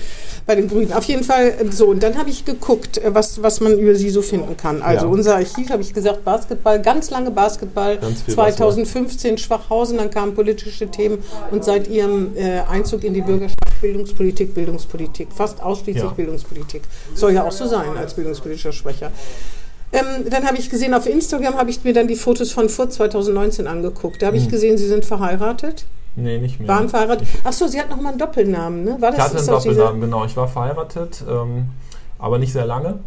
bei 0.45 0.53
den 0.55 0.67
Grünen. 0.67 0.93
Auf 0.93 1.03
jeden 1.05 1.23
Fall 1.23 1.47
äh, 1.59 1.71
so. 1.71 1.87
Und 1.87 2.03
dann 2.03 2.15
habe 2.15 2.29
ich 2.29 2.45
geguckt, 2.45 2.99
äh, 2.99 3.13
was, 3.15 3.41
was 3.41 3.59
man 3.59 3.77
über 3.79 3.95
sie 3.95 4.11
so 4.11 4.21
finden 4.21 4.55
kann. 4.55 4.83
Also 4.83 5.07
Ja. 5.07 5.11
unser 5.11 5.35
Archiv, 5.37 5.71
habe 5.71 5.81
ich 5.81 5.93
gesagt, 5.93 6.23
Basketball, 6.23 6.79
ganz 6.79 7.09
lange 7.09 7.31
Basketball. 7.31 7.97
Ganz 7.97 8.21
viel 8.21 8.35
2015 8.35 9.37
Schwachhausen, 9.39 9.97
dann 9.97 10.11
kamen 10.11 10.35
politische 10.35 10.87
Themen 10.89 11.23
und 11.49 11.63
seit 11.65 11.87
ihrem 11.87 12.37
äh, 12.37 12.59
Einzug 12.69 13.03
in 13.03 13.15
die 13.15 13.21
Bürgerschaft 13.21 13.57
Bildungspolitik, 13.81 14.53
Bildungspolitik, 14.53 15.29
fast 15.33 15.63
ausschließlich 15.63 16.03
Ja. 16.03 16.09
Bildungspolitik. 16.11 16.83
Soll 17.15 17.31
ja 17.33 17.45
auch 17.45 17.51
so 17.51 17.65
sein 17.65 17.97
als 17.97 18.13
bildungspolitischer 18.13 18.73
Sprecher. 18.73 19.11
Ähm, 19.91 20.29
dann 20.29 20.45
habe 20.45 20.57
ich 20.57 20.69
gesehen, 20.69 20.93
auf 20.93 21.07
Instagram 21.07 21.55
habe 21.55 21.69
ich 21.71 21.83
mir 21.83 21.93
dann 21.93 22.07
die 22.07 22.15
Fotos 22.15 22.51
von 22.51 22.69
vor 22.69 22.89
2019 22.89 23.65
angeguckt. 23.67 24.21
Da 24.21 24.27
habe 24.27 24.37
ich 24.37 24.43
Hm. 24.43 24.51
gesehen, 24.51 24.77
Sie 24.77 24.87
sind 24.87 25.03
verheiratet. 25.05 25.85
Nee, 26.15 26.37
nicht 26.37 26.59
mehr. 26.59 26.67
Waren 26.67 26.89
verheiratet. 26.89 27.27
Achso, 27.43 27.67
sie 27.67 27.79
hat 27.79 27.89
noch 27.89 27.99
mal 28.01 28.09
einen 28.09 28.17
Doppelnamen, 28.19 28.83
ne? 28.83 28.97
War 28.99 29.09
Ich 29.11 29.15
das 29.17 29.25
hatte 29.29 29.37
einen 29.39 29.47
Doppelnamen, 29.47 30.01
genau. 30.01 30.25
Ich 30.25 30.35
war 30.35 30.47
verheiratet, 30.47 31.23
ähm, 31.29 31.65
aber 32.19 32.37
nicht 32.39 32.51
sehr 32.53 32.65
lange. 32.65 32.99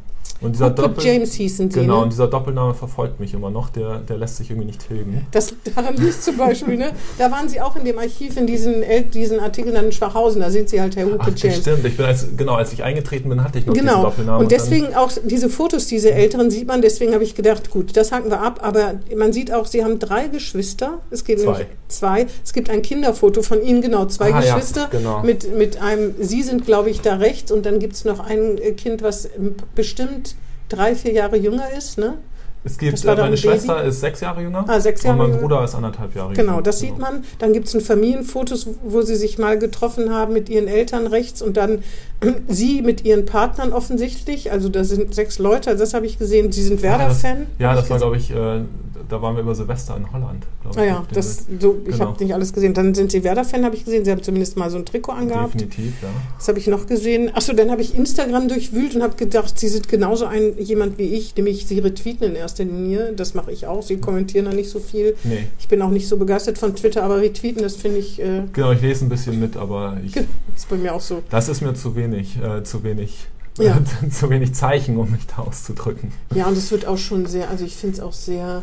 Und 0.42 0.52
dieser 0.52 0.70
Doppel 0.70 1.04
James 1.04 1.32
hießen 1.34 1.70
sie, 1.70 1.80
Genau, 1.80 1.98
ne? 1.98 2.02
und 2.04 2.12
dieser 2.12 2.26
Doppelname 2.28 2.74
verfolgt 2.74 3.20
mich 3.20 3.34
immer 3.34 3.50
noch. 3.50 3.70
Der, 3.70 3.98
der 3.98 4.16
lässt 4.18 4.36
sich 4.36 4.50
irgendwie 4.50 4.66
nicht 4.66 4.86
tilgen. 4.88 5.26
Das 5.30 5.54
daran 5.74 5.96
liegt 5.96 6.22
zum 6.22 6.36
Beispiel, 6.36 6.76
ne? 6.76 6.90
Da 7.18 7.30
waren 7.30 7.48
sie 7.48 7.60
auch 7.60 7.76
in 7.76 7.84
dem 7.84 7.98
Archiv 7.98 8.36
in 8.36 8.46
diesen, 8.46 8.82
El- 8.82 9.04
diesen 9.04 9.40
Artikeln 9.40 9.76
an 9.76 9.92
Schwachhausen. 9.92 10.40
Da 10.40 10.50
sind 10.50 10.68
sie 10.68 10.80
halt 10.80 10.96
Herr 10.96 11.06
Hooper 11.06 11.28
Ach, 11.32 11.36
James. 11.36 11.58
stimmt. 11.58 11.84
Ich 11.84 11.96
bin 11.96 12.06
als, 12.06 12.26
genau, 12.36 12.54
als 12.54 12.72
ich 12.72 12.82
eingetreten 12.82 13.28
bin, 13.28 13.42
hatte 13.44 13.58
ich 13.58 13.66
noch 13.66 13.74
diesen 13.74 13.86
Genau. 13.86 14.02
Doppelnamen. 14.02 14.42
Und 14.42 14.50
deswegen 14.52 14.94
auch 14.94 15.10
diese 15.24 15.48
Fotos, 15.48 15.86
diese 15.86 16.12
älteren 16.12 16.50
sieht 16.50 16.66
man, 16.66 16.82
deswegen 16.82 17.14
habe 17.14 17.24
ich 17.24 17.34
gedacht, 17.34 17.70
gut, 17.70 17.96
das 17.96 18.12
haken 18.12 18.30
wir 18.30 18.40
ab, 18.40 18.60
aber 18.62 18.94
man 19.16 19.32
sieht 19.32 19.52
auch, 19.52 19.66
sie 19.66 19.84
haben 19.84 19.98
drei 19.98 20.28
Geschwister. 20.28 21.00
Es 21.10 21.24
geht 21.24 21.40
Zwei. 21.40 21.66
zwei. 21.88 22.26
Es 22.44 22.52
gibt 22.52 22.70
ein 22.70 22.82
Kinderfoto 22.82 23.42
von 23.42 23.62
ihnen, 23.62 23.80
genau, 23.82 24.06
zwei 24.06 24.32
Ah, 24.32 24.42
ja, 24.42 24.54
Geschwister 24.54 24.88
genau. 24.90 25.22
mit, 25.22 25.56
mit 25.56 25.80
einem, 25.80 26.14
sie 26.20 26.42
sind, 26.42 26.64
glaube 26.66 26.90
ich, 26.90 27.00
da 27.00 27.16
rechts 27.16 27.52
und 27.52 27.66
dann 27.66 27.78
gibt 27.78 27.94
es 27.94 28.04
noch 28.04 28.20
ein 28.20 28.58
äh, 28.58 28.72
Kind, 28.72 29.02
was 29.02 29.28
bestimmt 29.74 30.31
drei, 30.72 30.94
vier 30.94 31.12
Jahre 31.12 31.36
jünger 31.36 31.70
ist, 31.70 31.98
ne? 31.98 32.18
Es 32.64 32.78
gibt, 32.78 33.02
äh, 33.02 33.06
meine 33.06 33.22
ein 33.22 33.30
Baby. 33.30 33.36
Schwester 33.38 33.82
ist 33.84 34.00
sechs 34.00 34.20
Jahre 34.20 34.42
jünger. 34.42 34.64
Ah, 34.68 34.78
sechs 34.80 35.02
Jahre 35.02 35.22
Und 35.24 35.30
mein. 35.32 35.40
Bruder 35.40 35.64
ist 35.64 35.74
anderthalb 35.74 36.14
Jahre 36.14 36.32
Genau, 36.32 36.52
jünger. 36.52 36.62
das 36.62 36.78
sieht 36.78 36.96
man. 36.98 37.24
Dann 37.38 37.52
gibt 37.52 37.66
es 37.68 37.74
ein 37.74 37.80
Familienfotos, 37.80 38.68
wo 38.84 39.02
sie 39.02 39.16
sich 39.16 39.38
mal 39.38 39.58
getroffen 39.58 40.10
haben 40.10 40.32
mit 40.32 40.48
ihren 40.48 40.68
Eltern 40.68 41.06
rechts 41.08 41.42
und 41.42 41.56
dann 41.56 41.82
sie 42.48 42.82
mit 42.82 43.04
ihren 43.04 43.24
Partnern 43.26 43.72
offensichtlich. 43.72 44.52
Also 44.52 44.68
da 44.68 44.84
sind 44.84 45.14
sechs 45.14 45.38
Leute, 45.38 45.70
also 45.70 45.82
das 45.82 45.92
habe 45.94 46.06
ich 46.06 46.18
gesehen. 46.18 46.52
Sie 46.52 46.62
sind 46.62 46.80
Ja, 46.82 46.98
das, 46.98 47.22
Werder-Fan. 47.22 47.46
ja, 47.58 47.74
das 47.74 47.84
ich 47.84 47.90
war, 47.90 47.98
gesehen. 47.98 47.98
glaube 47.98 48.16
ich, 48.16 48.30
äh, 48.30 48.64
da 49.08 49.20
waren 49.20 49.34
wir 49.34 49.42
über 49.42 49.54
Silvester 49.54 49.96
in 49.96 50.10
Holland. 50.12 50.46
ich, 50.70 50.78
Ah 50.78 50.84
ja, 50.84 50.94
dem 51.00 51.14
das, 51.14 51.44
so, 51.60 51.76
ich 51.84 51.92
Genau. 51.92 52.06
habe 52.10 52.24
nicht 52.24 52.32
alles 52.32 52.52
gesehen. 52.52 52.72
Dann 52.72 52.94
sind 52.94 53.10
sie 53.10 53.24
Werder-Fan, 53.24 53.64
habe 53.64 53.74
ich 53.74 53.84
gesehen. 53.84 54.04
Sie 54.04 54.10
haben 54.10 54.22
zumindest 54.22 54.56
mal 54.56 54.70
so 54.70 54.78
ein 54.78 54.86
Trikot 54.86 55.12
angehabt. 55.12 55.54
Definitiv, 55.54 55.94
ja. 56.02 56.08
Das 56.38 56.48
habe 56.48 56.58
ich 56.60 56.66
noch 56.68 56.86
gesehen. 56.86 57.30
Achso, 57.34 57.52
dann 57.52 57.70
habe 57.70 57.82
ich 57.82 57.94
Instagram 57.96 58.48
durchwühlt 58.48 58.94
und 58.94 59.02
habe 59.02 59.16
gedacht, 59.16 59.58
sie 59.58 59.68
sind 59.68 59.88
genauso 59.88 60.24
ein 60.26 60.56
jemand 60.58 60.96
wie 60.98 61.14
ich, 61.14 61.34
nämlich 61.36 61.66
sie 61.66 61.80
retweeten 61.80 62.28
in 62.28 62.36
erster 62.52 62.64
Linie. 62.64 63.12
Das 63.16 63.34
mache 63.34 63.50
ich 63.52 63.66
auch. 63.66 63.82
Sie 63.82 63.96
kommentieren 63.98 64.44
da 64.44 64.52
nicht 64.52 64.70
so 64.70 64.78
viel. 64.78 65.16
Nee. 65.24 65.46
Ich 65.58 65.68
bin 65.68 65.80
auch 65.82 65.90
nicht 65.90 66.08
so 66.08 66.16
begeistert 66.16 66.58
von 66.58 66.74
Twitter, 66.76 67.02
aber 67.02 67.20
retweeten, 67.20 67.62
das 67.62 67.76
finde 67.76 67.98
ich, 67.98 68.20
äh, 68.20 68.42
Genau, 68.52 68.72
ich 68.72 68.82
lese 68.82 69.04
ein 69.04 69.08
bisschen 69.08 69.40
mit, 69.40 69.56
aber 69.56 69.96
ich, 70.04 70.14
ist 70.16 70.68
bei 70.68 70.76
mir 70.76 70.94
auch 70.94 71.00
so. 71.00 71.22
das 71.30 71.48
ist 71.48 71.62
mir 71.62 71.74
zu 71.74 71.96
wenig, 71.96 72.36
äh, 72.42 72.62
zu 72.62 72.84
wenig, 72.84 73.26
Ja. 73.58 73.78
zu 74.10 74.28
wenig 74.30 74.54
Zeichen, 74.54 74.96
um 74.98 75.10
mich 75.10 75.26
da 75.26 75.42
auszudrücken. 75.42 76.12
Ja, 76.34 76.46
und 76.46 76.56
es 76.56 76.70
wird 76.70 76.86
auch 76.86 76.98
schon 76.98 77.26
sehr, 77.26 77.48
also 77.50 77.64
ich 77.64 77.74
finde 77.76 77.96
es 77.96 78.02
auch 78.02 78.12
sehr, 78.12 78.62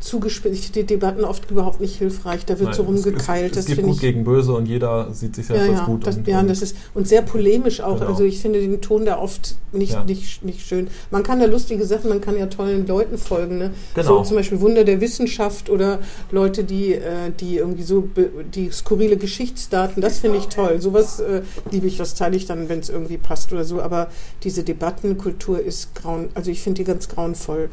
zugespitzt. 0.00 0.54
Ich 0.54 0.60
finde 0.66 0.80
die 0.80 0.86
Debatten 0.86 1.24
oft 1.24 1.50
überhaupt 1.50 1.80
nicht 1.80 1.96
hilfreich. 1.96 2.44
Da 2.44 2.58
wird 2.58 2.70
Nein, 2.70 2.74
so 2.74 2.82
es- 2.82 2.88
rumgekeilt. 2.88 3.52
Es, 3.52 3.56
das 3.56 3.64
es 3.68 3.74
gibt 3.76 3.82
gut 3.86 3.94
ich. 3.96 4.00
gegen 4.00 4.24
böse 4.24 4.52
und 4.52 4.66
jeder 4.66 5.12
sieht 5.12 5.34
sich 5.34 5.46
selbst 5.46 5.64
Ja, 5.64 5.70
als 5.70 5.80
ja, 5.80 5.86
gut. 5.86 6.06
das, 6.06 6.16
und, 6.16 6.28
ja, 6.28 6.40
und 6.40 6.48
das 6.48 6.62
ist 6.62 6.76
und 6.94 7.08
sehr 7.08 7.22
polemisch 7.22 7.80
auch. 7.80 7.98
Genau. 7.98 8.10
Also 8.10 8.24
ich 8.24 8.40
finde 8.40 8.60
den 8.60 8.80
Ton 8.80 9.04
da 9.04 9.18
oft 9.18 9.54
nicht, 9.72 9.92
Ja. 9.92 10.04
nicht, 10.04 10.44
nicht 10.44 10.66
schön. 10.66 10.88
Man 11.10 11.22
kann 11.22 11.40
da 11.40 11.46
lustige 11.46 11.84
Sachen, 11.84 12.08
man 12.08 12.20
kann 12.20 12.36
ja 12.38 12.46
tollen 12.46 12.86
Leuten 12.86 13.18
folgen. 13.18 13.58
Ne? 13.58 13.70
Genau. 13.94 14.18
So 14.18 14.22
zum 14.24 14.36
Beispiel 14.36 14.60
Wunder 14.60 14.84
der 14.84 15.00
Wissenschaft 15.00 15.70
oder 15.70 15.98
Leute, 16.30 16.64
die, 16.64 16.94
äh, 16.94 17.30
die 17.40 17.56
irgendwie 17.56 17.82
so 17.82 18.08
die 18.54 18.70
skurrile 18.70 19.16
Geschichtsdaten, 19.16 20.00
das 20.02 20.18
finde 20.18 20.38
ich 20.38 20.46
toll. 20.48 20.80
Sowas 20.80 21.20
äh, 21.20 21.42
liebe 21.70 21.86
ich, 21.86 21.96
das 21.96 22.14
teile 22.14 22.36
ich 22.36 22.46
dann, 22.46 22.68
wenn 22.68 22.80
es 22.80 22.88
irgendwie 22.90 23.16
passt 23.18 23.52
oder 23.52 23.64
so. 23.64 23.80
Aber 23.82 24.08
diese 24.42 24.62
Debattenkultur 24.62 25.60
ist 25.60 25.94
grauen, 25.94 26.28
also 26.34 26.50
ich 26.50 26.60
finde 26.62 26.82
die 26.82 26.84
ganz 26.84 27.08
grauenvoll, 27.08 27.70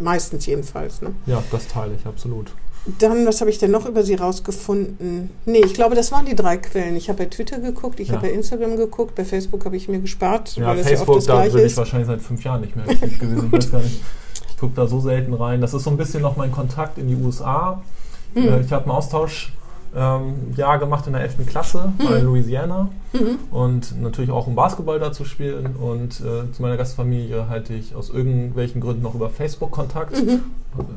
meistens 0.00 0.46
jedenfalls. 0.46 1.02
Ne? 1.02 1.14
ja, 1.26 1.42
das 1.50 1.63
teile 1.68 1.94
ich 1.98 2.06
absolut. 2.06 2.52
Dann, 2.98 3.24
was 3.26 3.40
habe 3.40 3.48
ich 3.50 3.56
denn 3.58 3.70
noch 3.70 3.86
über 3.86 4.02
sie 4.02 4.14
rausgefunden? 4.14 5.30
Nee, 5.46 5.62
ich 5.64 5.72
glaube, 5.72 5.94
das 5.94 6.12
waren 6.12 6.26
die 6.26 6.34
drei 6.36 6.58
Quellen. 6.58 6.96
Ich 6.96 7.08
habe 7.08 7.18
bei 7.24 7.30
Twitter 7.30 7.58
geguckt, 7.58 7.98
ich 7.98 8.08
Ja. 8.08 8.16
habe 8.16 8.26
bei 8.28 8.32
Instagram 8.34 8.76
geguckt, 8.76 9.14
bei 9.14 9.24
Facebook 9.24 9.64
habe 9.64 9.76
ich 9.76 9.88
mir 9.88 10.00
gespart, 10.00 10.54
Ja, 10.56 10.66
weil 10.66 10.76
das 10.78 10.88
Facebook, 10.88 11.08
ja 11.08 11.12
oft 11.14 11.18
das 11.18 11.24
da 11.26 11.34
gleiche 11.36 11.56
bin 11.56 11.66
ich 11.66 11.76
wahrscheinlich 11.78 12.06
seit 12.08 12.20
fünf 12.20 12.44
Jahren 12.44 12.60
nicht 12.60 12.76
mehr 12.76 12.86
aktiv 12.88 13.18
gewesen. 13.18 13.50
Ich. 13.84 14.00
Ich 14.50 14.58
gucke 14.60 14.74
da 14.76 14.86
so 14.86 15.00
selten 15.00 15.34
rein. 15.34 15.60
Das 15.60 15.74
ist 15.74 15.82
so 15.84 15.90
ein 15.90 15.96
bisschen 15.96 16.22
noch 16.22 16.36
mein 16.36 16.52
Kontakt 16.52 16.96
in 16.98 17.08
die 17.08 17.16
USA. 17.16 17.82
Hm. 18.34 18.48
Äh, 18.48 18.60
Ich 18.60 18.72
habe 18.72 18.84
einen 18.84 18.92
Austausch 18.92 19.52
ähm, 19.96 20.34
Jahr 20.56 20.78
gemacht 20.78 21.06
in 21.06 21.12
der 21.12 21.22
11. 21.22 21.46
Klasse 21.46 21.92
bei 21.98 22.18
Mhm. 22.20 22.26
Louisiana 22.26 22.88
Mhm. 23.12 23.38
und 23.52 24.00
natürlich 24.02 24.30
auch 24.30 24.46
um 24.48 24.54
Basketball 24.56 24.98
da 24.98 25.12
zu 25.12 25.24
spielen 25.24 25.76
und 25.76 26.20
äh, 26.20 26.50
zu 26.52 26.62
meiner 26.62 26.76
Gastfamilie 26.76 27.48
halte 27.48 27.74
ich 27.74 27.94
aus 27.94 28.10
irgendwelchen 28.10 28.80
Gründen 28.80 29.02
noch 29.02 29.14
über 29.14 29.30
Facebook 29.30 29.70
Kontakt. 29.70 30.20
Mhm. 30.20 30.40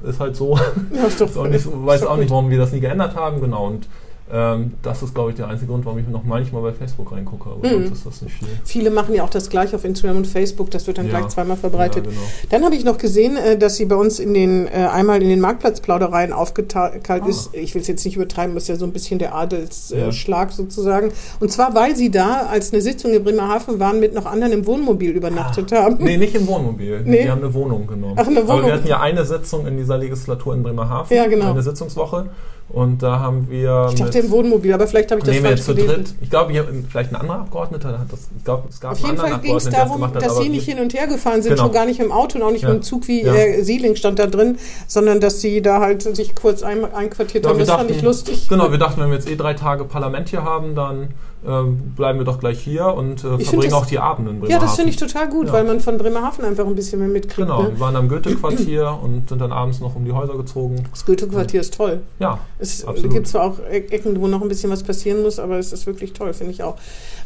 Ist 0.07 0.19
halt 0.19 0.35
so. 0.35 0.57
Ja, 0.95 1.03
ist 1.03 1.21
doch, 1.21 1.27
Ist 1.29 1.37
auch 1.37 1.47
nicht, 1.47 1.67
weiß 1.71 2.05
auch 2.07 2.17
nicht, 2.17 2.31
warum 2.31 2.49
wir 2.49 2.57
das 2.57 2.71
nie 2.71 2.79
geändert 2.79 3.15
haben, 3.15 3.39
genau. 3.41 3.67
Und 3.67 3.87
ähm, 4.31 4.73
das 4.83 5.01
ist, 5.03 5.13
glaube 5.15 5.29
ich, 5.31 5.37
der 5.37 5.47
einzige 5.47 5.71
Grund, 5.71 5.85
warum 5.85 5.99
ich 5.99 6.07
noch 6.07 6.23
manchmal 6.23 6.61
bei 6.61 6.73
Facebook 6.73 7.11
reingucke. 7.13 7.49
Aber 7.49 7.67
Mhm. 7.67 7.91
ist 7.93 8.05
das 8.05 8.21
nicht 8.21 8.33
viel. 8.35 8.47
Viele 8.65 8.89
machen 8.89 9.15
ja 9.15 9.23
auch 9.23 9.29
das 9.29 9.49
gleich 9.49 9.73
auf 9.73 9.85
Instagram 9.85 10.17
und 10.17 10.27
Facebook, 10.27 10.69
das 10.71 10.85
wird 10.85 10.97
dann 10.97 11.07
Ja. 11.09 11.17
gleich 11.19 11.29
zweimal 11.29 11.55
verbreitet. 11.57 12.05
Ja, 12.05 12.11
genau. 12.11 12.21
Dann 12.49 12.63
habe 12.65 12.75
ich 12.75 12.83
noch 12.83 12.97
gesehen, 12.97 13.37
äh, 13.37 13.57
dass 13.57 13.77
sie 13.77 13.85
bei 13.85 13.95
uns 13.95 14.19
in 14.19 14.33
den 14.33 14.67
äh, 14.67 14.71
einmal 14.91 15.21
in 15.23 15.29
den 15.29 15.39
Marktplatzplaudereien 15.39 16.33
aufgeteilt 16.33 17.03
Ah. 17.09 17.27
ist. 17.27 17.49
Ich 17.53 17.73
will 17.73 17.81
es 17.81 17.87
jetzt 17.87 18.03
nicht 18.05 18.15
übertreiben, 18.17 18.53
das 18.53 18.63
ist 18.63 18.69
ja 18.69 18.75
so 18.75 18.85
ein 18.85 18.91
bisschen 18.93 19.17
der 19.19 19.33
Adelsschlag 19.33 20.47
Ja. 20.49 20.53
äh, 20.53 20.57
sozusagen. 20.57 21.11
Und 21.39 21.51
zwar, 21.51 21.73
weil 21.75 21.95
sie 21.95 22.11
da, 22.11 22.47
als 22.49 22.73
eine 22.73 22.81
Sitzung 22.81 23.13
in 23.13 23.23
Bremerhaven 23.23 23.79
waren, 23.79 23.99
mit 23.99 24.13
noch 24.13 24.25
anderen 24.25 24.51
im 24.53 24.65
Wohnmobil 24.65 25.11
übernachtet 25.11 25.71
haben. 25.71 25.95
Ah. 25.99 26.03
Nee, 26.03 26.17
nicht 26.17 26.35
im 26.35 26.47
Wohnmobil. 26.47 27.01
Nee. 27.05 27.23
Die 27.23 27.29
haben 27.31 27.41
eine 27.43 27.53
Wohnung 27.53 27.87
genommen. 27.87 28.15
Ach, 28.17 28.27
eine 28.27 28.39
Aber 28.39 28.49
Wohnung. 28.49 28.65
wir 28.65 28.73
hatten 28.73 28.87
ja 28.87 28.99
eine 28.99 29.25
Sitzung 29.25 29.65
in 29.67 29.77
dieser 29.77 29.97
Legislatur 29.97 30.53
in 30.53 30.63
Bremerhaven. 30.63 31.15
Ja, 31.15 31.27
genau. 31.27 31.51
Eine 31.51 31.63
Sitzungswoche. 31.63 32.25
Und 32.69 33.01
da 33.01 33.19
haben 33.19 33.47
wir. 33.49 33.87
Ich 33.89 33.95
dachte 33.95 34.16
mit, 34.17 34.25
im 34.25 34.31
Wohnmobil, 34.31 34.73
aber 34.73 34.87
vielleicht 34.87 35.11
habe 35.11 35.19
ich 35.19 35.25
das 35.25 35.33
nehmen 35.33 35.43
wir 35.45 35.49
falsch 35.51 35.59
jetzt 35.59 35.65
zu 35.67 35.75
gelesen. 35.75 35.95
dritt. 36.03 36.13
Ich 36.21 36.29
glaube, 36.29 36.51
hier, 36.51 36.65
vielleicht 36.89 37.11
ein 37.11 37.15
anderer 37.15 37.39
Abgeordneter 37.39 37.99
hat 37.99 38.11
das. 38.11 38.27
Ich 38.37 38.43
glaube, 38.43 38.67
es 38.69 38.79
gab 38.79 38.91
Auf 38.91 38.99
jeden 38.99 39.17
Fall 39.17 39.39
ging 39.39 39.55
es 39.55 39.63
das 39.65 39.73
darum, 39.73 40.03
hat. 40.03 40.15
dass 40.21 40.37
sie 40.37 40.49
nicht 40.49 40.65
hin 40.65 40.79
und 40.79 40.93
her 40.93 41.07
gefahren 41.07 41.41
sind, 41.41 41.51
Genau. 41.53 41.63
schon 41.63 41.71
gar 41.73 41.85
nicht 41.85 41.99
im 41.99 42.11
Auto 42.11 42.37
und 42.37 42.43
auch 42.43 42.51
nicht 42.51 42.63
Ja. 42.63 42.69
mit 42.69 42.79
dem 42.79 42.83
Zug 42.83 43.07
wie 43.07 43.23
Ja. 43.23 43.33
Herr 43.33 43.63
Sieling 43.63 43.95
stand 43.95 44.19
da 44.19 44.27
drin, 44.27 44.57
sondern 44.87 45.19
dass 45.19 45.41
sie 45.41 45.61
da 45.61 45.79
halt 45.79 46.01
sich 46.03 46.35
kurz 46.35 46.63
ein, 46.63 46.83
einquartiert 46.93 47.43
Ja, 47.45 47.49
haben. 47.51 47.57
wir 47.59 47.65
Das 47.65 47.75
fand 47.75 47.89
dachten- 47.89 47.97
ich 47.99 48.03
lustig. 48.03 48.47
Genau, 48.49 48.71
wir 48.71 48.77
dachten, 48.77 49.01
wenn 49.01 49.09
wir 49.09 49.15
jetzt 49.17 49.29
eh 49.29 49.35
drei 49.35 49.53
Tage 49.53 49.83
Parlament 49.85 50.29
hier 50.29 50.43
haben, 50.43 50.75
dann 50.75 51.09
ähm, 51.45 51.93
bleiben 51.95 52.19
wir 52.19 52.25
doch 52.25 52.39
gleich 52.39 52.59
hier 52.59 52.85
und 52.87 53.23
äh, 53.23 53.35
Ich 53.37 53.49
verbringen 53.49 53.73
auch 53.73 53.85
die 53.85 53.99
Abende 53.99 54.31
in 54.31 54.37
Ja, 54.37 54.41
Bremerhaven. 54.41 54.67
das 54.67 54.75
finde 54.75 54.89
ich 54.91 54.97
total 54.97 55.29
gut, 55.29 55.47
Ja. 55.47 55.53
weil 55.53 55.63
man 55.65 55.79
von 55.79 55.97
Bremerhaven 55.97 56.43
einfach 56.45 56.65
ein 56.65 56.75
bisschen 56.75 56.99
mehr 56.99 57.07
mitkriegt. 57.07 57.35
Genau, 57.37 57.63
Ne? 57.63 57.69
wir 57.73 57.79
waren 57.79 57.95
am 57.95 58.09
Goethe-Quartier 58.09 58.97
und 59.03 59.29
sind 59.29 59.39
dann 59.39 59.51
abends 59.51 59.79
noch 59.79 59.95
um 59.95 60.03
die 60.05 60.11
Häuser 60.11 60.35
gezogen. 60.35 60.83
Das 60.91 61.05
Goethe-Quartier 61.05 61.61
ist 61.61 61.73
toll. 61.75 62.01
Ja, 62.19 62.39
Es 62.59 62.83
Absolut. 62.85 63.11
gibt 63.13 63.27
zwar 63.27 63.43
auch 63.43 63.59
E- 63.59 63.85
Ecken, 63.89 64.19
wo 64.19 64.27
noch 64.27 64.41
ein 64.41 64.47
bisschen 64.47 64.71
was 64.71 64.83
passieren 64.83 65.21
muss, 65.21 65.37
aber 65.39 65.57
es 65.59 65.71
ist 65.73 65.85
wirklich 65.85 66.13
toll, 66.13 66.33
finde 66.33 66.51
ich 66.53 66.63
auch. 66.63 66.75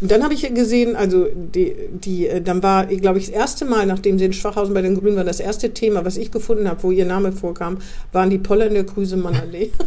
Und 0.01 0.11
dann 0.11 0.23
habe 0.23 0.33
ich 0.33 0.53
gesehen, 0.53 0.95
also 0.95 1.27
die, 1.33 1.75
die, 1.91 2.27
äh, 2.27 2.41
dann 2.41 2.61
war, 2.63 2.85
glaube 2.87 3.17
ich, 3.19 3.27
das 3.27 3.33
erste 3.35 3.65
Mal, 3.65 3.85
nachdem 3.85 4.19
sie 4.19 4.25
in 4.25 4.33
Schwachhausen 4.33 4.73
bei 4.73 4.81
den 4.81 4.99
Grünen 4.99 5.15
war, 5.15 5.23
das 5.23 5.39
erste 5.39 5.73
Thema, 5.73 6.03
was 6.05 6.17
ich 6.17 6.31
gefunden 6.31 6.67
habe, 6.67 6.83
wo 6.83 6.91
ihr 6.91 7.05
Name 7.05 7.31
vorkam, 7.31 7.77
waren 8.11 8.29
die 8.29 8.37
Poller 8.39 8.67
in 8.67 8.73
der 8.73 8.83
Krüsemann-Allee. 8.85 9.71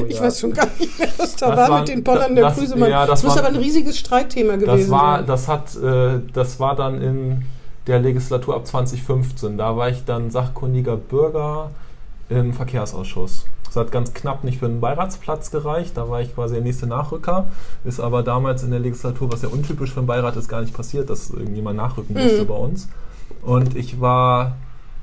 Oh, 0.00 0.04
Ich 0.08 0.16
ja. 0.16 0.22
weiß 0.22 0.40
schon 0.40 0.54
gar 0.54 0.66
nicht 0.80 0.98
mehr, 0.98 1.08
was 1.18 1.36
da 1.36 1.54
Das 1.54 1.68
war 1.68 1.80
mit 1.80 1.88
den 1.90 2.02
Pollern 2.02 2.34
der 2.34 2.50
Krüsemann. 2.52 2.88
ja, 2.90 3.04
das 3.06 3.20
das 3.20 3.33
war- 3.36 3.44
aber 3.46 3.54
ein 3.54 3.60
riesiges 3.62 3.98
Streitthema 3.98 4.56
gewesen 4.56 4.78
Das 4.78 4.90
war, 4.90 5.22
das 5.22 5.48
hat, 5.48 5.76
äh, 5.76 6.20
das 6.32 6.60
war 6.60 6.74
dann 6.76 7.00
in 7.02 7.42
der 7.86 7.98
Legislatur 8.00 8.54
ab 8.56 8.66
2015. 8.66 9.58
Da 9.58 9.76
war 9.76 9.88
ich 9.90 10.04
dann 10.04 10.30
sachkundiger 10.30 10.96
Bürger 10.96 11.70
im 12.28 12.52
Verkehrsausschuss. 12.54 13.46
Das 13.66 13.76
hat 13.76 13.92
ganz 13.92 14.14
knapp 14.14 14.44
nicht 14.44 14.58
für 14.60 14.66
einen 14.66 14.80
Beiratsplatz 14.80 15.50
gereicht. 15.50 15.96
Da 15.96 16.08
war 16.08 16.20
ich 16.22 16.34
quasi 16.34 16.54
der 16.54 16.62
nächste 16.62 16.86
Nachrücker. 16.86 17.46
Ist 17.84 18.00
aber 18.00 18.22
damals 18.22 18.62
in 18.62 18.70
der 18.70 18.80
Legislatur, 18.80 19.32
was 19.32 19.42
ja 19.42 19.48
untypisch 19.48 19.90
für 19.92 19.98
einen 19.98 20.06
Beirat 20.06 20.36
ist, 20.36 20.48
gar 20.48 20.60
nicht 20.60 20.72
passiert, 20.74 21.10
dass 21.10 21.30
irgendjemand 21.30 21.76
nachrücken 21.76 22.14
musste 22.14 22.42
Mhm. 22.42 22.46
bei 22.46 22.54
uns. 22.54 22.88
Und 23.42 23.76
ich 23.76 24.00
war 24.00 24.56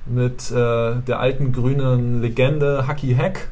mit 0.08 0.50
äh, 0.52 0.96
der 1.06 1.20
alten 1.20 1.52
grünen 1.52 2.22
Legende 2.22 2.88
Hacky 2.88 3.14
Hack 3.14 3.50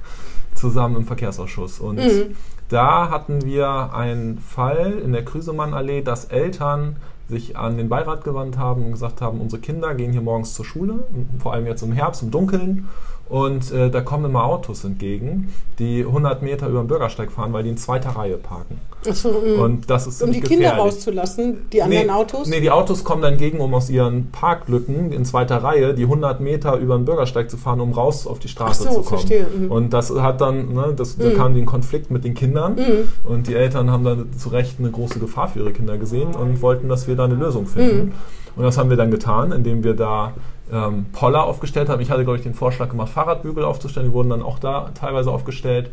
zusammen 0.56 0.96
im 0.96 1.06
Verkehrsausschuss. 1.06 1.80
Und 1.80 1.98
Mhm. 1.98 2.36
Da 2.70 3.10
hatten 3.10 3.44
wir 3.44 3.94
einen 3.94 4.40
Fall 4.40 4.94
in 5.04 5.12
der 5.12 5.26
Krüsemann-Allee, 5.26 6.02
dass 6.02 6.26
Eltern 6.26 6.98
sich 7.28 7.58
an 7.58 7.78
den 7.78 7.90
Beirat 7.90 8.24
gewandt 8.24 8.58
haben 8.58 8.86
und 8.86 8.92
gesagt 8.92 9.22
haben, 9.22 9.42
unsere 9.42 9.62
Kinder 9.62 9.94
gehen 9.94 10.12
hier 10.12 10.22
morgens 10.22 10.54
zur 10.54 10.66
Schule, 10.66 11.04
vor 11.40 11.54
allem 11.54 11.68
jetzt 11.68 11.84
im 11.84 11.92
Herbst, 11.92 12.24
im 12.24 12.32
Dunkeln. 12.32 12.88
Und 13.30 13.72
äh, 13.72 13.92
da 13.92 14.02
kommen 14.02 14.26
immer 14.26 14.44
Autos 14.44 14.84
entgegen, 14.84 15.54
die 15.78 16.00
100 16.04 16.42
Meter 16.42 16.68
über 16.68 16.80
den 16.82 16.88
Bürgersteig 16.88 17.32
fahren, 17.32 17.54
weil 17.54 17.62
die 17.62 17.70
in 17.70 17.78
zweiter 17.78 18.10
Reihe 18.10 18.38
parken. 18.38 18.80
Ach 19.08 19.14
so, 19.16 19.30
mm. 19.30 19.60
Und 19.62 19.90
das 19.90 20.08
ist 20.08 20.22
um 20.24 20.30
die 20.32 20.40
ziemlich 20.42 20.50
Kinder 20.50 20.70
gefährlich. 20.72 20.94
rauszulassen, 20.96 21.58
die 21.72 21.84
anderen 21.84 22.08
nee, 22.08 22.12
Autos. 22.12 22.48
Nee, 22.50 22.60
die 22.60 22.72
Autos 22.72 23.04
kommen 23.04 23.22
dann 23.22 23.34
entgegen, 23.34 23.60
um 23.60 23.74
aus 23.76 23.90
ihren 23.92 24.32
Parklücken 24.32 25.12
in 25.12 25.26
zweiter 25.26 25.58
Reihe 25.64 25.94
die 25.94 26.04
100 26.04 26.42
Meter 26.42 26.76
über 26.78 26.98
den 26.98 27.06
Bürgersteig 27.06 27.52
zu 27.52 27.58
fahren, 27.58 27.80
um 27.82 27.92
raus 27.94 28.26
auf 28.26 28.40
die 28.40 28.48
Straße 28.50 28.84
so, 28.84 28.90
zu 28.90 28.96
kommen. 28.96 29.06
verstehe. 29.06 29.46
Mhm. 29.58 29.72
Und 29.72 29.94
das 29.94 30.10
hat 30.14 30.42
dann, 30.42 30.74
ne, 30.74 30.94
das, 30.96 31.16
da 31.18 31.26
Mhm. 31.30 31.34
kam 31.36 31.54
die 31.54 31.60
in 31.60 31.66
Konflikt 31.68 32.10
mit 32.10 32.24
den 32.24 32.34
Kindern 32.34 32.74
Mhm. 32.76 33.30
und 33.30 33.48
die 33.48 33.54
Eltern 33.54 33.92
haben 33.92 34.04
dann 34.04 34.34
zu 34.38 34.50
Recht 34.50 34.80
eine 34.80 34.90
große 34.90 35.20
Gefahr 35.20 35.50
für 35.50 35.60
ihre 35.60 35.72
Kinder 35.72 36.00
gesehen 36.00 36.34
und 36.36 36.62
wollten, 36.64 36.90
dass 36.90 37.08
wir 37.08 37.16
da 37.16 37.26
eine 37.26 37.36
Lösung 37.36 37.68
finden. 37.68 38.14
Und 38.56 38.64
das 38.64 38.78
haben 38.78 38.90
wir 38.90 38.98
dann 38.98 39.12
getan, 39.12 39.52
indem 39.52 39.84
wir 39.84 39.94
da 39.96 40.34
ähm, 40.72 41.06
Poller 41.14 41.44
aufgestellt 41.46 41.90
haben. 41.90 42.02
Ich 42.02 42.12
hatte, 42.12 42.24
glaube 42.24 42.38
ich, 42.38 42.44
den 42.44 42.54
Vorschlag 42.54 42.90
gemacht, 42.90 43.10
Fahrradbügel 43.10 43.64
aufzustellen. 43.64 44.08
Die 44.10 44.14
wurden 44.14 44.30
dann 44.30 44.42
auch 44.42 44.60
da 44.60 44.92
teilweise 45.00 45.32
aufgestellt. 45.32 45.90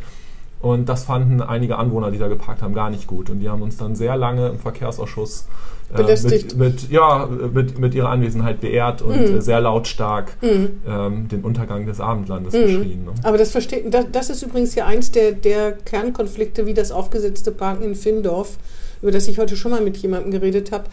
Und 0.61 0.89
das 0.89 1.05
fanden 1.05 1.43
einige 1.43 1.77
Anwohner, 1.77 2.11
die 2.11 2.19
da 2.19 2.29
geparkt 2.29 2.63
haben, 2.63 2.75
gar 2.75 2.91
nicht 2.91 3.07
gut. 3.07 3.29
Und 3.31 3.41
die 3.41 3.49
haben 3.49 3.63
uns 3.63 3.77
dann 3.77 3.95
sehr 3.95 4.17
lange 4.17 4.49
im 4.49 4.59
Verkehrsausschuss 4.59 5.47
äh, 5.95 6.03
mit, 6.25 6.57
mit, 6.57 6.91
ja, 6.91 7.29
mit, 7.53 7.79
mit 7.79 7.95
ihrer 7.95 8.09
Anwesenheit 8.09 8.61
beehrt 8.61 9.03
und 9.03 9.15
Mhm. 9.17 9.37
äh, 9.37 9.41
sehr 9.43 9.61
lautstark 9.61 10.37
Mhm. 10.43 10.81
ähm, 10.89 11.29
den 11.29 11.43
Untergang 11.43 11.87
des 11.87 12.01
Abendlandes 12.01 12.55
Mhm. 12.55 12.63
beschrien. 12.63 13.05
Ne? 13.05 13.13
Aber 13.23 13.39
das 13.39 13.53
versteht, 13.53 13.93
das, 13.95 14.07
das 14.11 14.31
ist 14.31 14.43
übrigens 14.43 14.75
ja 14.75 14.87
eins 14.87 15.13
der, 15.13 15.33
der 15.33 15.73
Kernkonflikte, 15.73 16.67
wie 16.67 16.75
das 16.75 16.91
aufgesetzte 16.91 17.53
Parken 17.53 17.85
in 17.85 17.95
Findorf, 17.95 18.57
über 19.03 19.13
das 19.13 19.29
ich 19.29 19.39
heute 19.39 19.57
schon 19.57 19.71
mal 19.71 19.83
mit 19.83 19.97
jemandem 19.99 20.33
geredet 20.33 20.73
habe, 20.73 20.85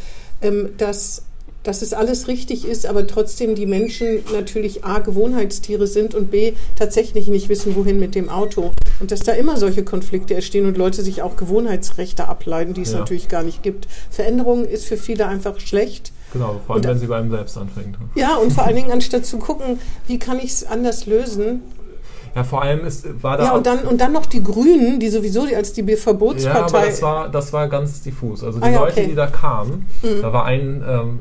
ähm, 0.41 0.69
dass, 0.77 1.23
dass 1.63 1.81
es 1.81 1.93
alles 1.93 2.27
richtig 2.27 2.65
ist, 2.67 2.85
aber 2.85 3.07
trotzdem 3.07 3.55
die 3.55 3.65
Menschen 3.65 4.19
natürlich 4.33 4.83
A, 4.83 4.99
Gewohnheitstiere 4.99 5.87
sind 5.87 6.13
und 6.13 6.29
B, 6.29 6.53
tatsächlich 6.77 7.27
nicht 7.27 7.49
wissen, 7.49 7.75
wohin 7.75 7.99
mit 7.99 8.15
dem 8.15 8.29
Auto. 8.29 8.71
Und 8.99 9.11
dass 9.11 9.21
da 9.21 9.31
immer 9.31 9.57
solche 9.57 9.83
Konflikte 9.83 10.35
entstehen 10.35 10.65
und 10.65 10.77
Leute 10.77 11.01
sich 11.01 11.21
auch 11.21 11.35
Gewohnheitsrechte 11.37 12.27
ableiten, 12.27 12.73
die 12.73 12.81
es 12.81 12.91
Ja. 12.91 12.99
natürlich 12.99 13.27
gar 13.29 13.43
nicht 13.43 13.63
gibt. 13.63 13.87
Veränderung 14.09 14.65
ist 14.65 14.85
für 14.85 14.97
viele 14.97 15.27
einfach 15.27 15.59
schlecht. 15.59 16.11
Genau, 16.33 16.59
vor 16.65 16.75
allem 16.75 16.83
Und- 16.83 16.89
wenn 16.89 16.99
sie 16.99 17.07
bei 17.07 17.17
einem 17.17 17.31
selbst 17.31 17.57
anfängt. 17.57 17.97
Ja, 18.15 18.35
und 18.35 18.51
vor 18.51 18.65
allen 18.65 18.75
Dingen, 18.75 18.91
anstatt 18.91 19.25
zu 19.25 19.37
gucken, 19.37 19.79
wie 20.07 20.19
kann 20.19 20.37
ich 20.39 20.51
es 20.51 20.65
anders 20.65 21.05
lösen, 21.05 21.61
Ja, 22.35 22.43
vor 22.43 22.63
allem 22.63 22.83
ist, 22.83 23.05
war 23.21 23.37
da 23.37 23.43
Ja, 23.43 23.51
und 23.51 23.67
dann, 23.67 23.79
und 23.85 24.01
dann 24.01 24.11
noch 24.11 24.25
die 24.25 24.41
Grünen, 24.41 24.99
die 24.99 25.09
sowieso 25.09 25.43
als 25.55 25.73
die 25.73 25.81
Ja, 25.81 25.95
Verbotspartei. 25.95 26.77
aber 26.77 26.85
das 26.87 27.01
war, 27.03 27.29
das 27.29 27.53
war 27.53 27.67
ganz 27.69 28.01
diffus. 28.01 28.43
Also 28.43 28.57
die 28.57 28.65
Ah 28.65 28.69
ja, 28.71 28.79
Leute, 28.79 28.91
okay. 28.93 29.03
Mhm. 29.03 29.09
die 29.09 29.15
da 29.15 29.27
kamen, 29.27 29.85
da 30.01 30.33
war 30.33 30.45
ein, 30.45 30.83
ähm, 30.87 31.19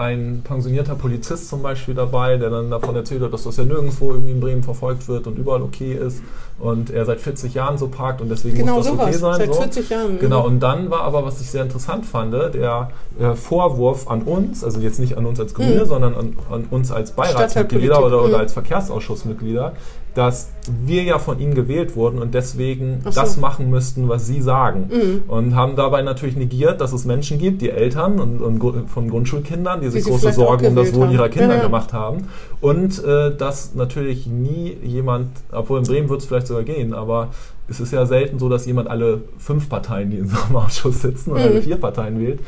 ein 0.00 0.40
pensionierter 0.42 0.94
Polizist 0.94 1.48
zum 1.48 1.62
Beispiel 1.62 1.94
dabei, 1.94 2.38
der 2.38 2.48
dann 2.48 2.70
davon 2.70 2.96
erzählt 2.96 3.22
hat, 3.22 3.32
dass 3.32 3.44
das 3.44 3.58
ja 3.58 3.64
nirgendwo 3.64 4.12
irgendwie 4.12 4.32
in 4.32 4.40
Bremen 4.40 4.62
verfolgt 4.62 5.06
wird 5.08 5.26
und 5.26 5.38
überall 5.38 5.60
okay 5.62 5.92
ist 5.92 6.22
und 6.58 6.90
er 6.90 7.04
seit 7.04 7.20
40 7.20 7.54
Jahren 7.54 7.78
so 7.78 7.88
parkt 7.88 8.20
und 8.20 8.30
deswegen 8.30 8.56
genau 8.56 8.76
muss 8.76 8.86
das 8.86 8.94
sowas, 8.94 9.06
okay 9.08 9.18
sein. 9.18 9.36
seit 9.38 9.54
so. 9.54 9.60
40 9.60 9.90
Jahren. 9.90 10.18
Genau, 10.18 10.46
und 10.46 10.60
dann 10.60 10.90
war 10.90 11.02
aber, 11.02 11.24
was 11.24 11.40
ich 11.40 11.50
sehr 11.50 11.62
interessant 11.62 12.06
fand, 12.06 12.32
der 12.32 12.90
äh, 13.18 13.34
Vorwurf 13.34 14.08
an 14.08 14.22
uns, 14.22 14.64
also 14.64 14.80
jetzt 14.80 15.00
nicht 15.00 15.16
an 15.18 15.26
uns 15.26 15.38
als 15.38 15.54
Grüne, 15.54 15.82
Mhm. 15.82 15.86
sondern 15.86 16.14
an, 16.14 16.36
an 16.50 16.64
uns 16.70 16.90
als 16.90 17.12
Beiratsmitglieder 17.12 18.04
oder, 18.04 18.22
oder 18.22 18.36
mhm. 18.36 18.40
als 18.40 18.52
Verkehrsausschussmitglieder, 18.54 19.72
dass 20.20 20.50
wir 20.84 21.02
ja 21.02 21.18
von 21.18 21.40
ihnen 21.40 21.54
gewählt 21.54 21.96
wurden 21.96 22.18
und 22.18 22.34
deswegen 22.34 23.00
so. 23.02 23.10
das 23.10 23.38
machen 23.38 23.70
müssten, 23.70 24.06
was 24.10 24.26
sie 24.26 24.42
sagen. 24.42 24.90
Mhm. 24.92 25.22
Und 25.28 25.54
haben 25.56 25.76
dabei 25.76 26.02
natürlich 26.02 26.36
negiert, 26.36 26.82
dass 26.82 26.92
es 26.92 27.06
Menschen 27.06 27.38
gibt, 27.38 27.62
die 27.62 27.70
Eltern 27.70 28.20
und, 28.20 28.42
und 28.42 28.90
von 28.90 29.08
Grundschulkindern, 29.08 29.80
die 29.80 29.88
sich 29.88 30.04
sie 30.04 30.10
große 30.10 30.34
Sorgen 30.34 30.66
um 30.66 30.76
das 30.76 30.92
Wohl 30.92 31.04
haben. 31.06 31.14
ihrer 31.14 31.30
Kinder 31.30 31.56
ja. 31.56 31.62
gemacht 31.62 31.94
haben. 31.94 32.28
Und 32.60 33.02
äh, 33.02 33.34
dass 33.34 33.74
natürlich 33.74 34.26
nie 34.26 34.76
jemand, 34.82 35.28
obwohl 35.52 35.78
in 35.78 35.86
Bremen 35.86 36.10
wird 36.10 36.20
es 36.20 36.26
vielleicht 36.26 36.48
sogar 36.48 36.64
gehen, 36.64 36.92
aber 36.92 37.28
es 37.66 37.80
ist 37.80 37.90
ja 37.90 38.04
selten 38.04 38.38
so, 38.38 38.50
dass 38.50 38.66
jemand 38.66 38.88
alle 38.90 39.22
fünf 39.38 39.70
Parteien, 39.70 40.10
die 40.10 40.18
in 40.18 40.28
so 40.28 40.36
einem 40.36 40.56
Ausschuss 40.56 41.00
sitzen, 41.00 41.30
oder 41.30 41.40
Mhm. 41.40 41.46
alle 41.46 41.62
vier 41.62 41.76
Parteien 41.76 42.20
wählt, 42.20 42.40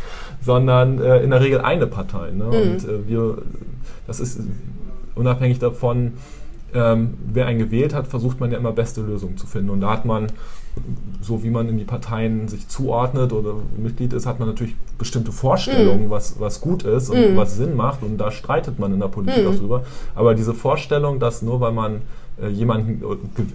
sondern 0.45 1.01
äh, 1.01 1.23
in 1.23 1.31
der 1.31 1.41
Regel 1.41 1.63
eine 1.63 1.87
Partei. 1.87 2.33
Ne? 2.33 2.45
Mhm. 2.45 2.53
Und 2.53 2.85
äh, 2.85 3.09
wir, 3.09 3.39
das 4.07 4.21
ist 4.21 4.41
unabhängig 5.15 5.59
davon, 5.59 6.13
ähm, 6.75 7.15
wer 7.33 7.47
einen 7.47 7.59
gewählt 7.59 7.95
hat, 7.95 8.07
versucht 8.07 8.41
man 8.41 8.51
ja 8.51 8.59
immer 8.59 8.73
beste 8.73 9.03
Lösungen 9.03 9.37
zu 9.37 9.47
finden. 9.47 9.71
Und 9.71 9.81
da 9.81 9.91
hat 9.91 10.05
man, 10.05 10.27
so 11.21 11.43
wie 11.43 11.51
man 11.51 11.69
in 11.69 11.77
die 11.79 11.85
Parteien 11.85 12.49
sich 12.49 12.67
zuordnet 12.69 13.33
oder 13.33 13.55
Mitglied 13.77 14.13
ist, 14.15 14.27
hat 14.27 14.39
man 14.39 14.49
natürlich 14.49 14.75
bestimmte 14.99 15.33
Vorstellungen, 15.33 16.09
was, 16.11 16.41
was 16.41 16.61
gut 16.61 16.85
ist 16.85 17.11
und 17.11 17.33
Mhm. 17.33 17.37
was 17.37 17.57
Sinn 17.57 17.77
macht. 17.77 18.03
Und 18.03 18.17
da 18.19 18.31
streitet 18.31 18.79
man 18.79 18.93
in 18.95 19.01
der 19.01 19.09
Politik 19.09 19.45
Mhm. 19.45 19.51
auch 19.51 19.55
drüber. 19.57 19.83
Aber 20.15 20.35
diese 20.35 20.55
Vorstellung, 20.55 21.19
dass 21.21 21.43
nur 21.43 21.61
weil 21.61 21.73
man 21.73 22.03
äh, 22.43 22.49
jemanden 22.49 23.03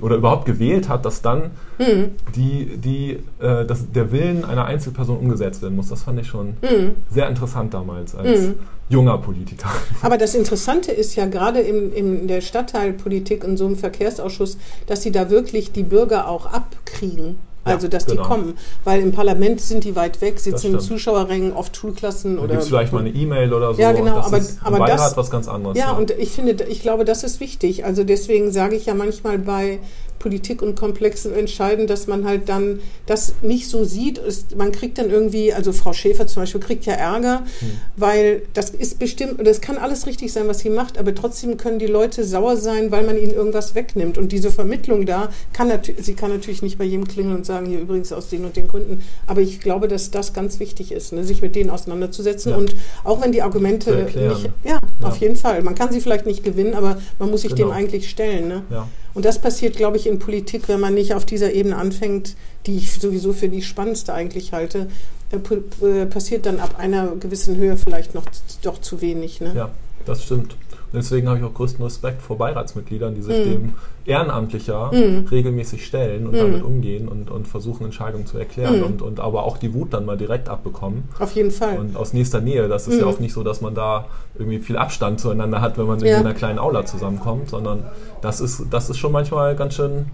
oder 0.01 0.17
überhaupt 0.17 0.45
gewählt 0.45 0.87
hat, 0.87 1.03
dass 1.03 1.23
dann 1.23 1.49
Mhm. 1.79 2.09
die, 2.35 2.77
die, 2.77 3.17
äh, 3.43 3.65
dass 3.65 3.91
der 3.91 4.11
Willen 4.11 4.45
einer 4.45 4.65
Einzelperson 4.65 5.17
umgesetzt 5.17 5.63
werden 5.63 5.75
muss, 5.75 5.89
das 5.89 6.03
fand 6.03 6.19
ich 6.19 6.27
schon 6.27 6.49
Mhm. 6.61 6.91
sehr 7.09 7.27
interessant 7.27 7.73
damals 7.73 8.13
als 8.15 8.49
Mhm. 8.49 8.53
Junger 8.89 9.17
Politiker. 9.17 9.69
Aber 10.01 10.17
das 10.17 10.33
Interessante 10.35 10.91
ist 10.91 11.15
ja 11.15 11.25
gerade 11.25 11.59
in, 11.59 11.91
in 11.93 12.27
der 12.27 12.41
Stadtteilpolitik 12.41 13.43
und 13.43 13.57
so 13.57 13.65
einem 13.65 13.75
Verkehrsausschuss, 13.75 14.57
dass 14.85 15.01
sie 15.03 15.11
da 15.11 15.29
wirklich 15.29 15.71
die 15.71 15.83
Bürger 15.83 16.27
auch 16.29 16.45
abkriegen. 16.45 17.37
Ja, 17.65 17.73
Also, 17.73 17.89
dass 17.89 18.05
genau. 18.05 18.21
die 18.23 18.27
kommen. 18.29 18.53
Weil 18.85 19.01
im 19.01 19.11
Parlament 19.11 19.59
sind 19.59 19.83
die 19.83 19.95
weit 19.97 20.21
weg, 20.21 20.39
sitzen 20.39 20.75
in. 20.75 20.79
Zuschauerrängen, 20.79 21.51
oft 21.51 21.75
Schulklassen 21.75 22.37
Da 22.37 22.43
oder. 22.43 22.51
gibt 22.51 22.61
es 22.63 22.69
vielleicht 22.69 22.93
mal 22.93 22.99
eine 22.99 23.09
E-Mail 23.09 23.51
oder 23.53 23.73
so. 23.73 23.81
Ja, 23.81 23.91
genau, 23.91 24.15
das 24.15 24.25
aber- 24.27 24.37
ist 24.37 24.59
aber 24.63 24.77
Beirat 24.79 24.99
das- 24.99 25.17
was 25.17 25.29
ganz 25.29 25.49
anderes. 25.49 25.77
Ja, 25.77 25.91
und 25.91 26.11
ich 26.11 26.29
finde, 26.29 26.63
ich 26.63 26.81
glaube, 26.81 27.03
das 27.03 27.23
ist 27.25 27.41
wichtig. 27.41 27.83
Also 27.83 28.05
deswegen 28.05 28.53
sage 28.53 28.77
ich 28.77 28.85
ja 28.85 28.93
manchmal 28.93 29.37
bei 29.37 29.79
Politik 30.19 30.61
und 30.61 30.75
komplexen 30.75 31.33
Entscheiden, 31.33 31.87
dass 31.87 32.07
man 32.07 32.25
halt 32.25 32.49
dann 32.49 32.79
das 33.05 33.33
nicht 33.41 33.67
so 33.69 33.83
sieht. 33.83 34.17
Ist, 34.17 34.55
man 34.57 34.71
kriegt 34.71 34.97
dann 34.97 35.09
irgendwie, 35.09 35.53
also 35.53 35.71
Frau 35.73 35.93
Schäfer 35.93 36.27
zum 36.27 36.43
Beispiel 36.43 36.61
kriegt 36.61 36.85
ja 36.85 36.93
Ärger, 36.93 37.43
Hm. 37.59 37.71
weil 37.95 38.41
das 38.53 38.69
ist 38.71 38.99
bestimmt, 38.99 39.45
das 39.45 39.61
kann 39.61 39.77
alles 39.77 40.05
richtig 40.07 40.31
sein, 40.33 40.47
was 40.47 40.59
sie 40.59 40.69
macht, 40.69 40.97
aber 40.97 41.13
trotzdem 41.15 41.57
können 41.57 41.79
die 41.79 41.85
Leute 41.87 42.23
sauer 42.23 42.57
sein, 42.57 42.91
weil 42.91 43.03
man 43.05 43.17
ihnen 43.17 43.33
irgendwas 43.33 43.75
wegnimmt. 43.75 44.17
Und 44.17 44.31
diese 44.31 44.51
Vermittlung 44.51 45.05
da 45.05 45.29
kann 45.53 45.67
natürlich, 45.67 46.05
sie 46.05 46.13
kann 46.13 46.29
natürlich 46.31 46.61
nicht 46.61 46.77
bei 46.77 46.83
jedem 46.85 47.07
klingeln 47.07 47.35
und 47.37 47.45
sagen, 47.45 47.67
hier 47.67 47.79
übrigens 47.79 48.11
aus 48.11 48.29
den 48.29 48.45
und 48.45 48.55
den 48.55 48.67
Gründen. 48.67 49.03
Aber 49.27 49.41
ich 49.41 49.59
glaube, 49.59 49.87
dass 49.87 50.11
das 50.11 50.33
ganz 50.33 50.59
wichtig 50.59 50.91
ist, 50.91 51.13
ne, 51.13 51.23
sich 51.23 51.41
mit 51.41 51.55
denen 51.55 51.69
auseinanderzusetzen. 51.69 52.51
Ja. 52.51 52.57
und 52.57 52.75
auch 53.03 53.21
wenn 53.21 53.31
die 53.31 53.41
Argumente 53.41 53.95
nicht, 53.95 54.15
ja, 54.15 54.33
Ja. 54.63 54.79
auf 55.01 55.17
jeden 55.17 55.35
Fall. 55.35 55.61
Man 55.63 55.75
kann 55.75 55.91
sie 55.91 56.01
vielleicht 56.01 56.25
nicht 56.25 56.43
gewinnen, 56.43 56.73
aber 56.73 56.97
man 57.19 57.29
muss 57.29 57.41
sich 57.41 57.55
Genau. 57.55 57.69
dem 57.69 57.71
eigentlich 57.71 58.09
stellen. 58.09 58.47
Ne? 58.47 58.63
Ja. 58.69 58.87
Und 59.17 59.25
das 59.25 59.39
passiert, 59.39 59.75
glaube 59.75 59.97
ich, 59.97 60.05
in 60.05 60.19
Politik, 60.19 60.67
wenn 60.67 60.79
man 60.79 60.93
nicht 60.93 61.15
auf 61.15 61.25
dieser 61.25 61.51
Ebene 61.51 61.75
anfängt, 61.75 62.35
die 62.67 62.77
ich 62.77 62.91
sowieso 62.91 63.33
für 63.33 63.49
die 63.49 63.63
spannendste 63.63 64.13
eigentlich 64.13 64.53
halte, 64.53 64.89
äh, 65.31 65.83
äh, 65.83 66.05
passiert 66.05 66.45
dann 66.45 66.59
ab 66.59 66.75
einer 66.77 67.15
gewissen 67.15 67.57
Höhe 67.57 67.77
vielleicht 67.77 68.13
noch 68.13 68.25
doch 68.61 68.79
zu 68.79 69.01
wenig. 69.01 69.41
Ne? 69.41 69.53
ja, 69.55 69.71
das 70.05 70.23
stimmt. 70.23 70.55
Und 70.91 70.97
deswegen 70.99 71.27
habe 71.27 71.39
ich 71.39 71.43
auch 71.45 71.53
größten 71.53 71.83
Respekt 71.83 72.21
vor 72.21 72.37
Beiratsmitgliedern, 72.37 73.13
die 73.13 73.21
sich 73.21 73.37
Mhm. 73.45 73.49
dem 73.49 73.73
ehrenamtlicher 74.05 74.91
Mhm. 74.93 75.27
regelmäßig 75.29 75.85
stellen 75.85 76.25
und 76.27 76.33
Mhm. 76.33 76.37
damit 76.37 76.63
umgehen 76.63 77.07
und, 77.09 77.29
und 77.29 77.47
versuchen, 77.47 77.85
Entscheidungen 77.85 78.25
zu 78.25 78.37
erklären 78.37 78.77
Mhm. 78.79 78.83
und, 78.85 79.01
und 79.01 79.19
aber 79.19 79.43
auch 79.43 79.57
die 79.57 79.73
Wut 79.73 79.93
dann 79.93 80.05
mal 80.05 80.17
direkt 80.17 80.47
abbekommen. 80.49 81.03
Auf 81.19 81.31
jeden 81.33 81.51
Fall. 81.51 81.77
Und 81.77 81.97
aus 81.97 82.13
nächster 82.13 82.39
Nähe. 82.39 82.67
Das 82.69 82.87
ist 82.87 82.99
ja 82.99 83.05
Mhm. 83.05 83.11
auch 83.11 83.19
nicht 83.19 83.33
so, 83.33 83.43
dass 83.43 83.59
man 83.61 83.75
da 83.75 84.05
irgendwie 84.37 84.59
viel 84.59 84.77
Abstand 84.77 85.19
zueinander 85.19 85.59
hat, 85.61 85.77
wenn 85.77 85.85
man 85.87 85.99
Ja. 85.99 86.07
in 86.19 86.25
einer 86.25 86.33
kleinen 86.33 86.57
Aula 86.59 86.85
zusammenkommt, 86.85 87.49
sondern 87.49 87.83
das 88.21 88.39
ist, 88.39 88.63
das 88.71 88.89
ist 88.89 88.97
schon 88.97 89.11
manchmal 89.11 89.55
ganz 89.57 89.75
schön, 89.75 90.05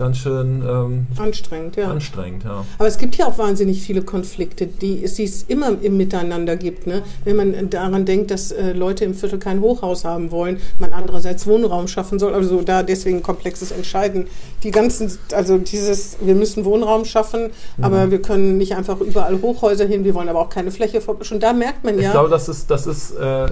ganz 0.00 0.16
schön 0.16 0.62
ähm, 0.68 1.06
Anstrengend, 1.18 1.76
ja. 1.76 1.88
anstrengend. 1.90 2.42
Ja. 2.44 2.64
Aber 2.78 2.88
es 2.88 2.98
gibt 2.98 3.14
ja 3.16 3.26
auch 3.26 3.38
wahnsinnig 3.38 3.82
viele 3.82 4.02
Konflikte, 4.02 4.66
die 4.66 5.04
es, 5.04 5.14
die 5.14 5.24
es 5.24 5.44
immer 5.44 5.76
im 5.80 5.96
Miteinander 5.96 6.56
gibt. 6.56 6.86
Ne? 6.88 7.02
Wenn 7.24 7.36
man 7.36 7.70
daran 7.70 8.04
denkt, 8.06 8.32
dass 8.32 8.50
äh, 8.50 8.72
Leute 8.72 9.04
im 9.04 9.14
Viertel 9.14 9.38
kein 9.38 9.60
Hochhaus 9.60 10.04
haben 10.04 10.30
wollen, 10.32 10.58
man 10.78 10.92
andererseits 10.92 11.46
Wohnraum 11.46 11.86
schaffen 11.86 12.18
soll, 12.18 12.34
also 12.34 12.62
da 12.62 12.82
deswegen 12.82 13.22
komplexes 13.22 13.70
Entscheiden. 13.70 14.26
Die 14.64 14.70
ganzen, 14.70 15.16
also 15.32 15.58
dieses, 15.58 16.16
wir 16.20 16.34
müssen 16.34 16.64
Wohnraum 16.64 17.04
schaffen, 17.04 17.50
Mhm. 17.76 17.84
aber 17.84 18.10
wir 18.10 18.22
können 18.22 18.56
nicht 18.56 18.74
einfach 18.74 18.98
überall 19.00 19.40
Hochhäuser 19.42 19.84
hin, 19.86 20.02
wir 20.04 20.14
wollen 20.14 20.28
aber 20.30 20.40
auch 20.40 20.50
keine 20.50 20.70
Fläche. 20.70 21.00
Schon 21.20 21.38
da 21.40 21.52
merkt 21.52 21.84
man 21.84 21.96
Ich 21.98 22.04
ja. 22.04 22.10
glaube, 22.12 22.30
das 22.30 22.48
ist, 22.48 22.70
das 22.70 22.86
ist 22.86 23.12
äh, 23.18 23.46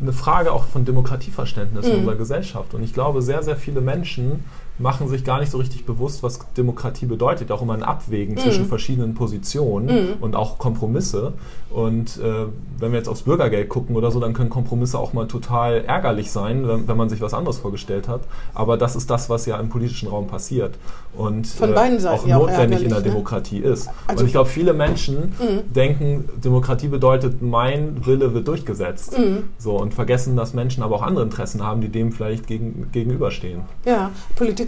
eine 0.00 0.12
Frage 0.12 0.52
auch 0.52 0.66
von 0.66 0.84
Demokratieverständnis 0.84 1.86
in 1.86 1.92
Mhm. 1.92 1.98
unserer 2.00 2.14
Gesellschaft. 2.16 2.74
Und 2.74 2.82
ich 2.84 2.92
glaube, 2.94 3.22
sehr, 3.22 3.42
sehr 3.42 3.56
viele 3.56 3.80
Menschen 3.80 4.44
machen 4.78 5.08
sich 5.08 5.24
gar 5.24 5.40
nicht 5.40 5.50
so 5.50 5.58
richtig 5.58 5.84
bewusst, 5.86 6.22
was 6.22 6.40
Demokratie 6.56 7.06
bedeutet. 7.06 7.50
Auch 7.50 7.62
immer 7.62 7.74
ein 7.74 7.82
Abwägen 7.82 8.34
Mhm. 8.34 8.38
zwischen 8.38 8.66
verschiedenen 8.66 9.14
Positionen 9.14 10.14
und 10.20 10.36
auch 10.36 10.58
Kompromisse. 10.58 11.32
Und 11.70 12.18
äh, 12.18 12.46
wenn 12.78 12.92
wir 12.92 12.98
jetzt 12.98 13.08
aufs 13.08 13.22
Bürgergeld 13.22 13.68
gucken 13.68 13.96
oder 13.96 14.10
so, 14.10 14.20
dann 14.20 14.32
können 14.32 14.48
Kompromisse 14.50 14.98
auch 14.98 15.12
mal 15.12 15.26
total 15.26 15.84
ärgerlich 15.84 16.30
sein, 16.30 16.66
wenn, 16.66 16.88
wenn 16.88 16.96
man 16.96 17.08
sich 17.10 17.20
was 17.20 17.34
anderes 17.34 17.58
vorgestellt 17.58 18.08
hat. 18.08 18.20
Aber 18.54 18.76
das 18.78 18.96
ist 18.96 19.10
das, 19.10 19.28
was 19.28 19.44
ja 19.46 19.58
im 19.58 19.68
politischen 19.68 20.08
Raum 20.08 20.26
passiert. 20.28 20.76
Und 21.16 21.44
äh, 21.46 21.48
Von 21.48 21.74
beiden 21.74 21.98
Seiten 22.00 22.20
auch 22.22 22.26
ja 22.26 22.36
auch 22.38 22.46
notwendig 22.48 22.82
in 22.84 22.88
der 22.90 22.98
ne? 22.98 23.04
Demokratie 23.04 23.58
ist. 23.58 23.88
Also- 24.06 24.20
und 24.20 24.26
ich 24.26 24.32
glaube, 24.32 24.48
viele 24.48 24.72
Menschen 24.72 25.34
Mhm. 25.38 25.72
denken, 25.74 26.28
Demokratie 26.42 26.88
bedeutet, 26.88 27.42
mein 27.42 28.06
Wille 28.06 28.32
wird 28.32 28.48
durchgesetzt. 28.48 29.18
Mhm. 29.18 29.44
So, 29.58 29.78
und 29.78 29.92
vergessen, 29.94 30.36
dass 30.36 30.54
Menschen 30.54 30.82
aber 30.82 30.96
auch 30.96 31.02
andere 31.02 31.24
Interessen 31.24 31.62
haben, 31.64 31.80
die 31.80 31.88
dem 31.88 32.12
vielleicht 32.12 32.46
gegen, 32.46 32.88
gegenüberstehen. 32.92 33.60
Ja, 33.84 34.10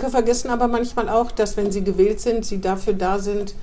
Politiker 0.01 0.11
vergessen 0.11 0.51
aber 0.51 0.69
manchmal 0.69 1.09
auch, 1.09 1.31
dass 1.31 1.57
wenn 1.57 1.71
sie 1.71 1.85
gewählt 1.85 2.21
sind, 2.21 2.45
sie 2.45 2.61
dafür 2.61 2.95
da 2.95 3.19
sind, 3.19 3.55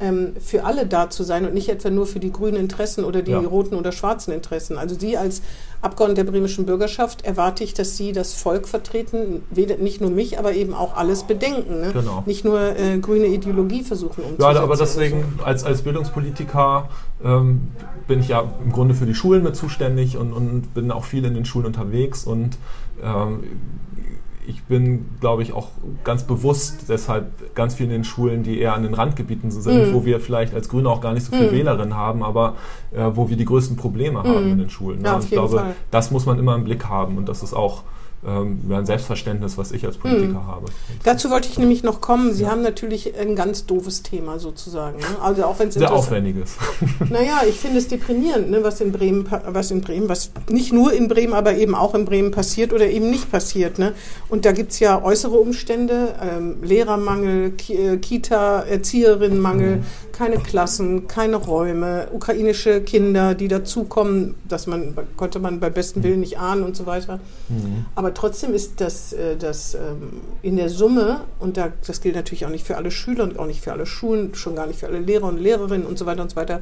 ähm, 0.00 0.34
für 0.38 0.62
alle 0.64 0.86
da 0.86 1.10
zu 1.10 1.24
sein 1.24 1.44
und 1.44 1.54
nicht 1.54 1.68
etwa 1.68 1.90
nur 1.90 2.06
für 2.06 2.20
die 2.20 2.30
grünen 2.30 2.56
Interessen 2.56 3.04
oder 3.04 3.20
die 3.22 3.32
Ja. 3.32 3.40
roten 3.40 3.74
oder 3.74 3.90
schwarzen 3.90 4.32
Interessen. 4.32 4.78
Also 4.78 4.94
Sie 4.96 5.16
als 5.16 5.42
Abgeordnete 5.82 6.24
der 6.24 6.30
bremischen 6.30 6.66
Bürgerschaft 6.66 7.24
erwarte 7.24 7.64
ich, 7.64 7.74
dass 7.74 7.96
Sie 7.96 8.12
das 8.12 8.34
Volk 8.34 8.68
vertreten, 8.68 9.42
weder, 9.50 9.76
nicht 9.78 10.00
nur 10.00 10.10
mich, 10.10 10.38
aber 10.38 10.52
eben 10.52 10.72
auch 10.72 10.96
alles 10.96 11.24
bedenken. 11.24 11.80
Ne? 11.80 11.90
Genau. 11.92 12.22
Nicht 12.26 12.44
nur 12.44 12.60
äh, 12.60 12.98
grüne 12.98 13.26
Ideologie 13.26 13.82
versuchen 13.82 14.22
Ja, 14.22 14.28
umzusetzen. 14.30 14.56
aber 14.62 14.76
deswegen, 14.76 15.24
als, 15.44 15.64
als 15.64 15.82
Bildungspolitiker 15.82 16.88
ähm, 17.24 17.62
bin 18.06 18.20
ich 18.20 18.28
ja 18.28 18.44
im 18.64 18.70
Grunde 18.70 18.94
für 18.94 19.06
die 19.06 19.14
Schulen 19.16 19.42
mit 19.42 19.56
zuständig 19.56 20.16
und, 20.16 20.32
und 20.32 20.74
bin 20.74 20.92
auch 20.92 21.04
viel 21.04 21.24
in 21.24 21.34
den 21.34 21.44
Schulen 21.44 21.66
unterwegs 21.66 22.22
und 22.24 22.56
ähm, 23.02 23.42
ich 24.48 24.64
bin, 24.64 25.06
glaube 25.20 25.42
ich, 25.42 25.52
auch 25.52 25.68
ganz 26.04 26.24
bewusst 26.24 26.86
deshalb 26.88 27.54
ganz 27.54 27.74
viel 27.74 27.84
in 27.86 27.92
den 27.92 28.04
Schulen, 28.04 28.42
die 28.42 28.58
eher 28.58 28.72
an 28.74 28.82
den 28.82 28.94
Randgebieten 28.94 29.50
sind, 29.50 29.88
Mhm. 29.90 29.94
wo 29.94 30.04
wir 30.04 30.20
vielleicht 30.20 30.54
als 30.54 30.68
Grüne 30.68 30.88
auch 30.88 31.00
gar 31.02 31.12
nicht 31.12 31.26
so 31.26 31.32
viele 31.36 31.50
Mhm. 31.50 31.54
Wählerinnen 31.56 31.94
haben, 31.96 32.22
aber 32.22 32.56
äh, 32.92 33.04
wo 33.14 33.28
wir 33.28 33.36
die 33.36 33.44
größten 33.44 33.76
Probleme 33.76 34.20
haben 34.20 34.46
Mhm. 34.46 34.52
in 34.52 34.58
den 34.58 34.70
Schulen. 34.70 35.04
Ja, 35.04 35.12
und 35.12 35.18
auf 35.18 35.24
ich 35.24 35.30
glaube, 35.30 35.56
Fall. 35.58 35.74
das 35.90 36.10
muss 36.10 36.24
man 36.26 36.38
immer 36.38 36.54
im 36.54 36.64
Blick 36.64 36.86
haben 36.86 37.18
und 37.18 37.28
das 37.28 37.42
ist 37.42 37.52
auch 37.54 37.82
ähm, 38.26 38.60
ja, 38.68 38.78
ein 38.78 38.86
Selbstverständnis, 38.86 39.56
was 39.56 39.70
ich 39.70 39.86
als 39.86 39.96
Politiker 39.96 40.44
habe. 40.44 40.66
Dazu 41.04 41.30
wollte 41.30 41.48
ich 41.48 41.58
nämlich 41.58 41.84
noch 41.84 42.00
kommen. 42.00 42.32
Sie 42.32 42.48
haben 42.48 42.62
natürlich 42.62 43.16
ein 43.16 43.36
ganz 43.36 43.64
doofes 43.66 44.02
Thema 44.02 44.40
sozusagen. 44.40 44.98
Ne? 44.98 45.06
Also 45.22 45.44
auch 45.44 45.58
wenn 45.58 45.68
es 45.68 45.74
Sehr 45.74 45.92
aufwendiges. 45.92 46.56
Naja, 47.10 47.42
ich 47.48 47.54
finde 47.54 47.78
es 47.78 47.88
deprimierend, 47.88 48.50
ne, 48.50 48.62
was 48.62 48.80
in 48.80 48.92
Bremen, 48.92 49.28
was 49.46 49.70
in 49.70 49.80
Bremen, 49.80 50.08
was 50.08 50.30
nicht 50.50 50.72
nur 50.72 50.92
in 50.92 51.08
Bremen, 51.08 51.32
aber 51.32 51.54
eben 51.54 51.74
auch 51.74 51.94
in 51.94 52.04
Bremen 52.04 52.32
passiert 52.32 52.72
oder 52.72 52.86
eben 52.86 53.08
nicht 53.08 53.30
passiert. 53.30 53.78
Ne? 53.78 53.92
Und 54.28 54.44
da 54.44 54.52
gibt's 54.52 54.78
ja 54.80 55.02
äußere 55.02 55.36
Umstände, 55.36 56.14
ähm, 56.20 56.56
Lehrermangel, 56.62 57.52
Ki 57.52 57.74
äh, 57.74 57.96
Kita, 57.98 58.60
Erzieherinnenmangel, 58.62 59.84
keine 60.12 60.38
Klassen, 60.38 61.06
keine 61.06 61.36
Räume, 61.36 62.08
ukrainische 62.12 62.80
Kinder, 62.80 63.34
die 63.34 63.46
dazukommen, 63.46 64.34
dass 64.48 64.66
man 64.66 64.96
konnte 65.16 65.38
man 65.38 65.60
bei 65.60 65.70
bestem 65.70 66.02
Willen 66.02 66.20
nicht 66.20 66.38
ahnen 66.38 66.64
und 66.64 66.76
so 66.76 66.86
weiter. 66.86 67.20
Mhm. 67.48 67.86
Aber 67.94 68.07
trotzdem 68.14 68.54
ist 68.54 68.80
das, 68.80 69.12
äh, 69.12 69.36
das 69.36 69.74
ähm, 69.74 70.20
in 70.42 70.56
der 70.56 70.68
Summe, 70.68 71.20
und 71.40 71.56
da, 71.56 71.72
das 71.86 72.00
gilt 72.00 72.14
natürlich 72.14 72.46
auch 72.46 72.50
nicht 72.50 72.66
für 72.66 72.76
alle 72.76 72.90
Schüler 72.90 73.24
und 73.24 73.38
auch 73.38 73.46
nicht 73.46 73.60
für 73.60 73.72
alle 73.72 73.86
Schulen, 73.86 74.34
schon 74.34 74.56
gar 74.56 74.66
nicht 74.66 74.80
für 74.80 74.86
alle 74.86 75.00
Lehrer 75.00 75.26
und 75.26 75.38
Lehrerinnen 75.38 75.86
und 75.86 75.98
so 75.98 76.06
weiter 76.06 76.22
und 76.22 76.30
so 76.30 76.36
weiter, 76.36 76.60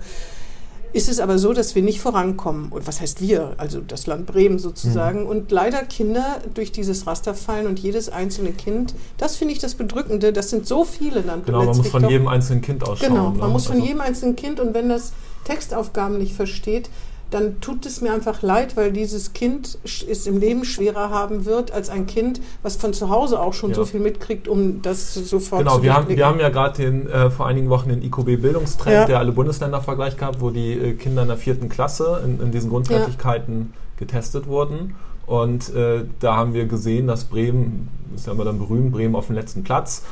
ist 0.92 1.10
es 1.10 1.20
aber 1.20 1.38
so, 1.38 1.52
dass 1.52 1.74
wir 1.74 1.82
nicht 1.82 2.00
vorankommen. 2.00 2.72
Und 2.72 2.86
was 2.86 3.00
heißt 3.00 3.20
wir? 3.20 3.52
Also 3.58 3.80
das 3.80 4.06
Land 4.06 4.24
Bremen 4.24 4.58
sozusagen. 4.58 5.22
Mhm. 5.24 5.26
Und 5.26 5.50
leider 5.50 5.82
Kinder 5.82 6.38
durch 6.54 6.72
dieses 6.72 7.06
Raster 7.06 7.34
fallen 7.34 7.66
und 7.66 7.78
jedes 7.78 8.08
einzelne 8.08 8.52
Kind, 8.52 8.94
das 9.18 9.36
finde 9.36 9.52
ich 9.52 9.58
das 9.60 9.74
Bedrückende, 9.74 10.32
das 10.32 10.48
sind 10.48 10.66
so 10.66 10.84
viele 10.84 11.20
dann 11.22 11.44
Genau, 11.44 11.64
man 11.64 11.76
muss 11.76 11.88
von 11.88 12.08
jedem 12.08 12.28
einzelnen 12.28 12.62
Kind 12.62 12.82
ausschauen. 12.82 13.10
Genau, 13.10 13.30
man 13.30 13.48
ne? 13.48 13.52
muss 13.52 13.66
von 13.66 13.74
Also- 13.76 13.86
jedem 13.86 14.00
einzelnen 14.00 14.36
Kind 14.36 14.58
und 14.58 14.72
wenn 14.74 14.88
das 14.88 15.12
Textaufgaben 15.44 16.18
nicht 16.18 16.34
versteht, 16.34 16.88
dann 17.30 17.60
tut 17.60 17.84
es 17.86 18.00
mir 18.00 18.12
einfach 18.12 18.40
leid, 18.42 18.76
weil 18.76 18.92
dieses 18.92 19.32
Kind 19.32 19.78
es 19.84 20.26
im 20.26 20.38
Leben 20.38 20.64
schwerer 20.64 21.10
haben 21.10 21.44
wird 21.44 21.72
als 21.72 21.88
ein 21.90 22.06
Kind, 22.06 22.40
was 22.62 22.76
von 22.76 22.92
zu 22.92 23.10
Hause 23.10 23.40
auch 23.40 23.52
schon 23.52 23.70
Ja. 23.70 23.76
so 23.76 23.84
viel 23.84 23.98
mitkriegt, 24.00 24.46
um 24.46 24.80
das 24.82 25.14
sofort 25.14 25.60
Genau, 25.62 25.76
zu 25.78 25.82
wir 25.82 25.92
haben, 25.94 26.08
wir 26.08 26.24
haben 26.26 26.38
ja 26.38 26.50
gerade 26.50 26.82
äh, 26.84 27.30
vor 27.30 27.46
einigen 27.46 27.68
Wochen 27.68 27.88
den 27.88 28.02
IQB-Bildungstrend, 28.02 28.92
Ja. 28.94 29.04
der 29.06 29.18
alle 29.18 29.32
Bundesländer-Vergleich 29.32 30.16
gehabt, 30.16 30.40
wo 30.40 30.50
die 30.50 30.72
äh, 30.72 30.92
Kinder 30.94 31.22
in 31.22 31.28
der 31.28 31.36
vierten 31.36 31.68
Klasse 31.68 32.22
in, 32.24 32.40
in 32.40 32.52
diesen 32.52 32.70
Grundfertigkeiten 32.70 33.72
getestet 33.96 34.46
wurden. 34.46 34.94
Und 35.26 35.74
äh, 35.74 36.04
da 36.20 36.36
haben 36.36 36.54
wir 36.54 36.66
gesehen, 36.66 37.08
dass 37.08 37.24
Bremen, 37.24 37.88
ist 38.14 38.26
ja 38.28 38.32
immer 38.32 38.44
dann 38.44 38.58
berühmt, 38.60 38.92
Bremen 38.92 39.16
auf 39.16 39.26
dem 39.26 39.34
letzten 39.34 39.64
Platz, 39.64 40.04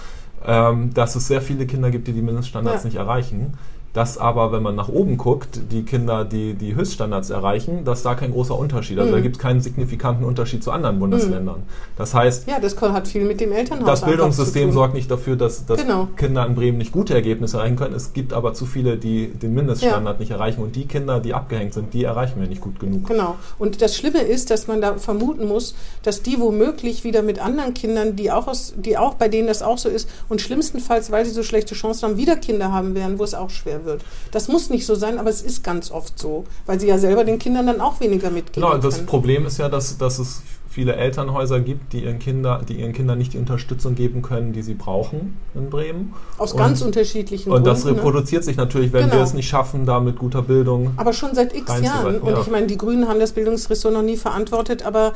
ähm, 0.44 0.92
dass 0.92 1.14
es 1.14 1.28
sehr 1.28 1.40
viele 1.40 1.66
Kinder 1.66 1.90
gibt, 1.92 2.08
die 2.08 2.12
die 2.12 2.22
Mindeststandards 2.22 2.82
Ja. 2.82 2.88
nicht 2.88 2.96
erreichen. 2.98 3.54
Dass 3.94 4.18
aber, 4.18 4.52
wenn 4.52 4.62
man 4.62 4.74
nach 4.74 4.88
oben 4.88 5.16
guckt, 5.16 5.60
die 5.72 5.84
Kinder, 5.84 6.24
die 6.24 6.54
die 6.54 6.74
Höchststandards 6.74 7.30
erreichen, 7.30 7.84
dass 7.84 8.02
da 8.02 8.14
kein 8.14 8.32
großer 8.32 8.58
Unterschied. 8.58 8.98
Also 8.98 9.10
Mhm. 9.10 9.14
da 9.14 9.20
gibt 9.20 9.36
es 9.36 9.42
keinen 9.42 9.60
signifikanten 9.60 10.24
Unterschied 10.24 10.62
zu 10.64 10.72
anderen 10.72 10.98
Bundesländern. 10.98 11.62
Das 11.96 12.12
heißt, 12.12 12.48
ja, 12.48 12.58
das 12.60 12.76
hat 12.82 13.06
viel 13.08 13.24
mit 13.24 13.40
dem 13.40 13.52
Elternhaus 13.52 13.86
das 13.86 14.04
Bildungssystem 14.04 14.72
sorgt 14.72 14.94
nicht 14.94 15.08
dafür, 15.10 15.36
dass, 15.36 15.64
dass 15.64 15.80
Genau. 15.80 16.08
Kinder 16.16 16.44
in 16.44 16.54
Bremen 16.56 16.78
nicht 16.78 16.90
gute 16.92 17.14
Ergebnisse 17.14 17.56
erreichen 17.58 17.76
können. 17.76 17.94
Es 17.94 18.12
gibt 18.12 18.32
aber 18.32 18.52
zu 18.52 18.66
viele, 18.66 18.96
die 18.96 19.28
den 19.28 19.54
Mindeststandard 19.54 20.18
nicht 20.18 20.32
erreichen. 20.32 20.60
Und 20.62 20.74
die 20.74 20.86
Kinder, 20.86 21.20
die 21.20 21.32
abgehängt 21.32 21.72
sind, 21.74 21.94
die 21.94 22.02
erreichen 22.02 22.40
wir 22.40 22.48
nicht 22.48 22.60
gut 22.60 22.80
genug. 22.80 23.06
Genau. 23.06 23.36
Und 23.60 23.80
das 23.80 23.96
Schlimme 23.96 24.22
ist, 24.22 24.50
dass 24.50 24.66
man 24.66 24.80
da 24.80 24.96
vermuten 24.96 25.46
muss, 25.46 25.76
dass 26.02 26.20
die 26.22 26.40
womöglich 26.40 27.04
wieder 27.04 27.22
mit 27.22 27.38
anderen 27.38 27.74
Kindern, 27.74 28.16
die 28.16 28.32
auch 28.32 28.48
aus, 28.48 28.74
die 28.76 28.98
auch 28.98 29.14
bei 29.14 29.28
denen 29.28 29.46
das 29.46 29.62
auch 29.62 29.78
so 29.78 29.88
ist, 29.88 30.08
und 30.28 30.40
schlimmstenfalls, 30.40 31.12
weil 31.12 31.24
sie 31.24 31.30
so 31.30 31.44
schlechte 31.44 31.76
Chancen 31.76 32.08
haben, 32.08 32.16
wieder 32.16 32.34
Kinder 32.34 32.72
haben 32.72 32.96
werden, 32.96 33.20
wo 33.20 33.24
es 33.24 33.34
auch 33.34 33.50
schwer 33.50 33.76
wird. 33.76 33.83
Das 34.30 34.48
muss 34.48 34.70
nicht 34.70 34.86
so 34.86 34.94
sein, 34.94 35.18
aber 35.18 35.30
es 35.30 35.42
ist 35.42 35.62
ganz 35.64 35.90
oft 35.90 36.18
so, 36.18 36.44
weil 36.66 36.80
sie 36.80 36.86
ja 36.88 36.98
selber 36.98 37.24
den 37.24 37.38
Kindern 37.38 37.66
dann 37.66 37.80
auch 37.80 38.00
weniger 38.00 38.30
mitgeben 38.30 38.66
Genau, 38.68 38.78
das 38.78 38.96
können. 38.96 39.06
Problem 39.06 39.46
ist 39.46 39.58
ja, 39.58 39.68
dass, 39.68 39.98
dass 39.98 40.18
es 40.18 40.42
viele 40.68 40.96
Elternhäuser 40.96 41.60
gibt, 41.60 41.92
die 41.92 42.02
ihren, 42.02 42.18
Kinder, 42.18 42.60
die 42.68 42.74
ihren 42.80 42.92
Kindern 42.92 43.16
nicht 43.18 43.32
die 43.34 43.38
Unterstützung 43.38 43.94
geben 43.94 44.22
können, 44.22 44.52
die 44.52 44.62
sie 44.62 44.74
brauchen 44.74 45.36
in 45.54 45.70
Bremen. 45.70 46.14
Aus 46.36 46.52
und- 46.52 46.58
ganz 46.58 46.82
unterschiedlichen 46.82 47.52
Und 47.52 47.64
das 47.64 47.82
Gründen. 47.82 47.98
ne? 48.00 48.04
reproduziert 48.04 48.42
sich 48.42 48.56
natürlich, 48.56 48.92
wenn 48.92 49.04
Genau. 49.04 49.16
wir 49.16 49.22
es 49.22 49.34
nicht 49.34 49.48
schaffen, 49.48 49.86
da 49.86 50.00
mit 50.00 50.18
guter 50.18 50.42
Bildung. 50.42 50.90
Aber 50.96 51.12
schon 51.12 51.32
seit 51.34 51.54
x 51.54 51.80
Jahren. 51.80 52.18
Und 52.20 52.28
ja. 52.32 52.40
ich 52.40 52.50
meine, 52.50 52.66
die 52.66 52.76
Grünen 52.76 53.06
haben 53.08 53.20
das 53.20 53.32
Bildungsressort 53.32 53.94
noch 53.94 54.02
nie 54.02 54.16
verantwortet, 54.16 54.84
aber 54.84 55.12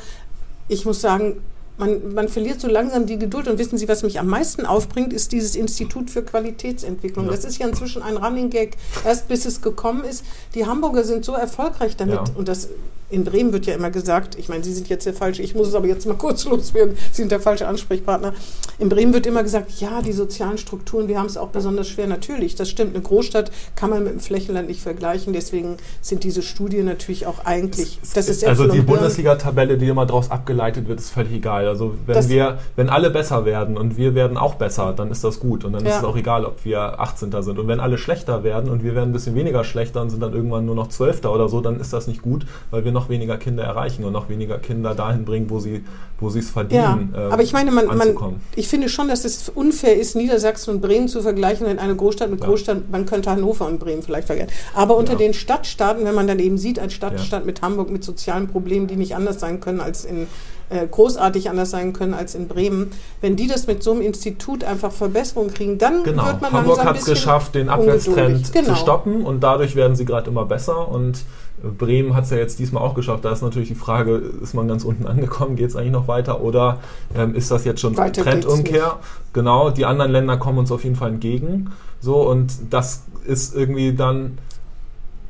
ich 0.69 0.85
muss 0.85 1.01
sagen, 1.01 1.39
man, 1.79 2.15
man 2.15 2.29
verliert 2.29 2.61
so 2.61 2.69
langsam 2.69 3.07
die 3.07 3.19
Geduld. 3.19 3.49
Und 3.49 3.59
wissen 3.59 3.79
Sie, 3.79 3.89
was 3.89 4.03
mich 4.03 4.19
am 4.19 4.27
meisten 4.27 4.67
aufbringt, 4.67 5.13
ist 5.13 5.33
dieses 5.33 5.57
Institut 5.57 6.11
für 6.11 6.23
Qualitätsentwicklung. 6.23 7.27
Ja. 7.27 7.31
Das 7.31 7.45
ist 7.45 7.59
ja 7.59 7.67
inzwischen 7.67 8.03
ein 8.03 8.17
Running 8.17 8.51
Gag, 8.51 8.77
erst 9.05 9.29
bis 9.29 9.47
es 9.47 9.63
gekommen 9.63 10.05
ist. 10.05 10.25
Die 10.55 10.67
Hamburger 10.67 11.05
sind 11.05 11.25
so 11.25 11.33
erfolgreich 11.33 11.97
damit. 11.97 12.17
Ja. 12.17 12.25
Und 12.35 12.49
das 12.49 12.69
in 13.11 13.25
Bremen 13.25 13.53
wird 13.53 13.67
ja 13.67 13.75
immer 13.75 13.91
gesagt, 13.91 14.37
ich 14.39 14.49
meine, 14.49 14.63
Sie 14.65 14.73
sind 14.75 14.89
jetzt 14.89 15.07
der 15.07 15.15
falsche, 15.15 15.43
ich 15.43 15.55
muss 15.55 15.69
es 15.69 15.75
aber 15.75 15.87
jetzt 15.87 16.07
mal 16.07 16.15
kurz 16.19 16.45
loswerden, 16.45 16.97
Sie 17.13 17.23
sind 17.23 17.31
der 17.33 17.41
falsche 17.41 17.67
Ansprechpartner. 17.67 18.35
In 18.79 18.89
Bremen 18.89 19.13
wird 19.15 19.27
immer 19.27 19.43
gesagt, 19.43 19.73
ja, 19.81 20.03
die 20.03 20.13
sozialen 20.13 20.59
Strukturen, 20.59 21.09
wir 21.09 21.19
haben 21.19 21.27
es 21.27 21.37
auch 21.37 21.49
besonders 21.49 21.89
schwer. 21.89 22.07
Natürlich, 22.07 22.55
das 22.55 22.69
stimmt. 22.69 22.95
Eine 22.95 23.03
Großstadt 23.03 23.51
kann 23.77 23.91
man 23.91 24.05
mit 24.05 24.13
dem 24.13 24.21
Flächenland 24.21 24.69
nicht 24.69 24.81
vergleichen. 24.83 25.33
Deswegen 25.33 25.77
sind 26.01 26.23
diese 26.25 26.43
Studien 26.43 26.85
natürlich 26.87 27.27
auch 27.27 27.45
eigentlich, 27.45 27.99
das 28.15 28.29
ist 28.29 28.45
also 28.45 28.67
die. 28.67 28.81
Bundesliga-Tabelle, 28.83 29.79
die 29.79 29.89
immer 29.89 30.07
daraus 30.07 30.31
abgeleitet 30.31 30.89
wird, 30.89 30.99
ist 31.01 31.11
völlig 31.11 31.33
egal. 31.33 31.67
Also 31.69 31.95
wenn 32.07 32.15
Das- 32.15 32.29
wir, 32.29 32.59
wenn 32.77 32.89
alle 32.91 33.11
besser 33.11 33.45
werden 33.45 33.77
und 33.77 33.97
wir 33.97 34.15
werden 34.15 34.37
auch 34.37 34.55
besser, 34.57 34.93
dann 34.93 35.11
ist 35.11 35.25
das 35.25 35.41
gut 35.41 35.65
und 35.65 35.73
dann 35.73 35.83
ist 35.85 35.93
Ja. 35.93 35.99
es 35.99 36.05
auch 36.05 36.17
egal, 36.17 36.45
ob 36.45 36.65
wir 36.65 37.01
18. 37.01 37.43
sind. 37.43 37.59
Und 37.59 37.69
wenn 37.69 37.81
alle 37.81 37.97
schlechter 37.99 38.43
werden 38.45 38.71
und 38.71 38.83
wir 38.83 38.95
werden 38.95 39.11
ein 39.11 39.13
bisschen 39.13 39.35
weniger 39.35 39.65
schlechter 39.65 40.03
und 40.03 40.11
sind 40.11 40.21
dann 40.23 40.33
irgendwann 40.35 40.67
nur 40.67 40.75
noch 40.75 40.89
12. 40.89 41.29
oder 41.31 41.49
so, 41.49 41.61
dann 41.61 41.81
ist 41.81 41.93
das 41.93 42.07
nicht 42.07 42.23
gut, 42.23 42.47
weil 42.71 42.85
wir 42.85 42.93
noch 42.93 42.98
weniger 43.09 43.37
Kinder 43.37 43.63
erreichen 43.65 44.05
und 44.05 44.13
noch 44.13 44.29
weniger 44.29 44.59
Kinder 44.59 44.95
dahin 44.95 45.25
bringen, 45.25 45.49
wo 45.51 45.59
sie, 45.61 45.85
wo 46.21 46.29
es 46.29 46.35
Ja, 46.35 46.43
verdienen. 46.43 47.15
ähm, 47.17 47.33
aber 47.33 47.43
ich 47.43 47.53
meine, 47.53 47.71
man, 47.71 47.87
man, 47.97 48.41
ich 48.57 48.67
finde 48.69 48.89
schon, 48.89 49.09
dass 49.09 49.25
es 49.25 49.49
unfair 49.49 49.97
ist, 49.97 50.17
Niedersachsen 50.17 50.75
und 50.75 50.81
Bremen 50.81 51.07
zu 51.09 51.23
vergleichen 51.23 51.67
in 51.67 51.79
eine 51.79 51.95
Großstadt 51.95 52.31
mit 52.31 52.41
Ja. 52.41 52.47
Großstadt. 52.47 52.91
Man 52.91 53.07
könnte 53.07 53.31
Hannover 53.31 53.67
und 53.67 53.79
Bremen 53.79 54.03
vielleicht 54.03 54.27
vergleichen. 54.27 54.53
Aber 54.75 54.97
unter 54.97 55.13
Ja. 55.13 55.19
den 55.19 55.35
Stadtstaaten, 55.35 56.05
wenn 56.05 56.15
man 56.15 56.27
dann 56.27 56.39
eben 56.41 56.59
sieht, 56.59 56.79
ein 56.79 56.91
Stadtstaat 56.91 57.41
Ja. 57.43 57.47
mit 57.47 57.63
Hamburg 57.63 57.91
mit 57.91 58.03
sozialen 58.03 58.49
Problemen, 58.49 58.87
die 58.89 58.97
nicht 58.97 59.15
anders 59.15 59.39
sein 59.41 59.61
können 59.61 59.81
als 59.81 60.05
in 60.05 60.27
äh, 60.71 60.87
großartig 60.87 61.49
anders 61.49 61.71
sein 61.71 61.95
können 61.95 62.13
als 62.13 62.35
in 62.35 62.47
Bremen, 62.47 62.91
wenn 63.23 63.37
die 63.37 63.47
das 63.47 63.67
mit 63.67 63.83
so 63.83 63.93
einem 63.93 64.03
Institut 64.03 64.65
einfach 64.65 64.93
Verbesserungen 64.93 65.55
kriegen, 65.55 65.79
dann 65.79 66.03
Genau. 66.05 66.27
wird 66.27 66.43
man 66.43 66.53
Hamburg 66.53 66.85
hat 66.85 66.99
es 66.99 67.07
geschafft, 67.07 67.55
den 67.55 67.71
Abwärtstrend. 67.71 68.53
Genau. 68.53 68.69
zu 68.69 68.75
stoppen 68.77 69.25
und 69.25 69.41
dadurch 69.43 69.77
werden 69.77 69.97
sie 69.97 70.05
gerade 70.05 70.29
immer 70.29 70.45
besser 70.45 70.87
und 70.89 71.21
Bremen 71.63 72.15
hat 72.15 72.25
es 72.25 72.31
ja 72.31 72.37
jetzt 72.37 72.59
diesmal 72.59 72.83
auch 72.83 72.95
geschafft. 72.95 73.25
Da 73.25 73.33
ist 73.33 73.43
natürlich 73.43 73.69
die 73.69 73.75
Frage, 73.75 74.17
ist 74.17 74.55
man 74.55 74.69
ganz 74.69 74.85
unten 74.85 75.07
angekommen, 75.07 75.57
geht 75.57 75.71
es 75.71 75.77
eigentlich 75.77 75.93
noch 75.93 76.09
weiter 76.09 76.41
oder 76.41 76.79
ähm, 77.15 77.35
ist 77.35 77.51
das 77.51 77.65
jetzt 77.65 77.81
schon 77.81 77.97
Weiter 77.97 78.23
Trendumkehr? 78.23 78.99
Genau, 79.33 79.71
die 79.71 79.85
anderen 79.85 80.13
Länder 80.13 80.37
kommen 80.37 80.59
uns 80.59 80.71
auf 80.71 80.85
jeden 80.85 80.97
Fall 80.97 81.11
entgegen. 81.11 81.71
So 82.01 82.29
und 82.29 82.53
das 82.71 83.05
ist 83.27 83.55
irgendwie 83.55 83.93
dann 83.93 84.39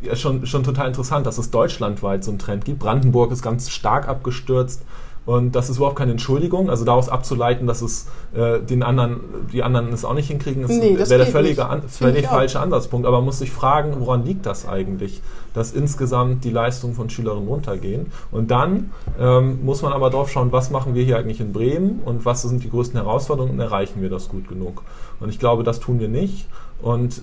ja, 0.02 0.14
schon, 0.14 0.46
schon 0.46 0.62
total 0.62 0.88
interessant, 0.88 1.26
dass 1.26 1.38
es 1.38 1.50
deutschlandweit 1.50 2.24
so 2.24 2.30
einen 2.30 2.38
Trend 2.38 2.64
gibt. 2.64 2.78
Brandenburg 2.78 3.32
ist 3.32 3.42
ganz 3.42 3.70
stark 3.70 4.08
abgestürzt. 4.08 4.82
Und 5.28 5.54
das 5.54 5.68
ist 5.68 5.76
überhaupt 5.76 5.96
keine 5.96 6.12
Entschuldigung. 6.12 6.70
Also 6.70 6.86
daraus 6.86 7.10
abzuleiten, 7.10 7.66
dass 7.66 7.82
es 7.82 8.06
äh, 8.34 8.60
den 8.60 8.82
anderen, 8.82 9.20
die 9.52 9.62
anderen 9.62 9.92
es 9.92 10.02
auch 10.06 10.14
nicht 10.14 10.28
hinkriegen, 10.28 10.62
ist 10.62 10.70
Nee, 10.70 10.96
wäre 10.96 11.18
der 11.18 11.26
völlige 11.26 11.66
an, 11.66 11.82
völlig 11.82 12.26
falsche 12.26 12.58
Ansatzpunkt. 12.60 13.06
Aber 13.06 13.18
man 13.18 13.26
muss 13.26 13.38
sich 13.38 13.50
fragen, 13.50 13.96
woran 13.98 14.24
liegt 14.24 14.46
das 14.46 14.66
eigentlich, 14.66 15.20
dass 15.52 15.72
insgesamt 15.72 16.44
die 16.44 16.50
Leistungen 16.50 16.94
von 16.94 17.10
Schülerinnen 17.10 17.46
runtergehen. 17.46 18.06
Und 18.30 18.50
dann 18.50 18.90
ähm, 19.20 19.62
muss 19.66 19.82
man 19.82 19.92
aber 19.92 20.08
drauf 20.08 20.30
schauen, 20.30 20.50
was 20.50 20.70
machen 20.70 20.94
wir 20.94 21.04
hier 21.04 21.18
eigentlich 21.18 21.40
in 21.40 21.52
Bremen 21.52 22.00
und 22.06 22.24
was 22.24 22.40
sind 22.40 22.64
die 22.64 22.70
größten 22.70 22.98
Herausforderungen 22.98 23.52
und 23.52 23.60
erreichen 23.60 24.00
wir 24.00 24.08
das 24.08 24.30
gut 24.30 24.48
genug. 24.48 24.82
Und 25.20 25.28
ich 25.28 25.38
glaube, 25.38 25.62
das 25.62 25.78
tun 25.78 26.00
wir 26.00 26.08
nicht. 26.08 26.46
Und 26.80 27.20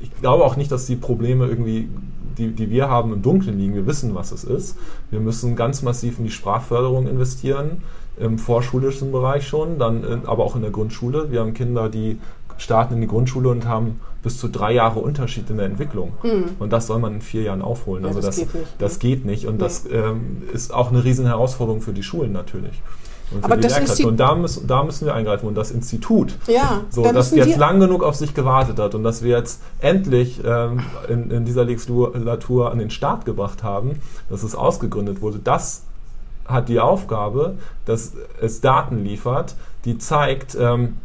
ich 0.00 0.20
glaube 0.20 0.44
auch 0.44 0.54
nicht, 0.54 0.70
dass 0.70 0.86
die 0.86 0.94
Probleme 0.96 1.46
irgendwie, 1.46 1.88
die, 2.38 2.48
die 2.52 2.70
wir 2.70 2.88
haben, 2.88 3.12
im 3.12 3.22
Dunkeln 3.22 3.58
liegen. 3.58 3.74
Wir 3.74 3.86
wissen, 3.86 4.14
was 4.14 4.32
es 4.32 4.44
ist. 4.44 4.76
Wir 5.10 5.20
müssen 5.20 5.56
ganz 5.56 5.82
massiv 5.82 6.18
in 6.18 6.24
die 6.24 6.30
Sprachförderung 6.30 7.06
investieren, 7.08 7.82
im 8.18 8.38
vorschulischen 8.38 9.10
Bereich 9.12 9.46
schon, 9.48 9.78
dann 9.78 10.04
in, 10.04 10.26
aber 10.26 10.44
auch 10.44 10.54
in 10.56 10.62
der 10.62 10.70
Grundschule. 10.70 11.30
Wir 11.30 11.40
haben 11.40 11.54
Kinder, 11.54 11.88
die 11.88 12.18
starten 12.56 12.94
in 12.94 13.00
die 13.00 13.06
Grundschule 13.08 13.48
und 13.48 13.66
haben 13.66 14.00
bis 14.22 14.38
zu 14.38 14.48
drei 14.48 14.72
Jahre 14.72 15.00
Unterschied 15.00 15.50
in 15.50 15.56
der 15.58 15.66
Entwicklung. 15.66 16.12
Und 16.58 16.72
das 16.72 16.86
soll 16.86 16.98
man 16.98 17.14
in 17.14 17.20
vier 17.20 17.42
Jahren 17.42 17.60
aufholen. 17.60 18.04
Ja, 18.04 18.08
also 18.08 18.20
das 18.20 18.36
das, 18.36 18.44
geht 18.46 18.54
nicht. 18.54 18.74
das 18.78 18.98
geht 18.98 19.24
nicht. 19.26 19.46
Und 19.46 19.54
Nee. 19.56 19.62
das 19.64 19.84
ähm, 19.90 20.42
ist 20.52 20.72
auch 20.72 20.90
eine 20.90 21.04
riesen 21.04 21.26
Herausforderung 21.26 21.82
für 21.82 21.92
die 21.92 22.02
Schulen 22.02 22.32
natürlich. 22.32 22.80
Und 23.32 23.44
Aber 23.44 23.56
das 23.56 23.72
Lehrkräfte. 23.72 24.02
Insti- 24.02 24.06
Und 24.06 24.16
da 24.18 24.34
müssen, 24.34 24.66
da 24.66 24.84
müssen 24.84 25.06
wir 25.06 25.14
eingreifen. 25.14 25.46
Und 25.48 25.54
das 25.54 25.70
Institut, 25.70 26.36
Ja, 26.46 26.82
so, 26.90 27.02
da 27.02 27.12
dass 27.12 27.30
jetzt 27.32 27.56
lang 27.56 27.80
genug 27.80 28.02
auf 28.02 28.14
sich 28.16 28.34
gewartet 28.34 28.78
hat 28.78 28.94
und 28.94 29.02
dass 29.02 29.22
wir 29.22 29.36
jetzt 29.36 29.60
endlich 29.80 30.40
ähm, 30.44 30.80
in, 31.08 31.30
in 31.30 31.44
dieser 31.44 31.64
Legislatur 31.64 32.70
an 32.70 32.78
den 32.78 32.90
Start 32.90 33.24
gebracht 33.24 33.62
haben, 33.62 34.00
dass 34.28 34.42
es 34.42 34.54
ausgegründet 34.54 35.20
wurde, 35.22 35.38
das 35.42 35.82
hat 36.46 36.68
die 36.68 36.78
Aufgabe, 36.80 37.54
dass 37.86 38.12
es 38.40 38.60
Daten 38.60 39.02
liefert, 39.02 39.54
die 39.86 39.96
zeigt, 39.98 40.54
ähm, 40.60 40.96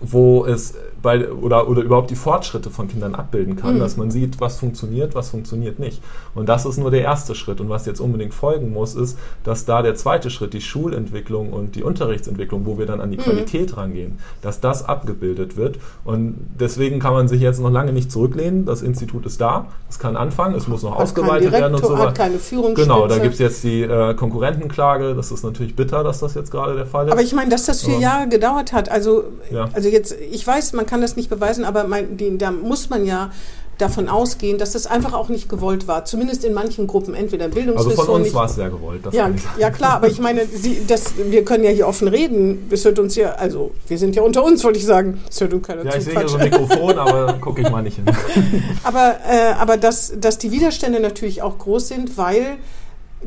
wo 0.00 0.44
es 0.44 0.74
bei, 1.04 1.28
oder, 1.30 1.68
oder 1.68 1.82
überhaupt 1.82 2.10
die 2.10 2.16
Fortschritte 2.16 2.70
von 2.70 2.88
Kindern 2.88 3.14
abbilden 3.14 3.54
kann, 3.54 3.76
Mhm. 3.76 3.78
dass 3.78 3.96
man 3.96 4.10
sieht, 4.10 4.40
was 4.40 4.58
funktioniert, 4.58 5.14
was 5.14 5.28
funktioniert 5.28 5.78
nicht. 5.78 6.02
Und 6.34 6.48
das 6.48 6.66
ist 6.66 6.78
nur 6.78 6.90
der 6.90 7.02
erste 7.02 7.36
Schritt. 7.36 7.60
Und 7.60 7.68
was 7.68 7.86
jetzt 7.86 8.00
unbedingt 8.00 8.34
folgen 8.34 8.72
muss, 8.72 8.96
ist, 8.96 9.16
dass 9.44 9.64
da 9.66 9.82
der 9.82 9.94
zweite 9.94 10.30
Schritt, 10.30 10.52
die 10.54 10.60
Schulentwicklung 10.60 11.52
und 11.52 11.76
die 11.76 11.84
Unterrichtsentwicklung, 11.84 12.66
wo 12.66 12.78
wir 12.78 12.86
dann 12.86 13.00
an 13.00 13.12
die 13.12 13.18
Qualität 13.18 13.76
rangehen, 13.76 14.18
dass 14.42 14.58
das 14.60 14.84
abgebildet 14.88 15.56
wird. 15.56 15.78
Und 16.04 16.34
deswegen 16.58 16.98
kann 16.98 17.12
man 17.12 17.28
sich 17.28 17.40
jetzt 17.40 17.60
noch 17.60 17.70
lange 17.70 17.92
nicht 17.92 18.10
zurücklehnen. 18.10 18.64
Das 18.64 18.82
Institut 18.82 19.26
ist 19.26 19.40
da, 19.40 19.66
es 19.88 19.98
kann 19.98 20.16
anfangen, 20.16 20.54
es 20.56 20.66
muss 20.66 20.82
noch 20.82 20.92
keinen 20.92 21.02
ausgeweitet 21.02 21.52
werden 21.52 21.74
und 21.74 21.84
so 21.84 21.96
hat 21.96 22.06
weiter. 22.06 22.12
keine 22.14 22.38
Führungsspitze. 22.38 22.88
Genau, 22.88 23.06
da 23.06 23.18
gibt 23.18 23.34
es 23.34 23.40
jetzt 23.40 23.62
die 23.62 23.82
äh, 23.82 24.14
Konkurrentenklage. 24.14 25.14
Das 25.14 25.30
ist 25.30 25.44
natürlich 25.44 25.76
bitter, 25.76 26.02
dass 26.02 26.20
das 26.20 26.34
jetzt 26.34 26.50
gerade 26.50 26.74
der 26.74 26.86
Fall 26.86 27.06
ist. 27.06 27.12
Aber 27.12 27.22
ich 27.22 27.34
meine, 27.34 27.50
dass 27.50 27.66
das 27.66 27.82
vier 27.82 27.94
Aber- 27.94 28.02
Jahre 28.02 28.28
gedauert 28.28 28.72
hat, 28.72 28.88
also, 28.88 29.24
Ja. 29.50 29.68
also 29.74 29.88
jetzt, 29.88 30.14
ich 30.18 30.46
weiß, 30.46 30.72
man 30.72 30.86
kann 30.86 30.93
das 31.00 31.16
nicht 31.16 31.30
beweisen, 31.30 31.64
aber 31.64 31.84
mein, 31.84 32.16
die, 32.16 32.36
da 32.38 32.50
muss 32.50 32.90
man 32.90 33.04
ja 33.04 33.30
davon 33.78 34.08
ausgehen, 34.08 34.58
dass 34.58 34.72
das 34.72 34.86
einfach 34.86 35.12
auch 35.14 35.28
nicht 35.28 35.48
gewollt 35.48 35.88
war. 35.88 36.04
Zumindest 36.04 36.44
in 36.44 36.54
manchen 36.54 36.86
Gruppen, 36.86 37.14
entweder 37.14 37.46
im 37.46 37.50
also 37.50 37.60
Bildungsressort 37.60 38.06
von 38.06 38.22
uns 38.22 38.34
war 38.34 38.44
es 38.46 38.54
sehr 38.54 38.70
gewollt. 38.70 39.04
Das 39.04 39.14
Ja, 39.14 39.24
kann 39.24 39.40
ja 39.58 39.70
klar, 39.70 39.94
aber 39.94 40.06
ich 40.06 40.20
meine, 40.20 40.46
Sie, 40.46 40.82
das, 40.86 41.14
wir 41.16 41.44
können 41.44 41.64
ja 41.64 41.70
hier 41.70 41.88
offen 41.88 42.08
reden. 42.08 42.68
Es 42.70 42.84
hört 42.84 42.98
uns 42.98 43.16
ja, 43.16 43.32
also 43.32 43.72
wir 43.88 43.98
sind 43.98 44.14
ja 44.14 44.22
unter 44.22 44.44
uns, 44.44 44.62
wollte 44.62 44.78
ich 44.78 44.86
sagen. 44.86 45.20
Es 45.28 45.40
hört 45.40 45.52
uns 45.52 45.66
keiner 45.66 45.84
Ja, 45.84 45.90
zu. 45.92 45.98
ich 45.98 46.04
sehe 46.04 46.18
hier 46.18 46.28
so 46.28 46.36
ein 46.36 46.44
Mikrofon, 46.44 46.98
aber 46.98 47.32
gucke 47.40 47.62
ich 47.62 47.70
mal 47.70 47.82
nicht 47.82 47.96
hin. 47.96 48.04
Aber, 48.84 49.16
äh, 49.28 49.52
aber 49.58 49.76
dass, 49.76 50.12
dass 50.20 50.38
die 50.38 50.50
Widerstände 50.52 51.00
natürlich 51.00 51.42
auch 51.42 51.58
groß 51.58 51.88
sind, 51.88 52.16
weil 52.18 52.58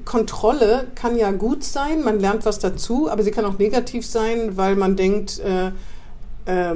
Kontrolle 0.05 0.87
kann 0.95 1.17
ja 1.17 1.31
gut 1.31 1.63
sein, 1.63 2.03
man 2.03 2.19
lernt 2.19 2.45
was 2.45 2.59
dazu, 2.59 3.09
aber 3.09 3.23
sie 3.23 3.31
kann 3.31 3.45
auch 3.45 3.57
negativ 3.57 4.05
sein, 4.05 4.55
weil 4.55 4.75
man 4.75 4.95
denkt, 4.95 5.39
äh, 5.39 5.67
äh, 6.45 6.75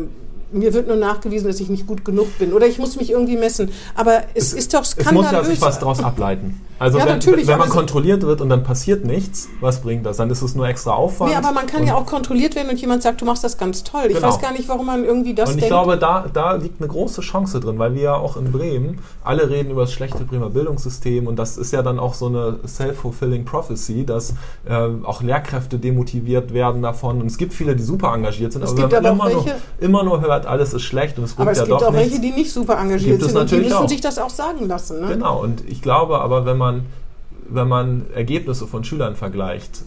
mir 0.51 0.73
wird 0.73 0.87
nur 0.87 0.97
nachgewiesen, 0.97 1.47
dass 1.47 1.59
ich 1.59 1.69
nicht 1.69 1.87
gut 1.87 2.05
genug 2.05 2.37
bin 2.37 2.53
oder 2.53 2.67
ich 2.67 2.77
muss 2.77 2.95
mich 2.95 3.11
irgendwie 3.11 3.37
messen. 3.37 3.71
Aber 3.95 4.21
es, 4.33 4.47
es 4.47 4.53
ist 4.53 4.73
doch 4.73 4.85
skandalös. 4.85 5.25
Es 5.25 5.31
muss 5.31 5.31
ja 5.31 5.43
sich 5.43 5.61
was 5.61 5.79
daraus 5.79 6.03
ableiten. 6.03 6.61
Also 6.81 6.97
ja, 6.97 7.05
wenn, 7.05 7.13
natürlich, 7.13 7.45
wenn 7.45 7.59
man 7.59 7.69
kontrolliert 7.69 8.23
wird 8.23 8.41
und 8.41 8.49
dann 8.49 8.63
passiert 8.63 9.05
nichts, 9.05 9.49
was 9.59 9.81
bringt 9.81 10.03
das? 10.03 10.17
Dann 10.17 10.31
ist 10.31 10.41
es 10.41 10.55
nur 10.55 10.67
extra 10.67 10.93
Aufwand. 10.93 11.29
Nee, 11.29 11.37
aber 11.37 11.51
man 11.51 11.67
kann 11.67 11.85
ja 11.85 11.93
auch 11.93 12.07
kontrolliert 12.07 12.55
werden 12.55 12.71
und 12.71 12.81
jemand 12.81 13.03
sagt, 13.03 13.21
du 13.21 13.25
machst 13.25 13.43
das 13.43 13.59
ganz 13.59 13.83
toll. 13.83 14.05
Ich 14.07 14.15
genau. 14.15 14.29
weiß 14.29 14.41
gar 14.41 14.51
nicht, 14.51 14.67
warum 14.67 14.87
man 14.87 15.05
irgendwie 15.05 15.35
das 15.35 15.49
Und 15.49 15.57
ich 15.57 15.61
denkt. 15.65 15.69
glaube, 15.69 15.99
da, 15.99 16.25
da 16.33 16.53
liegt 16.53 16.81
eine 16.81 16.87
große 16.87 17.21
Chance 17.21 17.59
drin, 17.59 17.77
weil 17.77 17.93
wir 17.93 18.01
ja 18.01 18.15
auch 18.15 18.35
in 18.35 18.51
Bremen 18.51 18.97
alle 19.23 19.47
reden 19.47 19.69
über 19.69 19.81
das 19.81 19.93
schlechte 19.93 20.23
Bremer 20.23 20.49
Bildungssystem 20.49 21.27
und 21.27 21.35
das 21.37 21.55
ist 21.57 21.71
ja 21.71 21.83
dann 21.83 21.99
auch 21.99 22.15
so 22.15 22.25
eine 22.25 22.57
self-fulfilling 22.65 23.45
prophecy, 23.45 24.03
dass 24.03 24.33
äh, 24.65 24.87
auch 25.03 25.21
Lehrkräfte 25.21 25.77
demotiviert 25.77 26.51
werden 26.51 26.81
davon. 26.81 27.21
Und 27.21 27.27
es 27.27 27.37
gibt 27.37 27.53
viele, 27.53 27.75
die 27.75 27.83
super 27.83 28.11
engagiert 28.11 28.53
sind, 28.53 28.63
es 28.63 28.71
aber 28.71 28.91
wenn 28.91 29.03
man 29.03 29.13
immer, 29.13 29.25
welche, 29.25 29.49
nur, 29.49 29.55
immer 29.79 30.03
nur 30.03 30.21
hört, 30.21 30.40
alles 30.45 30.73
ist 30.73 30.83
schlecht 30.83 31.17
und 31.17 31.25
es 31.25 31.33
bringt 31.33 31.47
aber 31.47 31.51
es 31.51 31.57
ja 31.59 31.65
gibt 31.65 31.81
doch 31.81 31.87
auch 31.89 31.93
welche, 31.93 32.19
die 32.19 32.31
nicht 32.31 32.51
super 32.51 32.77
engagiert 32.77 33.21
sind 33.21 33.35
und 33.35 33.51
die 33.51 33.57
müssen 33.57 33.73
auch. 33.73 33.89
sich 33.89 34.01
das 34.01 34.17
auch 34.17 34.29
sagen 34.29 34.67
lassen. 34.67 35.01
Ne? 35.01 35.07
Genau, 35.07 35.41
und 35.41 35.67
ich 35.67 35.81
glaube 35.81 36.19
aber, 36.19 36.45
wenn 36.45 36.57
man 36.57 36.85
wenn 37.53 37.67
man 37.67 38.05
Ergebnisse 38.13 38.65
von 38.65 38.83
Schülern 38.83 39.15
vergleicht, 39.15 39.83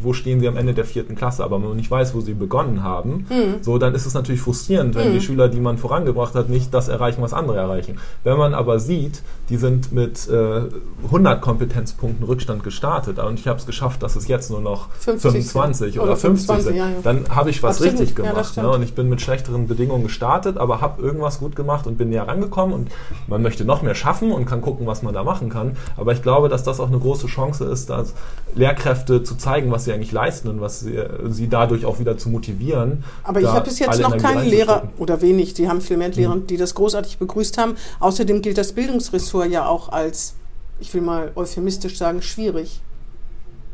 wo 0.00 0.12
stehen 0.12 0.40
sie 0.40 0.48
am 0.48 0.56
Ende 0.56 0.74
der 0.74 0.84
vierten 0.84 1.14
Klasse, 1.14 1.44
aber 1.44 1.60
wenn 1.60 1.68
man 1.68 1.76
nicht 1.76 1.90
weiß, 1.90 2.14
wo 2.14 2.20
sie 2.20 2.34
begonnen 2.34 2.82
haben, 2.82 3.26
mhm. 3.28 3.62
so 3.62 3.78
dann 3.78 3.94
ist 3.94 4.06
es 4.06 4.14
natürlich 4.14 4.40
frustrierend, 4.40 4.94
wenn 4.94 5.10
mhm. 5.10 5.14
die 5.14 5.20
Schüler, 5.20 5.48
die 5.48 5.60
man 5.60 5.78
vorangebracht 5.78 6.34
hat, 6.34 6.48
nicht 6.48 6.74
das 6.74 6.88
erreichen, 6.88 7.22
was 7.22 7.32
andere 7.32 7.56
erreichen. 7.56 7.98
Wenn 8.22 8.36
man 8.36 8.54
aber 8.54 8.78
sieht, 8.78 9.22
die 9.48 9.56
sind 9.56 9.92
mit 9.92 10.28
äh, 10.28 10.62
100 11.04 11.40
Kompetenzpunkten 11.40 12.26
Rückstand 12.26 12.64
gestartet 12.64 13.18
und 13.18 13.38
ich 13.38 13.46
habe 13.46 13.58
es 13.58 13.66
geschafft, 13.66 14.02
dass 14.02 14.16
es 14.16 14.28
jetzt 14.28 14.50
nur 14.50 14.60
noch 14.60 14.90
50 14.92 15.30
25 15.30 15.98
oder, 15.98 16.04
oder 16.04 16.16
50 16.16 16.62
sind, 16.62 16.76
ja, 16.76 16.88
ja. 16.88 16.94
dann 17.02 17.24
habe 17.30 17.50
ich 17.50 17.62
was 17.62 17.76
Absolut. 17.76 18.00
richtig 18.00 18.16
gemacht. 18.16 18.56
Ja, 18.56 18.62
ne? 18.62 18.70
Und 18.70 18.82
ich 18.82 18.94
bin 18.94 19.08
mit 19.08 19.20
schlechteren 19.20 19.66
Bedingungen 19.66 20.04
gestartet, 20.04 20.58
aber 20.58 20.80
habe 20.80 21.02
irgendwas 21.02 21.38
gut 21.38 21.56
gemacht 21.56 21.86
und 21.86 21.96
bin 21.96 22.10
näher 22.10 22.28
rangekommen 22.28 22.74
und 22.74 22.90
man 23.26 23.42
möchte 23.42 23.64
noch 23.64 23.82
mehr 23.82 23.94
schaffen 23.94 24.32
und 24.32 24.46
kann 24.46 24.60
gucken, 24.60 24.86
was 24.86 25.02
man 25.02 25.14
da 25.14 25.24
machen 25.24 25.48
kann. 25.48 25.76
Aber 25.96 26.12
ich 26.12 26.22
glaube, 26.22 26.48
dass 26.48 26.62
das 26.62 26.80
auch 26.80 26.88
eine 26.88 26.98
große 26.98 27.26
Chance 27.26 27.64
ist, 27.64 27.90
dass 27.90 28.14
Lehrkräfte 28.54 29.22
zu 29.22 29.36
zeigen, 29.36 29.70
was 29.70 29.84
sie 29.84 29.92
eigentlich 29.94 30.12
leisten 30.12 30.48
und 30.48 30.60
was 30.60 30.80
sie, 30.80 30.98
sie 31.28 31.48
dadurch 31.48 31.84
auch 31.84 31.98
wieder 31.98 32.18
zu 32.18 32.28
motivieren. 32.28 33.04
Aber 33.22 33.40
ich 33.40 33.46
habe 33.46 33.64
bis 33.64 33.78
jetzt 33.78 34.00
noch 34.00 34.16
keinen 34.16 34.48
Lehrer 34.48 34.88
oder 34.98 35.20
wenig, 35.22 35.54
die 35.54 35.68
haben 35.68 35.80
viel 35.80 35.96
mehr 35.96 36.10
Lehrer, 36.10 36.36
mhm. 36.36 36.46
die 36.46 36.56
das 36.56 36.74
großartig 36.74 37.18
begrüßt 37.18 37.58
haben. 37.58 37.76
Außerdem 38.00 38.42
gilt 38.42 38.58
das 38.58 38.72
Bildungsressort 38.72 39.50
ja 39.50 39.66
auch 39.66 39.90
als, 39.90 40.34
ich 40.80 40.92
will 40.94 41.02
mal 41.02 41.32
euphemistisch 41.34 41.98
sagen, 41.98 42.22
schwierig. 42.22 42.80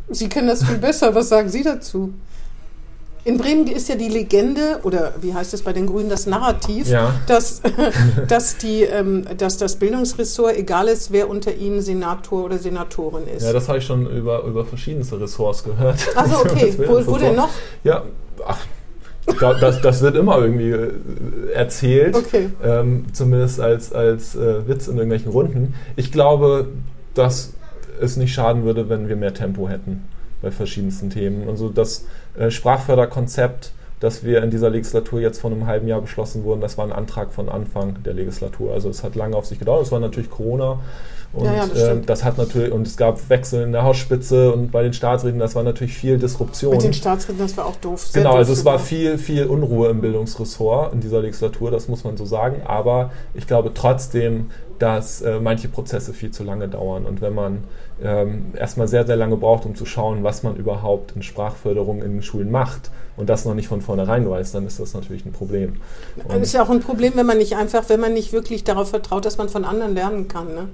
Sie 0.09 0.29
kennen 0.29 0.49
das 0.49 0.65
viel 0.65 0.79
besser. 0.79 1.15
Was 1.15 1.29
sagen 1.29 1.49
Sie 1.49 1.63
dazu? 1.63 2.13
In 3.25 3.37
Bremen 3.37 3.67
ist 3.67 3.89
ja 3.89 3.97
die 3.97 4.09
Legende, 4.09 4.81
oder 4.83 5.13
wie 5.21 5.35
heißt 5.35 5.53
es 5.53 5.63
bei 5.63 5.73
den 5.73 5.87
Grünen, 5.87 6.09
das 6.09 6.27
Narrativ, 6.27 6.89
ja. 6.89 7.15
dass, 7.27 7.61
dass, 8.29 8.57
die, 8.57 8.83
ähm, 8.83 9.25
dass 9.37 9.59
das 9.59 9.77
Bildungsressort, 9.77 10.57
egal 10.57 10.89
ist, 10.89 11.13
wer 11.13 11.29
unter 11.29 11.55
ihnen 11.55 11.83
Senator 11.83 12.45
oder 12.45 12.59
Senatorin 12.59 13.27
ist. 13.27 13.43
Ja, 13.43 13.53
das 13.53 13.69
habe 13.69 13.79
ich 13.79 13.85
schon 13.85 14.07
über, 14.07 14.45
über 14.45 14.65
verschiedenste 14.65 15.21
Ressorts 15.21 15.65
gehört. 15.65 15.99
Also 16.17 16.37
okay, 16.41 16.75
wo, 16.79 17.07
wo 17.07 17.19
denn 17.19 17.37
noch? 17.37 17.51
Ja, 17.85 18.05
ach, 18.47 18.67
das, 19.61 19.83
das 19.83 20.01
wird 20.01 20.17
immer 20.17 20.39
irgendwie 20.39 20.71
äh, 20.71 20.93
erzählt, 21.53 22.17
okay. 22.17 22.49
ähm, 22.65 23.05
zumindest 23.13 23.61
als, 23.61 23.93
als 23.93 24.35
äh, 24.35 24.67
Witz 24.67 24.89
in 24.89 24.95
irgendwelchen 24.95 25.31
Runden. 25.31 25.75
Ich 25.97 26.11
glaube, 26.11 26.69
dass 27.13 27.53
es 28.01 28.17
nicht 28.17 28.33
schaden 28.33 28.65
würde, 28.65 28.89
wenn 28.89 29.09
wir 29.09 29.17
mehr 29.17 29.35
Tempo 29.35 29.69
hätten 29.69 30.09
bei 30.43 30.51
verschiedensten 30.51 31.11
Themen. 31.11 31.49
Also 31.49 31.69
das 31.69 32.07
äh, 32.39 32.51
Sprachförderkonzept, 32.51 33.73
das 34.01 34.25
wir 34.25 34.43
in 34.43 34.51
dieser 34.51 34.71
Legislatur 34.71 35.21
jetzt 35.21 35.41
vor 35.41 35.51
einem 35.51 35.67
halben 35.67 35.87
Jahr 35.87 36.01
beschlossen 36.01 36.45
wurden, 36.45 36.61
das 36.61 36.79
war 36.79 36.87
ein 36.87 36.93
Antrag 36.93 37.33
von 37.33 37.49
Anfang 37.49 38.03
der 38.03 38.15
Legislatur. 38.15 38.73
Also 38.73 38.89
es 38.89 39.03
hat 39.03 39.15
lange 39.15 39.37
auf 39.37 39.47
sich 39.47 39.59
gedauert. 39.59 39.83
Es 39.85 39.93
war 39.93 40.01
natürlich 40.01 40.31
Corona. 40.31 40.79
Und 41.33 41.45
ja, 41.45 41.55
ja, 41.55 41.67
das, 41.67 41.79
äh, 41.79 42.01
das, 42.01 42.25
hat 42.25 42.39
natürlich, 42.39 42.73
und 42.73 42.87
es 42.87 42.97
gab 42.97 43.29
Wechsel 43.29 43.63
in 43.63 43.73
der 43.73 43.85
Hausspitze 43.85 44.53
und 44.53 44.73
bei 44.73 44.83
den 44.83 44.93
Staatsräten, 44.93 45.39
das 45.39 45.55
war 45.55 45.63
natürlich 45.63 45.95
viel 45.95 46.19
Disruption. 46.19 46.73
Mit 46.73 46.83
den 46.83 46.93
Staatsräten, 46.93 47.39
das 47.39 47.57
war 47.57 47.67
auch 47.67 47.77
doof. 47.77 48.09
Genau, 48.13 48.31
doof 48.31 48.39
also 48.39 48.53
es 48.53 48.65
war 48.65 48.81
viel, 48.81 49.17
viel 49.17 49.47
Unruhe 49.47 49.91
im 49.91 50.01
Bildungsressort 50.01 50.93
in 50.93 51.01
dieser 51.01 51.21
Legislatur, 51.21 51.71
das 51.71 51.87
muss 51.87 52.03
man 52.03 52.17
so 52.17 52.25
sagen. 52.25 52.63
Aber 52.67 53.13
ich 53.35 53.47
glaube 53.47 53.71
trotzdem, 53.75 54.51
dass 54.81 55.23
äh, 55.23 55.39
manche 55.41 55.69
Prozesse 55.69 56.15
viel 56.15 56.33
zu 56.33 56.43
lange 56.43 56.67
dauern. 56.67 57.07
Und 57.07 57.21
wenn 57.21 57.35
man 57.35 57.65
ähm, 58.03 58.53
erstmal 58.57 58.89
sehr, 58.89 59.07
sehr 59.07 59.17
lange 59.17 59.37
braucht, 59.37 59.67
um 59.67 59.75
zu 59.75 59.85
schauen, 59.85 60.23
was 60.25 60.43
man 60.43 60.57
überhaupt 60.57 61.15
in 61.17 61.23
Sprachförderung 61.23 62.03
in 62.03 62.13
den 62.13 62.23
Schulen 62.23 62.51
macht 62.51 62.91
und 63.17 63.29
das 63.29 63.45
noch 63.45 63.55
nicht 63.55 63.69
von 63.69 63.83
vornherein 63.83 64.29
weiß, 64.29 64.53
dann 64.53 64.67
ist 64.67 64.81
das 64.81 64.95
natürlich 64.95 65.25
ein 65.27 65.33
Problem. 65.33 65.77
Und 66.25 66.43
ist 66.43 66.53
ja 66.53 66.63
auch 66.63 66.71
ein 66.71 66.81
Problem, 66.81 67.13
wenn 67.17 67.27
man 67.27 67.39
nicht 67.39 67.57
einfach, 67.57 67.89
wenn 67.89 68.01
man 68.01 68.15
nicht 68.15 68.33
wirklich 68.33 68.65
darauf 68.65 68.91
vertraut, 68.91 69.25
dass 69.25 69.39
man 69.39 69.49
von 69.49 69.65
anderen 69.65 69.95
lernen 69.95 70.29
kann. 70.29 70.55
Ne? 70.55 70.69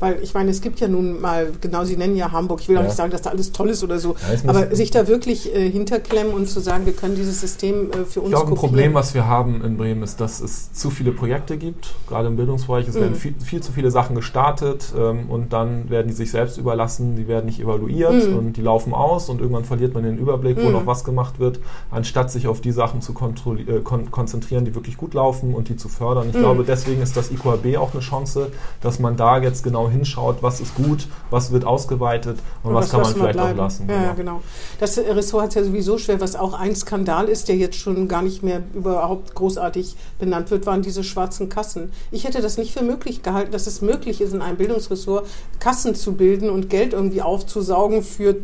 Weil 0.00 0.20
ich 0.22 0.32
meine, 0.32 0.50
es 0.50 0.60
gibt 0.60 0.78
ja 0.78 0.86
nun 0.86 1.20
mal, 1.20 1.50
genau, 1.60 1.84
Sie 1.84 1.96
nennen 1.96 2.16
ja 2.16 2.30
Hamburg, 2.30 2.60
ich 2.60 2.68
will 2.68 2.78
auch 2.78 2.82
nicht 2.82 2.94
sagen, 2.94 3.10
dass 3.10 3.22
da 3.22 3.30
alles 3.30 3.50
toll 3.50 3.70
ist 3.70 3.82
oder 3.82 3.98
so, 3.98 4.14
ja, 4.14 4.48
aber 4.48 4.74
sich 4.74 4.92
da 4.92 5.08
wirklich 5.08 5.52
äh, 5.54 5.68
hinterklemmen 5.68 6.32
und 6.32 6.48
zu 6.48 6.60
sagen, 6.60 6.86
wir 6.86 6.92
können 6.92 7.16
dieses 7.16 7.40
System 7.40 7.90
äh, 7.90 8.04
für 8.04 8.20
uns 8.20 8.30
Ich 8.30 8.34
glaube, 8.36 8.52
ein 8.52 8.54
Problem, 8.54 8.94
was 8.94 9.14
wir 9.14 9.26
haben 9.26 9.64
in 9.64 9.76
Bremen, 9.76 10.04
ist, 10.04 10.20
dass 10.20 10.40
es 10.40 10.72
zu 10.72 10.90
viele 10.90 11.10
Projekte 11.10 11.56
gibt, 11.56 11.94
gerade 12.06 12.28
im 12.28 12.36
Bildungsbereich. 12.36 12.86
Es 12.86 12.94
mhm. 12.94 13.00
werden 13.00 13.14
viel, 13.16 13.34
viel, 13.44 13.60
zu 13.60 13.72
viele 13.72 13.90
Sachen 13.90 14.14
gestartet 14.14 14.92
ähm, 14.96 15.28
und 15.28 15.52
dann 15.52 15.90
werden 15.90 16.06
die 16.06 16.14
sich 16.14 16.30
selbst 16.30 16.58
überlassen, 16.58 17.16
die 17.16 17.26
werden 17.26 17.46
nicht 17.46 17.58
evaluiert 17.58 18.28
mhm. 18.28 18.36
und 18.36 18.52
die 18.56 18.62
laufen 18.62 18.94
aus 18.94 19.28
und 19.28 19.40
irgendwann 19.40 19.64
verliert 19.64 19.94
man 19.94 20.04
den 20.04 20.18
Überblick, 20.18 20.58
wo 20.58 20.66
mhm. 20.66 20.74
noch 20.74 20.86
was 20.86 21.02
gemacht 21.02 21.40
wird, 21.40 21.58
anstatt 21.90 22.30
sich 22.30 22.46
auf 22.46 22.60
die 22.60 22.72
Sachen 22.72 23.02
zu 23.02 23.12
äh, 23.12 23.80
kon 23.82 24.10
konzentrieren, 24.12 24.64
die 24.64 24.74
wirklich 24.74 24.96
gut 24.96 25.14
laufen 25.14 25.54
und 25.54 25.68
die 25.68 25.76
zu 25.76 25.88
fördern. 25.88 26.28
Ich 26.28 26.36
mhm. 26.36 26.40
glaube, 26.40 26.64
deswegen 26.64 27.02
ist 27.02 27.16
das 27.16 27.32
IQAB 27.32 27.76
auch 27.78 27.92
eine 27.92 28.00
Chance, 28.00 28.50
dass 28.80 29.00
man 29.00 29.16
da 29.16 29.38
jetzt 29.38 29.64
genau 29.64 29.87
hinschaut, 29.88 30.42
was 30.42 30.60
ist 30.60 30.74
gut, 30.74 31.06
was 31.30 31.52
wird 31.52 31.64
ausgeweitet 31.64 32.38
und, 32.62 32.70
und 32.70 32.76
was, 32.76 32.86
was 32.86 32.90
kann 32.90 33.00
man 33.02 33.12
vielleicht 33.12 33.32
bleiben. 33.34 33.58
auch 33.58 33.64
lassen. 33.64 33.88
Ja, 33.88 34.12
genau. 34.12 34.14
genau. 34.14 34.42
Das 34.80 34.98
Ressort 34.98 35.44
hat 35.44 35.48
es 35.50 35.54
ja 35.56 35.64
sowieso 35.64 35.98
schwer, 35.98 36.20
was 36.20 36.36
auch 36.36 36.54
ein 36.54 36.74
Skandal 36.74 37.28
ist, 37.28 37.48
der 37.48 37.56
jetzt 37.56 37.76
schon 37.76 38.08
gar 38.08 38.22
nicht 38.22 38.42
mehr 38.42 38.62
überhaupt 38.74 39.34
großartig 39.34 39.96
benannt 40.18 40.50
wird, 40.50 40.66
waren 40.66 40.82
diese 40.82 41.04
schwarzen 41.04 41.48
Kassen. 41.48 41.92
Ich 42.10 42.24
hätte 42.24 42.40
das 42.40 42.58
nicht 42.58 42.72
für 42.72 42.82
möglich 42.82 43.22
gehalten, 43.22 43.52
dass 43.52 43.66
es 43.66 43.82
möglich 43.82 44.20
ist, 44.20 44.34
in 44.34 44.42
einem 44.42 44.56
Bildungsressort 44.56 45.26
Kassen 45.60 45.94
zu 45.94 46.14
bilden 46.14 46.50
und 46.50 46.70
Geld 46.70 46.92
irgendwie 46.92 47.22
aufzusaugen 47.22 48.02
für 48.02 48.36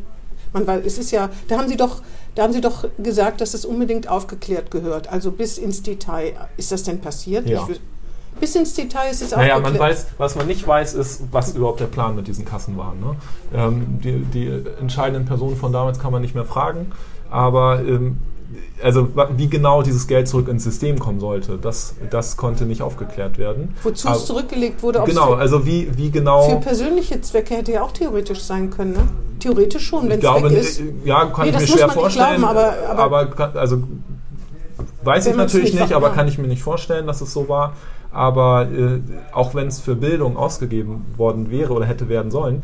man, 0.54 0.66
weil 0.66 0.86
es 0.86 0.98
ist 0.98 1.10
ja, 1.10 1.30
da 1.48 1.58
haben 1.58 1.68
Sie 1.68 1.76
doch, 1.76 2.00
da 2.34 2.44
haben 2.44 2.52
Sie 2.52 2.60
doch 2.60 2.86
gesagt, 2.98 3.40
dass 3.40 3.54
es 3.54 3.64
unbedingt 3.64 4.08
aufgeklärt 4.08 4.70
gehört, 4.70 5.08
also 5.08 5.32
bis 5.32 5.58
ins 5.58 5.82
Detail. 5.82 6.34
Ist 6.56 6.72
das 6.72 6.84
denn 6.84 7.00
passiert? 7.00 7.48
Ja. 7.48 7.66
Ich, 7.68 7.80
bis 8.40 8.56
ins 8.56 8.74
Detail 8.74 9.10
ist 9.10 9.22
es 9.22 9.32
auch. 9.32 9.38
Naja, 9.38 9.58
man 9.58 9.78
weiß, 9.78 10.06
was 10.18 10.34
man 10.36 10.46
nicht 10.46 10.66
weiß, 10.66 10.94
ist, 10.94 11.22
was 11.30 11.54
überhaupt 11.54 11.80
der 11.80 11.86
Plan 11.86 12.16
mit 12.16 12.26
diesen 12.26 12.44
Kassen 12.44 12.76
war. 12.76 12.94
Ne? 12.94 13.16
Ähm, 13.54 14.00
die, 14.02 14.24
die, 14.24 14.48
entscheidenden 14.80 15.24
Personen 15.24 15.56
von 15.56 15.72
damals 15.72 15.98
kann 15.98 16.12
man 16.12 16.22
nicht 16.22 16.34
mehr 16.34 16.44
fragen, 16.44 16.92
aber 17.30 17.80
ähm, 17.80 18.18
also 18.82 19.08
wie 19.36 19.48
genau 19.48 19.82
dieses 19.82 20.06
Geld 20.06 20.28
zurück 20.28 20.48
ins 20.48 20.64
System 20.64 20.98
kommen 20.98 21.20
sollte, 21.20 21.58
das, 21.58 21.94
das 22.10 22.36
konnte 22.36 22.66
nicht 22.66 22.82
aufgeklärt 22.82 23.38
werden. 23.38 23.74
Wozu 23.82 24.08
es 24.08 24.26
zurückgelegt 24.26 24.82
wurde? 24.82 25.02
Genau, 25.06 25.34
also 25.34 25.66
wie, 25.66 25.88
wie 25.96 26.10
genau... 26.10 26.48
Für 26.48 26.56
persönliche 26.56 27.20
Zwecke 27.20 27.54
hätte 27.54 27.72
ja 27.72 27.82
auch 27.82 27.92
theoretisch 27.92 28.40
sein 28.40 28.70
können, 28.70 28.92
ne? 28.92 29.08
Theoretisch 29.40 29.86
schon, 29.86 30.08
wenn 30.08 30.20
es 30.20 30.24
weg 30.24 30.52
ist. 30.52 30.82
Ja, 31.04 31.26
kann 31.26 31.48
nee, 31.48 31.54
ich 31.54 31.60
mir 31.60 31.66
schwer 31.66 31.88
vorstellen. 31.88 32.38
Glauben, 32.38 32.44
aber, 32.44 32.74
aber, 32.88 33.20
aber, 33.20 33.56
also 33.58 33.82
weiß 35.02 35.26
ich 35.26 35.36
natürlich 35.36 35.72
nicht, 35.72 35.82
nicht 35.82 35.92
aber 35.92 36.10
kann 36.10 36.28
ich 36.28 36.38
mir 36.38 36.46
nicht 36.46 36.62
vorstellen, 36.62 37.06
dass 37.06 37.20
es 37.20 37.32
so 37.32 37.48
war. 37.48 37.74
Aber 38.14 38.68
äh, 38.70 39.00
auch 39.32 39.54
wenn 39.54 39.66
es 39.66 39.80
für 39.80 39.96
Bildung 39.96 40.36
ausgegeben 40.36 41.04
worden 41.16 41.50
wäre 41.50 41.72
oder 41.72 41.84
hätte 41.84 42.08
werden 42.08 42.30
sollen, 42.30 42.62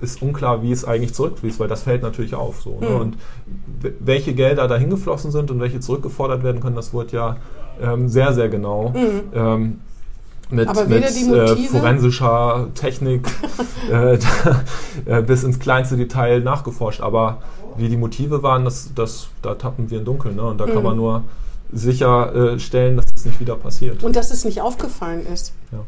ist 0.00 0.22
unklar, 0.22 0.62
wie 0.62 0.70
es 0.70 0.84
eigentlich 0.84 1.14
zurückfließt, 1.14 1.58
weil 1.58 1.68
das 1.68 1.82
fällt 1.82 2.02
natürlich 2.02 2.34
auf. 2.34 2.62
So, 2.62 2.78
ne? 2.80 2.88
mhm. 2.88 2.96
Und 2.96 3.16
welche 3.98 4.34
Gelder 4.34 4.68
dahin 4.68 4.90
geflossen 4.90 5.32
sind 5.32 5.50
und 5.50 5.60
welche 5.60 5.80
zurückgefordert 5.80 6.44
werden 6.44 6.60
können, 6.60 6.76
das 6.76 6.92
wurde 6.92 7.12
ja 7.12 7.36
ähm, 7.80 8.08
sehr, 8.08 8.32
sehr 8.32 8.48
genau 8.48 8.90
mhm. 8.90 9.22
ähm, 9.34 9.80
mit, 10.50 10.88
mit 10.88 11.04
äh, 11.04 11.56
forensischer 11.56 12.68
Technik 12.74 13.26
äh, 13.90 14.14
äh, 15.06 15.22
bis 15.22 15.44
ins 15.44 15.58
kleinste 15.58 15.96
Detail 15.96 16.40
nachgeforscht. 16.40 17.00
Aber 17.00 17.38
wie 17.76 17.88
die 17.88 17.96
Motive 17.96 18.42
waren, 18.42 18.64
das, 18.64 18.92
das, 18.94 19.28
da 19.40 19.54
tappen 19.54 19.90
wir 19.90 19.98
im 19.98 20.04
Dunkeln. 20.04 20.36
Ne? 20.36 20.42
Und 20.42 20.58
da 20.58 20.66
mhm. 20.66 20.74
kann 20.74 20.82
man 20.82 20.96
nur 20.96 21.24
sicherstellen, 21.72 22.96
dass 22.96 23.06
das 23.14 23.24
nicht 23.24 23.40
wieder 23.40 23.56
passiert. 23.56 24.02
Und 24.02 24.16
dass 24.16 24.30
es 24.30 24.44
nicht 24.44 24.60
aufgefallen 24.60 25.26
ist. 25.26 25.52
Ja. 25.72 25.80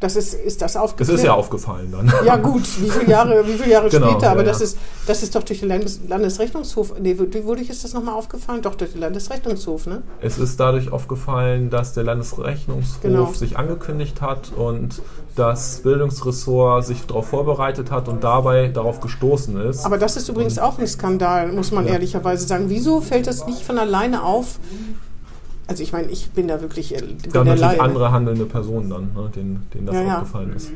Das 0.00 0.16
ist, 0.16 0.32
ist 0.32 0.62
das 0.62 0.78
aufgefallen? 0.78 1.14
Das 1.14 1.20
ist 1.20 1.26
ja 1.26 1.34
aufgefallen 1.34 1.92
dann. 1.92 2.10
Ja 2.24 2.36
gut, 2.36 2.62
wie 2.80 2.88
viele 2.88 3.10
Jahre, 3.10 3.46
wie 3.46 3.52
viele 3.52 3.70
Jahre 3.70 3.88
genau, 3.90 4.12
später, 4.12 4.30
aber 4.30 4.40
ja, 4.40 4.46
das, 4.46 4.60
ja. 4.60 4.64
Ist, 4.64 4.78
das 5.06 5.22
ist 5.22 5.34
doch 5.34 5.42
durch 5.42 5.60
den 5.60 5.68
Landes 5.68 6.00
Landesrechnungshof, 6.08 6.94
nee, 6.98 7.18
wodurch 7.18 7.68
ist 7.68 7.84
das 7.84 7.92
nochmal 7.92 8.14
aufgefallen? 8.14 8.62
Doch 8.62 8.76
durch 8.76 8.92
den 8.92 9.02
Landesrechnungshof, 9.02 9.86
ne? 9.86 10.02
Es 10.22 10.38
ist 10.38 10.58
dadurch 10.58 10.90
aufgefallen, 10.90 11.68
dass 11.68 11.92
der 11.92 12.04
Landesrechnungshof 12.04 13.02
genau. 13.02 13.30
sich 13.32 13.58
angekündigt 13.58 14.22
hat 14.22 14.52
und 14.56 15.02
das 15.36 15.80
Bildungsressort 15.82 16.86
sich 16.86 17.06
darauf 17.06 17.28
vorbereitet 17.28 17.90
hat 17.90 18.08
und 18.08 18.24
dabei 18.24 18.68
darauf 18.68 19.00
gestoßen 19.00 19.60
ist. 19.60 19.84
Aber 19.84 19.98
das 19.98 20.16
ist 20.16 20.30
übrigens 20.30 20.56
und 20.56 20.64
auch 20.64 20.78
ein 20.78 20.86
Skandal, 20.86 21.52
muss 21.52 21.72
man 21.72 21.86
ja. 21.86 21.92
ehrlicherweise 21.92 22.46
sagen. 22.46 22.70
Wieso 22.70 23.02
fällt 23.02 23.26
das 23.26 23.46
nicht 23.46 23.62
von 23.62 23.78
alleine 23.78 24.24
auf, 24.24 24.58
Also 25.70 25.84
ich 25.84 25.92
meine, 25.92 26.08
ich 26.10 26.32
bin 26.32 26.48
da 26.48 26.60
wirklich 26.60 26.92
äh, 26.96 27.00
bin 27.00 27.16
der 27.32 27.44
natürlich 27.44 27.60
Laie. 27.60 27.80
andere 27.80 28.10
handelnde 28.10 28.44
Personen 28.44 28.90
dann, 28.90 29.02
ne, 29.14 29.30
denen, 29.34 29.66
denen 29.72 29.86
das 29.86 29.94
Ja, 29.94 30.02
ja. 30.02 30.14
aufgefallen 30.16 30.52
ist. 30.56 30.72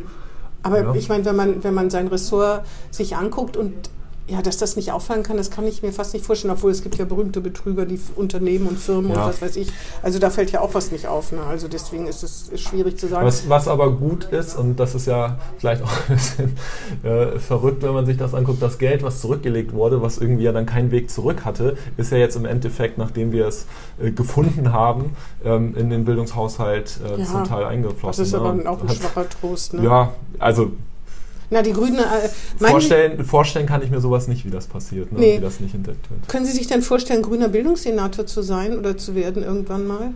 Aber 0.63 0.83
Ja. 0.83 0.95
ich 0.95 1.09
meine, 1.09 1.25
wenn 1.25 1.35
man, 1.35 1.65
wenn 1.65 1.75
man 1.75 1.91
sein 1.91 2.07
Ressort 2.07 2.63
sich 2.93 3.17
anguckt 3.17 3.57
und 3.57 3.73
ja, 4.27 4.41
dass 4.41 4.57
das 4.57 4.77
nicht 4.77 4.91
auffallen 4.91 5.23
kann, 5.23 5.37
das 5.37 5.51
kann 5.51 5.67
ich 5.67 5.83
mir 5.83 5.93
fast 5.93 6.15
nicht 6.15 6.25
vorstellen, 6.25 6.53
obwohl 6.55 6.71
es 6.71 6.83
gibt 6.83 6.97
ja 6.97 7.05
berühmte 7.05 7.43
Betrüger, 7.43 7.85
die 7.85 8.01
Unternehmen 8.17 8.67
und 8.67 8.79
Firmen 8.79 9.11
Ja. 9.13 9.25
und 9.25 9.29
was 9.29 9.43
weiß 9.43 9.57
ich. 9.57 9.69
Also 10.03 10.19
da 10.19 10.31
fällt 10.31 10.51
ja 10.51 10.63
auch 10.63 10.73
was 10.73 10.91
nicht 10.93 11.07
auf. 11.07 11.31
Ne? 11.33 11.43
Also 11.43 11.69
deswegen 11.69 12.07
ist 12.07 12.23
es 12.23 12.49
ist 12.49 12.63
schwierig 12.63 12.99
zu 12.99 13.07
sagen. 13.07 13.27
Was, 13.27 13.49
was 13.51 13.69
aber 13.69 13.91
gut 13.91 14.25
ist, 14.25 14.57
und 14.59 14.81
das 14.81 14.95
ist 14.95 15.07
ja 15.07 15.39
vielleicht 15.59 15.83
auch 15.83 15.91
ein 16.09 16.15
bisschen 16.17 16.57
äh, 17.03 17.39
verrückt, 17.39 17.83
wenn 17.83 17.93
man 17.93 18.07
sich 18.07 18.17
das 18.17 18.33
anguckt, 18.33 18.63
das 18.63 18.79
Geld, 18.79 19.03
was 19.03 19.21
zurückgelegt 19.21 19.75
wurde, 19.75 20.01
was 20.01 20.17
irgendwie 20.17 20.45
ja 20.45 20.53
dann 20.53 20.65
keinen 20.65 20.91
Weg 20.91 21.11
zurück 21.11 21.45
hatte, 21.45 21.77
ist 21.99 22.11
ja 22.11 22.17
jetzt 22.17 22.37
im 22.37 22.47
Endeffekt, 22.47 22.97
nachdem 22.97 23.31
wir 23.31 23.47
es 23.47 23.67
äh, 24.01 24.11
gefunden 24.11 24.73
haben, 24.73 25.17
ähm, 25.45 25.77
in 25.77 25.91
den 25.91 26.07
Bildungshaushalt 26.07 26.99
äh, 27.05 27.21
Ja, 27.21 27.27
zum 27.27 27.45
Teil 27.45 27.65
eingeflossen. 27.65 28.23
Das 28.23 28.29
ist 28.29 28.35
aber 28.35 28.55
ne? 28.55 28.71
auch 28.71 28.81
ein 28.81 28.89
schwacher 28.89 29.29
Trost. 29.29 29.75
Ne? 29.75 29.85
Ja, 29.85 30.13
also 30.39 30.71
Na, 31.51 31.63
die 31.63 31.73
Grünen. 31.73 31.99
Äh, 31.99 32.29
vorstellen, 32.59 33.25
vorstellen 33.25 33.67
kann 33.67 33.83
ich 33.83 33.91
mir 33.91 34.01
sowas 34.01 34.29
nicht, 34.29 34.45
wie 34.45 34.51
das 34.51 34.67
passiert, 34.67 35.13
ne? 35.13 35.19
Nee. 35.21 35.37
wie 35.39 35.43
das 35.43 35.61
nicht 35.61 35.75
entdeckt 35.75 36.11
wird. 36.11 36.29
Können 36.29 36.47
Sie 36.47 36.53
sich 36.53 36.67
denn 36.67 36.83
vorstellen, 36.83 37.23
grüner 37.23 37.49
Bildungssenator 37.49 38.27
zu 38.27 38.43
sein 38.43 38.79
oder 38.79 38.97
zu 38.97 39.15
werden 39.15 39.43
irgendwann 39.43 39.87
mal? 39.87 40.13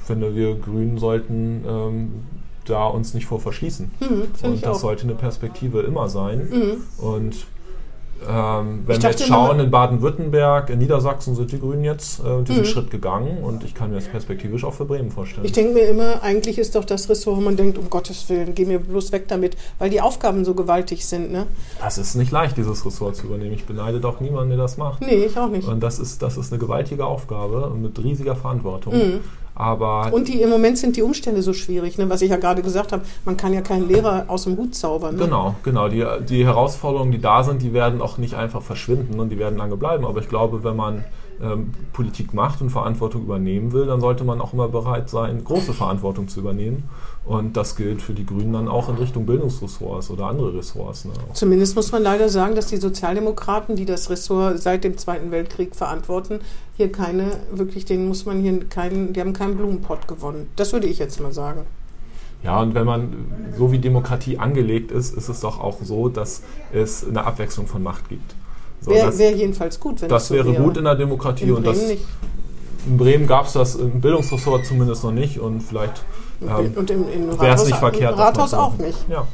Ich 0.00 0.06
finde, 0.06 0.34
wir 0.34 0.54
Grünen 0.56 0.98
sollten 0.98 1.64
ähm, 1.68 2.12
da 2.64 2.86
uns 2.86 3.14
nicht 3.14 3.26
vor 3.26 3.40
verschließen. 3.40 3.90
Hm, 4.00 4.08
finde 4.08 4.56
Und 4.56 4.64
das 4.64 4.76
auch. 4.76 4.80
sollte 4.80 5.04
eine 5.04 5.14
Perspektive 5.14 5.80
immer 5.82 6.08
sein. 6.08 6.48
Mhm. 6.50 7.04
Und 7.04 7.46
ähm, 8.28 8.82
wenn 8.86 9.02
wir 9.02 9.10
jetzt 9.10 9.26
schauen, 9.26 9.60
in 9.60 9.70
Baden-Württemberg, 9.70 10.70
in 10.70 10.78
Niedersachsen 10.78 11.34
sind 11.34 11.52
die 11.52 11.58
Grünen 11.60 11.84
jetzt 11.84 12.20
äh, 12.20 12.42
diesen 12.42 12.60
Mhm. 12.62 12.66
Schritt 12.66 12.90
gegangen 12.90 13.42
und 13.42 13.64
ich 13.64 13.74
kann 13.74 13.90
mir 13.90 13.96
das 13.96 14.08
perspektivisch 14.08 14.64
auch 14.64 14.74
für 14.74 14.84
Bremen 14.84 15.10
vorstellen. 15.10 15.44
Ich 15.46 15.52
denke 15.52 15.74
mir 15.74 15.88
immer, 15.88 16.22
eigentlich 16.22 16.58
ist 16.58 16.74
doch 16.74 16.84
das 16.84 17.08
Ressort, 17.08 17.36
wo 17.36 17.40
man 17.40 17.56
denkt, 17.56 17.78
um 17.78 17.88
Gottes 17.88 18.28
Willen, 18.28 18.54
geh 18.54 18.64
mir 18.64 18.78
bloß 18.78 19.12
weg 19.12 19.28
damit, 19.28 19.56
weil 19.78 19.90
die 19.90 20.00
Aufgaben 20.00 20.44
so 20.44 20.54
gewaltig 20.54 21.06
sind. 21.06 21.32
Ne? 21.32 21.46
das 21.80 21.98
ist 21.98 22.14
nicht 22.14 22.30
leicht, 22.30 22.56
dieses 22.56 22.84
Ressort 22.84 23.16
zu 23.16 23.26
übernehmen. 23.26 23.54
Ich 23.54 23.64
beneide 23.64 24.00
doch 24.00 24.20
niemanden, 24.20 24.50
der 24.50 24.58
das 24.58 24.76
macht. 24.76 25.00
Nee, 25.00 25.24
ich 25.24 25.36
auch 25.38 25.48
nicht. 25.48 25.66
Und 25.66 25.80
das 25.80 25.98
ist, 25.98 26.22
das 26.22 26.36
ist 26.36 26.52
eine 26.52 26.60
gewaltige 26.60 27.06
Aufgabe 27.06 27.72
mit 27.74 27.98
riesiger 28.02 28.36
Verantwortung. 28.36 28.94
Mhm. 28.94 29.20
Aber 29.60 30.10
Und 30.12 30.28
die, 30.28 30.40
im 30.40 30.48
Moment 30.48 30.78
sind 30.78 30.96
die 30.96 31.02
Umstände 31.02 31.42
so 31.42 31.52
schwierig, 31.52 31.98
ne? 31.98 32.08
was 32.08 32.22
ich 32.22 32.30
ja 32.30 32.36
gerade 32.36 32.62
gesagt 32.62 32.92
habe. 32.92 33.02
Man 33.26 33.36
kann 33.36 33.52
ja 33.52 33.60
keinen 33.60 33.88
Lehrer 33.88 34.24
aus 34.28 34.44
dem 34.44 34.56
Hut 34.56 34.74
zaubern. 34.74 35.16
Ne? 35.16 35.24
Genau, 35.24 35.54
genau. 35.62 35.88
Die, 35.88 36.02
die 36.26 36.46
Herausforderungen, 36.46 37.12
die 37.12 37.20
da 37.20 37.44
sind, 37.44 37.60
die 37.60 37.74
werden 37.74 38.00
auch 38.00 38.16
nicht 38.16 38.34
einfach 38.34 38.62
verschwinden 38.62 39.20
und 39.20 39.28
die 39.28 39.38
werden 39.38 39.58
lange 39.58 39.76
bleiben. 39.76 40.06
Aber 40.06 40.20
ich 40.20 40.30
glaube, 40.30 40.64
wenn 40.64 40.76
man 40.76 41.04
ähm, 41.42 41.72
Politik 41.92 42.32
macht 42.32 42.62
und 42.62 42.70
Verantwortung 42.70 43.22
übernehmen 43.22 43.72
will, 43.72 43.86
dann 43.86 44.00
sollte 44.00 44.24
man 44.24 44.40
auch 44.40 44.52
immer 44.52 44.68
bereit 44.68 45.10
sein, 45.10 45.44
große 45.44 45.74
Verantwortung 45.74 46.28
zu 46.28 46.40
übernehmen. 46.40 46.84
Und 47.30 47.56
das 47.56 47.76
gilt 47.76 48.02
für 48.02 48.12
die 48.12 48.26
Grünen 48.26 48.54
dann 48.54 48.66
auch 48.66 48.88
in 48.88 48.96
Richtung 48.96 49.24
Bildungsressorts 49.24 50.10
oder 50.10 50.26
andere 50.26 50.52
Ressorts. 50.52 51.04
Ne? 51.04 51.12
Zumindest 51.32 51.76
muss 51.76 51.92
man 51.92 52.02
leider 52.02 52.28
sagen, 52.28 52.56
dass 52.56 52.66
die 52.66 52.76
Sozialdemokraten, 52.76 53.76
die 53.76 53.84
das 53.84 54.10
Ressort 54.10 54.60
seit 54.60 54.82
dem 54.82 54.98
Zweiten 54.98 55.30
Weltkrieg 55.30 55.76
verantworten, 55.76 56.40
hier 56.76 56.90
keine, 56.90 57.36
wirklich, 57.52 57.84
denen 57.84 58.08
muss 58.08 58.26
man 58.26 58.40
hier 58.40 58.64
keinen, 58.68 59.12
die 59.12 59.20
haben 59.20 59.32
keinen 59.32 59.56
Blumenpott 59.56 60.08
gewonnen. 60.08 60.48
Das 60.56 60.72
würde 60.72 60.88
ich 60.88 60.98
jetzt 60.98 61.20
mal 61.20 61.32
sagen. 61.32 61.66
Ja, 62.42 62.60
und 62.60 62.74
wenn 62.74 62.84
man 62.84 63.14
so 63.56 63.70
wie 63.70 63.78
Demokratie 63.78 64.36
angelegt 64.36 64.90
ist, 64.90 65.14
ist 65.16 65.28
es 65.28 65.38
doch 65.38 65.60
auch 65.60 65.78
so, 65.84 66.08
dass 66.08 66.42
es 66.72 67.06
eine 67.06 67.24
Abwechslung 67.24 67.68
von 67.68 67.80
Macht 67.80 68.08
gibt. 68.08 68.34
So, 68.80 68.90
Wäre 68.90 69.06
das 69.06 69.18
wär 69.18 69.36
jedenfalls 69.36 69.78
gut, 69.78 70.02
wenn 70.02 70.08
das 70.08 70.26
so 70.26 70.34
wäre 70.34 70.52
gut 70.52 70.78
in 70.78 70.82
der 70.82 70.96
Demokratie 70.96 71.44
In 71.44 71.52
und 71.52 71.64
das 71.64 71.80
nicht. 71.86 72.04
in 72.88 72.96
Bremen 72.96 73.28
gab 73.28 73.46
es 73.46 73.52
das 73.52 73.76
im 73.76 74.00
Bildungsressort 74.00 74.66
zumindest 74.66 75.04
noch 75.04 75.12
nicht 75.12 75.38
und 75.38 75.60
vielleicht 75.60 76.02
ähm, 76.42 76.72
und 76.76 76.90
im, 76.90 77.04
im 77.12 77.30
Rathaus, 77.30 77.66
nicht 77.66 77.76
verkehrt. 77.78 78.16
Rathaus 78.18 78.54
auch 78.54 78.76
nicht. 78.78 78.98
Ja, 79.08 79.26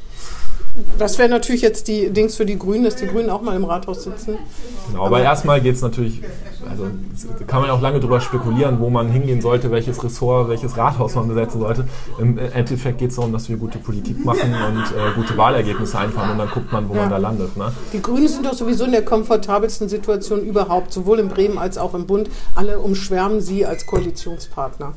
Das 0.99 1.19
wäre 1.19 1.29
natürlich 1.29 1.63
jetzt 1.63 1.89
die 1.89 2.11
Dings 2.11 2.37
für 2.37 2.45
die 2.47 2.59
Grünen, 2.59 2.85
dass 2.85 2.97
die 2.97 3.07
Grünen 3.07 3.31
auch 3.31 3.41
mal 3.43 3.57
im 3.57 3.65
Rathaus 3.65 4.03
sitzen. 4.05 4.37
genau. 4.89 5.07
Aber, 5.07 5.23
erstmal 5.23 5.61
geht 5.61 5.75
es 5.77 5.83
natürlich, 5.83 6.21
also 6.69 6.87
da 7.39 7.45
kann 7.47 7.63
man 7.63 7.71
auch 7.71 7.81
lange 7.81 8.01
drüber 8.01 8.21
spekulieren, 8.21 8.79
wo 8.81 8.91
man 8.91 9.09
hingehen 9.09 9.41
sollte, 9.41 9.71
welches 9.71 10.03
Ressort, 10.05 10.49
welches 10.51 10.77
Rathaus 10.77 11.15
man 11.15 11.29
besetzen 11.29 11.61
sollte. 11.61 11.89
Im 12.19 12.37
Endeffekt 12.39 12.99
geht 12.99 13.11
es 13.11 13.17
darum, 13.17 13.33
dass 13.33 13.49
wir 13.49 13.57
gute 13.57 13.79
Politik 13.79 14.23
machen 14.25 14.53
und 14.53 14.83
äh, 14.83 15.15
gute 15.15 15.37
Wahlergebnisse 15.39 15.97
einfahren 15.99 16.33
und 16.33 16.39
dann 16.39 16.51
guckt 16.51 16.71
man, 16.73 16.89
wo 16.89 16.95
Ja. 16.95 17.03
man 17.03 17.11
da 17.11 17.17
landet. 17.19 17.57
Ne? 17.57 17.73
Die 17.95 18.03
Grünen 18.03 18.29
sind 18.29 18.45
doch 18.45 18.53
sowieso 18.55 18.85
in 18.85 18.93
der 18.93 19.05
komfortabelsten 19.05 19.89
Situation 19.89 20.41
überhaupt, 20.43 20.93
sowohl 20.93 21.21
in 21.21 21.29
Bremen 21.29 21.57
als 21.57 21.79
auch 21.79 21.95
im 21.95 22.07
Bund. 22.07 22.29
Alle 22.55 22.81
umschwärmen 22.81 23.41
sie 23.41 23.65
als 23.65 23.87
Koalitionspartner. 23.87 24.93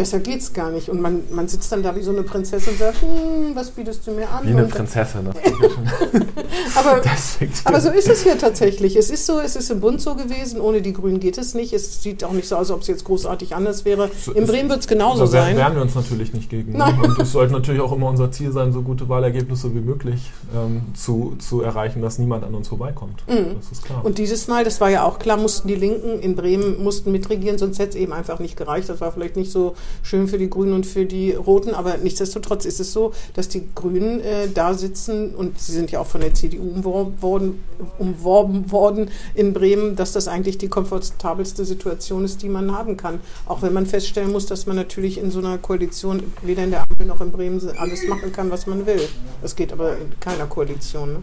Besser 0.00 0.18
geht's 0.20 0.54
gar 0.54 0.70
nicht. 0.70 0.88
Und 0.88 1.02
man, 1.02 1.24
man 1.30 1.46
sitzt 1.46 1.70
dann 1.72 1.82
da 1.82 1.94
wie 1.94 2.00
so 2.00 2.10
eine 2.10 2.22
Prinzessin 2.22 2.72
und 2.72 2.78
sagt, 2.78 3.02
hm, 3.02 3.54
was 3.54 3.70
bietest 3.70 4.06
du 4.06 4.12
mir 4.12 4.30
an? 4.30 4.46
Wie 4.46 4.52
eine 4.52 4.64
Und- 4.64 4.70
Prinzessin. 4.70 5.26
Das 5.26 5.36
aber, 6.76 7.02
aber 7.64 7.80
so 7.82 7.90
ist 7.90 8.08
es 8.08 8.22
hier 8.22 8.38
tatsächlich. 8.38 8.96
Es 8.96 9.10
ist 9.10 9.26
so, 9.26 9.40
es 9.40 9.56
ist 9.56 9.70
im 9.70 9.80
Bund 9.80 10.00
so 10.00 10.14
gewesen. 10.14 10.58
Ohne 10.58 10.80
die 10.80 10.94
Grünen 10.94 11.20
geht 11.20 11.36
es 11.36 11.52
nicht. 11.52 11.74
Es 11.74 12.02
sieht 12.02 12.24
auch 12.24 12.32
nicht 12.32 12.48
so 12.48 12.54
aus, 12.56 12.60
als 12.60 12.70
ob 12.70 12.80
es 12.80 12.86
jetzt 12.86 13.04
großartig 13.04 13.54
anders 13.54 13.84
wäre. 13.84 14.10
In 14.34 14.46
Bremen 14.46 14.70
wird 14.70 14.80
es 14.80 14.88
genauso 14.88 15.26
Da 15.26 15.32
wehren, 15.32 15.44
sein. 15.48 15.56
wehren 15.58 15.74
wir 15.74 15.82
uns 15.82 15.94
natürlich 15.94 16.32
nicht 16.32 16.48
gegen. 16.48 16.78
Nein. 16.78 16.98
Und 16.98 17.18
es 17.20 17.32
sollte 17.32 17.52
natürlich 17.52 17.82
auch 17.82 17.92
immer 17.92 18.08
unser 18.08 18.32
Ziel 18.32 18.52
sein, 18.52 18.72
so 18.72 18.80
gute 18.80 19.06
Wahlergebnisse 19.10 19.74
wie 19.74 19.80
möglich 19.80 20.30
ähm, 20.56 20.80
zu, 20.94 21.36
zu 21.38 21.60
erreichen, 21.60 22.00
dass 22.00 22.18
niemand 22.18 22.42
an 22.44 22.54
uns 22.54 22.68
vorbeikommt. 22.68 23.22
Das 23.26 23.70
ist 23.70 23.84
klar. 23.84 23.98
Mhm. 24.00 24.06
Und 24.06 24.16
dieses 24.16 24.48
Mal, 24.48 24.64
das 24.64 24.80
war 24.80 24.88
ja 24.88 25.04
auch 25.04 25.18
klar, 25.18 25.36
mussten 25.36 25.68
die 25.68 25.74
Linken 25.74 26.20
in 26.20 26.36
Bremen 26.36 26.82
mussten 26.82 27.12
mitregieren, 27.12 27.58
sonst 27.58 27.78
hätte 27.78 27.90
es 27.90 27.96
eben 27.96 28.14
einfach 28.14 28.38
nicht 28.38 28.56
gereicht. 28.56 28.88
Das 28.88 29.00
war 29.02 29.12
vielleicht 29.12 29.36
nicht 29.36 29.52
so 29.52 29.74
schön 30.02 30.28
für 30.28 30.38
die 30.38 30.50
Grünen 30.50 30.72
und 30.72 30.86
für 30.86 31.06
die 31.06 31.32
Roten, 31.32 31.74
aber 31.74 31.96
nichtsdestotrotz 31.98 32.64
ist 32.64 32.80
es 32.80 32.92
so, 32.92 33.12
dass 33.34 33.48
die 33.48 33.68
Grünen 33.74 34.20
äh, 34.20 34.48
da 34.52 34.74
sitzen 34.74 35.34
und 35.34 35.58
sie 35.60 35.72
sind 35.72 35.90
ja 35.90 36.00
auch 36.00 36.06
von 36.06 36.20
der 36.20 36.34
CDU 36.34 36.70
umworben 36.70 37.22
worden, 37.22 37.64
umworben 37.98 38.70
worden 38.70 39.10
in 39.34 39.52
Bremen, 39.52 39.96
dass 39.96 40.12
das 40.12 40.28
eigentlich 40.28 40.58
die 40.58 40.68
komfortabelste 40.68 41.64
Situation 41.64 42.24
ist, 42.24 42.42
die 42.42 42.48
man 42.48 42.76
haben 42.76 42.96
kann. 42.96 43.20
Auch 43.46 43.62
wenn 43.62 43.72
man 43.72 43.86
feststellen 43.86 44.32
muss, 44.32 44.46
dass 44.46 44.66
man 44.66 44.76
natürlich 44.76 45.18
in 45.18 45.30
so 45.30 45.38
einer 45.38 45.58
Koalition 45.58 46.22
weder 46.42 46.64
in 46.64 46.70
der 46.70 46.82
Ampel 46.82 47.06
noch 47.06 47.20
in 47.20 47.30
Bremen 47.30 47.60
alles 47.76 48.06
machen 48.06 48.32
kann, 48.32 48.50
was 48.50 48.66
man 48.66 48.86
will. 48.86 49.08
Das 49.42 49.56
geht 49.56 49.72
aber 49.72 49.92
in 49.92 50.18
keiner 50.20 50.46
Koalition. 50.46 51.12
Ne? 51.12 51.22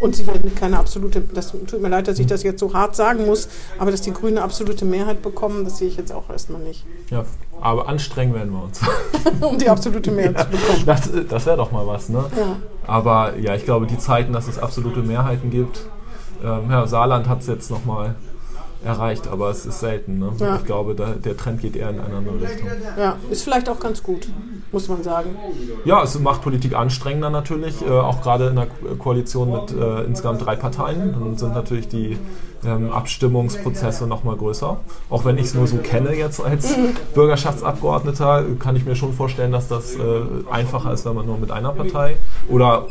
Und 0.00 0.14
sie 0.14 0.26
werden 0.26 0.54
keine 0.54 0.78
absolute, 0.78 1.20
das 1.20 1.52
tut 1.52 1.80
mir 1.80 1.88
leid, 1.88 2.06
dass 2.08 2.18
ich 2.18 2.26
das 2.26 2.42
jetzt 2.42 2.60
so 2.60 2.72
hart 2.74 2.94
sagen 2.94 3.26
muss, 3.26 3.48
aber 3.78 3.90
dass 3.90 4.02
die 4.02 4.12
Grüne 4.12 4.42
absolute 4.42 4.84
Mehrheit 4.84 5.22
bekommen, 5.22 5.64
das 5.64 5.78
sehe 5.78 5.88
ich 5.88 5.96
jetzt 5.96 6.12
auch 6.12 6.28
erstmal 6.28 6.60
nicht. 6.60 6.84
ja, 7.10 7.24
aber 7.60 7.88
anstrengen 7.88 8.34
werden 8.34 8.52
wir 8.52 8.62
uns. 8.64 8.80
um 9.40 9.56
die 9.56 9.68
absolute 9.68 10.10
Mehrheit 10.10 10.38
zu 10.38 10.46
bekommen. 10.46 10.82
Das, 10.84 11.10
das 11.28 11.46
wäre 11.46 11.56
doch 11.56 11.72
mal 11.72 11.86
was, 11.86 12.08
ne? 12.10 12.24
Ja. 12.36 12.56
Aber 12.86 13.36
ja, 13.38 13.54
ich 13.54 13.64
glaube, 13.64 13.86
die 13.86 13.98
Zeiten, 13.98 14.32
dass 14.32 14.48
es 14.48 14.58
absolute 14.58 15.00
Mehrheiten 15.00 15.50
gibt, 15.50 15.86
ähm, 16.44 16.70
ja, 16.70 16.86
Saarland 16.86 17.28
hat 17.28 17.40
es 17.40 17.46
jetzt 17.46 17.70
nochmal 17.70 18.14
erreicht, 18.84 19.26
aber 19.28 19.50
es 19.50 19.66
ist 19.66 19.80
selten. 19.80 20.18
Ne? 20.18 20.32
Ja. 20.38 20.56
Ich 20.56 20.64
glaube, 20.64 20.94
da, 20.94 21.12
der 21.14 21.36
Trend 21.36 21.60
geht 21.60 21.76
eher 21.76 21.90
in 21.90 22.00
eine 22.00 22.16
andere 22.16 22.40
Richtung. 22.40 22.68
ja, 22.98 23.16
ist 23.30 23.42
vielleicht 23.42 23.68
auch 23.68 23.80
ganz 23.80 24.02
gut, 24.02 24.28
muss 24.72 24.88
man 24.88 25.02
sagen. 25.02 25.30
Ja, 25.84 26.02
es 26.02 26.18
macht 26.18 26.42
Politik 26.42 26.74
anstrengender 26.74 27.30
natürlich, 27.30 27.80
äh, 27.82 27.90
auch 27.90 28.22
gerade 28.22 28.46
in 28.48 28.58
einer 28.58 28.66
Ko- 28.66 28.94
Koalition 28.98 29.50
mit 29.50 29.72
äh, 29.72 30.02
insgesamt 30.04 30.44
drei 30.44 30.56
Parteien. 30.56 31.12
Dann 31.12 31.36
sind 31.36 31.54
natürlich 31.54 31.88
die 31.88 32.16
ähm, 32.64 32.90
Abstimmungsprozesse 32.92 34.06
nochmal 34.06 34.36
größer. 34.36 34.78
Auch 35.10 35.24
wenn 35.24 35.36
ich 35.38 35.44
es 35.46 35.54
nur 35.54 35.66
so 35.66 35.76
kenne 35.78 36.14
jetzt 36.14 36.40
als 36.44 36.74
Bürgerschaftsabgeordneter, 37.14 38.44
kann 38.58 38.76
ich 38.76 38.84
mir 38.84 38.96
schon 38.96 39.12
vorstellen, 39.12 39.52
dass 39.52 39.68
das 39.68 39.94
äh, 39.96 40.00
einfacher 40.50 40.92
ist, 40.92 41.04
wenn 41.04 41.14
man 41.14 41.26
nur 41.26 41.38
mit 41.38 41.50
einer 41.50 41.72
Partei 41.72 42.16
oder 42.48 42.86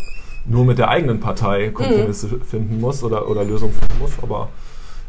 nur 0.48 0.66
mit 0.66 0.78
der 0.78 0.90
eigenen 0.90 1.20
Partei 1.20 1.70
Kompromisse 1.70 2.28
finden 2.40 2.80
muss 2.80 3.04
oder, 3.04 3.28
oder 3.30 3.44
Lösungen 3.44 3.74
finden 3.74 4.00
muss. 4.00 4.12
Aber 4.22 4.50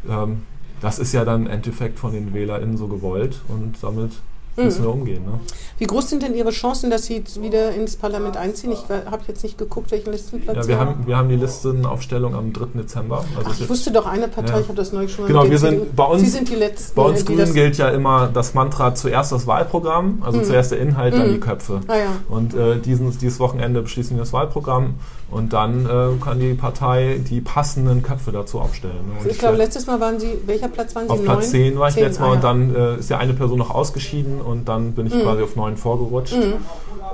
ähm, 0.09 0.43
das 0.81 0.99
ist 0.99 1.13
ja 1.13 1.25
dann 1.25 1.47
im 1.47 1.51
Endeffekt 1.53 1.99
von 1.99 2.13
den 2.13 2.35
WählerInnen 2.35 2.77
so 2.77 2.87
gewollt 2.89 3.41
und 3.49 3.75
damit 3.83 4.13
müssen 4.59 4.85
wir 4.85 4.91
umgehen. 4.91 5.23
Ne? 5.27 5.39
Wie 5.77 5.85
groß 5.85 6.09
sind 6.09 6.23
denn 6.23 6.35
Ihre 6.35 6.49
Chancen, 6.51 6.89
dass 6.89 7.05
Sie 7.05 7.23
wieder 7.43 7.73
ins 7.73 7.97
Parlament 7.97 8.39
einziehen? 8.39 8.73
Ich 8.73 8.85
habe 8.89 9.23
jetzt 9.29 9.43
nicht 9.43 9.59
geguckt, 9.59 9.91
welchen 9.91 10.11
Listenplatz 10.13 10.57
Ja, 10.57 10.63
Sie 10.63 10.69
wir 10.71 10.79
haben, 10.81 11.07
wir 11.07 11.15
haben 11.19 11.29
die 11.29 11.37
Listenaufstellung 11.37 12.35
am 12.35 12.55
3. 12.55 12.69
Dezember. 12.81 13.23
Also 13.37 13.51
Ach, 13.53 13.61
ich 13.61 13.69
wusste 13.69 13.91
doch 13.93 14.07
eine 14.07 14.29
Partei, 14.29 14.55
Ja. 14.55 14.61
ich 14.61 14.69
habe 14.69 14.77
das 14.79 14.93
neulich 14.95 15.13
schon 15.13 15.25
mal 15.25 15.29
Genau, 15.29 15.51
wir 15.51 15.59
sind 15.59 15.95
bei 15.95 16.05
uns- 16.05 16.23
Sie 16.23 16.31
sind 16.31 16.49
die 16.49 16.55
Letzten. 16.55 16.95
Bei 16.95 17.03
uns 17.03 17.27
Grünen 17.27 17.53
gilt 17.53 17.77
ja 17.77 17.91
immer 17.91 18.29
das 18.33 18.55
Mantra 18.55 18.95
zuerst 18.95 19.31
das 19.31 19.47
Wahlprogramm, 19.47 20.23
also 20.25 20.41
zuerst 20.41 20.71
der 20.73 20.79
Inhalt, 20.79 21.13
dann 21.13 21.35
die 21.35 21.41
Köpfe. 21.41 21.81
Ah 21.89 21.97
ja. 21.97 22.07
Und 22.31 22.55
äh, 22.55 22.79
diesen, 22.79 23.11
dieses 23.19 23.39
Wochenende 23.39 23.83
beschließen 23.83 24.17
wir 24.17 24.23
das 24.23 24.33
Wahlprogramm 24.33 24.95
und 25.31 25.53
dann 25.53 25.87
äh, 25.87 26.23
kann 26.23 26.39
die 26.39 26.55
Partei 26.55 27.21
die 27.29 27.41
passenden 27.41 28.03
Köpfe 28.03 28.31
dazu 28.33 28.61
aufstellen. 28.61 28.95
ne? 29.07 29.21
Und 29.23 29.31
Ich 29.31 29.39
glaube, 29.39 29.55
äh, 29.55 29.59
letztes 29.59 29.87
Mal 29.87 30.01
waren 30.01 30.21
Sie, 30.21 30.39
welcher 30.47 30.69
Platz 30.69 30.95
waren 30.95 31.07
Sie? 31.07 31.11
auf 31.13 31.23
Platz 31.25 31.53
Neun? 31.53 31.63
10 31.63 31.79
war 31.79 31.89
ich 31.89 31.95
Zehn, 31.95 32.03
letztes 32.05 32.21
Mal 32.21 32.29
ah, 32.29 32.33
und 32.33 32.43
ja. 32.45 32.55
Mhm. 32.55 32.75
dann 32.75 32.97
äh, 32.97 32.99
ist 33.01 33.11
ja 33.11 33.19
eine 33.19 33.35
Person 33.35 33.59
noch 33.59 33.71
ausgeschieden 33.71 34.41
und 34.41 34.69
dann 34.69 34.93
bin 34.93 35.07
ich 35.07 35.13
quasi 35.21 35.43
auf 35.43 35.57
9 35.57 35.77
vorgerutscht. 35.77 36.35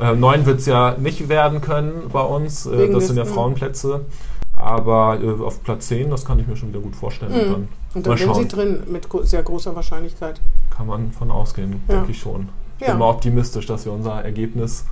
Äh, 0.01 0.15
9 0.15 0.47
wird 0.47 0.61
es 0.61 0.67
ja 0.67 0.95
nicht 0.99 1.29
werden 1.29 1.61
können 1.61 2.09
bei 2.13 2.21
uns, 2.23 2.67
äh, 2.67 2.79
Wegen 2.79 2.93
das 2.93 3.01
des- 3.05 3.09
sind 3.09 3.17
ja 3.17 3.25
mhm. 3.25 3.29
Frauenplätze. 3.29 4.01
Aber 4.55 5.19
äh, 5.21 5.43
auf 5.43 5.63
Platz 5.65 5.89
10, 5.89 6.11
das 6.11 6.25
kann 6.25 6.39
ich 6.39 6.47
mir 6.47 6.57
schon 6.57 6.69
wieder 6.69 6.81
gut 6.81 6.95
vorstellen. 6.95 7.33
Und 7.33 7.41
dann, 7.53 7.61
Mhm. 7.63 7.69
Und 7.95 8.07
dann 8.07 8.17
sind 8.17 8.35
sie 8.35 8.49
drin 8.49 8.83
mit 8.87 9.07
sehr 9.25 9.43
großer 9.43 9.75
Wahrscheinlichkeit. 9.77 10.41
Kann 10.71 10.87
man 10.87 11.13
von 11.13 11.31
ausgehen, 11.31 11.83
Ja. 11.89 11.97
denke 11.97 12.13
ich 12.13 12.21
schon. 12.21 12.49
Ich 12.79 12.87
Ja. 12.87 12.93
bin 12.93 13.01
mal 13.01 13.11
optimistisch, 13.11 13.67
dass 13.67 13.85
wir 13.85 13.93
unser 13.93 14.23
Ergebnis 14.25 14.85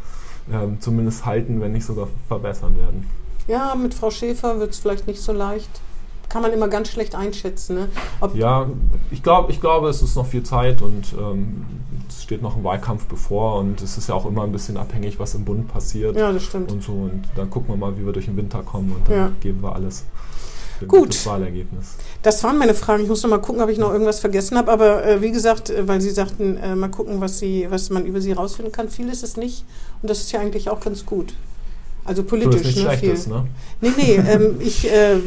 ähm, 0.52 0.80
zumindest 0.80 1.26
halten, 1.26 1.60
wenn 1.60 1.72
nicht 1.72 1.84
sogar 1.84 2.08
verbessern 2.28 2.76
werden. 2.76 3.06
Ja, 3.48 3.74
mit 3.74 3.94
Frau 3.94 4.10
Schäfer 4.10 4.60
wird 4.60 4.70
es 4.70 4.78
vielleicht 4.78 5.06
nicht 5.06 5.20
so 5.20 5.32
leicht. 5.32 5.68
Kann 6.28 6.42
man 6.42 6.52
immer 6.52 6.68
ganz 6.68 6.88
schlecht 6.90 7.16
einschätzen. 7.16 7.74
Ne? 7.74 7.88
Ja, 8.34 8.68
ich, 9.10 9.22
glaub, 9.22 9.50
ich 9.50 9.60
glaube, 9.60 9.88
es 9.88 10.00
ist 10.00 10.14
noch 10.14 10.26
viel 10.26 10.44
Zeit 10.44 10.80
und 10.80 11.12
ähm, 11.18 11.66
es 12.08 12.22
steht 12.22 12.40
noch 12.40 12.56
ein 12.56 12.62
Wahlkampf 12.62 13.06
bevor 13.06 13.58
und 13.58 13.82
es 13.82 13.98
ist 13.98 14.08
ja 14.08 14.14
auch 14.14 14.26
immer 14.26 14.44
ein 14.44 14.52
bisschen 14.52 14.76
abhängig, 14.76 15.18
was 15.18 15.34
im 15.34 15.44
Bund 15.44 15.66
passiert 15.66 16.14
ja, 16.16 16.30
das 16.30 16.44
stimmt. 16.44 16.70
und 16.70 16.82
so. 16.84 16.92
Und 16.92 17.22
dann 17.34 17.50
gucken 17.50 17.70
wir 17.70 17.76
mal, 17.76 17.98
wie 17.98 18.06
wir 18.06 18.12
durch 18.12 18.26
den 18.26 18.36
Winter 18.36 18.62
kommen 18.62 18.92
und 18.92 19.08
dann 19.08 19.16
Ja. 19.16 19.32
geben 19.40 19.60
wir 19.62 19.74
alles 19.74 20.04
für 20.80 20.86
Gut. 20.86 21.00
gutes 21.00 21.26
Wahlergebnis. 21.26 21.96
Das 22.22 22.42
waren 22.42 22.56
meine 22.58 22.74
Fragen. 22.74 23.02
Ich 23.02 23.08
muss 23.08 23.22
noch 23.22 23.30
mal 23.30 23.38
gucken, 23.38 23.60
ob 23.62 23.68
ich 23.68 23.78
noch 23.78 23.92
irgendwas 23.92 24.18
vergessen 24.18 24.56
habe. 24.56 24.72
Aber 24.72 25.04
äh, 25.04 25.20
wie 25.20 25.30
gesagt, 25.30 25.68
äh, 25.68 25.86
weil 25.86 26.00
Sie 26.00 26.10
sagten, 26.10 26.56
äh, 26.56 26.74
mal 26.74 26.90
gucken, 26.90 27.20
was, 27.20 27.38
Sie, 27.38 27.66
was 27.68 27.90
man 27.90 28.06
über 28.06 28.20
Sie 28.20 28.32
rausfinden 28.32 28.72
kann. 28.72 28.88
Viel 28.88 29.10
ist 29.10 29.22
es 29.22 29.36
nicht. 29.36 29.64
Und 30.00 30.08
das 30.08 30.20
ist 30.20 30.32
ja 30.32 30.40
eigentlich 30.40 30.70
auch 30.70 30.80
ganz 30.80 31.04
gut. 31.04 31.34
Also 32.10 32.22
So, 32.22 32.28
politisch. 32.28 32.62
ist 32.62 32.66
nicht 32.66 32.76
ne, 32.78 32.82
schlecht 32.98 33.22
viel. 33.22 33.32
ne? 33.32 33.46
Nee, 33.80 33.90
nee, 33.96 34.14
ähm, 34.16 34.56
ich, 34.58 34.84
äh, 34.92 35.18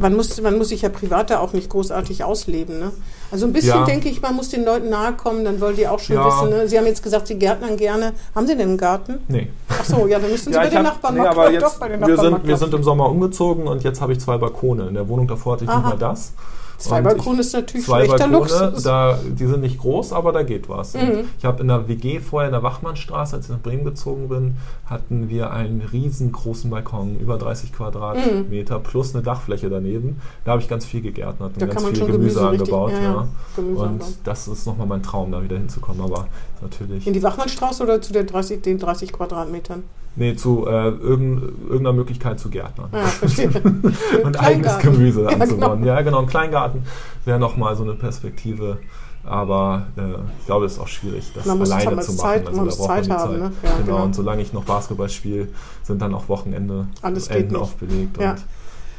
man, 0.00 0.16
muss, 0.16 0.40
man 0.40 0.56
muss 0.56 0.70
sich 0.70 0.80
ja 0.80 0.88
privat 0.88 1.28
da 1.28 1.38
auch 1.40 1.52
nicht 1.52 1.68
großartig 1.68 2.24
ausleben. 2.24 2.78
Ne? 2.78 2.92
Also 3.30 3.44
ein 3.44 3.52
bisschen 3.52 3.78
Ja. 3.80 3.84
denke 3.84 4.08
ich, 4.08 4.22
man 4.22 4.34
muss 4.34 4.48
den 4.48 4.64
Leuten 4.64 4.88
nahe 4.88 5.12
kommen, 5.12 5.44
dann 5.44 5.60
wollen 5.60 5.76
die 5.76 5.86
auch 5.86 5.98
schon 5.98 6.16
Ja. 6.16 6.26
wissen. 6.26 6.48
Ne? 6.48 6.66
Sie 6.66 6.78
haben 6.78 6.86
jetzt 6.86 7.02
gesagt, 7.02 7.26
Sie 7.26 7.34
gärtnern 7.38 7.76
gerne. 7.76 8.14
Haben 8.34 8.46
Sie 8.46 8.56
denn 8.56 8.68
einen 8.70 8.78
Garten? 8.78 9.18
Nee. 9.28 9.48
Ach 9.68 9.84
so, 9.84 10.06
ja, 10.06 10.18
dann 10.18 10.30
müssen 10.30 10.50
Sie 10.50 10.58
bei 10.58 10.64
ich 10.64 10.70
den 10.70 10.78
hab- 10.78 10.84
Nachbarn 10.94 11.12
nee, 11.14 11.20
mal 11.20 11.28
aber 11.28 11.50
jetzt, 11.52 11.62
Doch, 11.62 11.78
bei 11.78 11.88
den 11.88 12.00
wir, 12.00 12.08
Nachbarn 12.08 12.30
mal 12.30 12.38
sind, 12.38 12.48
wir 12.48 12.56
sind 12.56 12.72
im 12.72 12.82
Sommer 12.82 13.10
umgezogen 13.10 13.68
und 13.68 13.84
jetzt 13.84 14.00
habe 14.00 14.14
ich 14.14 14.20
zwei 14.20 14.38
Balkone. 14.38 14.88
In 14.88 14.94
der 14.94 15.06
Wohnung 15.06 15.28
davor 15.28 15.52
hatte 15.56 15.64
ich 15.64 15.70
Aha. 15.70 15.76
nicht 15.80 15.88
mehr 16.00 16.08
das. 16.08 16.32
Zwei 16.80 17.00
Balkone 17.02 17.40
ist 17.40 17.52
natürlich 17.52 17.86
zwei 17.86 18.04
schlechter 18.06 18.28
Balkone, 18.28 18.60
Luxus. 18.66 18.82
da, 18.82 19.18
die 19.24 19.46
sind 19.46 19.60
nicht 19.60 19.78
groß, 19.78 20.12
aber 20.12 20.32
da 20.32 20.42
geht 20.42 20.68
was. 20.68 20.94
Mhm. 20.94 21.24
Ich 21.38 21.44
habe 21.44 21.60
in 21.62 21.68
der 21.68 21.86
WG 21.88 22.20
vorher 22.20 22.48
in 22.48 22.52
der 22.52 22.62
Wachmannstraße, 22.62 23.36
als 23.36 23.46
ich 23.46 23.50
nach 23.52 23.60
Bremen 23.60 23.84
gezogen 23.84 24.28
bin, 24.28 24.56
hatten 24.86 25.28
wir 25.28 25.50
einen 25.52 25.82
riesengroßen 25.82 26.70
Balkon, 26.70 27.18
über 27.20 27.36
30 27.38 27.72
Quadratmeter, 27.72 28.78
plus 28.78 29.14
eine 29.14 29.22
Dachfläche 29.22 29.68
daneben. 29.70 30.20
Da 30.44 30.52
habe 30.52 30.62
ich 30.62 30.68
ganz 30.68 30.84
viel 30.84 31.00
gegärtnert 31.02 31.50
und 31.52 31.56
Mhm. 31.56 31.60
Da 31.60 31.66
ganz 31.66 31.82
viel 31.84 31.92
Gemüse, 32.06 32.12
Gemüse 32.12 32.50
richtig- 32.50 32.60
angebaut. 32.72 32.92
ja, 32.92 32.98
ja, 33.02 33.12
ja. 33.12 33.28
Gemüse 33.56 33.80
Und 33.82 33.88
anbauen. 33.88 34.14
das 34.24 34.48
ist 34.48 34.66
nochmal 34.66 34.86
mein 34.86 35.02
Traum, 35.02 35.30
da 35.32 35.42
wieder 35.42 35.56
hinzukommen. 35.58 36.00
Aber 36.02 36.26
natürlich. 36.62 37.06
In 37.06 37.12
die 37.12 37.22
Wachmannstraße 37.22 37.82
oder 37.82 38.00
zu 38.00 38.12
der 38.12 38.24
30, 38.24 38.62
den 38.62 38.78
30 38.78 39.12
Quadratmetern? 39.12 39.82
Nee, 40.16 40.34
zu 40.36 40.66
äh, 40.66 40.88
irgend, 40.88 41.42
irgendeiner 41.62 41.92
Möglichkeit 41.92 42.40
zu 42.40 42.50
Gärtnern. 42.50 42.88
Ja, 42.92 43.02
verstehe. 43.04 43.50
und 44.24 44.40
eigenes. 44.40 44.78
Gemüse 44.78 45.22
Ja, 45.22 45.28
anzubauen. 45.28 45.80
genau. 45.80 45.92
Ja, 45.94 46.00
genau, 46.02 46.18
ein 46.20 46.26
Kleingarten 46.26 46.82
wäre 47.24 47.38
nochmal 47.38 47.76
so 47.76 47.84
eine 47.84 47.94
Perspektive. 47.94 48.78
Aber 49.22 49.86
äh, 49.96 50.00
ich 50.40 50.46
glaube, 50.46 50.64
es 50.66 50.72
ist 50.72 50.78
auch 50.78 50.88
schwierig, 50.88 51.30
das 51.34 51.44
Man 51.44 51.58
muss 51.58 51.70
alleine 51.70 51.90
damals 51.90 52.06
zu 52.06 52.12
machen. 52.14 52.22
Zeit- 52.22 52.46
also 52.46 52.50
man 52.56 52.58
da 52.58 52.64
muss 52.64 52.78
braucht 52.78 52.88
man 52.88 52.96
Zeit 52.96 53.06
die 53.06 53.10
haben, 53.12 53.30
Zeit. 53.32 53.38
ne? 53.40 53.52
Ja, 53.62 53.70
genau. 53.70 53.84
genau. 53.84 54.02
und 54.04 54.14
solange 54.14 54.42
ich 54.42 54.52
noch 54.52 54.64
Basketball 54.64 55.08
spiele, 55.10 55.48
sind 55.82 56.00
dann 56.02 56.14
auch 56.14 56.28
Wochenende 56.28 56.86
Alles 57.02 57.28
geht 57.28 57.36
Enden 57.36 57.52
nicht. 57.52 57.62
oft 57.62 57.78
belegt. 57.80 58.18
Ja. 58.20 58.30
Und, 58.32 58.40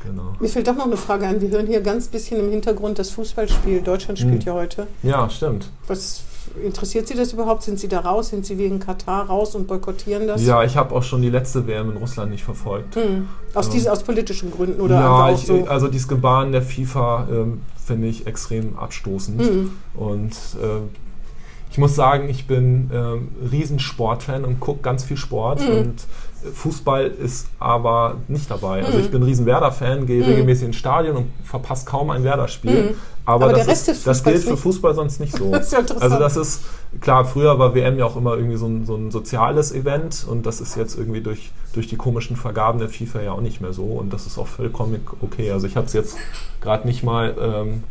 genau. 0.06 0.34
Mir 0.40 0.48
fällt 0.48 0.68
doch 0.68 0.76
noch 0.76 0.86
eine 0.86 0.98
Frage 0.98 1.26
ein. 1.26 1.42
Wir 1.42 1.50
hören 1.50 1.66
hier 1.66 1.82
ganz 1.82 2.08
bisschen 2.08 2.40
im 2.40 2.52
Hintergrund 2.52 3.00
das 3.00 3.10
Fußballspiel. 3.10 3.82
Deutschland 3.82 4.20
spielt 4.20 4.42
Hm. 4.44 4.48
ja 4.48 4.54
heute. 4.54 4.88
Ja, 5.02 5.28
stimmt. 5.30 5.70
Was 5.88 6.22
interessiert 6.64 7.08
Sie 7.08 7.16
das 7.16 7.34
überhaupt? 7.34 7.64
Sind 7.64 7.80
Sie 7.80 7.88
da 7.88 8.00
raus? 8.00 8.30
Sind 8.30 8.46
Sie 8.46 8.58
wegen 8.58 8.80
Katar 8.80 9.28
raus 9.28 9.56
und 9.56 9.68
boykottieren 9.68 10.28
das? 10.28 10.46
Ja, 10.46 10.64
ich 10.64 10.78
habe 10.78 10.96
auch 10.96 11.04
schon 11.04 11.22
die 11.22 11.30
letzte 11.30 11.68
WM 11.68 11.92
in 11.92 11.98
Russland 11.98 12.32
nicht 12.32 12.44
verfolgt. 12.44 12.96
Hm. 12.96 13.28
Aus, 13.54 13.68
Ja. 13.68 13.74
diese, 13.74 13.92
aus 13.92 14.04
politischen 14.04 14.52
Gründen 14.52 14.82
oder 14.82 14.96
ja, 14.96 15.26
einfach 15.26 15.36
auch 15.36 15.42
ich, 15.42 15.48
so? 15.48 15.66
also 15.68 15.88
dieses 15.88 16.08
Gebaren 16.08 16.52
der 16.52 16.62
FIFA 16.62 17.28
ähm, 17.32 17.62
finde 17.84 18.08
ich 18.08 18.28
extrem 18.28 18.78
abstoßend. 18.78 19.42
Hm. 19.42 19.72
Und 19.96 20.36
ähm, 20.62 20.90
ich 21.72 21.78
muss 21.78 21.96
sagen, 21.96 22.30
ich 22.30 22.48
bin 22.48 22.90
ähm, 22.94 23.30
Riesensportfan 23.50 24.44
und 24.44 24.60
gucke 24.60 24.82
ganz 24.82 25.06
viel 25.06 25.16
Sport. 25.18 25.62
Mhm. 25.62 25.78
Und 25.78 25.96
Fußball 26.54 27.08
ist 27.08 27.48
aber 27.60 28.16
nicht 28.28 28.50
dabei. 28.50 28.84
Also 28.84 28.98
Mhm. 28.98 29.04
ich 29.04 29.12
bin 29.12 29.24
riesen 29.24 29.46
Werder-Fan, 29.46 30.06
gehe 30.06 30.22
Mhm. 30.24 30.30
regelmäßig 30.30 30.68
ins 30.68 30.76
Stadion 30.78 31.16
und 31.18 31.26
verpasse 31.44 31.86
kaum 31.86 32.10
ein 32.10 32.24
Werder-Spiel. 32.24 32.84
Mhm. 32.84 32.96
Aber, 33.26 33.46
Aber 33.46 33.54
das, 33.54 33.66
der 33.66 33.68
Rest 33.74 33.88
ist, 33.90 33.98
des 33.98 34.04
das 34.04 34.24
gilt 34.24 34.44
für. 34.44 34.58
Fußball 34.58 34.96
sonst 34.96 35.20
nicht 35.20 35.36
so. 35.38 35.52
Das 35.52 35.68
ist 35.68 35.74
ja. 35.74 35.96
Also 36.00 36.18
das 36.18 36.36
ist, 36.38 36.62
klar, 37.02 37.24
früher 37.26 37.60
war 37.60 37.76
WM 37.76 37.98
ja 38.00 38.06
auch 38.06 38.16
immer 38.16 38.36
irgendwie 38.36 38.58
so 38.58 38.66
ein, 38.66 38.86
so 38.86 38.96
ein 38.96 39.12
soziales 39.12 39.72
Event 39.72 40.26
und 40.28 40.46
das 40.46 40.60
ist 40.60 40.76
jetzt 40.76 40.98
irgendwie 40.98 41.22
durch, 41.22 41.52
durch 41.74 41.86
die 41.88 41.98
komischen 41.98 42.36
Vergaben 42.36 42.80
der 42.80 42.90
FIFA 42.90 43.22
ja 43.22 43.32
auch 43.34 43.42
nicht 43.42 43.62
mehr 43.62 43.74
so 43.74 43.84
und 43.84 44.12
das 44.12 44.26
ist 44.26 44.38
auch 44.40 44.48
vollkommen 44.48 45.06
okay. 45.22 45.52
Also 45.52 45.68
ich 45.68 45.76
habe 45.76 45.86
es 45.86 45.94
jetzt 45.94 46.18
gerade 46.62 46.88
nicht 46.88 47.04
mal 47.04 47.36
ähm, 47.40 47.84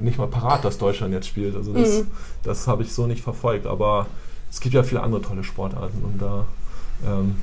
nicht 0.00 0.18
mal 0.18 0.26
parat, 0.26 0.64
dass 0.64 0.78
Deutschland 0.78 1.12
jetzt 1.12 1.28
spielt. 1.28 1.54
Also 1.54 1.72
das, 1.72 1.98
Mhm. 2.00 2.06
das 2.42 2.66
habe 2.66 2.82
ich 2.82 2.92
so 2.92 3.06
nicht 3.06 3.22
verfolgt. 3.22 3.66
Aber 3.66 4.06
es 4.50 4.60
gibt 4.60 4.74
ja 4.74 4.82
viele 4.82 5.02
andere 5.02 5.20
tolle 5.22 5.44
Sportarten 5.44 6.02
und 6.04 6.20
da 6.20 6.46
ähm, 7.06 7.36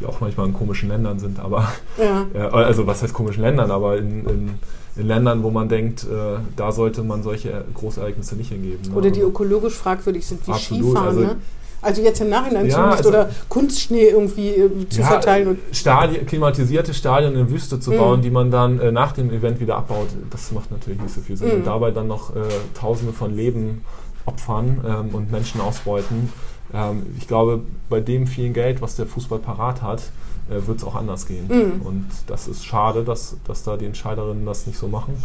die 0.00 0.06
auch 0.06 0.20
manchmal 0.20 0.46
in 0.46 0.52
komischen 0.54 0.88
Ländern 0.88 1.18
sind, 1.18 1.38
aber 1.40 1.68
ja. 1.98 2.26
ja, 2.34 2.48
also 2.50 2.86
was 2.86 3.02
heißt 3.02 3.14
komischen 3.14 3.42
Ländern, 3.42 3.70
aber 3.70 3.96
in, 3.98 4.26
in, 4.26 4.50
in 4.96 5.06
Ländern, 5.06 5.42
wo 5.42 5.50
man 5.50 5.68
denkt, 5.68 6.04
äh, 6.04 6.38
da 6.56 6.72
sollte 6.72 7.02
man 7.02 7.22
solche 7.22 7.64
Großereignisse 7.74 8.36
nicht 8.36 8.50
hingeben. 8.50 8.80
ne? 8.90 8.94
Oder 8.96 9.10
die 9.10 9.20
Also- 9.20 9.30
ökologisch 9.30 9.74
fragwürdig 9.74 10.26
sind, 10.26 10.46
wie 10.46 10.52
Absolut, 10.52 10.84
Skifahren. 10.84 11.08
also- 11.08 11.20
ne? 11.20 11.36
also 11.82 12.00
jetzt 12.00 12.20
im 12.22 12.30
Nachhinein 12.30 12.66
Ja, 12.66 12.90
also- 12.92 13.10
oder 13.10 13.28
Kunstschnee 13.50 14.08
irgendwie 14.08 14.48
äh, 14.50 14.88
zu 14.88 15.00
Ja, 15.00 15.06
verteilen. 15.06 15.48
Und, 15.48 15.58
Stadien, 15.72 16.24
klimatisierte 16.24 16.94
Stadien 16.94 17.34
in 17.36 17.50
Wüste 17.50 17.78
zu 17.78 17.90
Mhm. 17.92 17.96
bauen, 17.98 18.22
die 18.22 18.30
man 18.30 18.50
dann 18.50 18.80
äh, 18.80 18.90
nach 18.90 19.12
dem 19.12 19.30
Event 19.30 19.60
wieder 19.60 19.76
abbaut, 19.76 20.08
das 20.30 20.50
macht 20.52 20.70
natürlich 20.70 21.00
nicht 21.00 21.12
so 21.14 21.20
viel 21.20 21.36
Sinn. 21.36 21.48
Mhm. 21.48 21.54
Und 21.56 21.66
dabei 21.66 21.90
dann 21.90 22.06
noch 22.08 22.34
äh, 22.34 22.38
Tausende 22.72 23.12
von 23.12 23.34
Leben 23.36 23.82
opfern 24.26 24.80
ähm, 24.86 25.14
und 25.14 25.30
Menschen 25.30 25.60
ausbeuten. 25.60 26.32
Ähm, 26.74 27.06
ich 27.18 27.28
glaube, 27.28 27.62
bei 27.88 28.00
dem 28.00 28.26
vielen 28.26 28.52
Geld, 28.52 28.82
was 28.82 28.96
der 28.96 29.06
Fußball 29.06 29.38
parat 29.38 29.80
hat, 29.82 30.02
äh, 30.50 30.66
wird 30.66 30.78
es 30.78 30.84
auch 30.84 30.94
anders 30.94 31.26
gehen. 31.26 31.46
Mhm. 31.48 31.86
Und 31.86 32.06
das 32.26 32.48
ist 32.48 32.64
schade, 32.64 33.04
dass, 33.04 33.36
dass 33.46 33.62
da 33.62 33.76
die 33.76 33.86
Entscheiderinnen 33.86 34.44
das 34.44 34.66
nicht 34.66 34.78
so 34.78 34.88
machen 34.88 35.22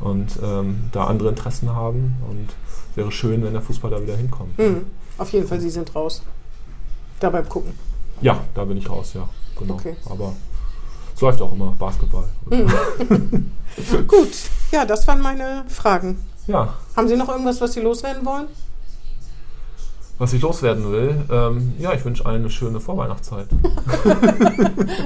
und 0.00 0.38
ähm, 0.42 0.84
da 0.92 1.06
andere 1.06 1.28
Interessen 1.28 1.74
haben. 1.74 2.14
Und 2.30 2.48
wäre 2.94 3.10
schön, 3.10 3.42
wenn 3.42 3.52
der 3.52 3.62
Fußball 3.62 3.90
da 3.90 4.00
wieder 4.00 4.16
hinkommt. 4.16 4.56
Mhm. 4.58 4.86
Auf 5.18 5.32
jeden 5.32 5.46
Fall, 5.46 5.60
Sie 5.60 5.70
sind 5.70 5.94
raus. 5.94 6.22
Da 7.20 7.30
beim 7.30 7.48
Gucken. 7.48 7.72
Ja, 8.20 8.40
da 8.54 8.64
bin 8.64 8.76
ich 8.76 8.88
raus, 8.88 9.14
ja. 9.14 9.28
Genau. 9.58 9.74
Okay. 9.74 9.96
Aber 10.08 10.32
es 11.14 11.20
läuft 11.20 11.40
auch 11.42 11.52
immer 11.52 11.74
Basketball. 11.78 12.28
Mhm. 12.50 13.50
Gut, 14.06 14.32
ja, 14.72 14.84
das 14.84 15.06
waren 15.06 15.20
meine 15.20 15.64
Fragen. 15.68 16.18
Ja, 16.46 16.74
Haben 16.96 17.08
Sie 17.08 17.16
noch 17.16 17.28
irgendwas, 17.28 17.60
was 17.60 17.72
Sie 17.72 17.80
loswerden 17.80 18.24
wollen? 18.24 18.46
Was 20.18 20.32
ich 20.32 20.42
loswerden 20.42 20.90
will, 20.92 21.16
ähm, 21.30 21.72
ja, 21.78 21.92
ich 21.92 22.04
wünsche 22.04 22.24
allen 22.24 22.42
eine 22.42 22.50
schöne 22.50 22.80
Vorweihnachtszeit. 22.80 23.46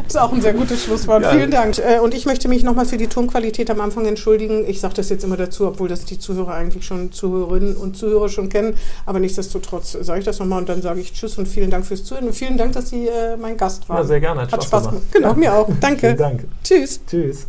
Das 0.09 0.15
ist 0.15 0.21
auch 0.21 0.33
ein 0.33 0.41
sehr 0.41 0.55
gutes 0.55 0.85
Schlusswort. 0.85 1.23
Ja. 1.23 1.31
Vielen 1.33 1.51
Dank. 1.51 1.79
Äh, 1.79 1.99
Und 2.01 2.15
ich 2.15 2.25
möchte 2.25 2.49
mich 2.49 2.65
nochmal 2.65 2.87
für 2.87 2.97
die 2.97 3.09
Tonqualität 3.09 3.71
am 3.71 3.81
Anfang 3.81 4.07
entschuldigen. 4.07 4.65
Ich 4.67 4.81
sage 4.81 4.95
das 4.95 5.11
jetzt 5.11 5.23
immer 5.23 5.37
dazu, 5.37 5.67
obwohl 5.67 5.87
das 5.89 6.05
die 6.07 6.19
Zuhörer 6.19 6.55
eigentlich 6.55 6.87
schon, 6.87 7.13
Zuhörerinnen 7.13 7.77
und 7.77 7.97
Zuhörer 7.97 8.29
schon 8.31 8.49
kennen. 8.49 8.75
Aber 9.05 9.21
nichtsdestotrotz 9.21 9.93
sage 10.01 10.21
ich 10.21 10.25
das 10.25 10.39
nochmal 10.39 10.61
und 10.61 10.69
dann 10.69 10.81
sage 10.83 11.01
ich 11.01 11.13
Tschüss 11.13 11.37
und 11.39 11.47
vielen 11.47 11.71
Dank 11.71 11.85
fürs 11.85 12.05
Zuhören. 12.05 12.27
Und 12.27 12.33
vielen 12.35 12.57
Dank, 12.57 12.73
dass 12.73 12.89
Sie 12.91 13.07
äh, 13.07 13.37
mein 13.37 13.57
Gast 13.57 13.89
waren. 13.89 13.99
Ja, 13.99 14.05
sehr 14.05 14.21
gerne. 14.21 14.43
Hat, 14.43 14.53
Hat 14.53 14.65
Spaß, 14.65 14.85
Spaß 14.85 14.89
gemacht. 14.91 15.13
gemacht. 15.13 15.35
Genau, 15.35 15.35
mir 15.35 15.55
auch. 15.55 15.69
Danke. 15.81 16.01
Vielen 16.07 16.17
Dank. 16.17 16.45
Tschüss. 16.65 17.01
Tschüss. 17.07 17.47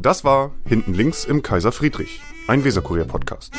Das 0.00 0.24
war 0.24 0.52
Hinten 0.64 0.94
links 0.94 1.24
im 1.24 1.42
Kaiser 1.42 1.72
Friedrich, 1.72 2.20
ein 2.46 2.64
Weserkurier-Podcast. 2.64 3.52